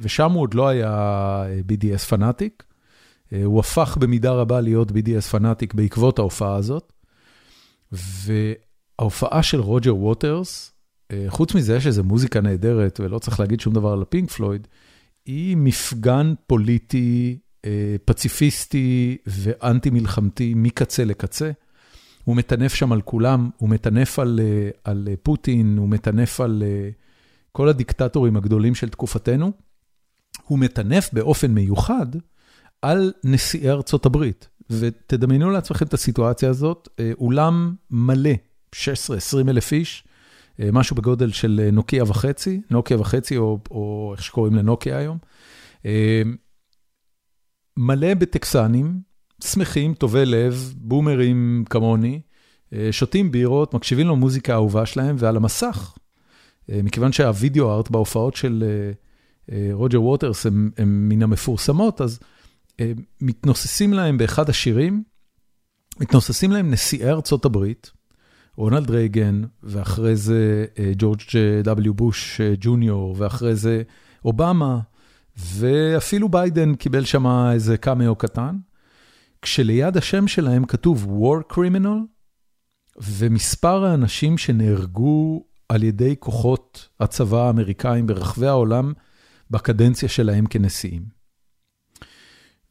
ושם 0.00 0.32
הוא 0.32 0.42
עוד 0.42 0.54
לא 0.54 0.68
היה 0.68 1.44
BDS 1.68 1.98
fanatic. 1.98 2.62
הוא 3.44 3.60
הפך 3.60 3.96
במידה 4.00 4.32
רבה 4.32 4.60
להיות 4.60 4.90
BDS 4.90 5.22
פנאטיק 5.30 5.74
בעקבות 5.74 6.18
ההופעה 6.18 6.56
הזאת. 6.56 6.92
וההופעה 9.02 9.42
של 9.42 9.60
רוג'ר 9.60 9.96
ווטרס, 9.96 10.72
חוץ 11.28 11.54
מזה 11.54 11.80
שזו 11.80 12.04
מוזיקה 12.04 12.40
נהדרת, 12.40 13.00
ולא 13.02 13.18
צריך 13.18 13.40
להגיד 13.40 13.60
שום 13.60 13.74
דבר 13.74 13.92
על 13.92 14.02
הפינק 14.02 14.30
פלויד, 14.30 14.68
היא 15.26 15.56
מפגן 15.56 16.34
פוליטי 16.46 17.38
פציפיסטי 18.04 19.16
ואנטי 19.26 19.90
מלחמתי 19.90 20.54
מקצה 20.56 21.04
לקצה. 21.04 21.50
הוא 22.24 22.36
מטנף 22.36 22.74
שם 22.74 22.92
על 22.92 23.02
כולם, 23.02 23.50
הוא 23.56 23.68
מטנף 23.68 24.18
על, 24.18 24.40
על 24.84 25.08
פוטין, 25.22 25.76
הוא 25.78 25.88
מטנף 25.88 26.40
על 26.40 26.62
כל 27.52 27.68
הדיקטטורים 27.68 28.36
הגדולים 28.36 28.74
של 28.74 28.88
תקופתנו. 28.88 29.52
הוא 30.44 30.58
מטנף 30.58 31.10
באופן 31.12 31.50
מיוחד 31.50 32.06
על 32.82 33.12
נשיאי 33.24 33.70
ארצות 33.70 34.06
הברית. 34.06 34.48
ותדמיינו 34.70 35.50
לעצמכם 35.50 35.86
את 35.86 35.94
הסיטואציה 35.94 36.50
הזאת, 36.50 36.88
אולם 37.18 37.74
מלא, 37.90 38.30
16-20 38.74 38.78
אלף 39.48 39.72
איש, 39.72 40.04
משהו 40.58 40.96
בגודל 40.96 41.32
של 41.32 41.68
נוקיה 41.72 42.04
וחצי, 42.04 42.60
נוקיה 42.70 43.00
וחצי, 43.00 43.36
או, 43.36 43.58
או 43.70 44.12
איך 44.16 44.22
שקוראים 44.24 44.54
לנוקיה 44.54 44.98
היום. 44.98 45.18
מלא 47.76 48.14
בטקסנים, 48.14 49.00
שמחים, 49.44 49.94
טובי 49.94 50.26
לב, 50.26 50.74
בומרים 50.76 51.64
כמוני, 51.70 52.20
שותים 52.90 53.30
בירות, 53.32 53.74
מקשיבים 53.74 54.06
למוזיקה 54.08 54.52
האהובה 54.52 54.86
שלהם, 54.86 55.16
ועל 55.18 55.36
המסך, 55.36 55.94
מכיוון 56.68 57.12
שהווידאו 57.12 57.74
ארט 57.74 57.90
בהופעות 57.90 58.36
של 58.36 58.64
רוג'ר 59.72 60.02
ווטרס 60.02 60.46
הם, 60.46 60.70
הם 60.78 61.08
מן 61.08 61.22
המפורסמות, 61.22 62.00
אז 62.00 62.20
מתנוססים 63.20 63.92
להם 63.92 64.18
באחד 64.18 64.50
השירים, 64.50 65.02
מתנוססים 66.00 66.52
להם 66.52 66.70
נשיאי 66.70 67.10
ארצות 67.10 67.44
הברית, 67.44 67.90
רונלד 68.56 68.90
רייגן, 68.90 69.42
ואחרי 69.62 70.16
זה 70.16 70.66
ג'ורג' 70.98 71.20
W. 71.64 71.92
בוש 71.92 72.40
ג'וניור, 72.60 73.14
ואחרי 73.18 73.56
זה 73.56 73.82
אובמה, 74.24 74.80
ואפילו 75.36 76.28
ביידן 76.28 76.74
קיבל 76.74 77.04
שם 77.04 77.26
איזה 77.26 77.76
קאמאו 77.76 78.14
קטן, 78.14 78.56
כשליד 79.42 79.96
השם 79.96 80.28
שלהם 80.28 80.64
כתוב 80.64 81.06
War 81.06 81.54
Criminal, 81.54 81.98
ומספר 83.02 83.84
האנשים 83.84 84.38
שנהרגו 84.38 85.44
על 85.68 85.82
ידי 85.82 86.14
כוחות 86.18 86.88
הצבא 87.00 87.46
האמריקאים 87.46 88.06
ברחבי 88.06 88.46
העולם 88.46 88.92
בקדנציה 89.50 90.08
שלהם 90.08 90.46
כנשיאים. 90.46 91.02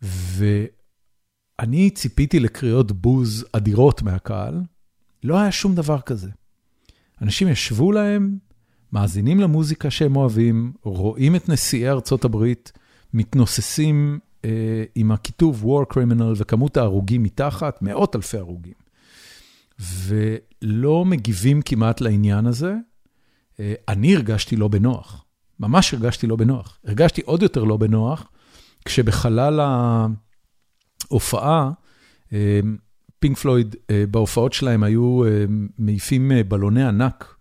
ואני 0.02 1.90
ציפיתי 1.90 2.40
לקריאות 2.40 2.92
בוז 2.92 3.46
אדירות 3.52 4.02
מהקהל, 4.02 4.62
לא 5.24 5.40
היה 5.40 5.52
שום 5.52 5.76
דבר 5.76 6.02
כזה. 6.02 6.30
אנשים 7.22 7.48
ישבו 7.48 7.92
להם, 7.92 8.38
מאזינים 8.94 9.40
למוזיקה 9.40 9.90
שהם 9.90 10.16
אוהבים, 10.16 10.74
רואים 10.84 11.36
את 11.36 11.50
נשיאי 11.50 11.90
ארצות 11.90 12.26
הברית 12.26 12.72
מתנוססים 13.14 14.20
עם 14.96 15.12
הכיתוב 15.12 15.64
War 15.64 15.94
Criminal 15.94 16.34
וכמות 16.38 16.78
ההרוגים 16.78 17.24
מתחת, 17.24 17.82
מאות 17.82 18.16
אלפי 18.16 18.38
הרוגים. 18.38 18.74
ולא 19.80 21.06
מגיבים 21.06 21.62
כמעט 21.62 22.02
לעניין 22.02 22.46
הזה. 22.46 22.76
אני 23.88 24.16
הרגשתי 24.16 24.56
לא 24.56 24.68
בנוח, 24.68 25.26
ממש 25.60 25.94
הרגשתי 25.94 26.28
לא 26.28 26.36
בנוח. 26.36 26.80
הרגשתי 26.86 27.22
עוד 27.22 27.42
יותר 27.42 27.64
לא 27.64 27.78
בנוח 27.78 28.30
כשבחלל 28.86 29.60
ההופעה, 31.10 31.72
פינק 33.22 33.38
פלויד 33.38 33.76
בהופעות 34.12 34.54
שלהם 34.54 34.84
היו 34.84 35.22
מעיפים 35.78 36.32
בלוני 36.48 36.84
ענק, 36.84 37.36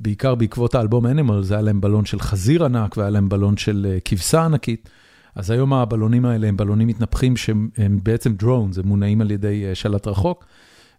בעיקר 0.00 0.34
בעקבות 0.34 0.74
האלבום 0.74 1.06
Animal, 1.06 1.42
זה 1.42 1.54
היה 1.54 1.62
להם 1.62 1.80
בלון 1.80 2.04
של 2.04 2.20
חזיר 2.20 2.64
ענק 2.64 2.96
והיה 2.96 3.10
להם 3.10 3.28
בלון 3.28 3.56
של 3.56 3.98
כבשה 4.04 4.44
ענקית. 4.44 4.90
אז 5.34 5.50
היום 5.50 5.72
הבלונים 5.72 6.24
האלה 6.24 6.48
הם 6.48 6.56
בלונים 6.56 6.88
מתנפחים 6.88 7.36
שהם 7.36 8.00
בעצם 8.02 8.34
דרונס, 8.34 8.78
הם 8.78 8.88
מונעים 8.88 9.20
על 9.20 9.30
ידי 9.30 9.74
שלט 9.74 10.06
רחוק. 10.06 10.44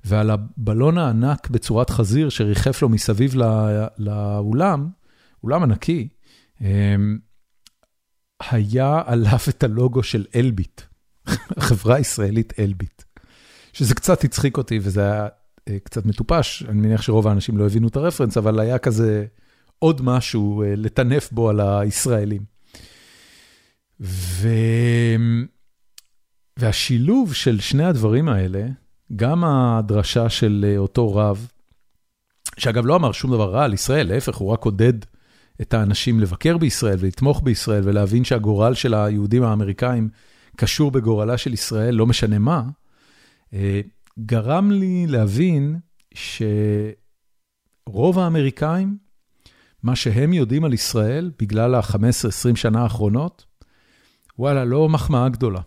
ועל 0.05 0.29
הבלון 0.29 0.97
הענק 0.97 1.49
בצורת 1.49 1.89
חזיר 1.89 2.29
שריחף 2.29 2.81
לו 2.81 2.89
מסביב 2.89 3.35
לאולם, 3.97 4.89
אולם 5.43 5.63
ענקי, 5.63 6.07
היה 8.49 9.01
עליו 9.05 9.39
את 9.49 9.63
הלוגו 9.63 10.03
של 10.03 10.25
אלביט, 10.35 10.81
החברה 11.57 11.95
הישראלית 11.95 12.53
אלביט. 12.59 13.03
שזה 13.73 13.95
קצת 13.95 14.23
הצחיק 14.23 14.57
אותי 14.57 14.79
וזה 14.81 15.11
היה 15.11 15.27
קצת 15.83 16.05
מטופש, 16.05 16.63
אני 16.69 16.81
מניח 16.81 17.01
שרוב 17.01 17.27
האנשים 17.27 17.57
לא 17.57 17.65
הבינו 17.65 17.87
את 17.87 17.95
הרפרנס, 17.95 18.37
אבל 18.37 18.59
היה 18.59 18.77
כזה 18.77 19.25
עוד 19.79 20.01
משהו 20.01 20.63
לטנף 20.77 21.31
בו 21.31 21.49
על 21.49 21.59
הישראלים. 21.59 22.41
ו... 23.99 24.49
והשילוב 26.57 27.33
של 27.33 27.59
שני 27.59 27.83
הדברים 27.83 28.29
האלה, 28.29 28.67
גם 29.15 29.43
הדרשה 29.43 30.29
של 30.29 30.73
אותו 30.77 31.15
רב, 31.15 31.47
שאגב 32.57 32.85
לא 32.85 32.95
אמר 32.95 33.11
שום 33.11 33.31
דבר 33.31 33.51
רע 33.51 33.63
על 33.63 33.73
ישראל, 33.73 34.07
להפך, 34.07 34.35
הוא 34.35 34.49
רק 34.49 34.65
עודד 34.65 34.93
את 35.61 35.73
האנשים 35.73 36.19
לבקר 36.19 36.57
בישראל 36.57 36.97
ולתמוך 36.99 37.41
בישראל 37.43 37.81
ולהבין 37.85 38.23
שהגורל 38.23 38.73
של 38.73 38.93
היהודים 38.93 39.43
האמריקאים 39.43 40.09
קשור 40.55 40.91
בגורלה 40.91 41.37
של 41.37 41.53
ישראל, 41.53 41.95
לא 41.95 42.07
משנה 42.07 42.39
מה, 42.39 42.63
גרם 44.19 44.71
לי 44.71 45.07
להבין 45.07 45.79
שרוב 46.13 46.59
האמריקאים, 48.19 48.97
מה 49.83 49.95
שהם 49.95 50.33
יודעים 50.33 50.63
על 50.63 50.73
ישראל, 50.73 51.31
בגלל 51.39 51.75
ה-15-20 51.75 52.55
שנה 52.55 52.83
האחרונות, 52.83 53.45
וואלה, 54.39 54.65
לא 54.65 54.89
מחמאה 54.89 55.29
גדולה. 55.29 55.61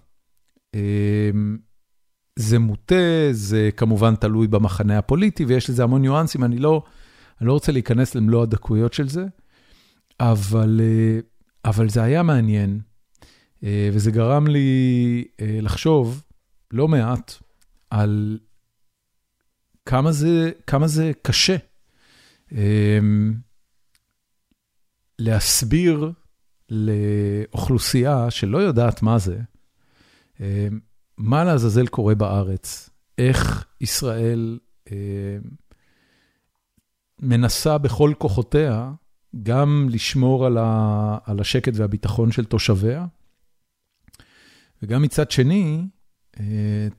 זה 2.37 2.59
מוטה, 2.59 3.29
זה 3.33 3.71
כמובן 3.77 4.17
תלוי 4.17 4.47
במחנה 4.47 4.99
הפוליטי, 4.99 5.45
ויש 5.45 5.71
לזה 5.71 5.83
המון 5.83 6.03
ניואנסים, 6.03 6.45
אני 6.45 6.59
לא, 6.59 6.83
אני 7.41 7.49
לא 7.49 7.53
רוצה 7.53 7.73
להיכנס 7.73 8.15
למלוא 8.15 8.43
הדקויות 8.43 8.93
של 8.93 9.09
זה, 9.09 9.25
אבל, 10.21 10.81
אבל 11.65 11.89
זה 11.89 12.03
היה 12.03 12.23
מעניין, 12.23 12.81
וזה 13.63 14.11
גרם 14.11 14.47
לי 14.47 15.25
לחשוב 15.41 16.23
לא 16.71 16.89
מעט 16.89 17.35
על 17.95 18.39
כמה 19.87 20.13
זה, 20.13 20.51
כמה 20.67 20.87
זה 20.87 21.13
קשה 21.23 21.57
להסביר 25.19 26.13
לאוכלוסייה 26.71 28.31
שלא 28.31 28.59
יודעת 28.59 29.03
מה 29.03 29.19
זה, 29.19 29.39
מה 31.19 31.45
לעזאזל 31.45 31.87
קורה 31.87 32.15
בארץ, 32.15 32.91
איך 33.19 33.67
ישראל 33.81 34.59
אה, 34.93 35.39
מנסה 37.19 37.79
בכל 37.79 38.13
כוחותיה 38.19 38.93
גם 39.43 39.89
לשמור 39.91 40.47
על, 40.47 40.59
ה, 40.59 41.19
על 41.25 41.41
השקט 41.41 41.73
והביטחון 41.75 42.33
של 42.33 42.45
תושביה, 42.45 43.07
וגם 44.83 45.03
מצד 45.03 45.31
שני, 45.31 45.87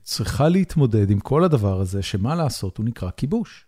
צריכה 0.02 0.48
להתמודד 0.48 1.10
עם 1.10 1.20
כל 1.20 1.44
הדבר 1.44 1.80
הזה, 1.80 2.02
שמה 2.02 2.34
לעשות, 2.34 2.76
הוא 2.76 2.86
נקרא 2.86 3.10
כיבוש. 3.10 3.66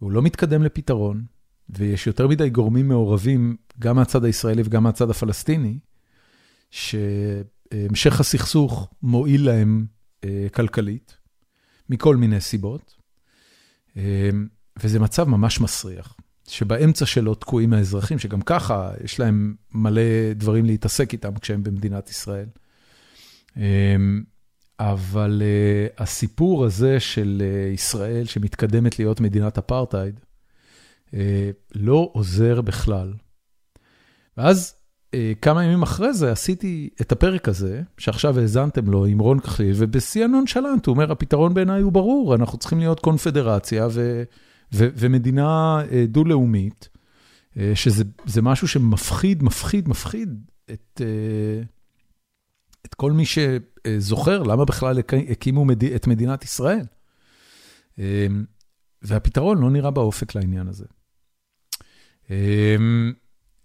והוא 0.00 0.12
לא 0.12 0.22
מתקדם 0.22 0.62
לפתרון, 0.62 1.24
ויש 1.70 2.06
יותר 2.06 2.28
מדי 2.28 2.50
גורמים 2.50 2.88
מעורבים, 2.88 3.56
גם 3.78 3.96
מהצד 3.96 4.24
הישראלי 4.24 4.62
וגם 4.64 4.82
מהצד 4.82 5.10
הפלסטיני, 5.10 5.78
ש... 6.70 6.94
המשך 7.72 8.20
הסכסוך 8.20 8.90
מועיל 9.02 9.46
להם 9.46 9.86
כלכלית, 10.54 11.16
מכל 11.90 12.16
מיני 12.16 12.40
סיבות, 12.40 12.96
וזה 14.82 15.00
מצב 15.00 15.28
ממש 15.28 15.60
מסריח, 15.60 16.16
שבאמצע 16.48 17.06
שלו 17.06 17.34
תקועים 17.34 17.72
האזרחים, 17.72 18.18
שגם 18.18 18.40
ככה 18.40 18.90
יש 19.04 19.20
להם 19.20 19.54
מלא 19.72 20.32
דברים 20.34 20.64
להתעסק 20.64 21.12
איתם 21.12 21.38
כשהם 21.38 21.62
במדינת 21.62 22.10
ישראל. 22.10 22.48
אבל 24.80 25.42
הסיפור 25.98 26.64
הזה 26.64 27.00
של 27.00 27.42
ישראל 27.74 28.24
שמתקדמת 28.24 28.98
להיות 28.98 29.20
מדינת 29.20 29.58
אפרטהייד, 29.58 30.20
לא 31.74 32.10
עוזר 32.12 32.60
בכלל. 32.60 33.12
ואז 34.36 34.74
כמה 35.42 35.64
ימים 35.64 35.82
אחרי 35.82 36.14
זה 36.14 36.32
עשיתי 36.32 36.88
את 37.00 37.12
הפרק 37.12 37.48
הזה, 37.48 37.82
שעכשיו 37.98 38.38
האזנתם 38.38 38.90
לו 38.90 39.04
עם 39.04 39.18
רון 39.18 39.40
כחליל, 39.40 39.74
ובשיא 39.76 40.24
הנונשלנט 40.24 40.86
הוא 40.86 40.92
אומר, 40.92 41.12
הפתרון 41.12 41.54
בעיניי 41.54 41.82
הוא 41.82 41.92
ברור, 41.92 42.34
אנחנו 42.34 42.58
צריכים 42.58 42.78
להיות 42.78 43.00
קונפדרציה 43.00 43.86
ו, 43.90 44.22
ו, 44.74 44.88
ומדינה 44.96 45.82
דו-לאומית, 46.08 46.88
שזה 47.74 48.42
משהו 48.42 48.68
שמפחיד, 48.68 49.42
מפחיד, 49.42 49.88
מפחיד 49.88 50.44
את, 50.70 51.00
את 52.86 52.94
כל 52.94 53.12
מי 53.12 53.24
שזוכר 53.96 54.42
למה 54.42 54.64
בכלל 54.64 54.98
הקימו 55.30 55.66
את 55.96 56.06
מדינת 56.06 56.44
ישראל. 56.44 56.84
והפתרון 59.02 59.58
לא 59.58 59.70
נראה 59.70 59.90
באופק 59.90 60.34
לעניין 60.34 60.68
הזה. 60.68 60.84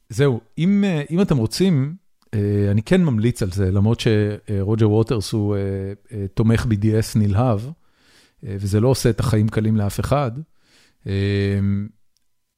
זהו, 0.09 0.41
אם 0.57 0.83
אם 1.09 1.21
אתם 1.21 1.37
רוצים, 1.37 1.95
אני 2.71 2.83
כן 2.85 3.03
ממליץ 3.03 3.43
על 3.43 3.51
זה, 3.51 3.71
למרות 3.71 3.99
שרוג'ר 3.99 4.89
ווטרס 4.89 5.31
הוא 5.31 5.55
תומך 6.33 6.65
BDS 6.65 7.15
נלהב, 7.15 7.59
וזה 8.43 8.79
לא 8.79 8.87
עושה 8.87 9.09
את 9.09 9.19
החיים 9.19 9.49
קלים 9.49 9.77
לאף 9.77 9.99
אחד. 9.99 10.31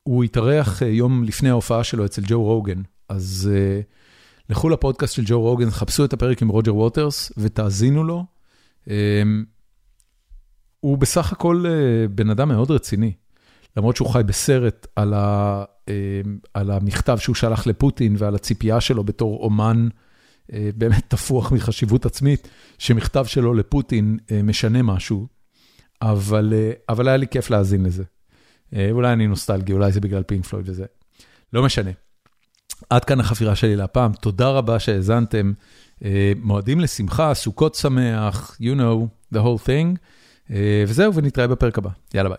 הוא 0.03 0.23
התארח 0.23 0.81
יום 0.81 1.23
לפני 1.23 1.49
ההופעה 1.49 1.83
שלו 1.83 2.05
אצל 2.05 2.21
ג'ו 2.25 2.43
רוגן, 2.43 2.81
אז 3.09 3.49
לכו 4.49 4.69
לפודקאסט 4.69 5.13
של 5.13 5.23
ג'ו 5.25 5.41
רוגן, 5.41 5.69
חפשו 5.69 6.05
את 6.05 6.13
הפרק 6.13 6.41
עם 6.41 6.47
רוג'ר 6.47 6.75
ווטרס 6.75 7.31
ותאזינו 7.37 8.03
לו. 8.03 8.25
הוא 10.79 10.97
בסך 10.97 11.31
הכל 11.31 11.65
בן 12.11 12.29
אדם 12.29 12.47
מאוד 12.47 12.71
רציני, 12.71 13.13
למרות 13.77 13.95
שהוא 13.95 14.09
חי 14.09 14.21
בסרט 14.25 14.87
על 14.95 15.13
ה... 15.13 15.63
על 16.53 16.71
המכתב 16.71 17.17
שהוא 17.17 17.35
שלח 17.35 17.67
לפוטין 17.67 18.15
ועל 18.17 18.35
הציפייה 18.35 18.81
שלו 18.81 19.03
בתור 19.03 19.43
אומן 19.43 19.87
באמת 20.49 21.03
תפוח 21.13 21.51
מחשיבות 21.51 22.05
עצמית, 22.05 22.47
שמכתב 22.77 23.25
שלו 23.25 23.53
לפוטין 23.53 24.17
משנה 24.43 24.81
משהו, 24.81 25.27
אבל 26.01 26.53
אבל 26.89 27.07
היה 27.07 27.17
לי 27.17 27.27
כיף 27.27 27.49
להאזין 27.49 27.85
לזה. 27.85 28.03
אולי 28.91 29.13
אני 29.13 29.27
נוסטלגי, 29.27 29.73
אולי 29.73 29.91
זה 29.91 30.01
בגלל 30.01 30.23
פינק 30.23 30.45
פלויד 30.45 30.69
וזה. 30.69 30.85
לא 31.53 31.63
משנה. 31.63 31.91
עד 32.89 33.05
כאן 33.05 33.19
החפירה 33.19 33.55
שלי 33.55 33.75
להפעם, 33.75 34.13
תודה 34.13 34.49
רבה 34.49 34.79
שהאזנתם. 34.79 35.53
מועדים 36.41 36.79
לשמחה, 36.79 37.33
סוכות 37.33 37.75
שמח, 37.75 38.57
you 38.61 38.79
know, 38.79 39.05
the 39.35 39.37
whole 39.37 39.67
thing. 39.67 39.97
וזהו, 40.87 41.13
ונתראה 41.13 41.47
בפרק 41.47 41.77
הבא. 41.77 41.89
יאללה 42.13 42.29
ביי. 42.29 42.37